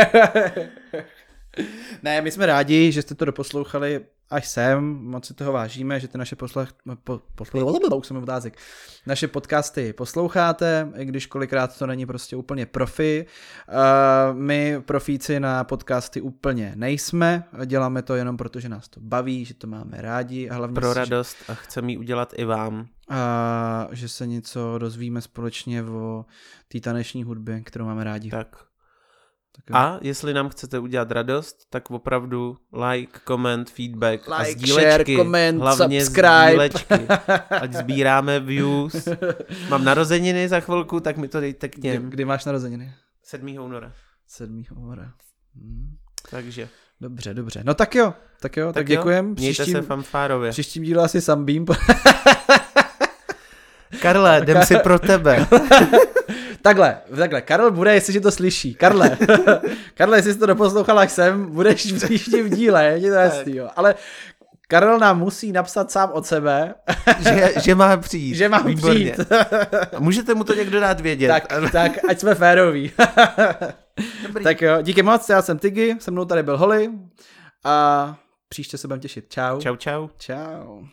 ne, 2.04 2.22
my 2.22 2.32
jsme 2.32 2.46
rádi, 2.46 2.92
že 2.92 3.02
jste 3.02 3.16
to 3.16 3.26
doposlouchali 3.26 4.02
až 4.30 4.48
sem, 4.48 4.84
moc 4.86 5.26
si 5.26 5.34
toho 5.34 5.52
vážíme, 5.52 6.00
že 6.00 6.08
ty 6.08 6.18
naše 6.18 6.36
poslech, 6.36 6.70
po, 7.04 7.22
po, 7.36 7.46
jsem 8.04 8.18
otázek, 8.18 8.58
naše 9.06 9.28
podcasty 9.28 9.94
posloucháte, 9.94 10.92
i 10.96 11.06
když 11.06 11.26
kolikrát 11.26 11.78
to 11.78 11.88
není 11.88 12.06
prostě 12.06 12.36
úplně 12.36 12.66
profi. 12.66 13.26
Uh, 13.68 14.38
my 14.38 14.82
profíci 14.86 15.40
na 15.40 15.64
podcasty 15.64 16.22
úplně 16.22 16.74
nejsme, 16.76 17.44
děláme 17.66 18.02
to 18.02 18.16
jenom 18.16 18.38
proto, 18.38 18.60
že 18.60 18.70
nás 18.70 18.88
to 18.88 19.00
baví, 19.00 19.46
že 19.46 19.54
to 19.54 19.68
máme 19.68 20.02
rádi 20.02 20.50
a 20.50 20.56
hlavně 20.56 20.76
pro 20.76 20.94
si, 20.94 21.00
radost 21.00 21.38
a 21.48 21.54
chceme 21.54 21.92
ji 21.92 21.98
udělat 21.98 22.34
i 22.36 22.46
vám. 22.46 22.88
A 23.10 23.88
že 23.92 24.10
se 24.10 24.28
něco 24.28 24.78
dozvíme 24.78 25.22
společně 25.22 25.84
o 25.84 26.26
té 26.68 26.80
taneční 26.80 27.24
hudbě, 27.24 27.62
kterou 27.62 27.86
máme 27.86 28.04
rádi. 28.04 28.30
Tak. 28.30 28.69
Tak 29.66 29.76
a 29.76 30.00
jestli 30.02 30.34
nám 30.34 30.50
chcete 30.50 30.80
udělat 30.80 31.12
radost, 31.12 31.58
tak 31.70 31.92
opravdu 31.92 32.58
like, 32.92 33.20
comment, 33.28 33.70
feedback 33.70 34.28
like, 34.28 34.34
a 34.36 34.44
sdílečky. 34.44 34.90
Share, 34.90 35.24
comment, 35.24 35.62
hlavně 35.62 36.06
subscribe. 36.06 36.50
sdílečky. 36.50 36.94
Ať 37.50 37.74
sbíráme 37.74 38.40
views. 38.40 39.08
Mám 39.70 39.84
narozeniny 39.84 40.50
za 40.50 40.60
chvilku, 40.60 41.00
tak 41.00 41.18
mi 41.18 41.28
to 41.28 41.40
dejte 41.40 41.70
k 41.70 41.78
něm. 41.78 42.04
Kdy, 42.04 42.12
kdy 42.12 42.26
máš 42.26 42.46
narozeniny? 42.46 42.94
7. 43.24 43.56
února. 43.60 43.94
7. 44.28 44.64
února. 44.76 45.12
Hmm. 45.56 45.98
Takže. 46.32 46.70
Dobře, 47.02 47.34
dobře. 47.34 47.62
No 47.66 47.74
tak 47.74 47.96
jo, 47.96 48.14
tak 48.42 48.58
jo, 48.58 48.68
tak, 48.68 48.74
tak 48.74 48.88
děkujem. 48.88 49.26
Mějte 49.26 49.54
příštím, 49.54 49.74
se 49.74 49.82
fanfárově. 49.82 50.52
Příštím 50.52 50.84
dílu 50.84 51.02
asi 51.02 51.22
sambím. 51.22 51.66
Karle, 54.02 54.40
jdem 54.44 54.64
si 54.64 54.78
pro 54.78 55.00
tebe. 55.00 55.48
takhle, 56.62 56.98
takhle, 57.18 57.42
Karel 57.42 57.72
bude, 57.72 57.94
jestliže 57.94 58.22
to 58.22 58.32
slyší. 58.32 58.74
Karle, 58.76 59.18
Karle, 59.94 60.18
jestli 60.18 60.34
jsi 60.34 60.40
to 60.40 60.46
doposlouchal 60.46 61.00
až 61.00 61.12
sem, 61.12 61.46
budeš 61.52 61.94
v 61.94 62.06
příštím 62.06 62.50
díle, 62.50 62.84
je 62.86 63.10
to 63.10 63.16
jasný, 63.18 63.56
jo. 63.56 63.70
Ale 63.76 63.96
Karel 64.68 65.00
nám 65.00 65.20
musí 65.20 65.52
napsat 65.52 65.92
sám 65.92 66.10
od 66.14 66.26
sebe. 66.26 66.74
že, 67.20 67.54
že 67.62 67.76
má 67.76 67.98
přijít. 67.98 68.34
Že 68.36 68.50
má 68.50 68.60
Výborně. 68.62 69.12
přijít. 69.12 69.32
Můžete 70.00 70.34
mu 70.34 70.44
to 70.44 70.54
někdo 70.54 70.80
dát 70.80 71.00
vědět. 71.00 71.28
Tak, 71.28 71.48
tak 71.72 71.92
ať 72.10 72.20
jsme 72.20 72.36
féroví. 72.36 72.92
Dobrý. 74.28 74.44
Tak 74.44 74.62
jo, 74.62 74.78
díky 74.82 75.04
moc, 75.04 75.30
já 75.30 75.42
jsem 75.42 75.60
Tigy, 75.60 75.96
se 76.00 76.12
mnou 76.12 76.26
tady 76.26 76.44
byl 76.44 76.58
Holly 76.58 76.90
a 77.64 78.16
příště 78.50 78.78
se 78.78 78.88
budeme 78.88 79.02
těšit. 79.02 79.26
Čau. 79.30 79.60
Čau, 79.60 79.76
čau. 79.76 80.08
Čau. 80.18 80.84